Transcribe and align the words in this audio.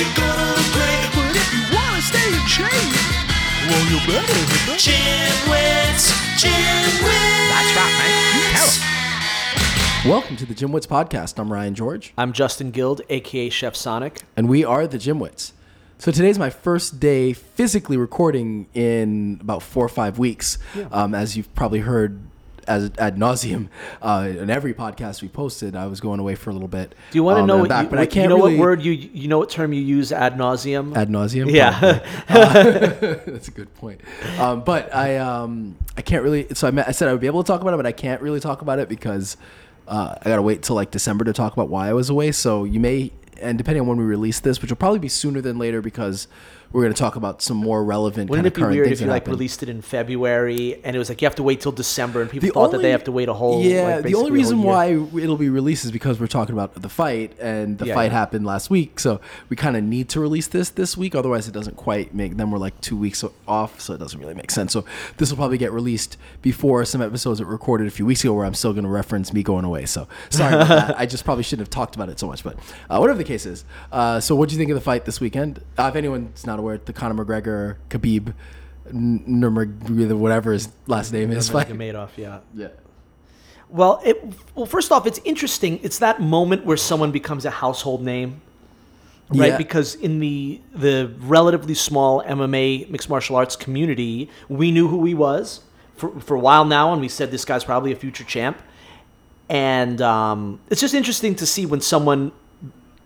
you're 0.00 0.08
gonna 0.16 0.56
great. 0.72 1.10
But 1.12 1.36
if 1.36 1.52
you 1.52 1.76
wanna 1.76 2.00
stay 2.00 2.26
in 2.26 2.46
shape, 2.46 2.72
well, 3.68 3.84
you 3.92 3.98
better 4.08 4.32
hit 4.32 4.64
the 4.64 4.76
GymWits, 4.80 6.08
GymWits. 6.40 7.50
That's 7.52 7.76
right, 7.76 7.94
man. 7.98 8.54
Tell. 8.56 10.10
Welcome 10.10 10.36
to 10.38 10.46
the 10.46 10.54
GymWits 10.54 10.86
Podcast. 10.86 11.38
I'm 11.38 11.52
Ryan 11.52 11.74
George, 11.74 12.14
I'm 12.16 12.32
Justin 12.32 12.70
Guild, 12.70 13.02
aka 13.10 13.50
Chef 13.50 13.76
Sonic. 13.76 14.22
and 14.38 14.48
we 14.48 14.64
are 14.64 14.86
the 14.86 14.96
GymWits. 14.96 15.52
So 15.98 16.10
today's 16.10 16.38
my 16.38 16.48
first 16.48 16.98
day 16.98 17.34
physically 17.34 17.98
recording 17.98 18.68
in 18.72 19.36
about 19.42 19.62
four 19.62 19.84
or 19.84 19.90
five 19.90 20.18
weeks. 20.18 20.56
Um, 20.90 21.14
as 21.14 21.36
you've 21.36 21.54
probably 21.54 21.80
heard 21.80 22.22
as 22.70 22.90
ad 22.98 23.16
nauseum 23.16 23.68
uh, 24.02 24.28
in 24.30 24.48
every 24.48 24.72
podcast 24.72 25.20
we 25.22 25.28
posted, 25.28 25.76
I 25.76 25.86
was 25.86 26.00
going 26.00 26.20
away 26.20 26.34
for 26.36 26.50
a 26.50 26.52
little 26.52 26.68
bit. 26.68 26.94
Do 27.10 27.18
you 27.18 27.24
want 27.24 27.36
to 27.36 27.40
Um, 27.42 27.46
know 27.48 27.56
what 27.58 27.68
back, 27.68 27.84
you, 27.84 27.90
but 27.90 27.98
I 27.98 28.06
can't 28.06 28.24
you 28.24 28.28
know 28.30 28.36
really, 28.44 28.56
what 28.56 28.60
word 28.60 28.82
you 28.82 28.92
you 28.92 29.28
know 29.28 29.38
what 29.38 29.50
term 29.50 29.72
you 29.72 29.82
use 29.82 30.12
ad 30.12 30.36
nauseum? 30.38 30.96
ad 30.96 31.08
nauseum? 31.10 31.52
yeah. 31.52 32.00
That's 33.26 33.48
a 33.48 33.50
good 33.50 33.74
point. 33.74 34.00
Um, 34.38 34.62
but 34.62 34.94
I 34.94 35.16
um, 35.18 35.76
I 35.96 36.02
can't 36.02 36.22
really. 36.22 36.46
So 36.54 36.66
I, 36.68 36.70
meant, 36.70 36.88
I 36.88 36.92
said 36.92 37.08
I 37.08 37.12
would 37.12 37.20
be 37.20 37.26
able 37.26 37.42
to 37.42 37.46
talk 37.46 37.60
about 37.60 37.74
it, 37.74 37.76
but 37.76 37.86
I 37.86 37.92
can't 37.92 38.22
really 38.22 38.40
talk 38.40 38.62
about 38.62 38.78
it 38.78 38.88
because 38.88 39.36
uh, 39.88 40.14
I 40.20 40.28
gotta 40.28 40.42
wait 40.42 40.62
till 40.62 40.76
like 40.76 40.90
December 40.90 41.24
to 41.24 41.32
talk 41.32 41.52
about 41.52 41.68
why 41.68 41.88
I 41.88 41.92
was 41.92 42.08
away. 42.10 42.32
So 42.32 42.64
you 42.64 42.80
may, 42.80 43.12
and 43.40 43.58
depending 43.58 43.82
on 43.82 43.88
when 43.88 43.98
we 43.98 44.04
release 44.04 44.40
this, 44.40 44.60
which 44.62 44.70
will 44.70 44.76
probably 44.76 44.98
be 45.00 45.08
sooner 45.08 45.40
than 45.40 45.58
later 45.58 45.80
because 45.82 46.28
we're 46.72 46.82
gonna 46.82 46.94
talk 46.94 47.16
about 47.16 47.42
some 47.42 47.56
more 47.56 47.84
relevant 47.84 48.30
Wouldn't 48.30 48.46
it 48.46 48.54
be 48.54 48.62
weird 48.62 48.86
if 48.92 49.00
you 49.00 49.06
like 49.06 49.22
happen. 49.22 49.32
released 49.32 49.62
it 49.62 49.68
in 49.68 49.82
February 49.82 50.80
and 50.84 50.94
it 50.94 50.98
was 50.98 51.08
like 51.08 51.20
you 51.20 51.26
have 51.26 51.34
to 51.36 51.42
wait 51.42 51.60
till 51.60 51.72
December 51.72 52.20
and 52.22 52.30
people 52.30 52.46
The 52.48 52.52
thought 52.52 52.70
that 52.72 52.82
they 52.82 52.90
have 52.90 53.04
to 53.04 53.12
wait 53.12 53.28
a 53.28 53.34
whole 53.34 53.62
yeah 53.62 53.96
like, 53.96 54.04
the 54.04 54.14
only 54.14 54.30
reason 54.30 54.62
why 54.62 54.86
it'll 54.92 55.36
be 55.36 55.48
released 55.48 55.84
is 55.84 55.90
because 55.92 56.20
we're 56.20 56.26
talking 56.26 56.52
about 56.54 56.74
the 56.80 56.88
fight 56.88 57.32
and 57.40 57.78
the 57.78 57.86
Yeah, 57.86 57.94
fight 57.94 58.04
yeah. 58.12 58.18
happened 58.18 58.46
last 58.46 58.70
week 58.70 59.00
so 59.00 59.20
we 59.48 59.56
kind 59.56 59.76
of 59.76 59.82
need 59.82 60.08
to 60.10 60.20
release 60.20 60.46
this 60.46 60.70
this 60.70 60.96
week 60.96 61.14
otherwise 61.14 61.48
it 61.48 61.52
doesn't 61.52 61.76
quite 61.76 62.14
make 62.14 62.36
then 62.36 62.50
we're 62.50 62.58
like 62.58 62.80
two 62.80 62.96
weeks 62.96 63.24
off 63.48 63.80
so 63.80 63.94
it 63.94 63.98
doesn't 63.98 64.20
really 64.20 64.34
make 64.34 64.50
sense 64.50 64.72
so 64.72 64.84
this 65.16 65.30
will 65.30 65.36
probably 65.36 65.58
get 65.58 65.72
released 65.72 66.16
before 66.42 66.84
some 66.84 67.02
episodes 67.02 67.38
that 67.38 67.46
were 67.46 67.52
recorded 67.52 67.86
a 67.86 67.90
few 67.90 68.06
weeks 68.06 68.22
ago 68.22 68.32
where 68.32 68.46
i'm 68.46 68.54
still 68.54 68.72
going 68.72 68.84
to 68.84 68.90
reference 68.90 69.32
me 69.32 69.42
going 69.42 69.64
away 69.64 69.84
so 69.86 70.06
sorry 70.30 70.54
about 70.54 70.68
that 70.68 70.98
i 70.98 71.04
just 71.06 71.24
probably 71.24 71.42
shouldn't 71.42 71.66
have 71.66 71.70
talked 71.70 71.96
about 71.96 72.08
it 72.08 72.18
so 72.20 72.26
much 72.26 72.44
but 72.44 72.56
uh, 72.88 72.98
whatever 72.98 73.18
the 73.18 73.24
case 73.24 73.44
is 73.46 73.64
uh, 73.92 74.20
so 74.20 74.34
what 74.36 74.48
do 74.48 74.54
you 74.54 74.58
think 74.58 74.70
of 74.70 74.74
the 74.76 74.80
fight 74.80 75.04
this 75.04 75.20
weekend 75.20 75.60
uh, 75.78 75.88
if 75.88 75.96
anyone's 75.96 76.46
not 76.46 76.59
aware 76.60 76.78
the 76.78 76.92
conor 76.92 77.24
mcgregor 77.24 77.76
khabib 77.88 78.34
N- 78.88 79.24
Nurmagomedov, 79.26 80.18
whatever 80.18 80.52
his 80.52 80.68
last 80.86 81.12
name 81.12 81.30
is 81.30 81.48
fight 81.48 81.68
Madoff, 81.68 82.10
yeah. 82.16 82.40
yeah 82.54 82.68
Well, 83.68 84.00
it 84.04 84.22
well 84.54 84.66
first 84.66 84.90
off, 84.90 85.06
it's 85.06 85.20
interesting. 85.24 85.78
It's 85.82 85.98
that 85.98 86.20
moment 86.20 86.64
where 86.64 86.76
someone 86.76 87.12
becomes 87.12 87.44
a 87.44 87.50
household 87.50 88.02
name, 88.02 88.40
right? 89.28 89.50
Yeah. 89.50 89.56
Because 89.56 89.94
in 89.94 90.18
the 90.18 90.60
the 90.74 91.12
relatively 91.20 91.74
small 91.74 92.22
MMA 92.24 92.90
mixed 92.90 93.08
martial 93.08 93.36
arts 93.36 93.54
community, 93.54 94.28
we 94.48 94.70
knew 94.72 94.88
who 94.88 95.04
he 95.04 95.14
was 95.14 95.60
for 95.96 96.18
for 96.20 96.34
a 96.34 96.40
while 96.40 96.64
now, 96.64 96.92
and 96.92 97.00
we 97.00 97.08
said 97.08 97.30
this 97.30 97.44
guy's 97.44 97.64
probably 97.64 97.92
a 97.92 97.96
future 97.96 98.24
champ. 98.24 98.60
And 99.48 100.00
um, 100.00 100.60
it's 100.70 100.80
just 100.80 100.94
interesting 100.94 101.34
to 101.36 101.46
see 101.46 101.66
when 101.66 101.80
someone 101.80 102.32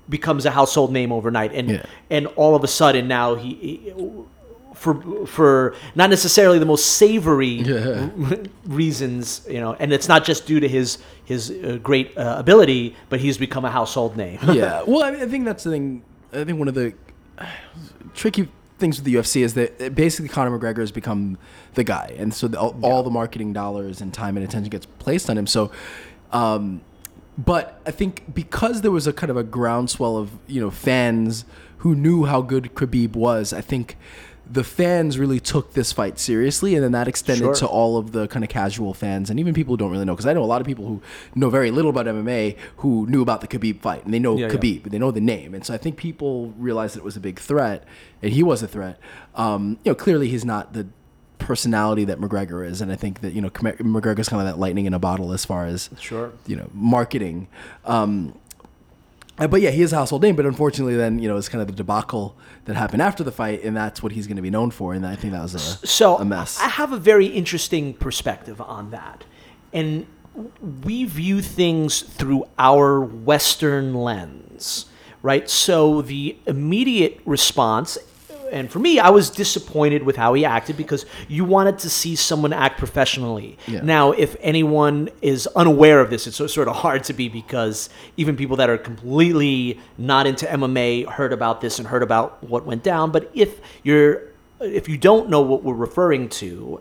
becomes 0.09 0.45
a 0.47 0.51
household 0.51 0.93
name 0.93 1.13
overnight, 1.13 1.53
and 1.55 1.71
Yeah. 1.71 1.87
and 2.11 2.27
all 2.37 2.55
of 2.55 2.65
a 2.65 2.69
sudden 2.69 3.09
now 3.09 3.35
he. 3.35 3.55
he 3.55 3.93
for 4.75 5.01
for 5.27 5.75
not 5.95 6.11
necessarily 6.11 6.59
the 6.59 6.67
most 6.67 6.85
savory 6.97 7.63
Yeah. 7.63 8.09
reasons, 8.67 9.47
you 9.49 9.61
know, 9.61 9.75
and 9.79 9.93
it's 9.93 10.09
not 10.09 10.25
just 10.25 10.47
due 10.47 10.61
to 10.61 10.69
his 10.69 10.99
his 11.25 11.51
uh, 11.51 11.79
great 11.83 12.17
uh, 12.19 12.35
ability, 12.39 12.95
but 13.09 13.21
he's 13.21 13.39
become 13.39 13.65
a 13.65 13.71
household 13.71 14.17
name. 14.17 14.39
yeah. 14.53 14.83
Well, 14.87 15.03
I, 15.05 15.13
mean, 15.13 15.23
I 15.23 15.27
think 15.27 15.45
that's 15.45 15.63
the 15.65 15.71
thing. 15.71 16.03
I 16.33 16.45
think 16.45 16.59
one 16.59 16.69
of 16.69 16.75
the 16.75 16.93
tricky 18.15 18.49
things 18.79 18.99
with 18.99 19.05
the 19.05 19.15
UFC 19.15 19.43
is 19.43 19.55
that 19.55 19.81
uh, 19.81 19.89
basically 19.91 20.29
Conor 20.29 20.59
McGregor 20.59 20.81
has 20.81 20.93
become 20.93 21.39
the 21.75 21.85
guy, 21.85 22.15
and 22.19 22.35
so 22.35 22.49
the, 22.49 22.59
all, 22.59 22.77
all 22.83 23.03
the 23.03 23.11
marketing 23.11 23.53
dollars 23.53 24.01
and 24.01 24.13
time 24.13 24.37
and 24.37 24.45
attention 24.45 24.71
gets 24.71 24.87
placed 24.99 25.31
on 25.31 25.39
him. 25.39 25.47
So, 25.47 25.71
um, 26.33 26.81
but 27.37 27.81
I 27.87 27.91
think 27.91 28.35
because 28.35 28.83
there 28.83 28.91
was 28.91 29.07
a 29.07 29.13
kind 29.13 29.31
of 29.31 29.37
a 29.37 29.43
groundswell 29.45 30.17
of 30.17 30.31
you 30.47 30.61
know 30.61 30.71
fans 30.71 31.45
who 31.79 31.95
knew 31.95 32.25
how 32.25 32.41
good 32.43 32.75
Khabib 32.75 33.15
was, 33.15 33.53
I 33.53 33.61
think 33.61 33.97
the 34.51 34.63
fans 34.65 35.19
really 35.19 35.41
took 35.41 35.73
this 35.73 35.91
fight 35.93 36.19
seriously, 36.19 36.75
and 36.75 36.85
then 36.85 36.93
that 36.93 37.09
extended 37.09 37.45
Sure. 37.45 37.55
to 37.55 37.67
all 37.67 37.97
of 37.97 38.13
the 38.13 38.29
kind 38.29 38.45
of 38.45 38.51
casual 38.51 38.93
fans 38.93 39.31
and 39.31 39.41
even 39.41 39.55
people 39.55 39.73
who 39.73 39.79
don't 39.79 39.91
really 39.91 40.05
know. 40.05 40.13
Because 40.13 40.27
I 40.27 40.35
know 40.35 40.45
a 40.45 40.47
lot 40.47 40.61
of 40.61 40.67
people 40.67 40.87
who 40.87 41.01
know 41.35 41.49
very 41.51 41.71
little 41.71 41.91
about 41.91 42.07
MMA 42.07 42.57
who 42.79 43.07
knew 43.09 43.23
about 43.23 43.41
the 43.41 43.49
Khabib 43.49 43.81
fight, 43.81 44.05
and 44.05 44.13
they 44.13 44.19
know 44.19 44.37
Yeah, 44.37 44.49
yeah. 44.53 44.79
They 44.85 44.99
know 44.99 45.11
the 45.11 45.21
name, 45.21 45.55
and 45.55 45.65
so 45.65 45.73
I 45.75 45.79
think 45.79 45.97
people 45.97 46.53
realized 46.59 46.95
that 46.95 47.01
it 47.01 47.05
was 47.05 47.17
a 47.17 47.21
big 47.21 47.39
threat, 47.39 47.85
and 48.23 48.33
he 48.33 48.43
was 48.43 48.63
a 48.63 48.69
threat. 48.69 48.99
Um, 49.35 49.79
you 49.85 49.91
know, 49.91 49.95
clearly 49.95 50.29
he's 50.29 50.45
not 50.45 50.73
the 50.75 50.87
personality 51.45 52.05
that 52.05 52.19
McGregor 52.19 52.67
is, 52.67 52.81
and 52.81 52.91
I 52.91 52.97
think 52.97 53.21
that 53.21 53.33
you 53.35 53.41
know 53.43 53.51
McGregor's 53.51 54.29
kind 54.29 54.41
of 54.41 54.47
that 54.47 54.59
lightning 54.59 54.87
in 54.87 54.95
a 54.95 54.99
bottle 54.99 55.33
as 55.33 55.45
far 55.45 55.67
as 55.67 55.91
Sure. 56.01 56.33
you 56.47 56.57
know 56.57 56.69
marketing. 56.73 57.49
Um, 57.85 58.39
uh, 59.39 59.49
but 59.49 59.61
yeah, 59.61 59.71
he 59.71 59.83
is 59.83 59.93
a 59.93 59.97
household 59.97 60.23
name. 60.23 60.37
But 60.37 60.47
unfortunately, 60.47 60.97
then 60.97 61.19
you 61.19 61.29
know 61.29 61.37
it's 61.37 61.49
kind 61.49 61.61
of 61.63 61.69
the 61.69 61.75
debacle 61.75 62.37
that 62.65 62.77
happened 62.77 63.03
after 63.03 63.23
the 63.25 63.33
fight, 63.33 63.63
and 63.65 63.77
that's 63.77 64.03
what 64.03 64.13
he's 64.13 64.27
going 64.27 64.37
to 64.37 64.43
be 64.43 64.51
known 64.51 64.71
for. 64.71 64.95
And 64.95 65.07
I 65.07 65.17
think 65.17 65.33
that 65.33 65.43
was 65.43 65.55
a, 65.55 65.59
So 65.87 66.17
a 66.17 66.25
mess. 66.25 66.59
I 66.61 66.69
have 66.69 66.93
a 66.93 66.97
very 66.99 67.27
interesting 67.27 67.95
perspective 67.95 68.61
on 68.61 68.91
that, 68.91 69.25
and 69.73 70.07
we 70.85 71.05
view 71.05 71.41
things 71.43 72.01
through 72.03 72.47
our 72.59 73.01
Western 73.01 73.95
lens, 73.95 74.87
right? 75.23 75.49
So 75.51 76.03
the 76.03 76.37
immediate 76.47 77.21
response. 77.25 77.99
And 78.51 78.71
for 78.71 78.79
me, 78.79 78.99
I 78.99 79.11
was 79.11 79.31
disappointed 79.31 80.03
with 80.03 80.17
how 80.17 80.35
he 80.35 80.45
acted 80.45 80.77
because 80.77 81.07
you 81.29 81.45
wanted 81.45 81.79
to 81.81 81.91
see 81.91 82.15
someone 82.17 82.53
act 82.53 82.79
professionally. 82.79 83.59
Yeah. 83.67 83.81
Now, 83.83 84.13
if 84.13 84.37
anyone 84.41 85.09
is 85.23 85.47
unaware 85.49 86.01
of 86.01 86.11
this, 86.11 86.27
it's 86.27 86.37
so- 86.37 86.47
sort 86.47 86.69
of 86.69 86.77
hard 86.77 87.05
to 87.05 87.13
be 87.13 87.29
because 87.29 87.91
even 88.17 88.37
people 88.37 88.57
that 88.57 88.71
are 88.71 88.79
completely 88.79 89.81
not 89.99 90.27
into 90.27 90.47
MMA 90.47 91.07
heard 91.07 91.33
about 91.33 91.61
this 91.61 91.79
and 91.79 91.89
heard 91.89 92.03
about 92.03 92.43
what 92.45 92.65
went 92.65 92.83
down. 92.83 93.11
But 93.11 93.31
if 93.35 93.61
you're 93.83 94.23
if 94.61 94.89
you 94.89 94.97
don't 94.97 95.29
know 95.29 95.41
what 95.43 95.63
we're 95.63 95.75
referring 95.75 96.29
to, 96.29 96.81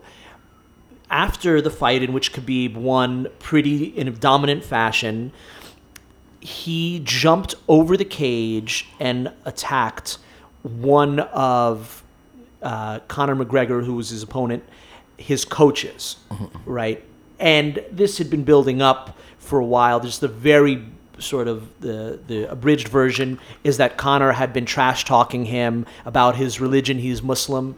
after 1.10 1.60
the 1.60 1.70
fight 1.70 2.02
in 2.02 2.12
which 2.12 2.32
Khabib 2.32 2.76
won 2.76 3.28
pretty 3.38 3.84
in 3.84 4.08
a 4.08 4.10
dominant 4.10 4.64
fashion, 4.64 5.32
he 6.40 7.00
jumped 7.00 7.54
over 7.68 7.96
the 7.96 8.04
cage 8.04 8.88
and 8.98 9.32
attacked 9.44 10.18
one 10.64 11.20
of 11.20 12.02
uh, 12.62 12.98
Conor 13.06 13.36
McGregor, 13.36 13.84
who 13.84 13.94
was 13.94 14.08
his 14.10 14.22
opponent, 14.22 14.64
his 15.16 15.44
coaches, 15.44 16.16
right? 16.64 17.04
And 17.38 17.84
this 17.92 18.18
had 18.18 18.30
been 18.30 18.44
building 18.44 18.82
up 18.82 19.16
for 19.38 19.58
a 19.58 19.64
while. 19.64 20.00
There's 20.00 20.18
the 20.18 20.28
very 20.28 20.84
sort 21.18 21.46
of 21.46 21.68
the 21.80 22.18
the 22.26 22.50
abridged 22.50 22.88
version 22.88 23.38
is 23.62 23.76
that 23.76 23.96
Conor 23.96 24.32
had 24.32 24.52
been 24.52 24.64
trash 24.64 25.04
talking 25.04 25.44
him 25.44 25.86
about 26.04 26.36
his 26.36 26.60
religion. 26.60 26.98
He's 26.98 27.22
Muslim, 27.22 27.76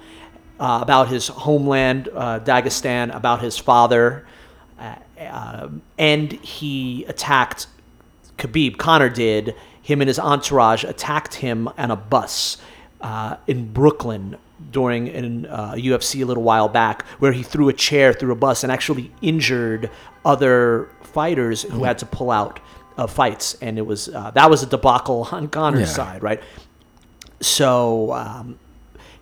uh, 0.59 0.79
about 0.83 1.09
his 1.09 1.29
homeland, 1.29 2.09
uh, 2.15 2.41
Dagestan, 2.41 3.15
about 3.15 3.43
his 3.43 3.59
father, 3.59 4.27
uh, 4.79 4.95
um, 5.29 5.83
and 5.99 6.33
he 6.33 7.05
attacked 7.05 7.67
Khabib, 8.39 8.77
Conor 8.77 9.09
did, 9.09 9.55
him 9.83 10.01
and 10.01 10.09
his 10.09 10.19
entourage 10.19 10.85
attacked 10.85 11.35
him 11.35 11.69
on 11.79 11.91
a 11.91 11.97
bus 11.97 12.59
uh, 13.01 13.37
in 13.47 13.73
Brooklyn 13.73 14.37
during 14.71 15.09
an, 15.11 15.47
uh, 15.47 15.73
a 15.77 15.81
UFC 15.81 16.23
a 16.23 16.25
little 16.25 16.43
while 16.43 16.69
back, 16.69 17.05
where 17.19 17.33
he 17.33 17.43
threw 17.43 17.69
a 17.69 17.73
chair 17.73 18.13
through 18.13 18.33
a 18.33 18.37
bus 18.37 18.63
and 18.63 18.73
actually 18.73 19.11
injured 19.23 19.91
other 20.25 20.89
fighters 21.03 21.63
who 21.63 21.85
had 21.85 21.99
to 21.99 22.07
pull 22.07 22.31
out 22.31 22.59
of 22.97 23.11
fights, 23.13 23.55
and 23.61 23.79
it 23.79 23.83
was 23.87 24.09
uh, 24.09 24.31
that 24.33 24.49
was 24.49 24.63
a 24.63 24.67
debacle 24.67 25.29
on 25.31 25.49
Conor's 25.49 25.81
Yeah. 25.83 25.87
side, 25.87 26.23
right? 26.23 26.41
So 27.41 28.13
um, 28.13 28.59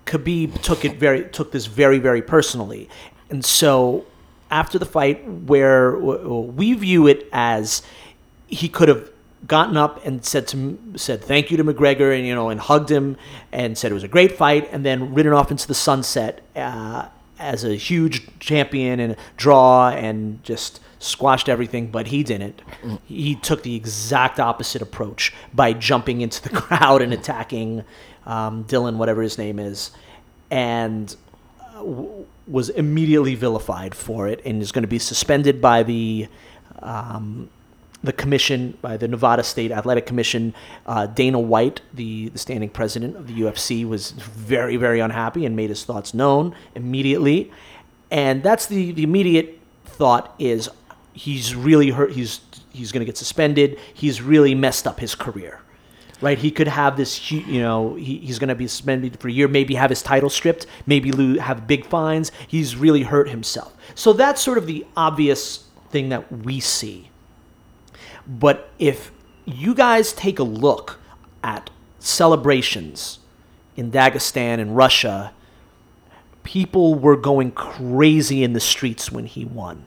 Khabib 0.06 0.60
took 0.62 0.84
it 0.84 0.98
very 0.98 1.24
took 1.24 1.50
this 1.52 1.66
very 1.66 1.98
very 1.98 2.22
personally, 2.22 2.88
and 3.30 3.44
so 3.44 4.04
after 4.50 4.78
the 4.78 4.86
fight, 4.86 5.26
where 5.28 5.92
w- 5.92 6.38
we 6.40 6.74
view 6.74 7.06
it 7.08 7.28
as 7.32 7.82
he 8.46 8.68
could 8.68 8.88
have 8.88 9.10
gotten 9.46 9.76
up 9.76 10.04
and 10.04 10.24
said 10.24 10.46
to 10.48 10.78
said 10.96 11.22
thank 11.22 11.50
you 11.50 11.56
to 11.56 11.64
McGregor 11.64 12.16
and 12.16 12.26
you 12.26 12.34
know 12.34 12.48
and 12.48 12.60
hugged 12.60 12.90
him 12.90 13.16
and 13.52 13.76
said 13.76 13.90
it 13.90 13.94
was 13.94 14.04
a 14.04 14.08
great 14.08 14.32
fight 14.32 14.68
and 14.72 14.84
then 14.84 15.14
ridden 15.14 15.32
off 15.32 15.50
into 15.50 15.66
the 15.66 15.74
sunset 15.74 16.42
uh, 16.56 17.06
as 17.38 17.64
a 17.64 17.74
huge 17.74 18.26
champion 18.38 19.00
and 19.00 19.16
draw 19.36 19.90
and 19.90 20.42
just 20.44 20.80
squashed 20.98 21.48
everything 21.48 21.88
but 21.88 22.06
he 22.06 22.22
didn't. 22.22 22.62
He 23.06 23.34
took 23.34 23.62
the 23.62 23.74
exact 23.74 24.40
opposite 24.40 24.80
approach 24.80 25.32
by 25.52 25.72
jumping 25.72 26.20
into 26.20 26.42
the 26.42 26.50
crowd 26.60 27.02
and 27.02 27.12
attacking 27.12 27.84
um, 28.26 28.62
Dillon 28.62 28.98
whatever 28.98 29.20
his 29.20 29.36
name 29.36 29.58
is 29.58 29.90
and 30.50 31.14
uh, 31.60 31.78
w- 31.78 32.26
was 32.46 32.68
immediately 32.70 33.34
vilified 33.34 33.94
for 33.94 34.28
it 34.28 34.40
and 34.44 34.62
is 34.62 34.72
going 34.72 34.82
to 34.82 34.88
be 34.88 34.98
suspended 34.98 35.60
by 35.60 35.82
the 35.82 36.28
um, 36.80 37.50
the 38.04 38.12
commission 38.12 38.76
by 38.82 38.96
the 38.96 39.08
Nevada 39.08 39.42
State 39.42 39.72
Athletic 39.72 40.04
Commission, 40.06 40.54
uh, 40.86 41.06
Dana 41.06 41.40
White, 41.40 41.80
the, 41.92 42.28
the 42.28 42.38
standing 42.38 42.68
president 42.68 43.16
of 43.16 43.26
the 43.26 43.34
UFC, 43.34 43.88
was 43.88 44.10
very 44.12 44.76
very 44.76 45.00
unhappy 45.00 45.44
and 45.46 45.56
made 45.56 45.70
his 45.70 45.84
thoughts 45.84 46.14
known 46.14 46.54
immediately, 46.74 47.50
and 48.10 48.42
that's 48.42 48.66
the 48.66 48.92
the 48.92 49.02
immediate 49.02 49.58
thought 49.84 50.34
is 50.38 50.68
he's 51.14 51.54
really 51.54 51.90
hurt. 51.90 52.12
He's 52.12 52.40
he's 52.72 52.92
going 52.92 53.00
to 53.00 53.06
get 53.06 53.16
suspended. 53.16 53.78
He's 53.94 54.20
really 54.20 54.54
messed 54.54 54.86
up 54.86 55.00
his 55.00 55.14
career. 55.14 55.60
Right, 56.20 56.38
he 56.38 56.50
could 56.50 56.68
have 56.68 56.96
this. 56.96 57.30
You 57.32 57.60
know, 57.60 57.96
he, 57.96 58.18
he's 58.18 58.38
going 58.38 58.48
to 58.48 58.54
be 58.54 58.68
suspended 58.68 59.18
for 59.18 59.28
a 59.28 59.32
year. 59.32 59.48
Maybe 59.48 59.74
have 59.74 59.90
his 59.90 60.00
title 60.00 60.30
stripped. 60.30 60.66
Maybe 60.86 61.10
lo- 61.10 61.40
have 61.40 61.66
big 61.66 61.86
fines. 61.86 62.30
He's 62.46 62.76
really 62.76 63.02
hurt 63.02 63.28
himself. 63.28 63.74
So 63.94 64.12
that's 64.12 64.40
sort 64.40 64.56
of 64.56 64.66
the 64.66 64.86
obvious 64.96 65.68
thing 65.90 66.10
that 66.10 66.30
we 66.30 66.60
see. 66.60 67.10
But 68.26 68.70
if 68.78 69.10
you 69.44 69.74
guys 69.74 70.12
take 70.12 70.38
a 70.38 70.44
look 70.44 70.98
at 71.42 71.70
celebrations 71.98 73.18
in 73.76 73.90
Dagestan 73.90 74.60
and 74.60 74.76
Russia, 74.76 75.32
people 76.42 76.94
were 76.94 77.16
going 77.16 77.52
crazy 77.52 78.44
in 78.44 78.52
the 78.52 78.60
streets 78.60 79.10
when 79.10 79.26
he 79.26 79.44
won. 79.44 79.86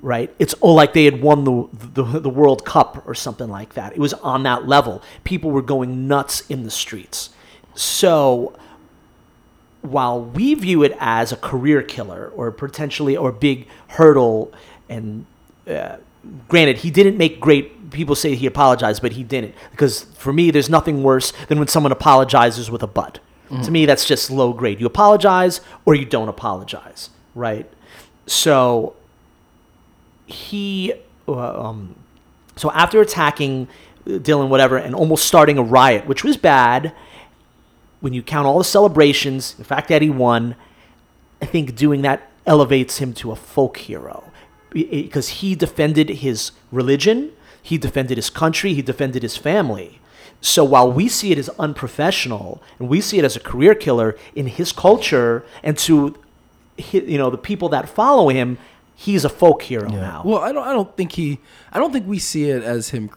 Right? 0.00 0.32
It's 0.38 0.54
oh, 0.62 0.74
like 0.74 0.92
they 0.92 1.04
had 1.04 1.20
won 1.20 1.42
the, 1.42 1.68
the 1.72 2.20
the 2.20 2.28
World 2.28 2.64
Cup 2.64 3.02
or 3.04 3.16
something 3.16 3.48
like 3.48 3.74
that. 3.74 3.92
It 3.92 3.98
was 3.98 4.14
on 4.14 4.44
that 4.44 4.68
level. 4.68 5.02
People 5.24 5.50
were 5.50 5.62
going 5.62 6.06
nuts 6.06 6.48
in 6.48 6.62
the 6.62 6.70
streets. 6.70 7.30
So 7.74 8.56
while 9.82 10.22
we 10.22 10.54
view 10.54 10.82
it 10.84 10.96
as 11.00 11.32
a 11.32 11.36
career 11.36 11.82
killer 11.82 12.32
or 12.34 12.50
potentially 12.52 13.16
or 13.16 13.32
big 13.32 13.66
hurdle, 13.88 14.52
and 14.88 15.26
uh, 15.66 15.96
granted, 16.48 16.78
he 16.78 16.90
didn't 16.90 17.16
make 17.16 17.40
great. 17.40 17.90
People 17.90 18.14
say 18.14 18.34
he 18.34 18.46
apologized, 18.46 19.02
but 19.02 19.12
he 19.12 19.24
didn't. 19.24 19.54
Because 19.70 20.04
for 20.04 20.32
me, 20.32 20.50
there's 20.50 20.68
nothing 20.68 21.02
worse 21.02 21.32
than 21.48 21.58
when 21.58 21.68
someone 21.68 21.92
apologizes 21.92 22.70
with 22.70 22.82
a 22.82 22.86
but. 22.86 23.20
To 23.62 23.70
me, 23.70 23.86
that's 23.86 24.04
just 24.04 24.30
low 24.30 24.52
grade. 24.52 24.78
You 24.78 24.84
apologize 24.84 25.62
or 25.86 25.94
you 25.94 26.04
don't 26.04 26.28
apologize, 26.28 27.08
right? 27.34 27.66
So 28.26 28.94
he, 30.26 30.92
uh, 31.26 31.68
um, 31.68 31.94
so 32.56 32.70
after 32.72 33.00
attacking 33.00 33.68
Dillon, 34.04 34.50
whatever, 34.50 34.76
and 34.76 34.94
almost 34.94 35.24
starting 35.26 35.56
a 35.56 35.62
riot, 35.62 36.06
which 36.06 36.24
was 36.24 36.36
bad, 36.36 36.92
when 38.00 38.12
you 38.12 38.22
count 38.22 38.46
all 38.46 38.58
the 38.58 38.64
celebrations, 38.64 39.54
the 39.54 39.64
fact 39.64 39.88
that 39.88 40.02
he 40.02 40.10
won, 40.10 40.54
I 41.40 41.46
think 41.46 41.74
doing 41.74 42.02
that 42.02 42.30
elevates 42.46 42.98
him 42.98 43.14
to 43.14 43.32
a 43.32 43.36
folk 43.36 43.78
hero 43.78 44.30
because 44.70 45.28
he 45.28 45.54
defended 45.54 46.08
his 46.08 46.52
religion, 46.70 47.32
he 47.62 47.78
defended 47.78 48.16
his 48.18 48.30
country, 48.30 48.74
he 48.74 48.82
defended 48.82 49.22
his 49.22 49.36
family. 49.36 50.00
So 50.40 50.62
while 50.64 50.90
we 50.90 51.08
see 51.08 51.32
it 51.32 51.38
as 51.38 51.48
unprofessional 51.58 52.62
and 52.78 52.88
we 52.88 53.00
see 53.00 53.18
it 53.18 53.24
as 53.24 53.34
a 53.34 53.40
career 53.40 53.74
killer 53.74 54.16
in 54.34 54.46
his 54.46 54.72
culture 54.72 55.44
and 55.62 55.76
to 55.78 56.16
you 56.76 57.18
know 57.18 57.28
the 57.28 57.38
people 57.38 57.68
that 57.70 57.88
follow 57.88 58.28
him, 58.28 58.56
he's 58.94 59.24
a 59.24 59.28
folk 59.28 59.62
hero 59.62 59.88
now. 59.88 60.22
Well, 60.24 60.38
I 60.38 60.52
don't. 60.52 60.66
I 60.66 60.72
don't 60.72 60.96
think 60.96 61.12
he. 61.12 61.40
I 61.72 61.78
don't 61.78 61.92
think 61.92 62.06
we 62.06 62.18
see 62.18 62.50
it 62.50 62.62
as 62.62 62.90
him 62.90 63.10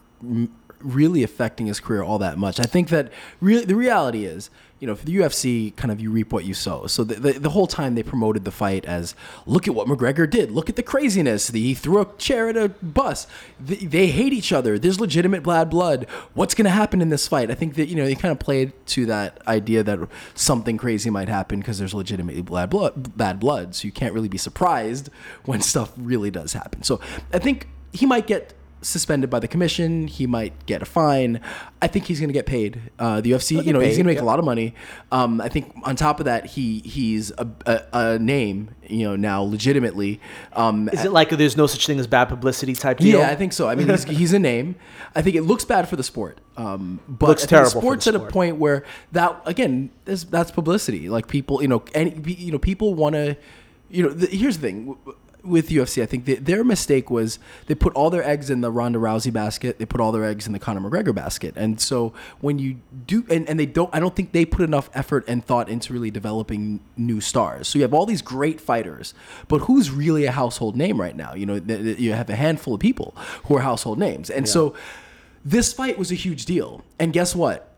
really 0.79 1.21
affecting 1.21 1.67
his 1.67 1.79
career 1.79 2.01
all 2.03 2.17
that 2.19 2.37
much. 2.37 2.59
I 2.59 2.63
think 2.63 2.89
that 2.89 3.11
really 3.39 3.65
the 3.65 3.75
reality 3.75 4.25
is, 4.25 4.49
you 4.81 4.87
know, 4.87 4.95
for 4.95 5.05
the 5.05 5.15
UFC, 5.15 5.75
kind 5.75 5.91
of 5.91 6.01
you 6.01 6.09
reap 6.09 6.33
what 6.33 6.43
you 6.43 6.55
sow. 6.55 6.87
So 6.87 7.03
the, 7.03 7.13
the, 7.13 7.33
the 7.33 7.49
whole 7.51 7.67
time 7.67 7.93
they 7.93 8.01
promoted 8.01 8.45
the 8.45 8.51
fight 8.51 8.83
as, 8.85 9.13
look 9.45 9.67
at 9.67 9.75
what 9.75 9.87
McGregor 9.87 10.27
did. 10.27 10.49
Look 10.49 10.69
at 10.69 10.75
the 10.75 10.81
craziness. 10.81 11.49
He 11.49 11.75
threw 11.75 12.01
a 12.01 12.11
chair 12.17 12.49
at 12.49 12.57
a 12.57 12.69
bus. 12.69 13.27
They, 13.59 13.75
they 13.75 14.07
hate 14.07 14.33
each 14.33 14.51
other. 14.51 14.79
There's 14.79 14.99
legitimate 14.99 15.43
bad 15.43 15.69
blood. 15.69 16.07
What's 16.33 16.55
going 16.55 16.65
to 16.65 16.71
happen 16.71 16.99
in 16.99 17.09
this 17.09 17.27
fight? 17.27 17.51
I 17.51 17.53
think 17.53 17.75
that 17.75 17.89
you 17.89 17.95
know 17.95 18.05
they 18.05 18.15
kind 18.15 18.31
of 18.31 18.39
played 18.39 18.73
to 18.87 19.05
that 19.05 19.47
idea 19.47 19.83
that 19.83 19.99
something 20.33 20.77
crazy 20.77 21.11
might 21.11 21.29
happen 21.29 21.59
because 21.59 21.77
there's 21.77 21.93
legitimately 21.93 22.41
bad 22.41 22.71
blood, 22.71 23.15
bad 23.15 23.39
blood. 23.39 23.75
So 23.75 23.85
you 23.85 23.91
can't 23.91 24.15
really 24.15 24.29
be 24.29 24.39
surprised 24.39 25.11
when 25.45 25.61
stuff 25.61 25.93
really 25.95 26.31
does 26.31 26.53
happen. 26.53 26.81
So 26.81 26.99
I 27.31 27.37
think 27.37 27.67
he 27.93 28.07
might 28.07 28.25
get 28.25 28.55
suspended 28.81 29.29
by 29.29 29.39
the 29.39 29.47
commission. 29.47 30.07
He 30.07 30.27
might 30.27 30.65
get 30.65 30.81
a 30.81 30.85
fine. 30.85 31.39
I 31.81 31.87
think 31.87 32.05
he's 32.05 32.19
going 32.19 32.29
to 32.29 32.33
get 32.33 32.45
paid. 32.45 32.81
Uh, 32.99 33.21
the 33.21 33.31
UFC, 33.31 33.63
you 33.63 33.73
know, 33.73 33.79
he's 33.79 33.97
going 33.97 34.05
to 34.05 34.11
make 34.11 34.17
yeah. 34.17 34.23
a 34.23 34.25
lot 34.25 34.39
of 34.39 34.45
money. 34.45 34.75
Um, 35.11 35.41
I 35.41 35.49
think 35.49 35.73
on 35.83 35.95
top 35.95 36.19
of 36.19 36.25
that, 36.25 36.45
he 36.45 36.79
he's 36.79 37.31
a, 37.37 37.47
a, 37.65 37.83
a 37.93 38.19
name, 38.19 38.75
you 38.87 39.07
know, 39.07 39.15
now 39.15 39.41
legitimately. 39.41 40.19
Um, 40.53 40.89
Is 40.89 41.05
it 41.05 41.11
like 41.11 41.29
there's 41.29 41.57
no 41.57 41.67
such 41.67 41.85
thing 41.85 41.99
as 41.99 42.07
bad 42.07 42.25
publicity 42.25 42.73
type 42.73 42.97
deal? 42.97 43.19
yeah, 43.19 43.29
I 43.29 43.35
think 43.35 43.53
so. 43.53 43.67
I 43.67 43.75
mean, 43.75 43.89
he's, 43.89 44.03
he's 44.03 44.33
a 44.33 44.39
name. 44.39 44.75
I 45.15 45.21
think 45.21 45.35
it 45.35 45.43
looks 45.43 45.65
bad 45.65 45.87
for 45.87 45.95
the 45.95 46.03
sport. 46.03 46.39
Um, 46.57 46.99
but 47.07 47.29
Looks 47.29 47.45
terrible 47.45 47.69
Sports 47.69 48.07
at 48.07 48.15
a 48.15 48.19
point 48.19 48.57
where 48.57 48.85
that 49.13 49.41
again, 49.45 49.89
that's 50.05 50.51
publicity. 50.51 51.09
Like 51.09 51.27
people, 51.27 51.61
you 51.61 51.67
know, 51.67 51.83
any 51.93 52.13
you 52.25 52.51
know, 52.51 52.59
people 52.59 52.93
want 52.93 53.15
to, 53.15 53.37
you 53.89 54.03
know. 54.03 54.09
The, 54.09 54.27
here's 54.27 54.57
the 54.57 54.67
thing. 54.67 54.97
With 55.43 55.69
UFC, 55.69 56.03
I 56.03 56.05
think 56.05 56.25
their 56.25 56.63
mistake 56.63 57.09
was 57.09 57.39
they 57.65 57.75
put 57.75 57.93
all 57.93 58.09
their 58.09 58.23
eggs 58.23 58.49
in 58.49 58.61
the 58.61 58.71
Ronda 58.71 58.99
Rousey 58.99 59.33
basket. 59.33 59.79
They 59.79 59.85
put 59.85 59.99
all 59.99 60.11
their 60.11 60.23
eggs 60.23 60.45
in 60.45 60.53
the 60.53 60.59
Conor 60.59 60.81
McGregor 60.81 61.15
basket. 61.15 61.53
And 61.57 61.81
so 61.81 62.13
when 62.41 62.59
you 62.59 62.77
do, 63.07 63.25
and, 63.29 63.49
and 63.49 63.59
they 63.59 63.65
don't, 63.65 63.89
I 63.93 63.99
don't 63.99 64.15
think 64.15 64.33
they 64.33 64.45
put 64.45 64.61
enough 64.61 64.89
effort 64.93 65.25
and 65.27 65.43
thought 65.43 65.67
into 65.67 65.93
really 65.93 66.11
developing 66.11 66.79
new 66.95 67.21
stars. 67.21 67.67
So 67.67 67.79
you 67.79 67.83
have 67.83 67.93
all 67.93 68.05
these 68.05 68.21
great 68.21 68.61
fighters, 68.61 69.13
but 69.47 69.59
who's 69.61 69.89
really 69.89 70.25
a 70.25 70.31
household 70.31 70.75
name 70.75 71.01
right 71.01 71.15
now? 71.15 71.33
You 71.33 71.45
know, 71.47 71.59
th- 71.59 71.81
th- 71.81 71.99
you 71.99 72.13
have 72.13 72.29
a 72.29 72.35
handful 72.35 72.75
of 72.75 72.79
people 72.79 73.15
who 73.45 73.55
are 73.55 73.61
household 73.61 73.97
names. 73.97 74.29
And 74.29 74.47
so 74.47 74.75
this 75.43 75.73
fight 75.73 75.97
was 75.97 76.11
a 76.11 76.15
huge 76.15 76.45
deal. 76.45 76.83
And 76.99 77.13
guess 77.13 77.35
what? 77.35 77.73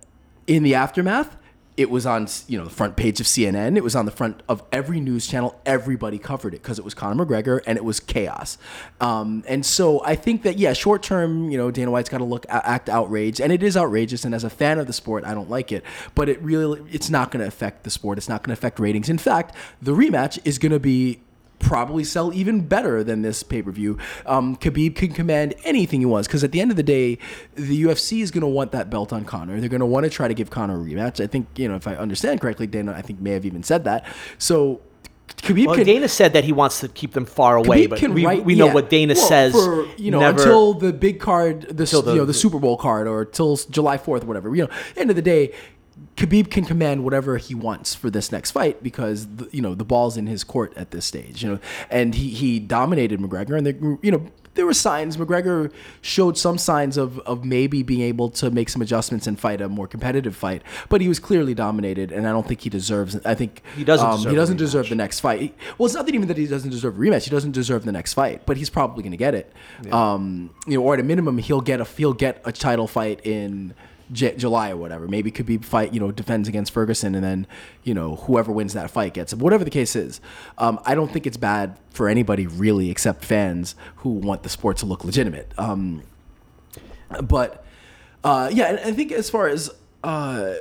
In 0.48 0.64
the 0.64 0.76
aftermath, 0.76 1.38
it 1.76 1.90
was 1.90 2.06
on 2.06 2.28
you 2.48 2.58
know 2.58 2.66
the 2.66 2.70
front 2.70 2.96
page 2.96 3.20
of 3.20 3.26
CNN. 3.26 3.78
It 3.78 3.84
was 3.84 3.96
on 3.96 4.06
the 4.06 4.12
front 4.12 4.44
of 4.48 4.64
every 4.72 5.00
news 5.00 5.28
channel. 5.28 5.60
Everybody 5.66 6.20
covered 6.20 6.54
it 6.54 6.62
because 6.62 6.78
it 6.78 6.86
was 6.86 6.94
Conor 6.94 7.26
McGregor 7.26 7.62
and 7.66 7.78
it 7.78 7.84
was 7.84 8.00
chaos. 8.00 8.58
Um, 9.02 9.44
and 9.48 9.66
so 9.66 10.04
I 10.04 10.16
think 10.16 10.44
that 10.44 10.58
yeah, 10.58 10.74
short 10.74 11.04
term, 11.04 11.50
you 11.50 11.58
know, 11.58 11.72
Dana 11.72 11.92
White's 11.92 12.10
got 12.10 12.20
to 12.20 12.24
look 12.24 12.46
act 12.50 12.90
outraged, 12.90 13.40
and 13.40 13.52
it 13.52 13.64
is 13.64 13.76
outrageous. 13.76 14.26
And 14.26 14.36
as 14.36 14.44
a 14.44 14.50
fan 14.50 14.80
of 14.80 14.88
the 14.88 14.94
sport, 14.94 15.26
I 15.26 15.34
don't 15.34 15.50
like 15.50 15.72
it. 15.72 15.84
But 16.16 16.30
it 16.30 16.42
really, 16.42 16.82
it's 16.92 17.10
not 17.10 17.32
going 17.32 17.42
to 17.42 17.48
affect 17.48 17.84
the 17.84 17.90
sport. 17.90 18.18
It's 18.18 18.30
not 18.30 18.44
going 18.44 18.56
to 18.56 18.60
affect 18.60 18.80
ratings. 18.80 19.10
In 19.10 19.18
fact, 19.18 19.56
the 19.82 19.94
rematch 19.94 20.40
is 20.46 20.60
going 20.60 20.72
to 20.72 20.80
be 20.80 21.22
probably 21.64 22.04
sell 22.04 22.34
even 22.34 22.62
better 22.68 23.04
than 23.04 23.22
this 23.22 23.42
pay 23.42 23.62
per 23.62 23.72
view. 23.72 23.98
Um, 24.26 24.56
Khabib 24.58 24.96
can 24.96 25.14
command 25.14 25.56
anything 25.64 26.02
he 26.02 26.06
wants 26.06 26.28
because 26.28 26.44
at 26.44 26.52
the 26.52 26.62
end 26.62 26.70
of 26.72 26.78
the 26.78 26.84
day, 26.84 27.18
the 27.56 27.84
UFC 27.84 28.22
is 28.22 28.30
going 28.32 28.42
to 28.42 28.48
want 28.48 28.72
that 28.74 28.90
belt 28.90 29.14
on 29.14 29.24
Conor. 29.26 29.60
They're 29.60 29.70
going 29.70 29.80
to 29.80 29.86
want 29.86 30.04
to 30.04 30.10
try 30.10 30.28
to 30.28 30.34
give 30.34 30.50
Conor 30.50 30.76
a 30.76 30.84
rematch. 30.84 31.24
I 31.24 31.28
think 31.28 31.48
you 31.56 31.68
know 31.68 31.76
if 31.76 31.88
I 31.88 31.96
understand 31.96 32.42
correctly, 32.42 32.68
Dana 32.68 32.92
I 32.94 33.02
think 33.02 33.20
may 33.22 33.32
have 33.32 33.46
even 33.46 33.64
said 33.64 33.86
that. 33.86 34.06
So. 34.38 34.82
Khabib 35.38 35.68
Well, 35.68 35.76
can, 35.76 35.86
Dana 35.86 36.08
said 36.08 36.34
that 36.34 36.44
he 36.44 36.52
wants 36.52 36.82
to 36.82 36.88
keep 36.90 37.14
them 37.14 37.26
far 37.26 37.56
away, 37.58 37.86
Khabib 37.86 37.90
but 37.90 38.00
can 38.00 38.14
we, 38.14 38.26
write- 38.26 38.46
we 38.46 38.56
know 38.56 38.68
yeah. 38.68 38.74
what 38.74 38.90
Dana 38.90 39.14
Well, 39.14 39.28
says. 39.28 39.54
for, 39.54 39.88
you 39.98 40.12
know 40.12 40.20
never, 40.20 40.38
until 40.42 40.74
the 40.74 40.94
big 40.94 41.20
card, 41.20 41.62
the, 41.70 41.86
the- 41.86 42.12
you 42.12 42.18
know 42.18 42.26
the 42.26 42.34
Super 42.34 42.60
Bowl 42.60 42.78
card, 42.78 43.08
or 43.08 43.26
till 43.26 43.56
July 43.58 43.98
Fourth, 43.98 44.24
or 44.24 44.28
whatever. 44.28 44.54
You 44.56 44.64
know, 44.64 44.70
end 44.96 45.10
of 45.10 45.16
the 45.16 45.22
day, 45.22 45.54
Khabib 46.18 46.50
can 46.52 46.66
command 46.66 47.04
whatever 47.04 47.38
he 47.38 47.54
wants 47.56 47.94
for 47.96 48.10
this 48.10 48.32
next 48.32 48.52
fight 48.52 48.82
because 48.84 49.28
the, 49.28 49.50
you 49.52 49.62
know 49.62 49.76
the 49.76 49.86
ball's 49.86 50.18
in 50.18 50.28
his 50.28 50.44
court 50.44 50.74
at 50.76 50.92
this 50.92 51.06
stage. 51.06 51.44
You 51.44 51.50
know, 51.54 51.60
and 51.90 52.16
he 52.16 52.30
he 52.30 52.60
dominated 52.60 53.20
McGregor, 53.20 53.58
and 53.58 53.66
there, 53.66 53.98
you 54.02 54.12
know. 54.12 54.28
There 54.56 54.68
were 54.68 54.74
signs. 54.76 55.18
McGregor 55.18 55.74
showed 56.02 56.38
some 56.38 56.60
signs 56.60 56.96
of, 56.96 57.18
of 57.22 57.44
maybe 57.44 57.82
being 57.82 58.02
able 58.02 58.30
to 58.30 58.52
make 58.52 58.70
some 58.70 58.84
adjustments 58.84 59.26
and 59.26 59.40
fight 59.40 59.62
a 59.62 59.68
more 59.68 59.88
competitive 59.88 60.36
fight, 60.36 60.62
but 60.90 61.02
he 61.02 61.08
was 61.08 61.18
clearly 61.18 61.56
dominated, 61.56 62.12
and 62.12 62.28
I 62.28 62.32
don't 62.32 62.48
think 62.48 62.62
he 62.62 62.70
deserves. 62.70 63.16
I 63.26 63.34
think 63.34 63.64
He 63.76 63.84
doesn't 63.84 64.06
Um, 64.06 64.18
deserve 64.18 64.30
he 64.32 64.36
doesn't 64.36 64.58
deserve 64.58 64.90
the 64.90 64.96
next 64.96 65.22
fight. 65.22 65.42
He- 65.42 65.54
Well, 65.80 65.88
it's 65.88 65.96
not 65.96 66.06
that 66.06 66.14
even 66.14 66.28
that 66.28 66.38
he 66.38 66.46
doesn't 66.46 66.70
deserve 66.70 66.96
a 66.96 67.00
rematch. 67.00 67.24
He 67.24 67.32
doesn't 67.32 67.54
deserve 67.54 67.84
the 67.84 67.92
next 67.92 68.14
fight, 68.14 68.46
but 68.46 68.58
he's 68.58 68.70
probably 68.70 69.02
going 69.02 69.10
to 69.10 69.18
get 69.18 69.34
it. 69.34 69.52
Um, 69.92 70.52
you 70.68 70.78
know, 70.78 70.84
or 70.84 70.94
at 70.94 71.00
a 71.00 71.04
minimum, 71.04 71.40
he'll 71.40 71.62
get 71.62 71.82
a 71.82 71.86
he'll 71.86 72.14
get 72.14 72.40
a 72.46 72.52
title 72.52 72.86
fight 72.88 73.26
in 73.26 73.74
J- 74.14 74.36
July 74.38 74.70
or 74.70 74.78
whatever. 74.78 75.08
Maybe 75.08 75.32
Khabib 75.32 75.66
fight 75.66 75.94
you 75.94 76.00
know 76.00 76.12
defends 76.12 76.48
against 76.48 76.72
Ferguson, 76.72 77.16
and 77.16 77.24
then 77.24 77.48
you 77.84 77.94
know 77.94 78.16
whoever 78.16 78.52
wins 78.52 78.74
that 78.74 78.90
fight 78.90 79.14
gets 79.14 79.34
it. 79.34 79.40
Whatever 79.40 79.64
the 79.64 79.72
case 79.72 79.96
is, 79.96 80.22
um, 80.58 80.80
I 80.86 80.96
don't 80.96 81.12
think 81.12 81.28
it's 81.28 81.38
bad 81.38 81.78
for 81.90 82.08
anybody 82.08 82.48
really, 82.48 82.90
except 82.90 83.26
fans 83.26 83.76
who 83.98 84.10
want 84.10 84.44
the 84.44 84.50
sport 84.50 84.78
to 84.78 84.86
look 84.86 85.04
legitimate. 85.04 85.52
Um, 85.58 86.04
but 87.22 87.66
uh, 88.24 88.50
yeah, 88.54 88.82
I 88.86 88.92
think 88.94 89.12
as 89.12 89.30
far 89.30 89.48
as 89.48 89.70
uh, 90.04 90.54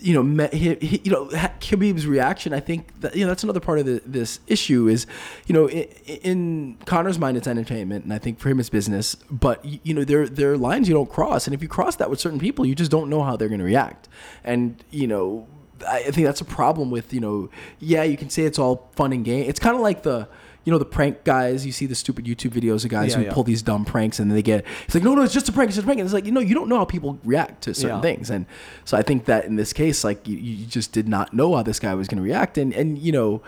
you 0.00 0.14
know, 0.14 0.22
me, 0.22 0.48
he, 0.52 0.74
he, 0.76 1.00
you 1.04 1.10
know, 1.10 1.26
Khabib's 1.26 2.06
reaction. 2.06 2.52
I 2.52 2.60
think 2.60 3.00
that 3.00 3.14
you 3.14 3.24
know 3.24 3.28
that's 3.28 3.44
another 3.44 3.60
part 3.60 3.78
of 3.78 3.86
the, 3.86 4.02
this 4.06 4.40
issue 4.46 4.88
is, 4.88 5.06
you 5.46 5.52
know, 5.52 5.68
in, 5.68 5.86
in 6.06 6.78
Conor's 6.86 7.18
mind 7.18 7.36
it's 7.36 7.46
entertainment, 7.46 8.04
and 8.04 8.12
I 8.12 8.18
think 8.18 8.38
for 8.38 8.48
him 8.48 8.60
it's 8.60 8.70
business. 8.70 9.14
But 9.30 9.64
you 9.64 9.94
know, 9.94 10.04
there 10.04 10.28
there 10.28 10.52
are 10.52 10.58
lines 10.58 10.88
you 10.88 10.94
don't 10.94 11.10
cross, 11.10 11.46
and 11.46 11.54
if 11.54 11.62
you 11.62 11.68
cross 11.68 11.96
that 11.96 12.10
with 12.10 12.20
certain 12.20 12.38
people, 12.38 12.66
you 12.66 12.74
just 12.74 12.90
don't 12.90 13.08
know 13.10 13.22
how 13.22 13.36
they're 13.36 13.48
going 13.48 13.60
to 13.60 13.64
react. 13.64 14.08
And 14.44 14.82
you 14.90 15.06
know, 15.06 15.46
I 15.86 15.98
I 15.98 16.10
think 16.10 16.26
that's 16.26 16.40
a 16.40 16.46
problem 16.46 16.90
with 16.90 17.12
you 17.12 17.20
know, 17.20 17.50
yeah, 17.78 18.02
you 18.02 18.16
can 18.16 18.30
say 18.30 18.44
it's 18.44 18.58
all 18.58 18.90
fun 18.96 19.12
and 19.12 19.24
game. 19.24 19.48
It's 19.48 19.60
kind 19.60 19.76
of 19.76 19.82
like 19.82 20.02
the 20.02 20.28
you 20.70 20.74
know 20.74 20.78
the 20.78 20.84
prank 20.84 21.24
guys. 21.24 21.66
You 21.66 21.72
see 21.72 21.86
the 21.86 21.96
stupid 21.96 22.26
YouTube 22.26 22.52
videos 22.52 22.84
of 22.84 22.90
guys 22.90 23.10
Yeah, 23.10 23.16
who 23.18 23.24
yeah. 23.24 23.32
pull 23.32 23.42
these 23.42 23.60
dumb 23.60 23.84
pranks, 23.84 24.20
and 24.20 24.30
then 24.30 24.36
they 24.36 24.42
get. 24.42 24.64
It's 24.84 24.94
like, 24.94 25.02
no, 25.02 25.16
no, 25.16 25.22
it's 25.22 25.34
just 25.34 25.48
a 25.48 25.52
prank. 25.52 25.68
It's 25.70 25.74
just 25.76 25.84
a 25.84 25.86
prank. 25.86 25.98
And 25.98 26.06
it's 26.06 26.14
like, 26.14 26.26
you 26.26 26.30
know, 26.30 26.38
you 26.38 26.54
don't 26.54 26.68
know 26.68 26.76
how 26.78 26.84
people 26.84 27.18
react 27.24 27.62
to 27.64 27.74
certain 27.74 27.96
Yeah. 27.96 28.02
things, 28.02 28.30
and 28.30 28.46
so 28.84 28.96
I 28.96 29.02
think 29.02 29.24
that 29.24 29.46
in 29.46 29.56
this 29.56 29.72
case, 29.72 30.04
like, 30.04 30.28
you, 30.28 30.36
you 30.36 30.66
just 30.66 30.92
did 30.92 31.08
not 31.08 31.34
know 31.34 31.56
how 31.56 31.64
this 31.64 31.80
guy 31.80 31.92
was 31.94 32.06
going 32.06 32.18
to 32.18 32.22
react, 32.22 32.56
and 32.56 32.72
and 32.72 32.98
you 32.98 33.10
know, 33.10 33.42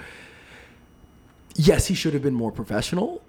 yes, 1.54 1.86
he 1.86 1.94
should 1.94 2.12
have 2.14 2.22
been 2.22 2.34
more 2.34 2.50
professional. 2.50 3.22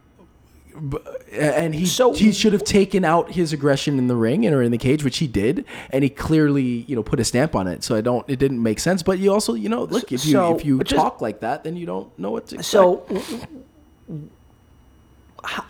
But, 0.75 1.03
and 1.31 1.75
he 1.75 1.85
So- 1.85 2.13
he 2.13 2.31
should 2.31 2.51
have 2.53 2.63
taken 2.63 3.05
out 3.05 3.33
his 3.33 3.53
aggression 3.53 3.99
in 3.99 4.07
the 4.07 4.15
ring 4.15 4.43
and 4.43 4.55
or 4.55 4.63
in 4.63 4.71
the 4.71 4.79
cage, 4.79 5.03
which 5.03 5.19
he 5.19 5.27
did, 5.27 5.65
and 5.91 6.03
he 6.03 6.09
clearly 6.09 6.63
you 6.87 6.95
know 6.95 7.03
put 7.03 7.19
a 7.19 7.23
stamp 7.23 7.53
on 7.55 7.67
it. 7.67 7.83
So 7.83 7.95
I 7.95 8.01
don't, 8.01 8.27
it 8.27 8.39
didn't 8.39 8.63
make 8.63 8.79
sense. 8.79 9.03
But 9.03 9.19
you 9.19 9.31
also 9.31 9.53
you 9.53 9.69
know 9.69 9.83
look 9.83 10.05
if 10.11 10.25
you 10.25 10.31
So, 10.31 10.55
if 10.55 10.65
you 10.65 10.79
but 10.79 10.87
just- 10.87 10.99
talk 10.99 11.21
like 11.21 11.41
that, 11.41 11.63
then 11.63 11.75
you 11.77 11.85
don't 11.85 12.17
know 12.17 12.31
what 12.31 12.47
to 12.47 12.55
expect. 12.55 12.71
So, 12.71 13.05
how, 15.43 15.65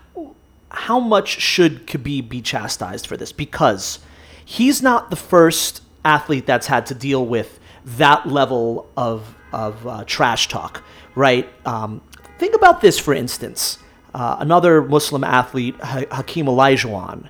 how 0.70 1.00
much 1.00 1.40
should 1.42 1.88
Khabib 1.88 2.30
be 2.30 2.42
chastised 2.42 3.08
for 3.08 3.18
this? 3.18 3.32
Because 3.32 4.00
he's 4.44 4.82
not 4.82 5.10
the 5.10 5.16
first 5.16 5.82
athlete 6.06 6.46
that's 6.46 6.68
had 6.68 6.86
to 6.88 6.96
deal 6.96 7.26
with 7.26 7.60
that 7.86 8.28
level 8.28 8.90
of 8.98 9.36
of 9.52 9.86
uh, 9.86 10.04
trash 10.06 10.48
talk, 10.48 10.84
right? 11.16 11.48
Um, 11.66 12.02
think 12.40 12.56
about 12.56 12.82
this, 12.82 12.98
for 12.98 13.14
instance. 13.14 13.78
Uh, 14.14 14.38
another 14.40 14.82
Muslim 14.82 15.24
athlete, 15.24 15.76
ha- 15.80 16.06
Hakeem 16.12 16.48
Olajuwon. 16.48 17.30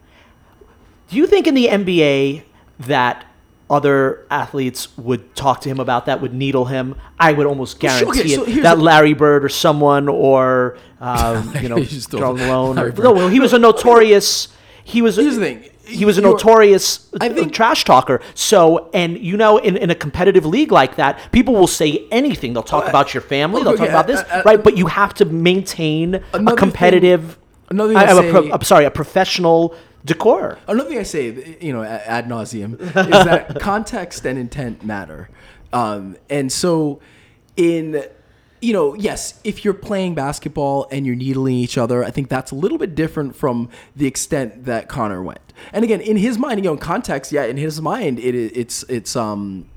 Do 1.09 1.17
you 1.17 1.27
think 1.27 1.47
in 1.47 1.53
the 1.53 1.67
NBA 1.67 2.43
that 2.79 3.25
other 3.73 4.25
athletes 4.29 4.95
would 4.97 5.35
talk 5.35 5.61
to 5.61 5.69
him 5.69 5.79
about 5.79 6.05
that, 6.05 6.21
would 6.21 6.33
needle 6.33 6.65
him? 6.65 6.95
I 7.19 7.33
would 7.33 7.45
almost 7.47 7.81
Well, 7.81 7.97
sure, 7.99 8.13
guarantee 8.13 8.35
okay, 8.37 8.51
so 8.53 8.59
it. 8.59 8.63
that 8.63 8.79
Larry 8.79 9.13
Bird 9.13 9.43
or 9.43 9.49
someone, 9.49 10.07
or 10.07 10.77
um, 11.01 11.53
you 11.61 11.69
know, 11.69 11.77
You 11.77 11.85
just 11.85 12.11
Charles 12.11 12.39
don't- 12.39 12.47
Malone. 12.47 12.79
Or, 12.79 12.91
no, 12.91 13.11
well, 13.11 13.29
he 13.29 13.39
was 13.39 13.53
a 13.53 13.59
notorious. 13.69 14.47
He 14.83 15.01
was. 15.01 15.15
Here's 15.17 15.35
the 15.35 15.41
thing. 15.41 15.69
He 15.85 16.05
was 16.05 16.17
a 16.17 16.21
notorious 16.21 17.09
I 17.19 17.27
uh, 17.27 17.33
think- 17.33 17.53
trash 17.53 17.83
talker. 17.83 18.21
So, 18.35 18.89
and 18.93 19.17
you 19.17 19.35
know, 19.35 19.57
in, 19.57 19.75
in 19.75 19.89
a 19.89 19.95
competitive 19.95 20.45
league 20.45 20.71
like 20.71 20.95
that, 20.95 21.19
people 21.33 21.53
will 21.53 21.67
say 21.67 22.07
anything. 22.09 22.53
They'll 22.53 22.63
talk 22.63 22.85
Oh, 22.85 22.89
about 22.89 23.13
your 23.13 23.19
family. 23.21 23.61
look, 23.63 23.77
They'll 23.77 23.87
talk 23.87 23.89
about 23.89 24.07
this, 24.07 24.21
uh, 24.21 24.35
uh, 24.35 24.43
right? 24.45 24.63
But 24.63 24.77
you 24.77 24.87
have 24.87 25.13
to 25.15 25.25
maintain 25.25 26.23
a 26.33 26.55
competitive. 26.55 27.21
thing- 27.33 27.37
another 27.71 27.93
thing 27.93 27.97
I- 27.97 28.05
I 28.05 28.11
I'm, 28.11 28.25
a 28.27 28.31
pro- 28.31 28.51
I'm 28.53 28.61
sorry, 28.61 28.85
a 28.85 28.91
professional 28.91 29.75
decor. 30.05 30.59
Another 30.67 30.89
thing 30.89 30.99
I 30.99 31.03
say, 31.03 31.57
you 31.61 31.73
know, 31.73 31.83
ad 31.83 32.27
nauseum, 32.27 32.79
is 32.79 32.93
that 32.93 33.59
context 33.59 34.25
and 34.25 34.37
intent 34.37 34.83
matter. 34.83 35.29
Um, 35.71 36.17
and 36.29 36.51
so, 36.51 36.99
in, 37.55 38.03
you 38.61 38.73
know, 38.73 38.93
yes, 38.93 39.39
if 39.43 39.65
you're 39.65 39.73
playing 39.73 40.15
basketball 40.15 40.87
and 40.91 41.05
you're 41.05 41.15
needling 41.15 41.55
each 41.55 41.77
other, 41.77 42.03
I 42.03 42.11
think 42.11 42.29
that's 42.29 42.51
a 42.51 42.55
little 42.55 42.77
bit 42.77 42.95
different 42.95 43.35
from 43.35 43.69
the 43.95 44.05
extent 44.05 44.65
that 44.65 44.87
Conor 44.87 45.23
went. 45.23 45.39
And 45.71 45.83
again, 45.83 46.01
in 46.01 46.17
his 46.17 46.37
mind, 46.37 46.59
you 46.59 46.65
know, 46.65 46.73
in 46.73 46.79
context, 46.79 47.31
yeah, 47.31 47.43
in 47.43 47.57
his 47.57 47.81
mind, 47.81 48.19
it, 48.19 48.35
it's 48.35 48.83
it's 48.83 49.15
um, 49.15 49.69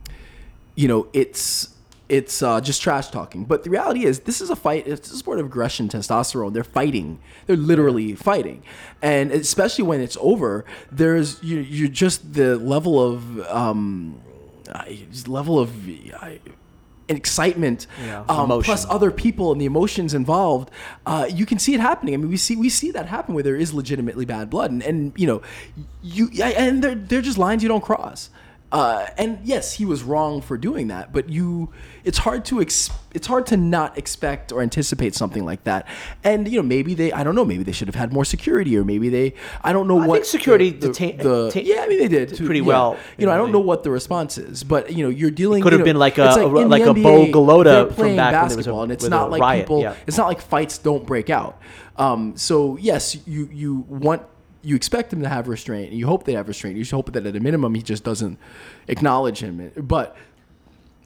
you 0.74 0.88
know, 0.88 1.08
it's 1.12 1.75
it's 2.08 2.42
uh, 2.42 2.60
just 2.60 2.82
trash 2.82 3.08
talking. 3.08 3.44
But 3.44 3.64
the 3.64 3.70
reality 3.70 4.04
is, 4.04 4.20
this 4.20 4.40
is 4.40 4.50
a 4.50 4.56
fight. 4.56 4.86
It's 4.86 5.10
a 5.10 5.16
sport 5.16 5.38
of 5.38 5.46
aggression, 5.46 5.88
testosterone. 5.88 6.52
They're 6.52 6.64
fighting. 6.64 7.20
They're 7.46 7.56
literally 7.56 8.14
fighting, 8.14 8.62
and 9.02 9.32
especially 9.32 9.84
when 9.84 10.00
it's 10.00 10.16
over, 10.20 10.64
there's 10.90 11.42
you. 11.42 11.58
You're 11.58 11.88
just 11.88 12.34
the 12.34 12.56
level 12.56 13.00
of 13.00 13.40
um, 13.48 14.20
level 15.26 15.58
of. 15.58 15.88
I, 15.88 16.40
excitement 17.08 17.86
Yeah, 18.04 18.24
um, 18.28 18.48
plus 18.62 18.84
other 18.90 19.12
people 19.12 19.52
and 19.52 19.60
the 19.60 19.64
emotions 19.64 20.12
involved 20.12 20.72
uh, 21.06 21.28
you 21.32 21.46
can 21.46 21.56
see 21.56 21.72
it 21.72 21.78
happening 21.78 22.14
i 22.14 22.16
mean 22.16 22.28
we 22.28 22.36
see 22.36 22.56
we 22.56 22.68
see 22.68 22.90
that 22.90 23.06
happen 23.06 23.32
where 23.32 23.44
there 23.44 23.54
is 23.54 23.72
legitimately 23.72 24.24
bad 24.24 24.50
blood 24.50 24.72
and, 24.72 24.82
and 24.82 25.12
you 25.16 25.24
know 25.24 25.40
you 26.02 26.28
and 26.42 26.82
they're, 26.82 26.96
they're 26.96 27.22
just 27.22 27.38
lines 27.38 27.62
you 27.62 27.68
don't 27.68 27.84
cross 27.84 28.28
uh, 28.72 29.06
and 29.16 29.38
yes, 29.44 29.74
he 29.74 29.84
was 29.84 30.02
wrong 30.02 30.40
for 30.40 30.58
doing 30.58 30.88
that, 30.88 31.12
but 31.12 31.28
you, 31.30 31.70
it's 32.04 32.18
hard 32.18 32.44
to 32.46 32.60
ex- 32.60 32.90
it's 33.14 33.26
hard 33.28 33.46
to 33.46 33.56
not 33.56 33.96
expect 33.96 34.50
or 34.52 34.60
anticipate 34.60 35.14
something 35.14 35.44
like 35.44 35.62
that. 35.64 35.86
And 36.24 36.48
you 36.48 36.58
know, 36.58 36.62
maybe 36.66 36.94
they, 36.94 37.12
I 37.12 37.22
don't 37.22 37.34
know, 37.36 37.44
maybe 37.44 37.62
they 37.62 37.72
should 37.72 37.86
have 37.88 37.94
had 37.94 38.12
more 38.12 38.24
security, 38.24 38.76
or 38.76 38.84
maybe 38.84 39.08
they, 39.08 39.34
I 39.62 39.72
don't 39.72 39.86
know 39.86 40.00
I 40.00 40.06
what 40.06 40.14
think 40.16 40.24
security 40.26 40.70
the, 40.70 40.88
the, 40.88 40.92
detain- 40.92 41.16
the- 41.18 41.62
yeah, 41.64 41.82
I 41.82 41.86
mean 41.88 41.98
they 42.00 42.08
did 42.08 42.34
too, 42.34 42.44
pretty 42.44 42.60
yeah. 42.60 42.66
well, 42.66 42.98
You 43.16 43.26
know, 43.26 43.32
I 43.32 43.36
don't 43.36 43.52
know 43.52 43.60
what 43.60 43.84
the 43.84 43.90
response 43.90 44.36
is, 44.36 44.64
but 44.64 44.92
you 44.92 45.04
know, 45.04 45.10
you're 45.10 45.30
dealing. 45.30 45.62
Could 45.62 45.72
you 45.72 45.78
have 45.78 45.86
know, 45.86 45.90
been 45.92 45.98
like 46.00 46.18
a- 46.18 46.26
it's 46.26 46.36
a- 46.36 46.46
like 46.46 46.82
a 46.82 46.92
Bo 46.94 47.26
Galota 47.26 47.94
from 47.94 48.16
back 48.16 48.32
when 48.32 48.48
there 48.48 48.56
was 48.56 48.66
a- 48.66 48.70
basketball, 48.70 48.82
and 48.82 48.92
it's 48.92 49.04
not 49.06 49.30
like 49.30 49.40
riot, 49.40 49.64
people. 49.66 49.80
yeah. 49.80 49.94
It's 50.08 50.18
not 50.18 50.26
like 50.26 50.40
fights 50.40 50.78
don't 50.78 51.06
break 51.06 51.30
out. 51.30 51.60
Um, 51.96 52.36
so 52.36 52.76
yes, 52.78 53.16
you 53.26 53.48
you 53.52 53.84
want 53.88 54.22
you 54.66 54.74
expect 54.74 55.12
him 55.12 55.22
to 55.22 55.28
have 55.28 55.46
restraint. 55.46 55.90
And 55.90 55.98
you 55.98 56.06
hope 56.06 56.24
they 56.24 56.32
have 56.32 56.48
restraint. 56.48 56.76
You 56.76 56.84
hope 56.84 57.12
that 57.12 57.24
at 57.24 57.36
a 57.36 57.40
minimum 57.40 57.74
he 57.74 57.82
just 57.82 58.02
doesn't 58.02 58.38
acknowledge 58.88 59.38
him. 59.38 59.70
But 59.76 60.16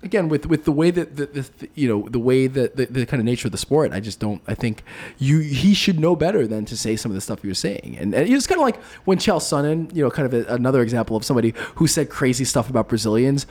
again, 0.02 0.30
with 0.30 0.46
with 0.46 0.64
the 0.64 0.72
way 0.72 0.90
that 0.90 1.16
the, 1.16 1.26
the 1.26 1.68
you 1.74 1.86
know 1.86 2.08
the 2.08 2.18
way 2.18 2.46
that 2.46 2.76
the, 2.76 2.86
the 2.86 3.04
kind 3.04 3.20
of 3.20 3.26
nature 3.26 3.48
of 3.48 3.52
the 3.52 3.58
sport, 3.58 3.92
I 3.92 4.00
just 4.00 4.18
don't. 4.18 4.40
I 4.46 4.54
think 4.54 4.82
you 5.18 5.40
he 5.40 5.74
should 5.74 6.00
know 6.00 6.16
better 6.16 6.46
than 6.46 6.64
to 6.66 6.76
say 6.76 6.96
some 6.96 7.10
of 7.10 7.14
the 7.14 7.20
stuff 7.20 7.42
he 7.42 7.48
was 7.48 7.58
saying. 7.58 7.96
And, 7.98 8.14
and 8.14 8.28
it's 8.28 8.46
kind 8.46 8.60
of 8.60 8.64
like 8.64 8.82
when 9.04 9.18
Chael 9.18 9.40
Sonnen, 9.40 9.94
you 9.94 10.02
know, 10.02 10.10
kind 10.10 10.32
of 10.32 10.34
a, 10.34 10.54
another 10.54 10.80
example 10.80 11.16
of 11.16 11.24
somebody 11.24 11.52
who 11.74 11.86
said 11.86 12.08
crazy 12.08 12.46
stuff 12.46 12.70
about 12.70 12.88
Brazilians 12.88 13.46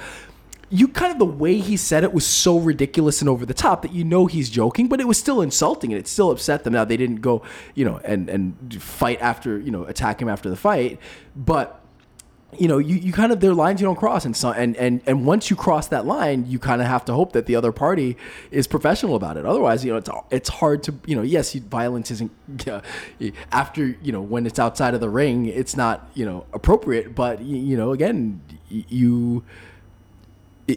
you 0.71 0.87
kind 0.87 1.11
of 1.11 1.17
the 1.19 1.25
way 1.25 1.57
he 1.57 1.75
said 1.77 2.03
it 2.03 2.13
was 2.13 2.25
so 2.27 2.59
ridiculous 2.59 3.21
and 3.21 3.29
over 3.29 3.45
the 3.45 3.53
top 3.53 3.81
that 3.81 3.91
you 3.91 4.03
know 4.03 4.27
he's 4.27 4.49
joking, 4.49 4.87
but 4.87 4.99
it 4.99 5.07
was 5.07 5.17
still 5.17 5.41
insulting 5.41 5.91
and 5.91 5.99
it 5.99 6.07
still 6.07 6.29
upset 6.31 6.63
them. 6.63 6.73
Now 6.73 6.85
they 6.85 6.97
didn't 6.97 7.21
go, 7.21 7.41
you 7.75 7.85
know, 7.85 7.99
and 8.03 8.29
and 8.29 8.81
fight 8.81 9.19
after, 9.21 9.59
you 9.59 9.71
know, 9.71 9.83
attack 9.85 10.21
him 10.21 10.29
after 10.29 10.49
the 10.49 10.55
fight, 10.55 10.99
but 11.35 11.75
you 12.57 12.67
know, 12.67 12.79
you, 12.79 12.95
you 12.95 13.13
kind 13.13 13.31
of 13.31 13.41
there 13.41 13.51
are 13.51 13.53
lines 13.53 13.79
you 13.79 13.85
don't 13.85 13.95
cross, 13.95 14.25
and 14.25 14.35
so 14.35 14.51
and 14.51 14.75
and 14.77 15.01
and 15.05 15.23
once 15.23 15.51
you 15.51 15.55
cross 15.55 15.87
that 15.89 16.07
line, 16.07 16.45
you 16.47 16.57
kind 16.57 16.81
of 16.81 16.87
have 16.87 17.05
to 17.05 17.13
hope 17.13 17.33
that 17.33 17.45
the 17.45 17.55
other 17.55 17.71
party 17.71 18.17
is 18.49 18.65
professional 18.65 19.15
about 19.15 19.37
it. 19.37 19.45
Otherwise, 19.45 19.85
you 19.85 19.91
know, 19.91 19.97
it's 19.97 20.09
it's 20.31 20.49
hard 20.49 20.81
to 20.83 20.95
you 21.05 21.15
know, 21.15 21.21
yes, 21.21 21.53
you- 21.53 21.61
violence 21.61 22.09
isn't 22.09 22.31
uh, 22.67 22.81
after 23.51 23.95
you 24.01 24.11
know 24.11 24.21
when 24.21 24.47
it's 24.47 24.57
outside 24.57 24.95
of 24.95 24.99
the 24.99 25.09
ring, 25.09 25.45
it's 25.45 25.77
not 25.77 26.09
you 26.15 26.25
know 26.25 26.45
appropriate, 26.51 27.13
but 27.13 27.37
y- 27.39 27.45
you 27.45 27.77
know, 27.77 27.91
again, 27.91 28.41
you 28.69 29.43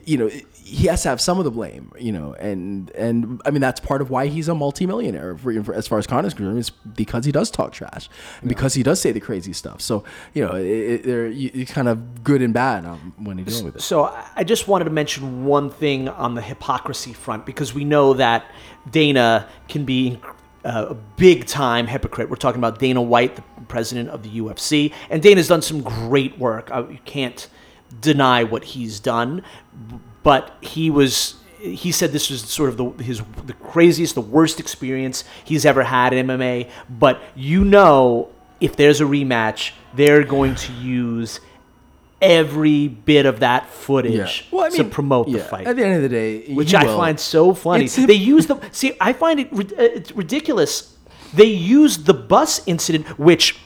you 0.06 0.16
know 0.16 0.28
he 0.54 0.86
has 0.86 1.02
to 1.02 1.08
have 1.08 1.20
some 1.20 1.38
of 1.38 1.44
the 1.44 1.50
blame 1.50 1.92
you 1.98 2.12
know 2.12 2.32
and 2.34 2.90
and 2.92 3.40
i 3.44 3.50
mean 3.50 3.60
that's 3.60 3.80
part 3.80 4.00
of 4.00 4.10
why 4.10 4.26
he's 4.26 4.48
a 4.48 4.54
multimillionaire 4.54 5.36
for, 5.36 5.62
for, 5.64 5.74
as 5.74 5.86
far 5.86 5.98
as 5.98 6.06
conor's 6.06 6.34
concerned 6.34 6.58
it's 6.58 6.70
because 6.70 7.24
he 7.24 7.32
does 7.32 7.50
talk 7.50 7.72
trash 7.72 8.08
and 8.40 8.48
because 8.48 8.74
he 8.74 8.82
does 8.82 9.00
say 9.00 9.12
the 9.12 9.20
crazy 9.20 9.52
stuff 9.52 9.80
so 9.80 10.04
you 10.34 10.44
know 10.46 10.54
it, 10.54 10.64
it, 10.66 11.02
they're 11.04 11.26
you, 11.28 11.50
it's 11.52 11.72
kind 11.72 11.88
of 11.88 12.22
good 12.24 12.40
and 12.42 12.54
bad 12.54 12.84
um, 12.86 13.12
when 13.18 13.38
he's 13.38 13.46
dealing 13.48 13.64
with 13.66 13.76
it 13.76 13.82
So 13.82 14.04
I- 14.04 14.28
I 14.36 14.44
just 14.44 14.66
wanted 14.68 14.84
to 14.84 14.90
mention 14.90 15.44
one 15.44 15.68
thing 15.70 16.08
on 16.08 16.34
the 16.34 16.40
hypocrisy 16.42 17.12
front 17.12 17.44
because 17.44 17.74
we 17.74 17.84
know 17.84 18.14
that 18.14 18.44
Dana 18.90 19.48
can 19.68 19.84
be 19.84 20.18
uh, 20.64 20.86
a 20.90 20.94
big 20.94 21.44
time 21.46 21.86
hypocrite. 21.86 22.30
We're 22.30 22.36
talking 22.36 22.60
about 22.60 22.78
Dana 22.78 23.02
White, 23.02 23.36
the 23.36 23.42
president 23.68 24.08
of 24.10 24.22
the 24.22 24.30
UFC, 24.40 24.92
and 25.10 25.20
Dana's 25.22 25.48
done 25.48 25.60
some 25.62 25.80
great 25.82 26.38
work. 26.38 26.70
Uh, 26.70 26.84
you 26.88 26.98
can't 27.04 27.48
deny 28.00 28.44
what 28.44 28.64
he's 28.64 29.00
done, 29.00 29.42
but 30.22 30.56
he 30.60 30.90
was. 30.90 31.34
He 31.60 31.92
said 31.92 32.10
this 32.10 32.28
was 32.28 32.42
sort 32.42 32.70
of 32.70 32.76
the, 32.76 33.04
his 33.04 33.22
the 33.46 33.52
craziest, 33.52 34.16
the 34.16 34.20
worst 34.20 34.58
experience 34.58 35.22
he's 35.44 35.64
ever 35.64 35.84
had 35.84 36.12
in 36.12 36.26
MMA. 36.26 36.68
But 36.90 37.20
you 37.36 37.64
know, 37.64 38.30
if 38.60 38.74
there's 38.74 39.00
a 39.00 39.04
rematch, 39.04 39.70
they're 39.94 40.24
going 40.24 40.56
to 40.56 40.72
use 40.72 41.38
every 42.20 42.86
bit 42.88 43.26
of 43.26 43.40
that 43.40 43.68
footage 43.68 44.48
to 44.50 44.84
promote 44.84 45.26
the 45.30 45.38
fight 45.40 45.66
at 45.66 45.74
the 45.76 45.84
end 45.84 45.96
of 45.96 46.02
the 46.02 46.08
day 46.08 46.52
which 46.54 46.72
I 46.72 46.84
will. 46.84 46.96
find 46.96 47.18
so 47.18 47.52
funny. 47.54 47.84
It's- 47.86 48.06
they 48.06 48.14
use 48.14 48.46
the 48.46 48.60
see. 48.70 48.96
I 49.00 49.12
find 49.12 49.40
it 49.40 49.52
uh, 49.52 49.58
it's 49.78 50.12
ridiculous. 50.12 50.96
They 51.34 51.46
used 51.46 52.06
the 52.06 52.14
bus 52.14 52.60
incident, 52.66 53.18
which 53.18 53.58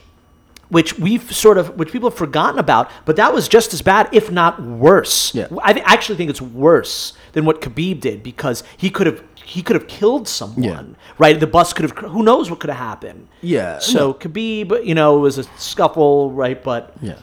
which 0.69 0.99
we've 0.99 1.33
sort 1.35 1.59
of 1.59 1.77
which 1.79 1.93
people 1.93 2.11
have 2.11 2.19
forgotten 2.19 2.59
about, 2.59 2.91
but 3.05 3.17
that 3.17 3.33
was 3.33 3.49
just 3.49 3.73
as 3.73 3.83
bad, 3.83 4.09
if 4.13 4.31
not 4.31 4.63
worse. 4.63 5.35
Yeah. 5.35 5.49
I 5.63 5.73
th- 5.73 5.85
actually 5.87 6.17
think 6.17 6.31
it's 6.31 6.43
worse 6.43 7.13
than 7.33 7.45
what 7.45 7.61
Khabib 7.61 8.01
did 8.01 8.23
because 8.23 8.63
he 8.77 8.91
could 8.91 9.07
have 9.07 9.23
he 9.45 9.63
could 9.63 9.77
have 9.77 9.87
killed 9.87 10.27
someone. 10.27 10.97
Right, 11.19 11.39
the 11.39 11.47
bus 11.47 11.73
could 11.73 11.89
have. 11.89 11.97
Who 11.99 12.23
knows 12.23 12.51
what 12.51 12.59
could 12.61 12.71
have 12.71 12.79
happened? 12.79 13.29
Yeah, 13.43 13.79
So 13.79 13.99
no. 13.99 14.15
Khabib, 14.15 14.85
you 14.85 14.95
know, 14.95 15.17
it 15.19 15.21
was 15.21 15.39
a 15.39 15.45
scuffle, 15.57 16.33
right? 16.33 16.63
But 16.63 16.95
yeah 17.01 17.19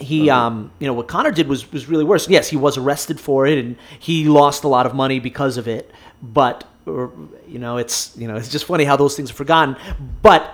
he 0.00 0.30
um 0.30 0.70
you 0.78 0.86
know 0.86 0.92
what 0.92 1.08
Conor 1.08 1.32
did 1.32 1.48
was 1.48 1.70
was 1.72 1.88
really 1.88 2.04
worse. 2.04 2.28
Yes, 2.28 2.48
he 2.48 2.56
was 2.56 2.76
arrested 2.78 3.18
for 3.20 3.46
it 3.46 3.58
and 3.58 3.76
he 3.98 4.28
lost 4.28 4.64
a 4.64 4.68
lot 4.68 4.86
of 4.86 4.94
money 4.94 5.18
because 5.18 5.56
of 5.56 5.66
it. 5.66 5.90
But 6.22 6.64
or, 6.86 7.12
you 7.46 7.58
know, 7.58 7.76
it's 7.76 8.16
you 8.16 8.28
know, 8.28 8.36
it's 8.36 8.48
just 8.48 8.64
funny 8.64 8.84
how 8.84 8.96
those 8.96 9.16
things 9.16 9.30
are 9.30 9.34
forgotten. 9.34 9.76
But 10.22 10.50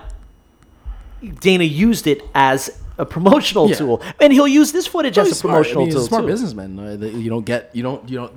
Dana 1.29 1.63
used 1.63 2.07
it 2.07 2.21
as 2.33 2.69
a 2.97 3.05
promotional 3.05 3.69
Yeah. 3.69 3.75
tool, 3.75 4.01
and 4.21 4.31
he'll 4.31 4.47
use 4.47 4.71
this 4.71 4.87
footage 4.87 5.17
as 5.17 5.29
a 5.31 5.35
smart. 5.35 5.53
promotional 5.53 5.81
I 5.83 5.85
mean, 5.85 5.87
he's 5.87 5.95
tool 5.95 6.03
a 6.03 6.07
smart 6.07 6.23
too. 6.23 6.27
businessman 6.27 6.79
uh, 6.79 7.05
you 7.05 7.29
don't 7.29 7.45
get 7.45 7.69
you 7.73 7.83
don't 7.83 8.07
you 8.09 8.17
don't 8.17 8.33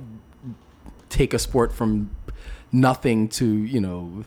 take 1.09 1.33
a 1.33 1.39
sport 1.39 1.73
from 1.73 2.09
nothing 2.71 3.27
to 3.29 3.45
you 3.45 3.81
know 3.81 4.23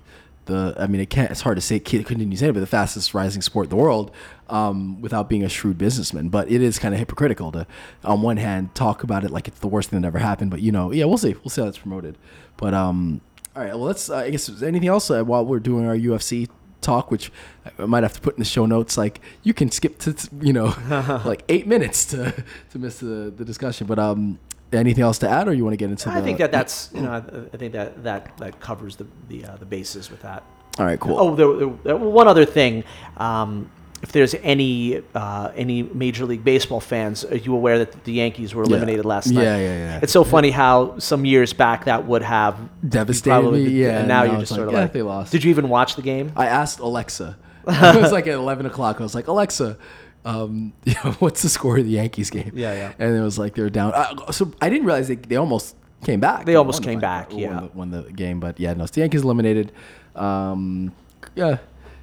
the 0.47 0.75
I 0.78 0.87
mean 0.88 1.00
it 1.00 1.11
can't 1.11 1.31
it's 1.31 1.42
hard 1.42 1.57
to 1.57 1.61
say 1.61 1.76
it 1.76 1.85
continue 1.85 2.37
saying 2.37 2.50
it, 2.50 2.52
but 2.54 2.61
the 2.61 2.66
fastest 2.66 3.14
rising 3.14 3.42
sport 3.42 3.66
in 3.66 3.71
the 3.71 3.76
world 3.76 4.11
um, 4.49 5.00
without 5.00 5.28
being 5.28 5.45
a 5.45 5.49
shrewd 5.49 5.78
businessman. 5.78 6.28
But 6.31 6.50
it 6.50 6.61
is 6.61 6.78
kind 6.78 6.92
of 6.95 6.99
hypocritical 6.99 7.52
to 7.52 7.66
on 8.04 8.23
one 8.23 8.38
hand 8.38 8.75
talk 8.75 9.02
about 9.04 9.23
it 9.25 9.31
like 9.31 9.47
it's 9.49 9.61
the 9.61 9.69
worst 9.69 9.90
thing 9.90 10.00
that 10.00 10.07
ever 10.09 10.19
happened, 10.19 10.50
but 10.50 10.61
you 10.61 10.73
know 10.73 10.92
yeah 10.92 11.04
we'll 11.04 11.19
see 11.19 11.35
we'll 11.45 11.50
see 11.50 11.61
how 11.62 11.69
it's 11.69 11.78
promoted. 11.78 12.19
But 12.57 12.75
um, 12.75 13.21
all 13.54 13.62
right 13.62 13.73
well 13.75 13.85
let's 13.85 14.11
uh, 14.11 14.16
I 14.16 14.31
guess 14.31 14.49
anything 14.62 14.88
else 14.88 15.11
uh, 15.11 15.23
while 15.23 15.45
we're 15.45 15.61
doing 15.61 15.87
our 15.87 15.97
UFC 15.97 16.49
talk, 16.82 17.10
which 17.10 17.32
I 17.78 17.86
might 17.86 18.02
have 18.02 18.12
to 18.14 18.20
put 18.20 18.34
in 18.34 18.40
the 18.40 18.44
show 18.44 18.66
notes. 18.66 18.96
Like 18.98 19.20
you 19.42 19.54
can 19.54 19.70
skip 19.70 19.98
to 20.00 20.14
you 20.40 20.52
know 20.52 20.74
like 21.24 21.44
eight 21.48 21.66
minutes 21.66 22.04
to 22.06 22.32
to 22.70 22.78
miss 22.78 22.98
the, 22.98 23.32
the 23.36 23.44
discussion. 23.44 23.86
But 23.86 23.98
um, 23.98 24.38
anything 24.72 25.02
else 25.04 25.18
to 25.18 25.28
add, 25.28 25.48
or 25.48 25.52
you 25.54 25.64
want 25.64 25.74
to 25.74 25.78
get 25.78 25.90
into? 25.90 26.10
I 26.10 26.20
the, 26.20 26.26
think 26.26 26.38
that 26.38 26.52
that's 26.52 26.90
you 26.94 27.02
know 27.02 27.12
I, 27.12 27.18
I 27.54 27.56
think 27.56 27.72
that 27.72 28.02
that 28.04 28.36
that 28.38 28.60
covers 28.60 28.96
the 28.96 29.06
the 29.28 29.44
uh, 29.44 29.56
the 29.56 29.66
bases 29.66 30.10
with 30.10 30.22
that. 30.22 30.42
All 30.78 30.86
right, 30.86 30.98
cool. 30.98 31.18
Oh, 31.18 31.34
there, 31.34 31.54
there, 31.56 31.76
there- 31.84 31.96
one 31.96 32.28
other 32.28 32.46
thing. 32.46 32.84
Um, 33.18 33.70
if 34.02 34.11
there's 34.11 34.35
any 34.35 35.00
uh, 35.14 35.52
any 35.54 35.85
Major 35.85 36.26
League 36.26 36.44
Baseball 36.44 36.80
fans, 36.80 37.25
are 37.25 37.37
you 37.37 37.54
aware 37.54 37.78
that 37.78 38.04
the 38.04 38.12
Yankees 38.12 38.54
were 38.54 38.64
eliminated 38.64 39.04
last 39.04 39.30
night? 39.30 39.44
Yeah, 39.44 39.56
yeah, 39.56 39.78
yeah. 39.78 40.00
It's 40.02 40.12
so 40.12 40.25
funny 40.25 40.50
how 40.50 40.99
some 40.99 41.25
years 41.25 41.52
back 41.52 41.85
that 41.85 42.06
would 42.06 42.23
have 42.23 42.59
Devastated 42.87 43.40
probably- 43.40 43.64
me, 43.64 43.71
yeah, 43.71 44.00
And 44.00 44.09
now 44.09 44.25
now 44.25 44.32
you're 44.32 44.40
just 44.40 44.54
sort 44.54 44.62
like, 44.62 44.68
of 44.68 44.73
yeah, 44.75 44.80
like 44.80 44.92
they 44.92 45.02
lost. 45.02 45.32
Did 45.32 45.44
you 45.44 45.50
even 45.50 45.68
watch 45.68 45.94
the 45.94 46.02
game? 46.02 46.32
I 46.37 46.47
asked 46.47 46.80
Alexa. 46.80 47.38
it 47.68 48.02
was 48.02 48.11
like 48.11 48.26
at 48.26 48.35
eleven 48.35 48.66
o'clock. 48.66 49.00
I 49.00 49.04
was 49.04 49.14
like, 49.14 49.28
Alexa, 49.28 49.78
um, 50.25 50.73
you 50.85 50.94
know, 51.04 51.12
what's 51.12 51.42
the 51.42 51.49
score 51.49 51.78
of 51.78 51.85
the 51.85 51.92
Yankees 51.92 52.30
game? 52.30 52.50
Yeah, 52.54 52.75
yeah. 52.75 52.92
And 52.99 53.16
it 53.16 53.21
was 53.21 53.38
like 53.38 53.54
they 53.54 53.62
were 53.62 53.71
down. 53.71 53.92
Uh, 53.94 54.32
so 54.32 54.52
I 54.61 54.68
didn't 54.68 54.87
realize 54.87 55.06
they, 55.06 55.14
they 55.14 55.37
almost 55.37 55.76
came 56.04 56.18
back. 56.18 56.44
They 56.44 56.56
almost 56.56 56.80
won 56.80 56.82
the 56.82 56.88
came 56.88 57.00
fight, 57.00 57.28
back, 57.28 57.30
won 57.30 57.40
yeah. 57.40 57.61
the, 57.61 57.66
won 57.68 57.90
the 57.92 58.02
game, 58.12 58.40
but 58.40 58.59
yeah, 58.59 58.75
no, 58.75 58.82
it's 58.82 58.92
the 58.92 59.00
Yankees 59.00 59.23
eliminated. 59.23 59.71
Um, 60.16 60.92
yeah, 61.35 61.59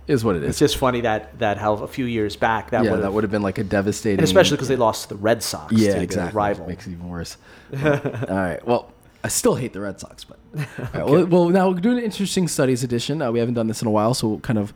is 0.09 0.25
what 0.25 0.35
it 0.35 0.43
is. 0.43 0.49
It's 0.49 0.59
just 0.59 0.77
funny 0.77 1.01
that 1.01 1.37
that 1.39 1.57
how 1.57 1.73
a 1.73 1.87
few 1.87 2.05
years 2.05 2.35
back 2.35 2.71
that 2.71 2.83
yeah, 2.83 2.91
would 2.91 3.03
that 3.03 3.13
would 3.13 3.23
have 3.23 3.31
been 3.31 3.43
like 3.43 3.59
a 3.59 3.63
devastating. 3.63 4.19
and 4.19 4.23
especially 4.23 4.57
because 4.57 4.67
they 4.67 4.75
lost 4.75 5.03
to 5.03 5.09
the 5.09 5.21
Red 5.21 5.43
Sox. 5.43 5.71
yeah, 5.73 5.97
exactly. 5.97 6.35
Rival. 6.35 6.67
Makes 6.67 6.87
it 6.87 6.91
even 6.91 7.07
worse. 7.07 7.37
all 7.83 7.89
right. 8.29 8.59
Well, 8.65 8.91
I 9.23 9.27
still 9.27 9.55
hate 9.55 9.73
the 9.73 9.81
Red 9.81 9.99
Sox, 9.99 10.23
but 10.23 10.39
all 10.57 10.85
right, 10.93 11.05
well, 11.05 11.25
well, 11.25 11.49
now 11.49 11.69
we're 11.69 11.79
doing 11.79 11.99
an 11.99 12.03
interesting 12.03 12.47
studies 12.47 12.83
edition. 12.83 13.21
Uh, 13.21 13.31
we 13.31 13.39
haven't 13.39 13.53
done 13.53 13.67
this 13.67 13.81
in 13.81 13.87
a 13.87 13.91
while, 13.91 14.13
so 14.13 14.27
we'll 14.27 14.39
kind 14.39 14.57
of 14.57 14.73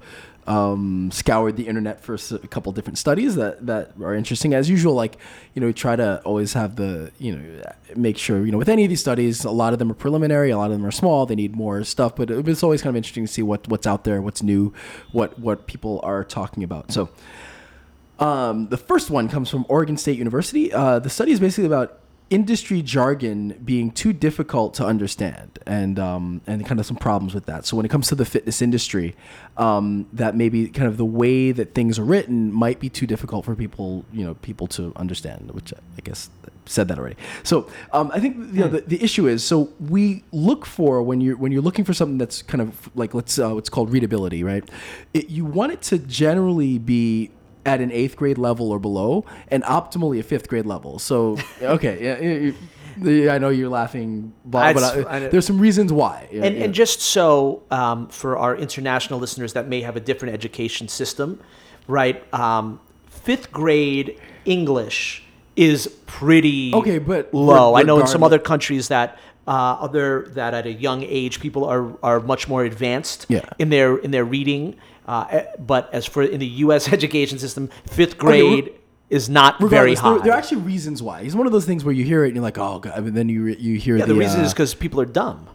um, 0.48 1.10
scoured 1.12 1.58
the 1.58 1.68
internet 1.68 2.02
for 2.02 2.16
a 2.16 2.48
couple 2.48 2.72
different 2.72 2.98
studies 2.98 3.36
that 3.36 3.66
that 3.66 3.92
are 4.02 4.14
interesting. 4.14 4.54
As 4.54 4.70
usual, 4.70 4.94
like 4.94 5.18
you 5.54 5.62
know, 5.62 5.68
we 5.68 5.74
try 5.74 5.96
to 5.96 6.22
always 6.24 6.54
have 6.54 6.76
the 6.76 7.12
you 7.18 7.36
know 7.36 7.64
make 7.96 8.18
sure 8.18 8.46
you 8.46 8.52
know 8.52 8.58
with 8.58 8.70
any 8.70 8.84
of 8.84 8.90
these 8.90 9.00
studies, 9.00 9.44
a 9.44 9.52
lot 9.52 9.74
of 9.74 9.80
them 9.80 9.92
are 9.92 9.96
preliminary, 9.96 10.50
a 10.50 10.58
lot 10.58 10.66
of 10.66 10.78
them 10.78 10.86
are 10.86 10.92
small. 10.92 11.26
They 11.26 11.36
need 11.36 11.56
more 11.56 11.84
stuff, 11.84 12.16
but 12.16 12.30
it's 12.30 12.64
always 12.64 12.82
kind 12.82 12.92
of 12.92 12.98
interesting 12.98 13.26
to 13.26 13.32
see 13.32 13.42
what 13.42 13.68
what's 13.68 13.88
out 13.88 14.04
there, 14.04 14.22
what's 14.22 14.44
new, 14.44 14.74
what 15.12 15.40
what 15.40 15.68
people 15.68 16.00
are 16.04 16.24
talking 16.24 16.64
about. 16.64 16.92
So. 16.92 17.10
Um, 18.20 18.68
the 18.70 18.78
first 18.78 19.10
one 19.10 19.28
comes 19.28 19.50
from 19.50 19.66
Oregon 19.68 19.98
State 19.98 20.18
University. 20.18 20.72
Uh, 20.72 21.00
the 21.00 21.10
study 21.10 21.32
is 21.32 21.40
basically 21.40 21.66
about 21.66 22.00
industry 22.34 22.82
jargon 22.82 23.60
being 23.64 23.92
too 23.92 24.12
difficult 24.12 24.74
to 24.76 24.86
understand, 24.86 25.60
and 25.68 26.00
um, 26.00 26.42
and 26.48 26.66
kind 26.66 26.80
of 26.80 26.86
some 26.86 26.98
problems 26.98 27.34
with 27.34 27.46
that. 27.46 27.66
So 27.66 27.78
when 27.78 27.86
it 27.86 27.90
comes 27.90 28.08
to 28.08 28.16
the 28.16 28.26
fitness 28.26 28.62
industry, 28.62 29.16
um, 29.58 30.08
that 30.14 30.36
maybe 30.36 30.68
kind 30.68 30.88
of 30.88 30.98
the 30.98 31.06
way 31.06 31.52
that 31.52 31.76
things 31.76 32.00
are 32.00 32.04
written 32.04 32.52
might 32.52 32.80
be 32.80 32.90
too 32.90 33.06
difficult 33.06 33.46
for 33.46 33.56
people, 33.56 34.04
you 34.12 34.26
know, 34.26 34.34
people 34.36 34.68
to 34.68 34.92
understand. 34.96 35.52
Which 35.52 35.74
I 35.74 36.02
guess 36.04 36.30
said 36.66 36.88
that 36.88 36.98
already. 36.98 37.18
So 37.44 37.70
um, 37.92 38.10
I 38.14 38.20
think 38.20 38.38
you 38.54 38.62
know 38.62 38.68
the, 38.68 38.82
the 38.82 39.04
issue 39.04 39.28
is 39.28 39.44
so 39.44 39.72
we 39.80 40.24
look 40.32 40.66
for 40.66 41.04
when 41.04 41.22
you're 41.22 41.38
when 41.38 41.52
you're 41.52 41.62
looking 41.62 41.86
for 41.86 41.94
something 41.94 42.18
that's 42.18 42.42
kind 42.42 42.62
of 42.62 42.90
like 42.96 43.14
let's 43.14 43.38
uh, 43.38 43.52
what's 43.52 43.70
called 43.70 43.92
readability, 43.92 44.44
right? 44.44 44.68
It, 45.14 45.30
you 45.30 45.46
want 45.46 45.72
it 45.72 45.82
to 45.84 46.00
generally 46.00 46.78
be 46.80 47.32
at 47.66 47.80
an 47.82 47.92
eighth 47.92 48.16
grade 48.18 48.38
level 48.38 48.72
or 48.72 48.80
below, 48.80 49.26
and 49.48 49.64
optimally 49.64 50.20
a 50.20 50.24
fifth 50.24 50.48
grade 50.48 50.66
level. 50.66 51.00
So, 51.00 51.38
okay, 51.62 52.04
yeah, 52.04 52.20
you- 52.20 52.56
I 53.32 53.40
know 53.40 53.50
you're 53.50 53.70
laughing, 53.70 54.34
Bob, 54.46 54.76
but 54.76 54.84
I, 54.84 55.16
I 55.16 55.20
there's 55.30 55.48
some 55.48 55.58
reasons 55.60 55.92
why. 55.92 56.28
Yeah, 56.32 56.44
and, 56.44 56.56
yeah. 56.56 56.64
and 56.66 56.74
just 56.76 57.02
so 57.02 57.64
um, 57.72 58.08
for 58.10 58.38
our 58.38 58.56
international 58.56 59.20
listeners 59.20 59.54
that 59.54 59.68
may 59.68 59.82
have 59.82 59.96
a 59.96 60.00
different 60.00 60.36
education 60.36 60.88
system, 60.88 61.40
right? 61.88 62.24
Um, 62.34 62.80
fifth 63.08 63.52
grade 63.52 64.20
English 64.46 65.24
is 65.56 65.88
pretty 66.06 66.72
Okay, 66.76 67.00
but 67.00 67.34
low. 67.34 67.74
I 67.76 67.82
know 67.82 68.00
in 68.00 68.06
some 68.06 68.22
other 68.24 68.38
countries 68.40 68.90
that 68.90 69.18
uh, 69.48 69.52
other 69.80 70.28
that 70.34 70.54
at 70.54 70.66
a 70.68 70.72
young 70.74 71.02
age 71.04 71.40
people 71.40 71.66
are 71.66 71.98
are 72.04 72.20
much 72.20 72.48
more 72.48 72.64
advanced 72.64 73.26
Yeah. 73.28 73.42
in 73.58 73.70
their 73.70 73.98
in 73.98 74.12
their 74.12 74.24
reading. 74.26 74.76
Uh, 75.06 75.26
eh, 75.30 75.46
but 75.60 75.94
as 75.94 76.06
for 76.06 76.24
in 76.24 76.40
the 76.40 76.48
U.S. 76.48 76.88
education 76.94 77.40
system, 77.40 77.70
fifth 77.88 78.18
grade 78.18 78.74
is 79.10 79.30
not 79.30 79.60
very 79.60 79.96
high. 79.96 80.14
there, 80.14 80.24
there 80.24 80.34
are 80.34 80.38
actually 80.38 80.62
reasons 80.62 81.04
why. 81.04 81.22
It's 81.22 81.36
one 81.36 81.46
of 81.46 81.54
those 81.54 81.66
things 81.66 81.84
where 81.84 81.94
you 81.94 82.04
hear 82.04 82.24
it 82.24 82.28
and 82.30 82.36
you're 82.36 82.44
like, 82.44 82.58
oh, 82.58 82.80
God, 82.80 83.04
but 83.04 83.14
then 83.14 83.30
you 83.30 83.46
you 83.46 83.78
hear 83.78 83.98
yeah, 83.98 84.06
the, 84.06 84.14
the 84.14 84.20
reason 84.20 84.42
uh, 84.42 84.46
is 84.46 84.54
because 84.54 84.74
people 84.74 85.00
are 85.02 85.06
dumb. 85.06 85.48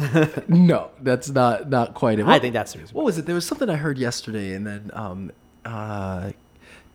no, 0.48 0.90
that's 1.00 1.28
not 1.28 1.68
not 1.68 1.94
quite 1.94 2.18
it. 2.18 2.26
I 2.26 2.38
think 2.38 2.54
that's 2.54 2.72
the 2.72 2.80
reason. 2.80 2.94
What 2.94 3.04
was 3.04 3.18
it? 3.18 3.26
There 3.26 3.34
was 3.34 3.46
something 3.46 3.68
I 3.68 3.76
heard 3.76 3.98
yesterday, 3.98 4.54
and 4.54 4.66
then, 4.66 4.90
um, 4.94 5.32
uh, 5.64 6.32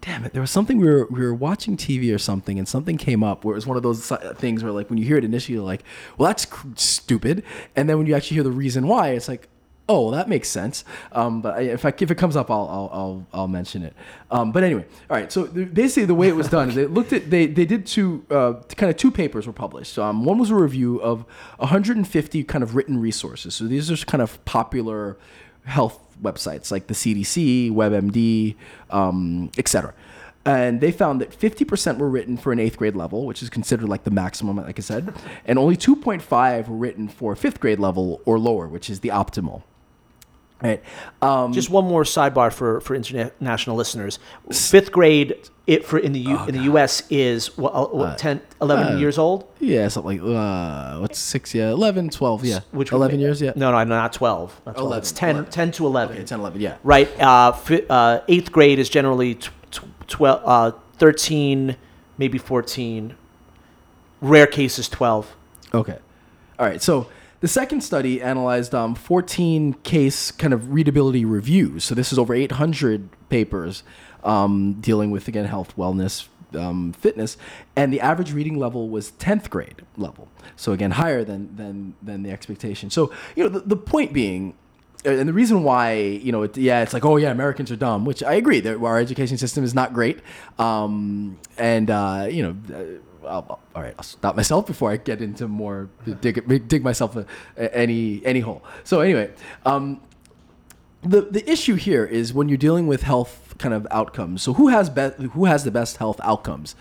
damn 0.01 0.25
it, 0.25 0.33
there 0.33 0.41
was 0.41 0.51
something 0.51 0.79
we 0.79 0.87
were 0.87 1.07
we 1.09 1.21
were 1.21 1.33
watching 1.33 1.77
TV 1.77 2.13
or 2.13 2.17
something, 2.17 2.57
and 2.57 2.67
something 2.67 2.97
came 2.97 3.23
up 3.23 3.43
where 3.45 3.53
it 3.53 3.57
was 3.57 3.67
one 3.67 3.77
of 3.77 3.83
those 3.83 4.11
things 4.35 4.63
where 4.63 4.71
like 4.71 4.89
when 4.89 4.97
you 4.97 5.05
hear 5.05 5.17
it 5.17 5.23
initially, 5.23 5.55
you're 5.55 5.63
like, 5.63 5.83
well, 6.17 6.27
that's 6.27 6.45
cr- 6.45 6.67
stupid, 6.75 7.43
and 7.75 7.87
then 7.87 7.97
when 7.97 8.07
you 8.07 8.15
actually 8.15 8.35
hear 8.35 8.43
the 8.43 8.51
reason 8.51 8.87
why, 8.87 9.09
it's 9.09 9.27
like. 9.27 9.47
Oh, 9.89 10.11
that 10.11 10.27
makes 10.27 10.49
sense. 10.49 10.83
Um, 11.13 11.41
but 11.41 11.63
if 11.63 11.85
I, 11.85 11.93
if 11.97 12.11
it 12.11 12.15
comes 12.15 12.35
up, 12.35 12.51
I'll 12.51 12.89
I'll 12.91 13.25
I'll, 13.33 13.47
mention 13.47 13.83
it. 13.83 13.93
Um, 14.29 14.51
but 14.51 14.63
anyway, 14.63 14.85
all 15.09 15.15
right. 15.15 15.31
So 15.31 15.47
basically, 15.47 16.05
the 16.05 16.15
way 16.15 16.27
it 16.27 16.35
was 16.35 16.49
done 16.49 16.69
is 16.69 16.75
they 16.75 16.87
looked 16.87 17.13
at 17.13 17.29
they 17.29 17.45
they 17.45 17.65
did 17.65 17.85
two 17.85 18.25
uh, 18.29 18.53
kind 18.75 18.89
of 18.89 18.97
two 18.97 19.11
papers 19.11 19.47
were 19.47 19.53
published. 19.53 19.97
Um, 19.97 20.25
one 20.25 20.39
was 20.39 20.49
a 20.49 20.55
review 20.55 21.01
of 21.01 21.25
150 21.57 22.43
kind 22.43 22.63
of 22.63 22.75
written 22.75 22.99
resources. 22.99 23.55
So 23.55 23.63
these 23.65 23.89
are 23.89 23.93
just 23.93 24.07
kind 24.07 24.21
of 24.21 24.43
popular 24.43 25.17
health 25.63 25.99
websites 26.21 26.71
like 26.71 26.87
the 26.87 26.93
CDC, 26.93 27.71
WebMD, 27.71 28.55
um, 28.89 29.51
etc. 29.57 29.93
And 30.45 30.79
they 30.79 30.93
found 30.93 31.19
that 31.19 31.37
50% 31.37 31.97
were 31.97 32.09
written 32.09 32.37
for 32.37 32.53
an 32.53 32.59
eighth 32.59 32.77
grade 32.77 32.95
level, 32.95 33.25
which 33.25 33.43
is 33.43 33.49
considered 33.49 33.89
like 33.89 34.05
the 34.05 34.11
maximum, 34.11 34.55
like 34.55 34.79
I 34.79 34.81
said, 34.81 35.13
and 35.45 35.59
only 35.59 35.75
2.5 35.75 36.69
were 36.69 36.75
written 36.77 37.09
for 37.09 37.35
fifth 37.35 37.59
grade 37.59 37.79
level 37.79 38.21
or 38.25 38.39
lower, 38.39 38.67
which 38.67 38.89
is 38.89 39.01
the 39.01 39.09
optimal. 39.09 39.63
Right. 40.61 40.81
Um, 41.21 41.53
Just 41.53 41.69
one 41.69 41.85
more 41.85 42.03
sidebar 42.03 42.51
for, 42.51 42.81
for 42.81 42.95
international 42.95 43.75
listeners. 43.75 44.17
Fifth 44.51 44.91
grade 44.91 45.35
it 45.67 45.85
for 45.85 45.99
in 45.99 46.13
the 46.13 46.19
U, 46.19 46.39
in 46.47 46.55
the 46.55 46.63
U.S. 46.63 47.03
is 47.11 47.55
what, 47.57 47.71
uh, 47.71 48.15
10, 48.15 48.41
11 48.61 48.87
uh, 48.95 48.97
years 48.97 49.17
old. 49.19 49.47
yeah, 49.59 49.87
something 49.89 50.19
like, 50.19 50.35
uh, 50.35 50.97
what's 50.99 51.19
six? 51.19 51.53
Yeah, 51.53 51.69
11, 51.71 52.09
12, 52.09 52.45
yeah. 52.45 52.59
Which 52.71 52.91
11 52.91 53.19
years, 53.19 53.39
yeah. 53.41 53.51
No, 53.55 53.71
no, 53.71 53.83
not 53.83 54.13
twelve. 54.13 54.59
Not 54.65 54.75
12. 54.77 54.87
11, 54.87 55.01
It's 55.01 55.11
10, 55.11 55.29
11. 55.35 55.51
10 55.51 55.71
to 55.73 55.85
eleven. 55.85 56.15
Okay, 56.17 56.25
10, 56.25 56.39
11, 56.39 56.61
yeah. 56.61 56.77
Right. 56.83 57.19
Uh, 57.21 57.51
fi- 57.51 57.85
uh, 57.89 58.21
eighth 58.27 58.51
grade 58.51 58.79
is 58.79 58.89
generally 58.89 59.35
tw- 59.35 59.51
tw- 59.69 59.83
12, 60.07 60.41
uh, 60.43 60.71
13, 60.97 61.75
maybe 62.17 62.37
14. 62.39 63.15
Rare 64.21 64.47
cases 64.47 64.89
12. 64.89 65.35
Okay. 65.73 65.99
All 66.57 66.65
right. 66.65 66.81
So 66.81 67.09
the 67.39 67.47
second 67.47 67.81
study 67.81 68.21
analyzed 68.21 68.73
um, 68.73 68.95
14 68.95 69.73
case 69.83 70.31
kind 70.31 70.53
of 70.53 70.71
readability 70.71 71.25
reviews. 71.25 71.83
So 71.83 71.93
this 71.95 72.11
is 72.11 72.17
over 72.17 72.33
800 72.33 73.09
papers 73.29 73.83
um, 74.23 74.73
dealing 74.79 75.11
with, 75.11 75.27
again, 75.27 75.45
health, 75.45 75.75
wellness, 75.75 76.27
um, 76.55 76.93
fitness. 76.93 77.37
And 77.75 77.93
the 77.93 78.01
average 78.01 78.33
reading 78.33 78.57
level 78.57 78.89
was 78.89 79.11
10th 79.11 79.49
grade 79.49 79.83
level. 79.97 80.29
So 80.55 80.71
again, 80.71 80.91
higher 80.91 81.23
than, 81.23 81.55
than, 81.55 81.95
than 82.01 82.23
the 82.23 82.31
expectation. 82.31 82.89
So, 82.89 83.13
you 83.35 83.43
know, 83.43 83.49
the, 83.49 83.59
the 83.59 83.77
point 83.77 84.13
being, 84.13 84.55
uh, 85.05 85.11
and 85.11 85.29
the 85.29 85.33
reason 85.33 85.63
why 85.63 85.93
you 85.93 86.31
know 86.31 86.41
it, 86.41 86.57
yeah 86.57 86.81
it's 86.81 86.91
like 86.91 87.05
oh 87.05 87.17
yeah 87.17 87.29
americans 87.29 87.71
are 87.71 87.75
dumb 87.75 88.03
which 88.03 88.23
i 88.23 88.33
agree 88.33 88.59
that 88.59 88.81
our 88.81 88.97
education 88.97 89.37
system 89.37 89.63
is 89.63 89.75
not 89.75 89.93
great 89.93 90.19
um, 90.57 91.37
and 91.59 91.91
uh, 91.91 92.27
you 92.27 92.41
know 92.41 92.75
uh, 92.75 92.83
I'll, 93.27 93.59
all 93.75 93.81
right 93.83 93.93
i'll 93.97 94.03
stop 94.03 94.35
myself 94.35 94.65
before 94.67 94.91
i 94.91 94.97
get 94.97 95.21
into 95.21 95.47
more 95.47 95.89
dig, 96.21 96.67
dig 96.67 96.83
myself 96.83 97.15
a, 97.15 97.25
a- 97.57 97.75
any 97.77 98.21
any 98.25 98.39
hole 98.39 98.63
so 98.83 99.01
anyway 99.01 99.29
um, 99.65 100.01
the 101.03 101.21
the 101.21 101.49
issue 101.49 101.75
here 101.75 102.05
is 102.05 102.33
when 102.33 102.49
you're 102.49 102.57
dealing 102.57 102.87
with 102.87 103.03
health 103.03 103.55
kind 103.59 103.73
of 103.73 103.87
outcomes. 103.91 104.41
So 104.41 104.53
who 104.53 104.67
has 104.69 104.89
be- 104.89 105.27
who 105.33 105.45
has 105.45 105.63
the 105.63 105.71
best 105.71 105.97
health 105.97 106.19
outcomes? 106.23 106.75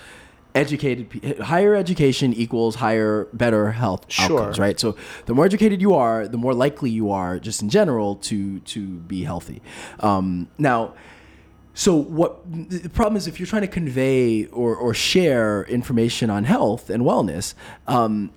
Educated, 0.55 1.39
higher 1.41 1.75
education 1.75 2.33
equals 2.33 2.77
higher, 2.77 3.29
better 3.35 3.73
health 3.73 4.07
Sure. 4.09 4.39
outcomes, 4.41 4.59
right? 4.59 4.81
So 4.81 4.97
the 5.27 5.35
more 5.35 5.45
educated 5.45 5.83
you 5.83 5.93
are, 5.95 6.27
the 6.27 6.39
more 6.39 6.55
likely 6.55 6.89
you 6.89 7.11
are, 7.11 7.39
just 7.39 7.61
in 7.61 7.69
general, 7.69 8.17
to 8.17 8.61
to 8.61 8.81
be 8.87 9.23
healthy. 9.25 9.61
Um, 10.01 10.49
now, 10.57 10.95
so 11.79 11.95
what 11.95 12.41
the 12.71 12.89
problem 12.89 13.17
is 13.19 13.27
if 13.27 13.39
you're 13.39 13.47
trying 13.47 13.61
to 13.61 13.69
convey 13.69 14.47
or, 14.47 14.75
or 14.75 14.95
share 14.95 15.65
information 15.65 16.31
on 16.31 16.45
health 16.45 16.89
and 16.89 17.03
wellness, 17.03 17.53
um, 17.87 18.31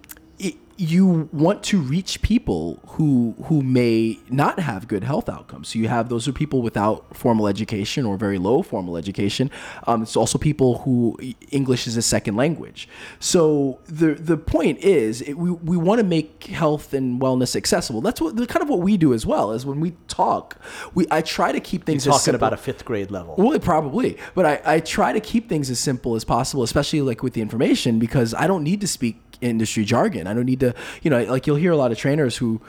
you 0.81 1.27
want 1.33 1.61
to 1.61 1.77
reach 1.77 2.21
people 2.21 2.79
who 2.87 3.35
who 3.47 3.61
may 3.61 4.17
not 4.29 4.59
have 4.59 4.87
good 4.87 5.03
health 5.03 5.27
outcomes. 5.27 5.67
So 5.67 5.79
you 5.79 5.89
have 5.89 6.07
those 6.07 6.25
are 6.25 6.31
people 6.31 6.61
without 6.61 7.17
formal 7.17 7.49
education 7.49 8.05
or 8.05 8.15
very 8.15 8.37
low 8.37 8.61
formal 8.63 8.95
education. 8.95 9.51
Um, 9.87 10.03
it's 10.03 10.15
also 10.15 10.37
people 10.37 10.79
who 10.79 11.17
English 11.51 11.85
is 11.85 11.97
a 11.97 12.01
second 12.01 12.37
language. 12.37 12.87
So 13.19 13.79
the 13.87 14.13
the 14.13 14.37
point 14.37 14.79
is, 14.79 15.21
it, 15.21 15.33
we 15.33 15.51
we 15.51 15.75
want 15.75 15.99
to 15.99 16.05
make 16.05 16.45
health 16.45 16.93
and 16.93 17.19
wellness 17.19 17.57
accessible. 17.57 17.99
That's 17.99 18.21
what 18.21 18.35
kind 18.47 18.63
of 18.63 18.69
what 18.69 18.79
we 18.79 18.95
do 18.95 19.13
as 19.13 19.25
well. 19.25 19.51
Is 19.51 19.65
when 19.65 19.81
we 19.81 19.95
talk, 20.07 20.57
we 20.95 21.05
I 21.11 21.21
try 21.21 21.51
to 21.51 21.59
keep 21.59 21.85
things 21.85 22.07
as 22.07 22.11
Talking 22.13 22.19
simple- 22.23 22.35
about 22.37 22.53
a 22.53 22.57
fifth 22.57 22.85
grade 22.85 23.11
level. 23.11 23.35
well, 23.37 23.59
probably, 23.59 24.17
but 24.33 24.45
I, 24.45 24.61
I 24.75 24.79
try 24.79 25.11
to 25.11 25.19
keep 25.19 25.49
things 25.49 25.69
as 25.69 25.79
simple 25.79 26.15
as 26.15 26.23
possible, 26.23 26.63
especially 26.63 27.01
like 27.01 27.21
with 27.21 27.33
the 27.33 27.41
information, 27.41 27.99
because 27.99 28.33
I 28.33 28.47
don't 28.47 28.63
need 28.63 28.79
to 28.81 28.87
speak 28.87 29.17
industry 29.41 29.83
jargon. 29.83 30.27
I 30.27 30.33
don't 30.33 30.45
need 30.45 30.59
to, 30.61 30.73
you 31.01 31.09
know, 31.09 31.23
like 31.23 31.47
you'll 31.47 31.55
hear 31.55 31.71
a 31.71 31.77
lot 31.77 31.91
of 31.91 31.97
trainers 31.97 32.37
who, 32.37 32.61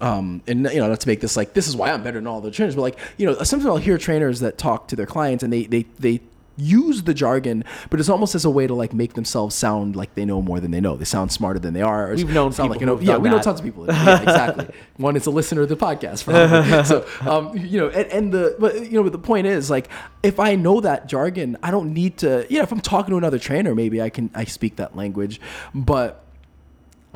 um, 0.00 0.42
and 0.46 0.60
you 0.72 0.78
know, 0.78 0.88
not 0.88 1.00
to 1.00 1.08
make 1.08 1.20
this 1.20 1.36
like 1.36 1.54
this 1.54 1.66
is 1.66 1.76
why 1.76 1.90
I'm 1.90 2.02
better 2.02 2.18
than 2.18 2.26
all 2.26 2.40
the 2.40 2.50
trainers, 2.50 2.74
but 2.74 2.82
like 2.82 2.98
you 3.16 3.26
know, 3.26 3.34
sometimes 3.42 3.66
I'll 3.66 3.76
hear 3.78 3.98
trainers 3.98 4.40
that 4.40 4.58
talk 4.58 4.88
to 4.88 4.96
their 4.96 5.06
clients 5.06 5.42
and 5.42 5.52
they 5.52 5.64
they 5.64 5.86
they 5.98 6.20
use 6.58 7.04
the 7.04 7.14
jargon, 7.14 7.64
but 7.88 8.00
it's 8.00 8.08
almost 8.08 8.34
as 8.34 8.44
a 8.44 8.50
way 8.50 8.66
to 8.66 8.74
like 8.74 8.92
make 8.92 9.14
themselves 9.14 9.54
sound 9.54 9.96
like 9.96 10.14
they 10.14 10.24
know 10.24 10.42
more 10.42 10.60
than 10.60 10.70
they 10.70 10.80
know. 10.80 10.96
They 10.96 11.04
sound 11.04 11.32
smarter 11.32 11.58
than 11.58 11.72
they 11.72 11.82
are. 11.82 12.10
or 12.10 12.14
We've 12.14 12.28
known 12.28 12.52
sound 12.52 12.72
people 12.72 12.80
you 12.82 12.86
know, 12.86 13.00
yeah, 13.00 13.16
we 13.16 13.30
know 13.30 13.40
tons 13.40 13.60
of 13.60 13.64
people. 13.64 13.86
Yeah, 13.86 14.20
exactly. 14.20 14.68
One 14.96 15.16
is 15.16 15.26
a 15.26 15.30
listener 15.30 15.62
of 15.62 15.68
the 15.68 15.76
podcast, 15.76 16.24
probably. 16.24 16.84
so, 16.84 17.06
um, 17.30 17.56
you 17.56 17.78
know, 17.78 17.88
and, 17.88 18.06
and 18.10 18.32
the 18.32 18.56
but 18.58 18.74
you 18.84 18.92
know, 18.92 19.02
but 19.02 19.12
the 19.12 19.18
point 19.18 19.46
is, 19.46 19.70
like, 19.70 19.88
if 20.22 20.40
I 20.40 20.54
know 20.56 20.80
that 20.80 21.08
jargon, 21.08 21.56
I 21.62 21.70
don't 21.70 21.94
need 21.94 22.18
to. 22.18 22.46
Yeah, 22.50 22.62
if 22.62 22.72
I'm 22.72 22.80
talking 22.80 23.12
to 23.12 23.16
another 23.18 23.38
trainer, 23.38 23.74
maybe 23.74 24.02
I 24.02 24.10
can 24.10 24.30
I 24.34 24.44
speak 24.44 24.76
that 24.76 24.96
language, 24.96 25.40
but. 25.74 26.24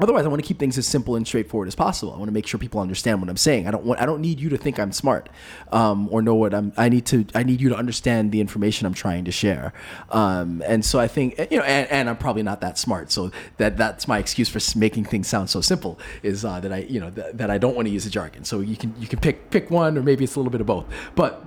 Otherwise, 0.03 0.25
I 0.25 0.29
want 0.29 0.43
to 0.43 0.47
keep 0.47 0.59
things 0.59 0.77
as 0.77 0.87
simple 0.87 1.15
and 1.15 1.25
straightforward 1.25 1.69
as 1.69 1.77
possible. 1.77 2.13
I 2.13 2.17
want 2.17 2.29
to 2.29 2.33
make 2.33 2.45
sure 2.45 2.59
people 2.59 2.81
understand 2.81 3.21
what 3.21 3.31
I'm 3.31 3.37
saying. 3.37 3.69
I 3.69 3.71
don't 3.71 3.85
want. 3.85 4.01
I 4.01 4.07
don't 4.07 4.21
need 4.21 4.41
you 4.41 4.49
to 4.49 4.59
think 4.59 4.81
I'm 4.81 4.91
smart, 4.91 5.29
um, 5.71 6.09
or 6.11 6.21
know 6.23 6.35
what 6.35 6.53
I'm. 6.53 6.73
I 6.77 6.89
need 6.89 7.07
to. 7.07 7.25
I 7.37 7.45
need 7.45 7.61
you 7.61 7.69
to 7.69 7.77
understand 7.77 8.33
the 8.33 8.41
information 8.41 8.85
I'm 8.85 8.95
trying 8.95 9.25
to 9.27 9.31
share. 9.31 9.73
Um, 10.11 10.61
and 10.67 10.85
so 10.85 10.99
I 10.99 11.07
think 11.07 11.39
you 11.53 11.59
know, 11.59 11.63
and, 11.63 11.89
and 11.89 12.11
I'm 12.11 12.17
probably 12.17 12.43
not 12.43 12.61
that 12.63 12.79
smart. 12.79 13.13
So 13.13 13.31
that 13.59 13.77
that's 13.77 14.09
my 14.09 14.19
excuse 14.19 14.49
for 14.49 14.59
making 14.77 15.05
things 15.05 15.29
sound 15.29 15.51
so 15.51 15.61
simple 15.61 16.01
is 16.25 16.45
uh, 16.45 16.59
that 16.59 16.73
I 16.73 16.79
you 16.79 16.99
know 16.99 17.11
that, 17.11 17.39
that 17.39 17.51
I 17.51 17.59
don't 17.59 17.77
want 17.77 17.87
to 17.87 17.95
use 17.95 18.05
a 18.05 18.11
jargon. 18.11 18.45
So 18.45 18.59
you 18.59 18.77
can 18.77 18.93
you 18.99 19.07
can 19.07 19.21
pick 19.21 19.51
pick 19.51 19.71
one, 19.71 19.97
or 19.97 20.03
maybe 20.03 20.25
it's 20.25 20.35
a 20.35 20.39
little 20.41 20.51
bit 20.51 20.61
of 20.61 20.67
both. 20.67 20.87
But 21.15 21.45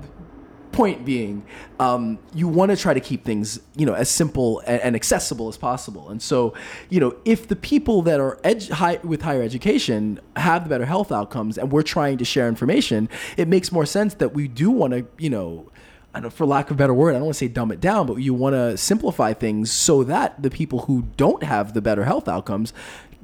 point 0.75 1.05
being 1.05 1.45
um, 1.79 2.19
you 2.33 2.47
want 2.47 2.69
to 2.71 2.77
try 2.77 2.93
to 2.93 2.99
keep 2.99 3.23
things 3.23 3.59
you 3.75 3.85
know 3.85 3.93
as 3.93 4.09
simple 4.09 4.59
and, 4.67 4.81
and 4.81 4.95
accessible 4.95 5.47
as 5.47 5.57
possible. 5.57 6.09
And 6.09 6.21
so 6.21 6.53
you 6.89 6.99
know 6.99 7.15
if 7.23 7.47
the 7.47 7.55
people 7.55 8.01
that 8.03 8.19
are 8.19 8.39
ed- 8.43 8.67
high, 8.69 8.99
with 9.03 9.21
higher 9.21 9.41
education 9.41 10.19
have 10.35 10.63
the 10.63 10.69
better 10.69 10.85
health 10.85 11.11
outcomes 11.11 11.57
and 11.57 11.71
we're 11.71 11.81
trying 11.81 12.17
to 12.17 12.25
share 12.25 12.47
information 12.47 13.09
it 13.37 13.47
makes 13.47 13.71
more 13.71 13.85
sense 13.85 14.15
that 14.15 14.33
we 14.33 14.47
do 14.47 14.69
want 14.69 14.93
to 14.93 15.07
you 15.17 15.29
know 15.29 15.71
don't, 16.19 16.31
for 16.31 16.45
lack 16.45 16.69
of 16.69 16.75
a 16.75 16.77
better 16.77 16.93
word, 16.93 17.11
I 17.11 17.13
don't 17.13 17.25
want 17.25 17.35
to 17.35 17.39
say 17.39 17.47
dumb 17.47 17.71
it 17.71 17.81
down, 17.81 18.07
but 18.07 18.15
you 18.15 18.33
want 18.33 18.53
to 18.53 18.77
simplify 18.77 19.33
things 19.33 19.71
so 19.71 20.03
that 20.03 20.41
the 20.41 20.49
people 20.49 20.79
who 20.79 21.07
don't 21.17 21.43
have 21.43 21.73
the 21.73 21.81
better 21.81 22.05
health 22.05 22.27
outcomes, 22.27 22.73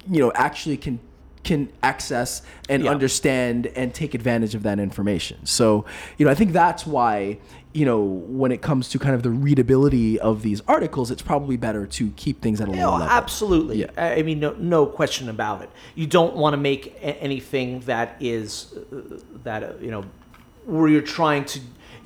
you 0.09 0.19
know, 0.19 0.31
actually 0.35 0.77
can 0.77 0.99
can 1.43 1.69
access 1.81 2.41
and 2.69 2.83
Yeah. 2.83 2.91
understand 2.91 3.67
and 3.75 3.93
take 3.93 4.13
advantage 4.13 4.53
of 4.55 4.63
that 4.63 4.79
information. 4.79 5.45
So, 5.45 5.85
you 6.17 6.25
know, 6.25 6.31
I 6.31 6.35
think 6.35 6.51
that's 6.53 6.85
why, 6.85 7.39
you 7.73 7.85
know, 7.85 7.99
when 8.01 8.51
it 8.51 8.61
comes 8.61 8.89
to 8.89 8.99
kind 8.99 9.15
of 9.15 9.23
the 9.23 9.29
readability 9.31 10.19
of 10.19 10.41
these 10.43 10.61
articles, 10.67 11.09
it's 11.09 11.21
probably 11.21 11.57
better 11.57 11.85
to 11.87 12.11
keep 12.15 12.41
things 12.41 12.59
at 12.61 12.67
a 12.67 12.71
lower 12.71 12.79
No, 12.79 12.91
level. 12.93 13.07
absolutely. 13.07 13.79
Yeah. 13.79 13.87
I 13.97 14.21
mean, 14.21 14.39
no, 14.39 14.53
no 14.59 14.85
question 14.85 15.29
about 15.29 15.61
it. 15.63 15.69
You 15.95 16.05
don't 16.07 16.35
want 16.35 16.53
to 16.53 16.57
make 16.57 16.95
anything 17.01 17.79
that 17.81 18.15
is 18.19 18.73
uh, 18.91 19.17
that 19.43 19.63
uh, 19.63 19.67
you 19.81 19.89
know 19.91 20.03
where 20.65 20.87
you're 20.89 21.01
trying 21.01 21.43
to 21.45 21.59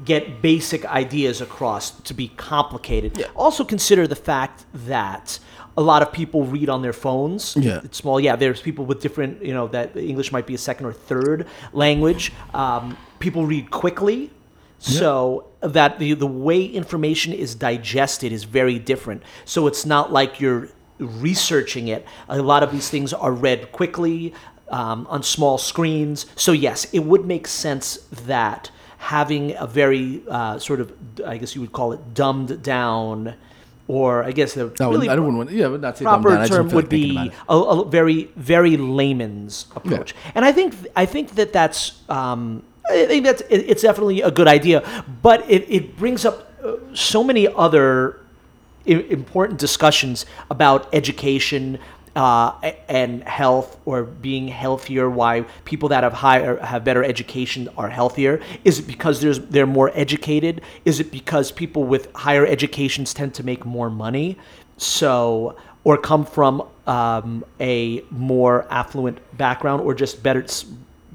get 0.05 0.41
basic 0.41 0.85
ideas 0.85 1.41
across 1.41 1.91
to 1.91 2.13
be 2.13 2.27
complicated. 2.37 3.17
Yeah. 3.17 3.27
Also 3.35 3.63
consider 3.63 4.07
the 4.07 4.15
fact 4.15 4.65
that 4.73 5.39
a 5.77 5.81
lot 5.81 6.01
of 6.01 6.11
people 6.11 6.45
read 6.45 6.69
on 6.69 6.81
their 6.81 6.93
phones. 6.93 7.55
Yeah. 7.55 7.81
It's 7.83 7.97
small. 7.97 8.19
Yeah, 8.19 8.35
there's 8.35 8.61
people 8.61 8.85
with 8.85 9.01
different, 9.01 9.43
you 9.43 9.53
know, 9.53 9.67
that 9.69 9.95
English 9.97 10.31
might 10.31 10.47
be 10.47 10.55
a 10.55 10.57
second 10.57 10.85
or 10.85 10.93
third 10.93 11.47
language. 11.73 12.31
Um, 12.53 12.97
people 13.19 13.45
read 13.45 13.71
quickly. 13.71 14.31
So 14.77 15.47
that 15.61 15.97
the 15.97 16.13
the 16.13 16.27
way 16.27 16.63
information 16.63 17.33
is 17.33 17.55
digested 17.55 18.31
is 18.31 18.43
very 18.43 18.77
different. 18.77 19.23
So 19.43 19.65
it's 19.65 19.83
not 19.83 20.11
like 20.11 20.39
you're 20.39 20.69
researching 20.99 21.87
it. 21.87 22.05
A 22.27 22.41
lot 22.41 22.61
of 22.61 22.71
these 22.71 22.89
things 22.89 23.11
are 23.13 23.31
read 23.31 23.71
quickly 23.71 24.33
um, 24.69 25.07
on 25.09 25.23
small 25.23 25.57
screens. 25.57 26.27
So 26.35 26.51
yes, 26.51 26.85
it 26.93 26.99
would 26.99 27.25
make 27.25 27.47
sense 27.47 27.97
that 28.11 28.69
having 28.97 29.55
a 29.57 29.65
very 29.65 30.21
uh, 30.29 30.59
sort 30.59 30.79
of, 30.79 30.93
I 31.25 31.37
guess 31.37 31.55
you 31.55 31.61
would 31.61 31.71
call 31.71 31.93
it, 31.93 32.13
dumbed 32.13 32.61
down, 32.61 33.35
or 33.87 34.23
I 34.23 34.31
guess 34.31 34.53
the 34.53 34.71
I, 34.79 34.89
really 34.89 35.09
I 35.09 35.15
don't 35.15 35.37
want, 35.37 35.51
yeah, 35.51 35.65
I 35.65 35.67
would 35.69 35.81
not 35.81 35.97
say 35.97 36.05
dumb 36.05 36.21
proper 36.23 36.35
down. 36.35 36.43
I 36.43 36.47
just 36.47 36.57
don't 36.57 36.69
term 36.69 36.75
would 36.75 36.89
be 36.89 37.31
a, 37.47 37.55
a 37.55 37.85
very 37.85 38.29
very 38.35 38.77
layman's 38.77 39.67
approach 39.75 40.15
and 40.33 40.43
i 40.43 40.51
think 40.51 40.73
i 40.95 41.05
think 41.05 41.35
that 41.35 41.53
that's 41.53 42.01
um, 42.09 42.63
i 42.89 43.05
think 43.05 43.23
that's 43.23 43.41
it, 43.41 43.65
it's 43.69 43.83
definitely 43.83 44.21
a 44.21 44.31
good 44.31 44.47
idea 44.47 44.81
but 45.21 45.47
it, 45.49 45.65
it 45.69 45.97
brings 45.97 46.25
up 46.25 46.51
uh, 46.63 46.77
so 46.93 47.23
many 47.23 47.47
other 47.47 48.19
I- 48.87 49.05
important 49.09 49.59
discussions 49.59 50.25
about 50.49 50.89
education 50.93 51.77
uh, 52.15 52.53
and 52.87 53.23
health 53.23 53.77
or 53.85 54.03
being 54.03 54.47
healthier 54.47 55.09
why 55.09 55.41
people 55.65 55.89
that 55.89 56.03
have 56.03 56.13
higher 56.13 56.57
have 56.57 56.83
better 56.83 57.03
education 57.03 57.67
are 57.77 57.89
healthier. 57.89 58.39
Is 58.63 58.79
it 58.79 58.87
because 58.87 59.19
there's 59.21 59.39
they're 59.39 59.65
more 59.67 59.91
educated? 59.93 60.61
Is 60.85 60.99
it 60.99 61.11
because 61.11 61.51
people 61.51 61.83
with 61.83 62.11
higher 62.15 62.45
educations 62.45 63.13
tend 63.13 63.33
to 63.35 63.43
make 63.43 63.65
more 63.65 63.89
money? 63.89 64.37
So 64.77 65.57
or 65.83 65.97
come 65.97 66.25
from 66.25 66.63
um, 66.87 67.43
a 67.59 68.01
more 68.09 68.65
affluent 68.71 69.19
background 69.37 69.81
or 69.81 69.93
just 69.93 70.23
better 70.23 70.45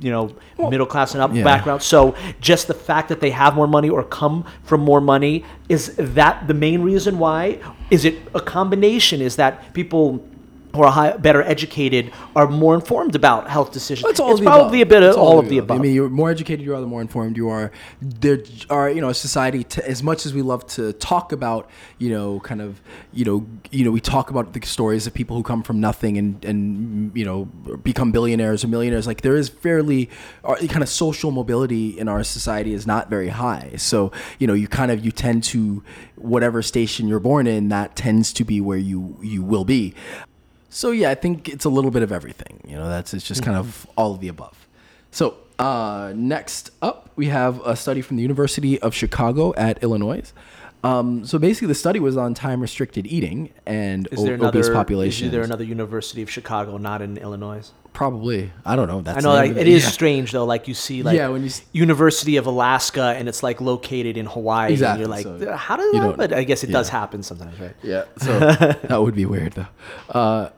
you 0.00 0.10
know 0.10 0.34
middle 0.70 0.86
class 0.86 1.14
and 1.14 1.22
up 1.22 1.30
Yeah. 1.32 1.44
background? 1.44 1.82
So 1.82 2.14
just 2.40 2.68
the 2.68 2.74
fact 2.74 3.08
that 3.08 3.20
they 3.20 3.30
have 3.30 3.54
more 3.54 3.66
money 3.66 3.88
or 3.88 4.02
come 4.02 4.44
from 4.64 4.82
more 4.82 5.00
money 5.00 5.44
is 5.70 5.94
that 5.96 6.46
the 6.46 6.54
main 6.54 6.82
reason 6.82 7.18
why? 7.18 7.58
Is 7.90 8.04
it 8.04 8.16
a 8.34 8.40
combination? 8.40 9.22
Is 9.22 9.36
that 9.36 9.72
people 9.72 10.26
who 10.72 10.82
are 10.82 10.92
high, 10.92 11.16
better 11.16 11.42
educated 11.42 12.12
are 12.36 12.48
more 12.48 12.74
informed 12.74 13.14
about 13.14 13.48
health 13.48 13.72
decisions 13.72 14.08
It's 14.10 14.20
all 14.20 14.32
it's 14.32 14.40
probably 14.40 14.80
above. 14.82 14.88
a 14.88 15.00
bit 15.00 15.02
of 15.02 15.08
It's 15.10 15.18
all 15.18 15.38
of 15.38 15.48
the 15.48 15.58
above 15.58 15.78
I 15.78 15.82
mean, 15.82 15.94
you're 15.94 16.08
more 16.08 16.30
educated 16.30 16.64
you 16.64 16.74
are, 16.74 16.80
the 16.80 16.86
more 16.86 17.00
informed 17.00 17.36
you 17.36 17.48
are. 17.48 17.72
There 18.00 18.38
are, 18.68 18.90
you 18.90 19.00
know, 19.00 19.12
society. 19.12 19.64
T- 19.64 19.82
as 19.82 20.02
much 20.02 20.26
as 20.26 20.34
we 20.34 20.42
love 20.42 20.66
to 20.68 20.92
talk 20.94 21.32
about, 21.32 21.68
you 21.98 22.10
know, 22.10 22.40
kind 22.40 22.60
of, 22.60 22.80
you 23.12 23.24
know, 23.24 23.46
you 23.70 23.84
know, 23.84 23.90
we 23.90 24.00
talk 24.00 24.30
about 24.30 24.52
the 24.52 24.64
stories 24.66 25.06
of 25.06 25.14
people 25.14 25.36
who 25.36 25.42
come 25.42 25.62
from 25.62 25.80
nothing 25.80 26.18
and 26.18 26.44
and 26.44 27.16
you 27.16 27.24
know 27.24 27.46
become 27.82 28.12
billionaires 28.12 28.64
or 28.64 28.68
millionaires. 28.68 29.06
Like 29.06 29.22
there 29.22 29.36
is 29.36 29.48
fairly, 29.48 30.08
uh, 30.44 30.54
kind 30.68 30.82
of 30.82 30.88
social 30.88 31.30
mobility 31.30 31.98
in 31.98 32.08
our 32.08 32.22
society 32.22 32.72
is 32.74 32.86
not 32.86 33.10
very 33.10 33.28
high. 33.28 33.72
So 33.76 34.12
you 34.38 34.46
know, 34.46 34.54
you 34.54 34.68
kind 34.68 34.90
of 34.90 35.04
you 35.04 35.10
tend 35.10 35.44
to 35.44 35.82
whatever 36.16 36.62
station 36.62 37.08
you're 37.08 37.20
born 37.20 37.46
in, 37.46 37.68
that 37.70 37.96
tends 37.96 38.32
to 38.34 38.44
be 38.44 38.60
where 38.60 38.78
you 38.78 39.18
you 39.22 39.42
will 39.42 39.64
be. 39.64 39.94
So 40.70 40.92
yeah, 40.92 41.10
I 41.10 41.16
think 41.16 41.48
it's 41.48 41.64
a 41.64 41.68
little 41.68 41.90
bit 41.90 42.02
of 42.02 42.12
everything. 42.12 42.60
You 42.66 42.76
know, 42.76 42.88
that's 42.88 43.12
it's 43.12 43.26
just 43.26 43.42
kind 43.42 43.56
of 43.56 43.86
all 43.96 44.14
of 44.14 44.20
the 44.20 44.28
above. 44.28 44.66
So 45.10 45.36
uh, 45.58 46.12
next 46.14 46.70
up, 46.80 47.10
we 47.16 47.26
have 47.26 47.60
a 47.66 47.76
study 47.76 48.00
from 48.00 48.16
the 48.16 48.22
University 48.22 48.80
of 48.80 48.94
Chicago 48.94 49.52
at 49.56 49.82
Illinois. 49.82 50.32
Um, 50.82 51.26
so 51.26 51.38
basically, 51.38 51.68
the 51.68 51.74
study 51.74 52.00
was 52.00 52.16
on 52.16 52.32
time 52.34 52.60
restricted 52.60 53.06
eating 53.06 53.52
and 53.66 54.08
is 54.10 54.24
there 54.24 54.34
obese 54.34 54.40
another 54.40 54.72
populations. 54.72 55.26
is 55.26 55.32
there 55.32 55.42
another 55.42 55.64
university 55.64 56.22
of 56.22 56.30
chicago 56.30 56.78
not 56.78 57.02
in 57.02 57.18
illinois 57.18 57.70
Probably, 57.92 58.52
I 58.64 58.76
don't 58.76 58.86
know. 58.86 59.00
That's 59.02 59.18
I 59.18 59.28
know 59.28 59.34
like, 59.34 59.50
it 59.56 59.66
is 59.66 59.82
Yeah. 59.82 59.90
strange 59.90 60.32
though. 60.32 60.44
Like 60.44 60.68
you 60.68 60.74
see, 60.74 61.02
like 61.02 61.16
Yeah, 61.16 61.28
when 61.28 61.42
you 61.42 61.50
University 61.72 62.36
of 62.36 62.46
Alaska, 62.46 63.14
and 63.16 63.28
it's 63.28 63.42
like 63.42 63.60
located 63.60 64.16
in 64.16 64.26
Hawaii, 64.26 64.72
Exactly, 64.72 65.04
and 65.04 65.12
you're 65.24 65.34
like, 65.36 65.48
so 65.48 65.56
how 65.56 65.76
does 65.76 65.92
you 65.92 66.00
that? 66.00 66.16
But 66.16 66.32
I 66.32 66.44
guess 66.44 66.62
it 66.62 66.70
does 66.70 66.88
happen 66.88 67.22
sometimes, 67.22 67.58
right? 67.58 67.74
Yeah, 67.82 68.04
so 68.18 68.38
that 68.38 69.02
would 69.02 69.16
be 69.16 69.26
weird 69.26 69.54
though. 69.54 69.66
Uh, 70.08 70.50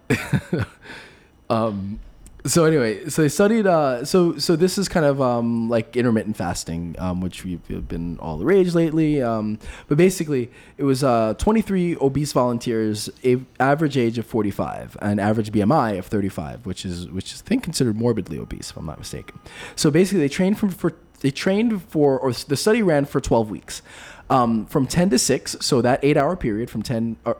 um, 1.50 2.00
so 2.44 2.64
anyway, 2.64 3.08
so 3.08 3.22
they 3.22 3.28
studied. 3.28 3.66
Uh, 3.66 4.04
so 4.04 4.36
so 4.38 4.56
this 4.56 4.76
is 4.78 4.88
kind 4.88 5.06
of 5.06 5.20
um, 5.22 5.68
like 5.68 5.96
intermittent 5.96 6.36
fasting, 6.36 6.96
um, 6.98 7.20
which 7.20 7.44
we've 7.44 7.88
been 7.88 8.18
all 8.18 8.36
the 8.36 8.44
rage 8.44 8.74
lately. 8.74 9.22
Um, 9.22 9.58
but 9.88 9.96
basically, 9.96 10.50
it 10.76 10.84
was 10.84 11.04
uh, 11.04 11.34
23 11.38 11.96
obese 12.00 12.32
volunteers, 12.32 13.08
a- 13.24 13.44
average 13.60 13.96
age 13.96 14.18
of 14.18 14.26
45, 14.26 14.96
an 15.00 15.18
average 15.20 15.52
BMI 15.52 15.98
of 15.98 16.06
35, 16.06 16.66
which 16.66 16.84
is 16.84 17.08
which 17.10 17.32
is 17.32 17.42
I 17.42 17.48
think 17.48 17.62
considered 17.62 17.96
morbidly 17.96 18.38
obese, 18.38 18.70
if 18.70 18.76
I'm 18.76 18.86
not 18.86 18.98
mistaken. 18.98 19.38
So 19.76 19.90
basically, 19.90 20.20
they 20.20 20.28
trained 20.28 20.58
from 20.58 20.70
for 20.70 20.94
they 21.20 21.30
trained 21.30 21.82
for 21.84 22.18
or 22.18 22.32
the 22.32 22.56
study 22.56 22.82
ran 22.82 23.04
for 23.04 23.20
12 23.20 23.50
weeks, 23.50 23.82
um, 24.28 24.66
from 24.66 24.86
10 24.86 25.10
to 25.10 25.18
6. 25.18 25.56
So 25.60 25.80
that 25.82 26.00
eight 26.02 26.16
hour 26.16 26.36
period 26.36 26.70
from 26.70 26.82
10. 26.82 27.16
Or, 27.24 27.36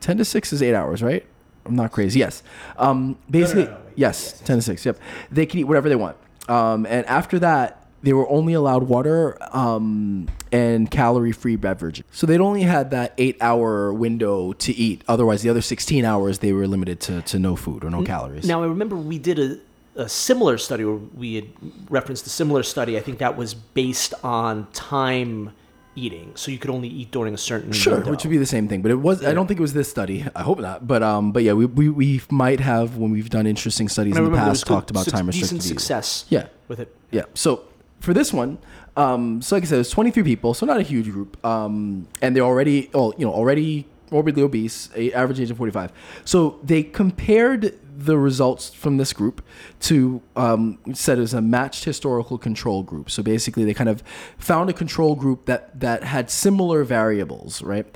10 0.00 0.16
to 0.16 0.24
6 0.24 0.52
is 0.54 0.62
eight 0.62 0.74
hours, 0.74 1.02
right? 1.02 1.26
I'm 1.66 1.76
not 1.76 1.92
crazy. 1.92 2.18
Yes. 2.20 2.42
Um, 2.78 3.18
basically, 3.30 3.64
no, 3.64 3.70
no, 3.70 3.76
wait. 3.76 3.89
Yes, 4.00 4.40
ten 4.40 4.56
to 4.56 4.62
six. 4.62 4.84
Yep. 4.84 4.98
They 5.30 5.46
can 5.46 5.60
eat 5.60 5.64
whatever 5.64 5.88
they 5.88 5.96
want. 5.96 6.16
Um, 6.48 6.86
and 6.86 7.06
after 7.06 7.38
that, 7.40 7.86
they 8.02 8.14
were 8.14 8.28
only 8.30 8.54
allowed 8.54 8.84
water 8.84 9.36
um, 9.54 10.26
and 10.50 10.90
calorie-free 10.90 11.56
beverages. 11.56 12.04
So 12.10 12.26
they'd 12.26 12.40
only 12.40 12.62
had 12.62 12.90
that 12.92 13.12
eight-hour 13.18 13.92
window 13.92 14.54
to 14.54 14.72
eat. 14.72 15.04
Otherwise, 15.06 15.42
the 15.42 15.50
other 15.50 15.60
16 15.60 16.04
hours 16.04 16.38
they 16.38 16.52
were 16.52 16.66
limited 16.66 16.98
to, 17.00 17.20
to 17.22 17.38
no 17.38 17.56
food 17.56 17.84
or 17.84 17.90
no 17.90 18.02
calories. 18.02 18.46
Now 18.46 18.62
I 18.62 18.66
remember 18.66 18.96
we 18.96 19.18
did 19.18 19.38
a, 19.38 19.58
a 19.96 20.08
similar 20.08 20.56
study, 20.56 20.82
or 20.82 20.96
we 20.96 21.34
had 21.34 21.48
referenced 21.90 22.26
a 22.26 22.30
similar 22.30 22.62
study. 22.62 22.96
I 22.96 23.00
think 23.00 23.18
that 23.18 23.36
was 23.36 23.52
based 23.52 24.14
on 24.24 24.66
time 24.72 25.52
eating, 25.96 26.32
so 26.36 26.50
you 26.50 26.58
could 26.58 26.70
only 26.70 26.88
eat 26.88 27.10
during 27.10 27.34
a 27.34 27.38
certain 27.38 27.72
Sure, 27.72 27.94
window. 27.96 28.10
which 28.10 28.24
would 28.24 28.30
be 28.30 28.36
the 28.38 28.46
same 28.46 28.68
thing, 28.68 28.82
but 28.82 28.90
it 28.90 28.96
was. 28.96 29.24
I 29.24 29.34
don't 29.34 29.46
think 29.46 29.58
it 29.58 29.62
was 29.62 29.72
this 29.72 29.88
study. 29.90 30.24
I 30.34 30.42
hope 30.42 30.60
not. 30.60 30.86
But 30.86 31.02
um, 31.02 31.32
but 31.32 31.42
yeah, 31.42 31.52
we, 31.52 31.66
we, 31.66 31.88
we 31.88 32.20
might 32.30 32.60
have 32.60 32.96
when 32.96 33.10
we've 33.10 33.30
done 33.30 33.46
interesting 33.46 33.88
studies 33.88 34.16
in 34.16 34.24
the 34.24 34.30
past 34.30 34.66
good 34.66 34.72
talked 34.74 34.90
about 34.90 35.06
time 35.08 35.26
restricted 35.26 35.62
success. 35.62 36.24
Yeah, 36.28 36.46
with 36.68 36.80
it. 36.80 36.94
yeah. 37.10 37.24
So 37.34 37.64
for 38.00 38.14
this 38.14 38.32
one, 38.32 38.58
um, 38.96 39.42
so 39.42 39.56
like 39.56 39.64
I 39.64 39.66
said, 39.66 39.78
it's 39.80 39.90
23 39.90 40.22
people, 40.22 40.54
so 40.54 40.66
not 40.66 40.78
a 40.78 40.82
huge 40.82 41.10
group. 41.10 41.42
Um, 41.44 42.08
and 42.22 42.34
they're 42.34 42.42
already, 42.44 42.90
oh, 42.94 43.12
you 43.18 43.26
know, 43.26 43.32
already 43.32 43.86
morbidly 44.10 44.42
obese, 44.42 44.90
a 44.96 45.12
average 45.12 45.40
age 45.40 45.50
of 45.50 45.56
45. 45.56 45.92
So 46.24 46.58
they 46.62 46.82
compared 46.82 47.78
the 47.96 48.16
results 48.16 48.72
from 48.72 48.96
this 48.96 49.12
group 49.12 49.44
to 49.80 50.22
um, 50.36 50.78
said 50.94 51.18
as 51.18 51.34
a 51.34 51.42
matched 51.42 51.84
historical 51.84 52.38
control 52.38 52.82
group. 52.82 53.10
So 53.10 53.22
basically, 53.22 53.64
they 53.64 53.74
kind 53.74 53.90
of 53.90 54.02
found 54.38 54.70
a 54.70 54.72
control 54.72 55.14
group 55.14 55.46
that 55.46 55.78
that 55.80 56.04
had 56.04 56.30
similar 56.30 56.84
variables, 56.84 57.62
right? 57.62 57.86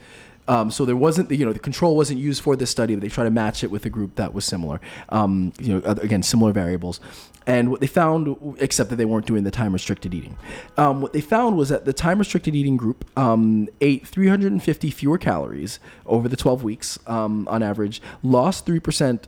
Um, 0.47 0.71
so 0.71 0.85
there 0.85 0.97
wasn't, 0.97 1.31
the, 1.31 1.37
you 1.37 1.47
know, 1.47 1.53
the 1.55 1.59
control 1.59 1.97
wasn't 1.97 2.21
used 2.21 2.43
for 2.43 2.55
this 2.55 2.71
study, 2.71 2.95
but 2.95 3.01
they 3.01 3.09
tried 3.09 3.25
to 3.25 3.31
match 3.31 3.65
it 3.65 3.71
with 3.71 3.87
a 3.87 3.91
group 3.91 4.17
that 4.17 4.35
was 4.35 4.45
similar. 4.45 4.81
Um, 5.09 5.53
you 5.59 5.73
know, 5.73 5.93
again, 5.93 6.23
similar 6.23 6.53
variables. 6.53 7.01
And 7.47 7.71
what 7.71 7.81
they 7.81 7.87
found, 7.87 8.57
except 8.59 8.91
that 8.91 8.97
they 8.97 9.05
weren't 9.05 9.27
doing 9.27 9.45
the 9.45 9.51
time 9.51 9.73
restricted 9.73 10.15
eating, 10.15 10.37
um, 10.79 11.01
what 11.03 11.13
they 11.13 11.21
found 11.21 11.57
was 11.57 11.69
that 11.69 11.85
the 11.85 11.93
time 11.93 12.19
restricted 12.19 12.55
eating 12.55 12.77
group 12.77 13.05
um, 13.19 13.69
ate 13.81 14.07
350 14.07 14.91
fewer 14.91 15.19
calories 15.19 15.79
over 16.07 16.29
the 16.29 16.37
12 16.37 16.63
weeks 16.63 16.99
um, 17.07 17.47
on 17.49 17.63
average, 17.63 18.01
lost 18.23 18.67
3% 18.67 19.25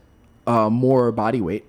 uh, 0.46 0.70
more 0.70 1.12
body 1.12 1.40
weight, 1.40 1.64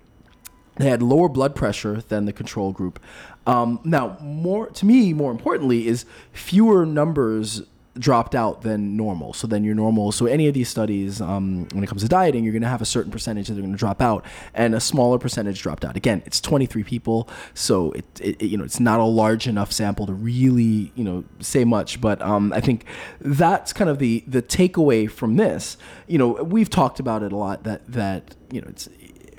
they 0.77 0.89
had 0.89 1.01
lower 1.01 1.27
blood 1.27 1.55
pressure 1.55 2.01
than 2.01 2.25
the 2.25 2.33
control 2.33 2.71
group. 2.71 2.99
Um, 3.45 3.79
now, 3.83 4.17
more 4.21 4.67
to 4.67 4.85
me, 4.85 5.13
more 5.13 5.31
importantly, 5.31 5.87
is 5.87 6.05
fewer 6.33 6.85
numbers 6.85 7.63
dropped 7.99 8.35
out 8.35 8.61
than 8.61 8.95
normal. 8.95 9.33
So 9.33 9.47
then 9.47 9.63
your 9.63 9.75
normal. 9.75 10.11
So 10.11 10.25
any 10.25 10.47
of 10.47 10.53
these 10.53 10.69
studies, 10.69 11.21
um, 11.21 11.67
when 11.71 11.83
it 11.83 11.87
comes 11.87 12.03
to 12.03 12.07
dieting, 12.07 12.43
you're 12.43 12.53
going 12.53 12.61
to 12.61 12.67
have 12.67 12.81
a 12.81 12.85
certain 12.85 13.11
percentage 13.11 13.47
that 13.47 13.57
are 13.57 13.61
going 13.61 13.71
to 13.71 13.77
drop 13.77 14.01
out, 14.01 14.25
and 14.53 14.75
a 14.75 14.79
smaller 14.79 15.17
percentage 15.17 15.61
dropped 15.61 15.85
out. 15.85 15.95
Again, 15.95 16.23
it's 16.25 16.41
23 16.41 16.83
people, 16.83 17.29
so 17.53 17.91
it, 17.91 18.05
it, 18.21 18.41
you 18.41 18.57
know 18.57 18.63
it's 18.63 18.79
not 18.79 18.99
a 18.99 19.03
large 19.03 19.47
enough 19.47 19.71
sample 19.71 20.05
to 20.05 20.13
really 20.13 20.91
you 20.95 21.03
know 21.03 21.23
say 21.39 21.63
much. 21.63 22.01
But 22.01 22.21
um, 22.21 22.53
I 22.53 22.61
think 22.61 22.85
that's 23.19 23.73
kind 23.73 23.89
of 23.89 23.99
the 23.99 24.23
the 24.27 24.41
takeaway 24.41 25.09
from 25.09 25.35
this. 25.37 25.77
You 26.07 26.17
know, 26.17 26.33
we've 26.43 26.69
talked 26.69 26.99
about 26.99 27.23
it 27.23 27.31
a 27.31 27.37
lot. 27.37 27.63
That 27.63 27.91
that 27.91 28.35
you 28.51 28.61
know 28.61 28.67
it's 28.69 28.89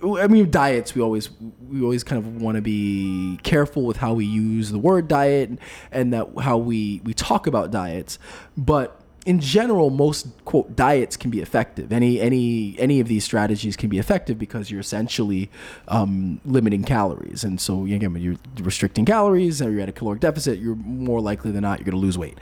I 0.02 0.26
mean, 0.28 0.50
diets. 0.50 0.94
We 0.94 1.02
always 1.02 1.30
we 1.68 1.82
always 1.82 2.04
kind 2.04 2.18
of 2.18 2.40
want 2.40 2.56
to 2.56 2.62
be 2.62 3.38
careful 3.42 3.84
with 3.84 3.96
how 3.96 4.14
we 4.14 4.24
use 4.24 4.70
the 4.70 4.78
word 4.78 5.08
diet 5.08 5.50
and, 5.90 6.12
that 6.12 6.28
how 6.40 6.58
we 6.58 7.00
we 7.04 7.14
talk 7.14 7.46
about 7.46 7.70
diets. 7.70 8.18
But 8.56 9.00
in 9.26 9.40
general, 9.40 9.90
most 9.90 10.26
quote 10.44 10.74
diets 10.76 11.16
can 11.16 11.30
be 11.30 11.40
effective. 11.40 11.92
Any 11.92 12.20
any 12.20 12.76
any 12.78 13.00
of 13.00 13.08
these 13.08 13.24
strategies 13.24 13.76
can 13.76 13.88
be 13.88 13.98
effective 13.98 14.38
because 14.38 14.70
you're 14.70 14.80
essentially 14.80 15.50
um, 15.88 16.40
limiting 16.44 16.84
calories. 16.84 17.44
And 17.44 17.60
so 17.60 17.84
again, 17.84 18.12
when 18.12 18.22
you're 18.22 18.36
restricting 18.60 19.04
calories 19.04 19.60
or 19.60 19.70
you're 19.70 19.82
at 19.82 19.88
a 19.88 19.92
caloric 19.92 20.20
deficit, 20.20 20.58
you're 20.58 20.76
more 20.76 21.20
likely 21.20 21.50
than 21.50 21.62
not 21.62 21.78
you're 21.78 21.84
going 21.84 22.00
to 22.00 22.00
lose 22.00 22.16
weight. 22.16 22.38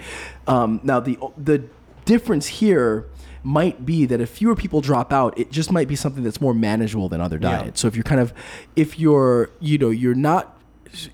Um, 0.46 0.80
now 0.82 1.00
the 1.00 1.18
the 1.36 1.64
difference 2.04 2.46
here 2.46 3.06
might 3.46 3.86
be 3.86 4.04
that 4.06 4.20
if 4.20 4.28
fewer 4.30 4.56
people 4.56 4.80
drop 4.80 5.12
out, 5.12 5.38
it 5.38 5.52
just 5.52 5.70
might 5.70 5.86
be 5.86 5.94
something 5.94 6.24
that's 6.24 6.40
more 6.40 6.52
manageable 6.52 7.08
than 7.08 7.20
other 7.20 7.38
Yeah. 7.40 7.58
diets. 7.62 7.80
So 7.80 7.86
if 7.86 7.94
you're 7.94 8.02
kind 8.02 8.20
of, 8.20 8.32
if 8.74 8.98
you're, 8.98 9.50
you 9.60 9.78
know, 9.78 9.90
you're 9.90 10.16
not, 10.16 10.58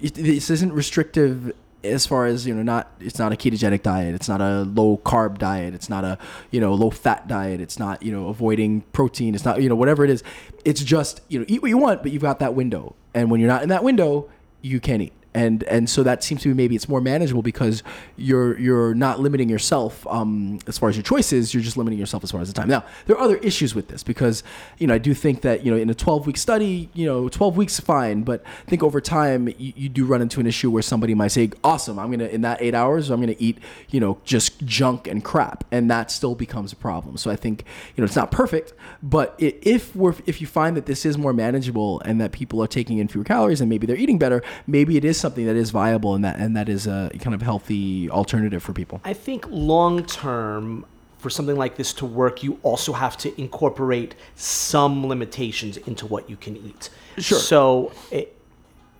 it- 0.01 0.14
this 0.14 0.49
isn't 0.49 0.73
restrictive 0.73 1.53
as 1.85 2.07
far 2.07 2.27
as 2.27 2.47
you 2.47 2.55
know 2.55 2.62
not 2.62 2.88
it's 3.01 3.18
not 3.18 3.33
a 3.33 3.37
ketogenic 3.37 3.83
diet. 3.83 4.14
It's 4.14 4.29
not 4.29 4.40
a 4.40 4.62
low 4.62 4.99
carb 5.05 5.38
diet. 5.38 5.75
It's 5.75 5.90
not 5.90 6.05
a 6.05 6.16
you 6.53 6.61
know 6.61 6.73
low 6.75 6.90
fat 6.90 7.27
diet. 7.27 7.61
It's 7.61 7.77
not 7.77 8.01
you 8.05 8.12
know 8.12 8.29
avoiding 8.29 8.83
protein. 8.92 9.35
It's 9.35 9.45
not 9.45 9.61
you 9.61 9.68
know 9.68 9.75
whatever 9.75 10.05
it 10.05 10.11
is. 10.11 10.23
It's 10.64 10.85
just 10.85 11.23
you 11.29 11.40
know 11.40 11.45
eat 11.49 11.61
what 11.61 11.68
you 11.71 11.79
want 11.79 12.05
but 12.05 12.12
you've 12.12 12.23
got 12.23 12.38
that 12.38 12.55
window. 12.55 12.95
And 13.14 13.33
when 13.33 13.40
you're 13.40 13.49
not 13.51 13.64
in 13.64 13.68
that 13.71 13.83
window 13.83 14.29
you 14.61 14.79
can't 14.79 15.03
eat 15.03 15.12
and 15.35 15.62
and 15.64 15.88
so 15.88 16.03
that 16.03 16.23
seems 16.23 16.42
to 16.42 16.49
be 16.49 16.55
maybe 16.55 16.77
it's 16.77 16.88
more 16.88 17.01
manageable 17.01 17.42
because 17.42 17.83
you're 18.16 18.59
you're 18.59 18.95
not 18.95 19.21
limiting 19.21 19.49
yourself 19.49 20.07
um, 20.07 20.59
as 20.66 20.79
far 20.79 20.88
as 20.88 20.97
your 20.97 21.03
choices. 21.03 21.55
You're 21.55 21.62
just 21.62 21.77
limiting 21.77 21.99
yourself 21.99 22.23
as 22.23 22.31
far 22.31 22.40
as 22.40 22.49
the 22.49 22.55
time. 22.55 22.68
Now 22.68 22.85
there 23.07 23.16
are 23.16 23.23
other 23.23 23.37
issues 23.38 23.75
with 23.75 23.88
this 23.88 24.03
because 24.03 24.42
you 24.79 24.87
know 24.87 24.95
I 24.95 24.99
do 24.99 25.14
think 25.14 25.40
that 25.42 25.64
you 25.64 25.71
know 25.71 25.79
in 25.79 25.88
a 25.88 25.95
12 25.95 26.27
week 26.27 26.37
study, 26.37 26.90
you 26.92 27.07
know 27.07 27.29
12 27.29 27.57
weeks 27.57 27.81
fine, 27.81 28.23
but 28.23 28.42
I 28.66 28.71
think 28.71 28.83
over 28.83 29.01
time 29.01 29.49
you, 29.59 29.73
you 29.77 29.88
do 29.88 30.05
run 30.05 30.21
into 30.21 30.40
an 30.40 30.47
issue 30.47 30.71
where 30.71 30.83
somebody 30.83 31.14
might 31.14 31.29
say, 31.29 31.51
"Awesome, 31.64 31.99
I'm 31.99 32.11
gonna 32.11 32.27
in 32.27 32.42
that 32.42 32.61
eight 32.61 32.75
hours 32.75 33.11
I'm 33.11 33.21
gonna 33.21 33.37
eat 33.38 33.59
you 33.88 34.01
know 34.01 34.18
just 34.25 34.62
junk 34.64 35.07
and 35.07 35.25
crap," 35.25 35.64
and 35.71 35.90
that 35.90 36.11
still 36.11 36.35
becomes 36.35 36.73
a 36.73 36.77
problem. 36.77 37.16
So 37.16 37.31
I 37.31 37.37
think 37.37 37.64
you 37.97 38.03
know 38.03 38.05
it's 38.05 38.16
not 38.16 38.31
perfect, 38.31 38.75
but 39.03 39.35
i 39.40 39.55
if 39.62 39.97
we're 39.97 40.14
if 40.27 40.40
you 40.40 40.47
find 40.47 40.77
that 40.77 40.87
this 40.87 41.07
is 41.07 41.16
more 41.16 41.33
manageable 41.33 42.01
and 42.05 42.21
that 42.21 42.33
people 42.33 42.62
are 42.62 42.66
taking 42.66 42.99
in 42.99 43.09
fewer 43.09 43.25
calories 43.25 43.61
and 43.61 43.71
maybe 43.71 43.87
they're 43.87 43.97
eating 43.97 44.18
better, 44.18 44.42
maybe 44.66 44.97
it 44.97 45.05
is 45.05 45.21
something 45.22 45.46
that 45.46 45.56
is 45.56 45.70
viable 45.70 46.14
and 46.14 46.22
that 46.24 46.37
and 46.38 46.54
that 46.54 46.68
is 46.68 46.87
a 46.87 47.11
kind 47.20 47.35
of 47.35 47.40
healthy 47.40 48.11
alternative 48.11 48.62
for 48.62 48.74
people. 48.74 49.00
I 49.04 49.14
think 49.14 49.46
long 49.48 50.04
term, 50.04 50.85
for 51.16 51.30
something 51.30 51.56
like 51.56 51.76
this 51.76 51.94
to 51.94 52.06
work, 52.06 52.42
you 52.42 52.58
also 52.62 52.92
have 52.92 53.16
to 53.18 53.40
incorporate 53.40 54.14
some 54.37 55.06
limitations 55.06 55.78
into 55.78 56.06
what 56.06 56.28
you 56.28 56.37
can 56.37 56.56
eat. 56.56 56.90
Sure. 57.18 57.38
So. 57.38 57.92
It, 58.11 58.37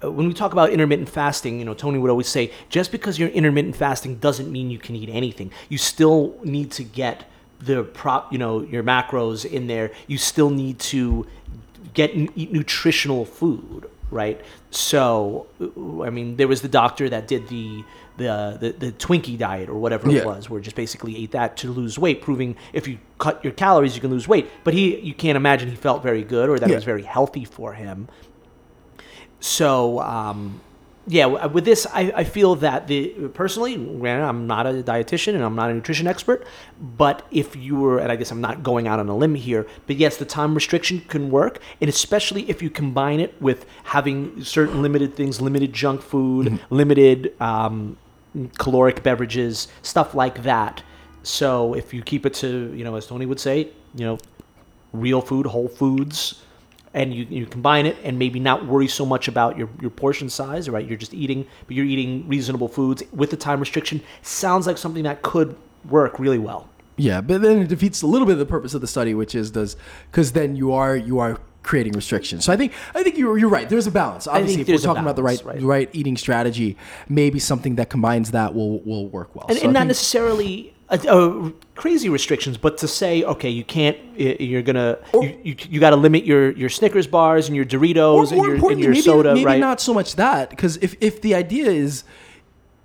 uh, 0.05 0.11
when 0.11 0.27
we 0.27 0.35
talk 0.35 0.53
about 0.53 0.71
intermittent 0.71 1.09
fasting, 1.09 1.61
you 1.61 1.65
know, 1.65 1.75
Tony 1.75 1.97
would 1.97 2.11
always 2.11 2.27
say, 2.29 2.51
just 2.69 2.91
because 2.91 3.21
you're 3.21 3.29
intermittent 3.29 3.77
fasting 3.77 4.17
doesn't 4.17 4.51
mean 4.51 4.69
you 4.69 4.79
can 4.79 4.97
eat 4.97 5.09
anything. 5.09 5.53
You 5.69 5.79
still 5.79 6.35
need 6.43 6.73
to 6.73 6.83
get 6.83 7.31
the 7.61 7.85
prop, 7.85 8.33
you 8.33 8.39
know, 8.39 8.63
your 8.63 8.83
macros 8.83 9.45
in 9.45 9.69
there. 9.69 9.93
You 10.09 10.19
still 10.19 10.51
need 10.51 10.81
to 10.81 11.27
get 11.95 12.11
eat 12.15 12.53
nutritional 12.53 13.25
food, 13.25 13.89
right? 14.13 14.41
So, 14.71 15.47
I 15.61 16.11
mean, 16.11 16.37
there 16.37 16.47
was 16.49 16.63
the 16.63 16.69
doctor 16.69 17.09
that 17.09 17.27
did 17.27 17.49
the 17.49 17.83
the 18.19 18.59
the, 18.61 18.73
the 18.73 18.93
Twinkie 18.93 19.39
diet 19.39 19.69
or 19.69 19.75
whatever 19.75 20.11
Yeah. 20.11 20.21
it 20.21 20.27
was, 20.27 20.49
where 20.51 20.61
just 20.61 20.77
basically 20.77 21.17
ate 21.17 21.33
that 21.33 21.57
to 21.59 21.73
lose 21.73 21.99
weight, 21.99 22.21
proving 22.23 22.57
if 22.73 22.87
you 22.87 22.99
cut 23.19 23.43
your 23.43 23.53
calories, 23.55 23.95
you 23.95 24.01
can 24.01 24.11
lose 24.11 24.29
weight. 24.29 24.49
But 24.65 24.75
he, 24.75 24.99
you 25.01 25.15
can't 25.15 25.37
imagine 25.37 25.71
he 25.71 25.77
felt 25.77 26.03
very 26.03 26.23
good 26.23 26.49
or 26.49 26.59
that 26.59 26.71
it 26.71 26.75
was 26.75 26.85
very 26.85 27.03
healthy 27.03 27.45
for 27.45 27.73
him. 27.73 28.09
So, 29.41 29.99
um, 30.01 30.61
yeah, 31.07 31.27
with 31.27 31.65
this, 31.65 31.85
I, 31.93 32.13
I 32.15 32.25
feel 32.25 32.55
that 32.57 32.87
the 32.87 33.09
personally, 33.35 33.77
granted, 33.77 34.25
I'm 34.25 34.47
not 34.47 34.67
a 34.67 34.85
dietitian 34.85 35.35
and 35.35 35.43
I'm 35.43 35.57
not 35.57 35.71
a 35.71 35.75
nutrition 35.75 36.07
expert, 36.07 36.47
but 36.81 37.27
if 37.33 37.57
you 37.57 37.75
were, 37.75 37.99
and 37.99 38.13
I 38.13 38.17
guess 38.17 38.31
I'm 38.31 38.41
not 38.41 38.63
going 38.63 38.87
out 38.87 39.01
on 39.01 39.09
a 39.09 39.17
limb 39.17 39.35
here, 39.35 39.67
but 39.89 39.97
yes, 39.97 40.17
the 40.17 40.25
time 40.25 40.55
restriction 40.55 41.01
can 41.09 41.31
work, 41.31 41.59
and 41.81 41.91
especially 41.91 42.49
if 42.49 42.63
you 42.63 42.71
combine 42.71 43.19
it 43.19 43.35
with 43.43 43.67
having 43.83 44.45
certain 44.45 44.81
limited 44.81 45.17
things, 45.17 45.41
limited 45.41 45.73
junk 45.73 46.03
food, 46.03 46.61
limited 46.71 47.35
um, 47.41 47.97
caloric 48.59 49.03
beverages, 49.03 49.69
stuff 49.83 50.15
like 50.15 50.45
that. 50.45 50.85
So 51.25 51.75
if 51.75 51.93
you 51.93 52.03
keep 52.03 52.27
it 52.27 52.35
to, 52.35 52.73
you 52.75 52.85
know, 52.85 52.95
as 52.95 53.09
Tony 53.09 53.27
would 53.27 53.41
say, 53.41 53.71
you 53.95 54.05
know, 54.05 54.19
real 54.93 55.21
food, 55.21 55.47
whole 55.47 55.69
foods, 55.69 56.43
and 56.95 57.15
you, 57.15 57.27
you 57.31 57.47
combine 57.47 57.87
it 57.87 57.97
and 58.05 58.19
maybe 58.19 58.39
not 58.39 58.67
worry 58.67 58.89
so 58.89 59.07
much 59.07 59.29
about 59.29 59.57
your, 59.57 59.69
your 59.81 59.91
portion 59.91 60.29
size, 60.29 60.69
right? 60.69 60.87
You're 60.87 60.99
just 60.99 61.15
eating, 61.15 61.47
but 61.67 61.75
you're 61.77 61.87
eating 61.87 62.29
reasonable 62.29 62.69
foods 62.69 63.03
with 63.13 63.31
the 63.31 63.37
time 63.37 63.61
restriction. 63.61 64.03
Sounds 64.23 64.67
like 64.67 64.79
something 64.79 65.05
that 65.05 65.23
could 65.23 65.57
work 65.89 66.19
really 66.19 66.39
well. 66.39 66.69
Yeah, 66.97 67.21
but 67.23 67.41
then 67.41 67.63
it 67.63 67.69
defeats 67.69 68.03
a 68.03 68.07
little 68.07 68.27
bit 68.27 68.35
of 68.35 68.39
the 68.39 68.47
purpose 68.47 68.75
of 68.75 68.81
the 68.83 68.87
study, 68.87 69.15
which 69.15 69.35
is 69.35 69.51
does 69.51 69.77
because 70.11 70.33
then 70.33 70.57
you 70.57 70.73
are 70.73 70.95
you 70.95 71.19
are 71.19 71.39
creating 71.63 71.95
restrictions. 71.95 72.45
So 72.45 72.53
I 72.53 72.57
think 72.57 72.73
I 72.95 73.03
think 73.03 73.17
you're 73.17 73.39
you're 73.39 73.49
right. 73.49 73.67
There's 73.69 73.87
a 73.87 73.91
balance. 73.91 74.27
Obviously, 74.27 74.61
if 74.61 74.69
we're 74.69 74.77
talking 74.79 75.03
about 75.03 75.17
the 75.17 75.23
right, 75.23 75.43
right. 75.43 75.63
right 75.63 75.91
eating 75.95 76.19
strategy, 76.19 76.77
maybe 77.09 77.39
something 77.39 77.77
that 77.77 77.89
combines 77.89 78.33
that 78.33 78.55
will 78.55 78.81
will 78.83 79.09
work 79.09 79.35
well. 79.35 79.47
And, 79.49 79.57
So 79.57 79.65
and 79.65 79.73
not 79.73 79.81
think- 79.81 79.89
necessarily 79.89 80.72
uh, 80.93 80.97
uh, 81.09 81.51
crazy 81.75 82.09
restrictions, 82.09 82.59
but 82.59 82.79
to 82.79 82.89
say, 82.89 83.25
okay, 83.25 83.49
you 83.49 83.65
can't, 83.65 83.97
you're 84.17 84.63
gonna, 84.63 84.99
you, 85.15 85.41
you, 85.43 85.57
you 85.71 85.81
got 85.81 85.91
to 85.91 85.97
limit 85.97 86.25
your, 86.25 86.53
your 86.53 86.69
Snickers 86.69 87.07
bars 87.07 87.49
and 87.49 87.57
your 87.57 87.65
Doritos 87.65 88.31
and 88.31 88.43
your, 88.43 88.71
and 88.71 88.81
your 88.81 88.91
maybe, 88.91 89.01
soda, 89.01 89.35
maybe 89.35 89.47
right? 89.47 89.61
not 89.61 89.81
so 89.81 89.95
much 89.95 90.17
that 90.17 90.51
because 90.51 90.77
if 90.77 90.95
if 91.01 91.23
the 91.23 91.35
idea 91.35 91.71
is 91.71 92.05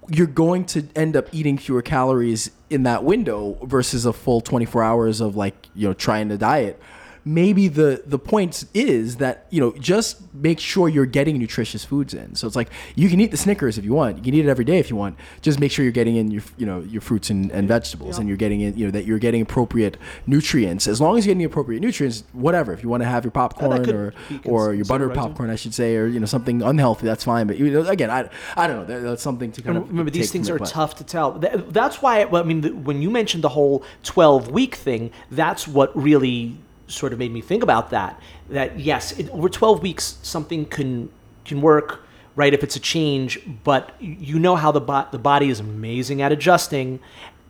you're 0.09 0.25
going 0.25 0.65
to 0.65 0.87
end 0.95 1.17
up 1.17 1.27
eating 1.33 1.57
fewer 1.57 1.81
calories 1.81 2.51
in 2.69 2.83
that 2.83 3.03
window 3.03 3.57
versus 3.63 4.05
a 4.05 4.13
full 4.13 4.41
24 4.41 4.81
hours 4.83 5.21
of 5.21 5.35
like 5.35 5.67
you 5.75 5.87
know 5.87 5.93
trying 5.93 6.29
to 6.29 6.37
diet 6.37 6.81
maybe 7.27 7.67
the 7.67 8.01
the 8.05 8.17
point 8.17 8.65
is 8.73 9.17
that 9.17 9.45
you 9.49 9.59
know 9.59 9.73
just 9.79 10.21
make 10.33 10.59
sure 10.59 10.87
you're 10.87 11.05
getting 11.05 11.37
nutritious 11.37 11.83
foods 11.83 12.13
in. 12.13 12.35
So 12.35 12.47
it's 12.47 12.55
like 12.55 12.69
you 12.95 13.09
can 13.09 13.19
eat 13.19 13.31
the 13.31 13.37
Snickers 13.37 13.77
if 13.77 13.83
you 13.85 13.93
want, 13.93 14.17
you 14.17 14.23
can 14.23 14.33
eat 14.33 14.45
it 14.45 14.49
every 14.49 14.65
day 14.65 14.79
if 14.79 14.89
you 14.89 14.95
want. 14.95 15.17
Just 15.41 15.59
make 15.59 15.71
sure 15.71 15.83
you're 15.83 15.91
getting 15.91 16.15
in 16.15 16.31
your 16.31 16.43
you 16.57 16.65
know 16.65 16.79
your 16.81 17.01
fruits 17.01 17.29
and, 17.29 17.51
and 17.51 17.67
vegetables, 17.67 18.17
and 18.17 18.27
you're 18.27 18.37
getting 18.37 18.61
in 18.61 18.77
you 18.77 18.85
know 18.85 18.91
that 18.91 19.05
you're 19.05 19.19
getting 19.19 19.41
appropriate 19.41 19.97
nutrients. 20.25 20.87
As 20.87 21.01
long 21.01 21.17
as 21.17 21.25
you're 21.25 21.31
getting 21.31 21.39
the 21.39 21.45
appropriate 21.45 21.81
nutrients, 21.81 22.23
whatever. 22.33 22.73
If 22.73 22.83
you 22.83 22.89
want 22.89 23.03
to 23.03 23.09
have 23.09 23.23
your 23.23 23.31
popcorn 23.31 23.89
or 23.89 24.13
or 24.45 24.73
your 24.73 24.85
buttered 24.85 25.13
popcorn, 25.13 25.49
I 25.49 25.55
should 25.55 25.73
say, 25.73 25.95
or 25.95 26.07
you 26.07 26.19
know 26.19 26.25
something 26.25 26.61
unhealthy, 26.61 27.05
that's 27.05 27.23
fine. 27.23 27.47
But 27.47 27.57
you 27.57 27.69
know, 27.71 27.81
again, 27.87 28.09
I 28.09 28.29
I 28.55 28.67
don't 28.67 28.77
know. 28.77 28.85
That, 28.85 29.01
that's 29.03 29.21
something 29.23 29.51
to 29.51 29.61
kind 29.61 29.77
of 29.77 29.89
Remember, 29.89 30.11
these 30.11 30.31
things 30.31 30.49
are 30.49 30.57
but- 30.59 30.69
tough 30.69 30.95
to 30.95 31.03
tell. 31.03 31.39
Th- 31.39 31.53
That's 31.69 32.01
why, 32.01 32.23
I 32.23 32.43
mean, 32.43 32.83
when 32.83 33.01
you 33.01 33.09
mentioned 33.09 33.43
the 33.43 33.49
whole 33.49 33.83
12 34.03 34.49
week 34.51 34.75
thing, 34.75 35.11
that's 35.31 35.67
what 35.67 35.95
really 35.95 36.57
sort 36.87 37.13
of 37.13 37.19
made 37.19 37.31
me 37.33 37.41
think 37.41 37.63
about 37.63 37.89
that. 37.91 38.19
That, 38.49 38.79
yes, 38.79 39.17
it, 39.19 39.29
over 39.29 39.49
12 39.49 39.81
weeks, 39.81 40.17
something 40.23 40.65
can, 40.65 41.09
can 41.45 41.61
work, 41.61 42.01
right, 42.35 42.53
if 42.53 42.63
it's 42.63 42.75
a 42.75 42.79
change, 42.79 43.39
but 43.63 43.93
you 43.99 44.39
know 44.39 44.55
how 44.55 44.71
the, 44.71 44.81
bo- 44.81 45.07
the 45.11 45.19
body 45.19 45.49
is 45.49 45.59
amazing 45.59 46.21
at 46.21 46.31
adjusting 46.31 46.99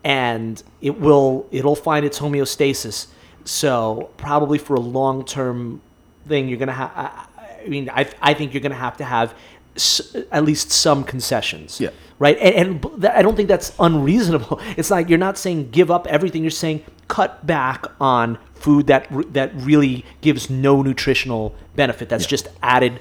and 0.03 0.61
it 0.81 0.99
will 0.99 1.47
it'll 1.51 1.75
find 1.75 2.05
its 2.05 2.19
homeostasis. 2.19 3.07
So, 3.45 4.09
probably 4.17 4.57
for 4.57 4.75
a 4.75 4.79
long 4.79 5.25
term 5.25 5.81
thing, 6.27 6.47
you're 6.47 6.57
going 6.59 6.67
to 6.67 6.73
have, 6.73 6.91
I 6.95 7.25
I 7.65 7.67
mean, 7.69 7.89
I, 7.89 8.09
I 8.21 8.33
think 8.33 8.53
you're 8.53 8.61
going 8.61 8.71
to 8.71 8.77
have 8.77 8.97
to 8.97 9.03
have 9.05 9.33
s- 9.75 10.15
at 10.31 10.45
least 10.45 10.71
some 10.71 11.03
concessions 11.03 11.81
Yeah. 11.81 11.89
right? 12.19 12.37
And, 12.37 12.85
and 12.85 13.05
I 13.07 13.21
don't 13.21 13.35
think 13.35 13.49
that's 13.49 13.73
unreasonable. 13.79 14.61
It's 14.77 14.89
like 14.91 15.09
you're 15.09 15.17
not 15.17 15.37
saying 15.37 15.71
give 15.71 15.91
up 15.91 16.07
everything. 16.07 16.43
You're 16.43 16.51
saying 16.51 16.83
cut 17.09 17.45
back 17.45 17.85
on 17.99 18.37
food 18.57 18.87
that 18.87 19.07
that 19.33 19.51
really 19.55 20.05
gives 20.21 20.49
no 20.49 20.81
nutritional 20.81 21.55
benefit. 21.75 22.09
That's 22.09 22.25
just 22.25 22.47
added 22.61 22.99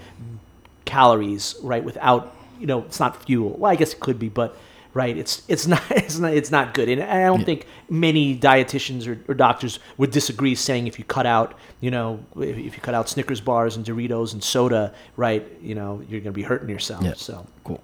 calories, 0.84 1.56
right? 1.62 1.84
Without 1.84 2.34
you 2.58 2.66
know, 2.66 2.82
it's 2.82 3.00
not 3.00 3.22
fuel. 3.24 3.50
Well, 3.58 3.70
I 3.70 3.76
guess 3.76 3.92
it 3.92 4.00
could 4.00 4.18
be, 4.18 4.28
but 4.28 4.56
right, 4.94 5.16
it's 5.16 5.42
it's 5.48 5.66
not 5.72 5.82
it's 5.90 6.18
not 6.18 6.32
it's 6.32 6.50
not 6.50 6.74
good. 6.74 6.88
And 6.88 7.02
I 7.02 7.24
don't 7.24 7.44
think 7.44 7.66
many 7.88 8.38
dietitians 8.38 9.06
or, 9.06 9.18
or 9.30 9.34
doctors 9.34 9.78
would 9.98 10.10
disagree, 10.10 10.54
saying 10.54 10.86
if 10.86 10.98
you 10.98 11.04
cut 11.04 11.26
out 11.26 11.54
you 11.80 11.90
know 11.90 12.20
if, 12.36 12.56
if 12.56 12.74
you 12.74 12.80
cut 12.80 12.94
out 12.94 13.08
Snickers 13.08 13.40
bars 13.40 13.76
and 13.76 13.84
Doritos 13.84 14.32
and 14.32 14.42
soda, 14.42 14.94
right, 15.16 15.46
you 15.60 15.74
know, 15.74 16.02
you're 16.08 16.20
going 16.20 16.32
to 16.32 16.32
be 16.32 16.42
hurting 16.42 16.68
yourself. 16.68 17.04
Yeah. 17.04 17.14
So. 17.14 17.46
Cool. 17.64 17.80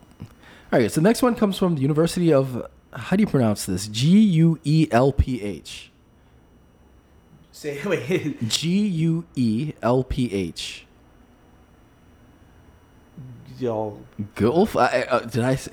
All 0.73 0.79
right, 0.79 0.91
so 0.91 1.03
the 1.03 1.05
next 1.05 1.21
one 1.21 1.35
comes 1.35 1.59
from 1.59 1.75
the 1.75 1.83
University 1.83 2.33
of 2.33 2.67
how 2.95 3.15
do 3.17 3.23
you 3.23 3.27
pronounce 3.27 3.67
this? 3.67 3.87
G 3.89 4.19
U 4.19 4.59
E 4.65 4.89
L 4.91 5.13
P 5.13 5.43
H. 5.43 5.92
Say 7.53 7.79
wait. 7.87 8.49
G 8.49 8.87
U 8.87 9.25
E 9.37 9.73
L 9.83 10.03
P 10.05 10.33
H. 10.33 10.87
Yo, 13.59 13.99
Gulf? 14.35 14.75
I, 14.77 15.03
uh, 15.03 15.21
did 15.21 15.45
I 15.45 15.53
s- 15.53 15.69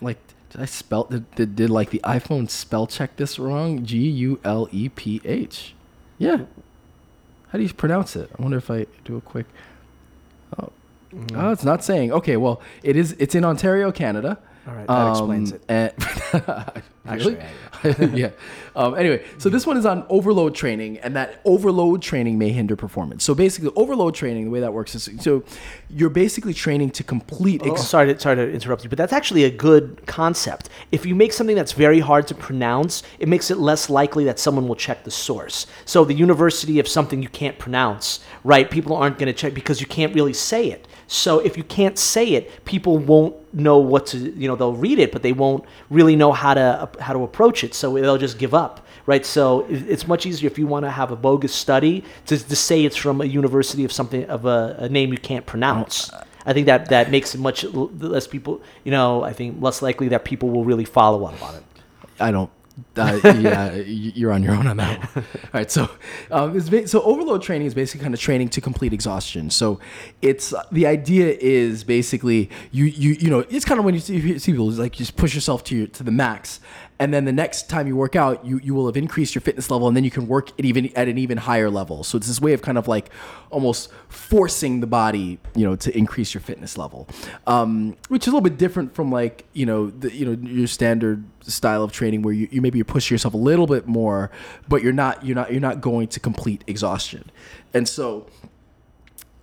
like? 0.00 0.18
Did 0.50 0.62
I 0.62 0.64
spell? 0.64 1.04
Did, 1.04 1.30
did 1.34 1.54
did 1.56 1.70
like 1.70 1.90
the 1.90 2.00
iPhone 2.02 2.48
spell 2.50 2.86
check 2.86 3.16
this 3.16 3.38
wrong? 3.38 3.84
G 3.84 3.98
U 3.98 4.40
L 4.44 4.68
E 4.72 4.88
P 4.88 5.20
H. 5.24 5.74
Yeah. 6.16 6.46
How 7.48 7.58
do 7.58 7.64
you 7.64 7.72
pronounce 7.72 8.16
it? 8.16 8.30
I 8.38 8.42
wonder 8.42 8.58
if 8.58 8.70
I 8.70 8.86
do 9.04 9.16
a 9.16 9.20
quick. 9.20 9.46
Oh, 10.58 10.70
oh 11.34 11.50
it's 11.50 11.64
not 11.64 11.84
saying. 11.84 12.12
Okay, 12.12 12.36
well, 12.36 12.60
it 12.82 12.96
is. 12.96 13.12
It's 13.18 13.34
in 13.34 13.44
Ontario, 13.44 13.92
Canada. 13.92 14.38
All 14.68 14.74
right, 14.74 14.86
that 14.86 15.10
explains 15.10 15.52
it. 15.52 15.62
and- 15.68 16.82
Actually, 17.08 17.38
yeah. 18.20 18.30
Um, 18.76 18.94
anyway, 18.94 19.24
so 19.38 19.48
this 19.48 19.66
one 19.66 19.78
is 19.78 19.86
on 19.86 20.04
overload 20.10 20.54
training, 20.54 20.98
and 20.98 21.16
that 21.16 21.40
overload 21.46 22.02
training 22.02 22.36
may 22.36 22.50
hinder 22.50 22.76
performance. 22.76 23.24
So 23.24 23.34
basically, 23.34 23.70
overload 23.76 24.14
training, 24.14 24.44
the 24.44 24.50
way 24.50 24.60
that 24.60 24.74
works 24.74 24.94
is 24.94 25.08
so 25.20 25.42
you're 25.88 26.10
basically 26.10 26.52
training 26.52 26.90
to 26.90 27.02
complete. 27.02 27.62
Oh, 27.64 27.76
sorry, 27.76 28.12
to, 28.12 28.20
sorry 28.20 28.36
to 28.36 28.50
interrupt 28.52 28.84
you, 28.84 28.90
but 28.90 28.98
that's 28.98 29.14
actually 29.14 29.44
a 29.44 29.50
good 29.50 30.02
concept. 30.06 30.68
If 30.92 31.06
you 31.06 31.14
make 31.14 31.32
something 31.32 31.56
that's 31.56 31.72
very 31.72 32.00
hard 32.00 32.26
to 32.26 32.34
pronounce, 32.34 33.02
it 33.18 33.26
makes 33.28 33.50
it 33.50 33.56
less 33.56 33.88
likely 33.88 34.24
that 34.24 34.38
someone 34.38 34.68
will 34.68 34.76
check 34.76 35.04
the 35.04 35.10
source. 35.10 35.66
So 35.86 36.04
the 36.04 36.12
university 36.12 36.78
of 36.78 36.86
something 36.86 37.22
you 37.22 37.30
can't 37.30 37.58
pronounce, 37.58 38.20
right? 38.44 38.70
People 38.70 38.94
aren't 38.94 39.16
going 39.18 39.28
to 39.28 39.32
check 39.32 39.54
because 39.54 39.80
you 39.80 39.86
can't 39.86 40.14
really 40.14 40.34
say 40.34 40.70
it. 40.70 40.86
So 41.10 41.38
if 41.38 41.56
you 41.56 41.64
can't 41.64 41.98
say 41.98 42.34
it, 42.34 42.64
people 42.66 42.98
won't 42.98 43.34
know 43.54 43.78
what 43.78 44.06
to, 44.08 44.18
you 44.18 44.46
know, 44.46 44.56
they'll 44.56 44.74
read 44.74 44.98
it, 44.98 45.10
but 45.10 45.22
they 45.22 45.32
won't 45.32 45.64
really 45.88 46.14
know 46.16 46.32
how 46.32 46.52
to 46.52 46.88
how 47.00 47.14
to 47.14 47.22
approach 47.24 47.64
it. 47.64 47.74
So 47.74 47.94
they'll 47.94 48.18
just 48.18 48.38
give 48.38 48.52
up, 48.52 48.86
right? 49.06 49.24
So 49.24 49.66
it's 49.70 50.06
much 50.06 50.26
easier 50.26 50.48
if 50.48 50.58
you 50.58 50.66
want 50.66 50.84
to 50.84 50.90
have 50.90 51.10
a 51.10 51.16
bogus 51.16 51.54
study 51.54 52.04
to, 52.26 52.38
to 52.38 52.54
say 52.54 52.84
it's 52.84 52.94
from 52.96 53.22
a 53.22 53.24
university 53.24 53.84
of 53.84 53.90
something 53.90 54.24
of 54.26 54.44
a, 54.44 54.76
a 54.80 54.88
name 54.90 55.10
you 55.10 55.18
can't 55.18 55.46
pronounce. 55.46 56.10
I 56.44 56.52
think 56.52 56.66
that 56.66 56.90
that 56.90 57.10
makes 57.10 57.34
it 57.34 57.38
much 57.38 57.64
less 57.64 58.26
people, 58.26 58.60
you 58.84 58.90
know, 58.90 59.22
I 59.22 59.32
think 59.32 59.62
less 59.62 59.80
likely 59.80 60.08
that 60.08 60.26
people 60.26 60.50
will 60.50 60.64
really 60.64 60.84
follow 60.84 61.24
up 61.24 61.42
on 61.42 61.54
it. 61.54 61.62
I 62.20 62.30
don't. 62.30 62.50
Uh, 62.96 63.20
yeah, 63.24 63.74
you're 63.74 64.32
on 64.32 64.42
your 64.42 64.54
own 64.54 64.66
on 64.66 64.76
that 64.76 65.14
one. 65.14 65.24
All 65.34 65.50
right, 65.52 65.70
so 65.70 65.90
um, 66.30 66.60
so 66.86 67.02
overload 67.02 67.42
training 67.42 67.66
is 67.66 67.74
basically 67.74 68.02
kind 68.02 68.14
of 68.14 68.20
training 68.20 68.48
to 68.50 68.60
complete 68.60 68.92
exhaustion. 68.92 69.50
So 69.50 69.80
it's 70.22 70.54
the 70.70 70.86
idea 70.86 71.36
is 71.40 71.84
basically 71.84 72.50
you 72.70 72.84
you 72.84 73.10
you 73.14 73.30
know 73.30 73.40
it's 73.50 73.64
kind 73.64 73.78
of 73.78 73.84
when 73.84 73.94
you 73.94 74.00
see, 74.00 74.16
you 74.16 74.38
see 74.38 74.52
people 74.52 74.68
it's 74.68 74.78
like 74.78 74.98
you 74.98 75.04
just 75.04 75.16
push 75.16 75.34
yourself 75.34 75.64
to 75.64 75.76
your 75.76 75.86
to 75.88 76.02
the 76.02 76.12
max, 76.12 76.60
and 77.00 77.14
then 77.14 77.24
the 77.24 77.32
next 77.32 77.68
time 77.68 77.86
you 77.86 77.94
work 77.94 78.16
out, 78.16 78.44
you 78.44 78.60
you 78.62 78.74
will 78.74 78.86
have 78.86 78.96
increased 78.96 79.34
your 79.34 79.42
fitness 79.42 79.70
level, 79.70 79.86
and 79.86 79.96
then 79.96 80.04
you 80.04 80.10
can 80.10 80.26
work 80.26 80.50
it 80.58 80.64
even 80.64 80.90
at 80.96 81.06
an 81.08 81.16
even 81.18 81.38
higher 81.38 81.70
level. 81.70 82.02
So 82.02 82.18
it's 82.18 82.26
this 82.26 82.40
way 82.40 82.52
of 82.52 82.62
kind 82.62 82.76
of 82.76 82.88
like 82.88 83.10
almost 83.50 83.90
forcing 84.08 84.80
the 84.80 84.86
body, 84.86 85.38
you 85.54 85.64
know, 85.64 85.76
to 85.76 85.96
increase 85.96 86.34
your 86.34 86.40
fitness 86.40 86.76
level, 86.76 87.06
um, 87.46 87.96
which 88.08 88.24
is 88.24 88.28
a 88.28 88.30
little 88.30 88.40
bit 88.40 88.58
different 88.58 88.94
from 88.94 89.12
like 89.12 89.44
you 89.52 89.64
know 89.64 89.90
the, 89.90 90.12
you 90.12 90.26
know 90.26 90.48
your 90.48 90.66
standard 90.66 91.24
style 91.42 91.84
of 91.84 91.92
training 91.92 92.22
where 92.22 92.34
you, 92.34 92.48
you 92.50 92.60
maybe 92.60 92.78
you're 92.78 92.84
pushing 92.84 93.14
yourself 93.14 93.34
a 93.34 93.38
little 93.38 93.66
bit 93.66 93.86
more, 93.86 94.30
but 94.68 94.82
you're 94.82 94.92
not 94.92 95.24
you're 95.24 95.36
not 95.36 95.52
you're 95.52 95.60
not 95.60 95.80
going 95.80 96.08
to 96.08 96.20
complete 96.20 96.64
exhaustion, 96.66 97.30
and 97.72 97.88
so. 97.88 98.26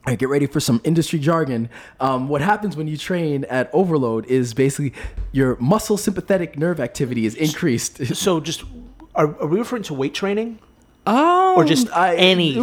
Right, 0.07 0.19
get 0.19 0.29
ready 0.29 0.45
for 0.45 0.59
some 0.59 0.81
industry 0.83 1.17
jargon. 1.17 1.67
Um, 1.99 2.27
what 2.27 2.41
happens 2.41 2.77
when 2.77 2.87
you 2.87 2.95
train 2.95 3.43
at 3.45 3.69
overload 3.73 4.25
is 4.27 4.53
basically 4.53 4.93
your 5.31 5.57
muscle 5.59 5.97
sympathetic 5.97 6.59
nerve 6.59 6.79
activity 6.79 7.25
is 7.25 7.33
increased. 7.35 8.15
So 8.15 8.39
just 8.39 8.63
are, 9.15 9.35
are 9.41 9.47
we 9.47 9.57
referring 9.57 9.83
to 9.83 9.93
weight 9.95 10.13
training? 10.13 10.59
Um, 11.07 11.57
or 11.57 11.65
just 11.65 11.87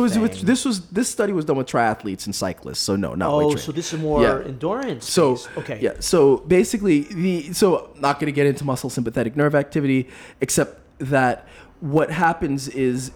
was, 0.01 0.17
it 0.17 0.21
was 0.21 0.43
this 0.43 0.65
was 0.65 0.89
this 0.89 1.09
study 1.09 1.33
was 1.33 1.45
done 1.45 1.57
with 1.57 1.69
triathletes 1.69 2.27
and 2.27 2.35
cyclists, 2.35 2.81
so 2.81 2.97
no, 2.97 3.15
not 3.15 3.31
Oh, 3.33 3.55
so 3.57 3.71
this 3.71 3.93
is 3.93 4.01
more 4.01 4.21
Yeah. 4.23 4.43
endurance. 4.45 5.09
So 5.09 5.33
based. 5.35 5.49
okay, 5.59 5.79
yeah. 5.81 5.93
So 6.01 6.39
basically, 6.39 7.03
the 7.03 7.53
so 7.53 7.91
not 8.01 8.19
going 8.19 8.27
to 8.27 8.33
get 8.33 8.47
into 8.47 8.65
muscle 8.65 8.91
sympathetic 8.91 9.37
nerve 9.37 9.55
activity, 9.55 10.09
except 10.41 10.81
that 10.99 11.47
what 11.81 12.11
happens 12.11 12.69
is 12.69 13.13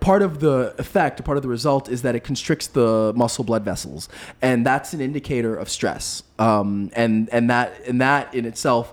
part 0.00 0.22
of 0.22 0.40
the 0.40 0.74
effect, 0.78 1.22
part 1.24 1.36
of 1.36 1.42
the 1.42 1.48
result 1.48 1.88
is 1.88 2.02
that 2.02 2.14
it 2.14 2.24
constricts 2.24 2.66
the 2.66 3.12
muscle 3.16 3.44
blood 3.44 3.64
vessels, 3.64 4.08
and 4.42 4.66
that's 4.66 4.92
an 4.92 5.00
indicator 5.00 5.56
of 5.56 5.68
stress. 5.68 6.22
Um, 6.38 6.90
and 6.94 7.28
and 7.30 7.50
that 7.50 7.72
and 7.86 8.00
that 8.00 8.34
in 8.34 8.44
itself 8.44 8.92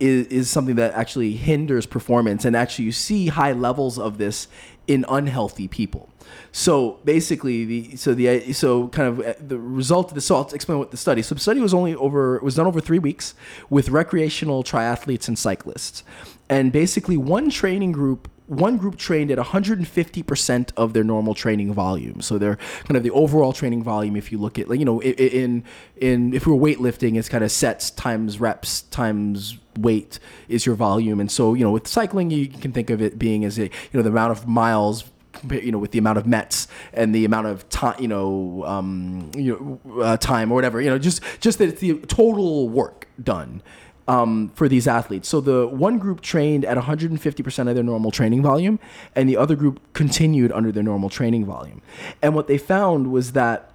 is, 0.00 0.26
is 0.28 0.50
something 0.50 0.76
that 0.76 0.94
actually 0.94 1.32
hinders 1.32 1.86
performance 1.86 2.44
and 2.44 2.56
actually 2.56 2.86
you 2.86 2.92
see 2.92 3.28
high 3.28 3.52
levels 3.52 3.98
of 3.98 4.18
this 4.18 4.48
in 4.88 5.04
unhealthy 5.08 5.68
people. 5.68 6.08
So 6.52 6.98
basically 7.04 7.64
the 7.64 7.96
so 7.96 8.14
the 8.14 8.52
so 8.52 8.88
kind 8.88 9.08
of 9.08 9.20
uh, 9.24 9.34
the 9.38 9.58
result 9.58 10.08
of 10.08 10.14
this 10.14 10.26
so 10.26 10.36
i'll 10.36 10.48
explain 10.48 10.78
what 10.78 10.90
the 10.90 10.96
study 10.96 11.22
so 11.22 11.34
the 11.34 11.40
study 11.40 11.60
was 11.60 11.74
only 11.74 11.94
over 11.94 12.38
was 12.40 12.56
done 12.56 12.66
over 12.66 12.80
three 12.80 12.98
weeks 12.98 13.34
with 13.68 13.88
recreational 13.88 14.64
triathletes 14.64 15.28
and 15.28 15.38
cyclists. 15.38 16.02
And 16.48 16.72
basically 16.72 17.16
one 17.16 17.50
training 17.50 17.92
group 17.92 18.28
one 18.50 18.76
group 18.76 18.96
trained 18.96 19.30
at 19.30 19.38
150% 19.38 20.72
of 20.76 20.92
their 20.92 21.04
normal 21.04 21.34
training 21.34 21.72
volume. 21.72 22.20
So 22.20 22.36
they're 22.36 22.56
kind 22.84 22.96
of 22.96 23.04
the 23.04 23.10
overall 23.10 23.52
training 23.52 23.84
volume. 23.84 24.16
If 24.16 24.32
you 24.32 24.38
look 24.38 24.58
at, 24.58 24.68
like, 24.68 24.80
you 24.80 24.84
know, 24.84 25.00
in, 25.00 25.62
in, 25.96 26.34
if 26.34 26.48
we're 26.48 26.54
weightlifting, 26.54 27.16
it's 27.16 27.28
kind 27.28 27.44
of 27.44 27.52
sets 27.52 27.92
times 27.92 28.40
reps 28.40 28.82
times 28.82 29.56
weight 29.78 30.18
is 30.48 30.66
your 30.66 30.74
volume. 30.74 31.20
And 31.20 31.30
so, 31.30 31.54
you 31.54 31.62
know, 31.62 31.70
with 31.70 31.86
cycling, 31.86 32.32
you 32.32 32.48
can 32.48 32.72
think 32.72 32.90
of 32.90 33.00
it 33.00 33.20
being 33.20 33.44
as 33.44 33.56
a, 33.56 33.62
you 33.62 33.70
know, 33.92 34.02
the 34.02 34.10
amount 34.10 34.32
of 34.32 34.48
miles 34.48 35.04
you 35.48 35.70
know, 35.70 35.78
with 35.78 35.92
the 35.92 35.98
amount 35.98 36.18
of 36.18 36.26
Mets 36.26 36.66
and 36.92 37.14
the 37.14 37.24
amount 37.24 37.46
of 37.46 37.66
time, 37.68 37.94
you 38.00 38.08
know, 38.08 38.64
um, 38.66 39.30
you 39.36 39.80
know, 39.86 40.02
uh, 40.02 40.16
time 40.16 40.50
or 40.50 40.56
whatever, 40.56 40.80
you 40.80 40.90
know, 40.90 40.98
just, 40.98 41.22
just 41.38 41.58
that 41.58 41.68
it's 41.68 41.80
the 41.80 41.94
total 42.08 42.68
work 42.68 43.06
done 43.22 43.62
um, 44.10 44.50
for 44.56 44.68
these 44.68 44.88
athletes. 44.88 45.28
So 45.28 45.40
the 45.40 45.68
one 45.68 45.98
group 45.98 46.20
trained 46.20 46.64
at 46.64 46.76
150% 46.76 47.68
of 47.68 47.74
their 47.76 47.84
normal 47.84 48.10
training 48.10 48.42
volume, 48.42 48.80
and 49.14 49.28
the 49.28 49.36
other 49.36 49.54
group 49.54 49.80
continued 49.92 50.50
under 50.50 50.72
their 50.72 50.82
normal 50.82 51.08
training 51.08 51.44
volume. 51.44 51.80
And 52.20 52.34
what 52.34 52.48
they 52.48 52.58
found 52.58 53.12
was 53.12 53.32
that 53.32 53.70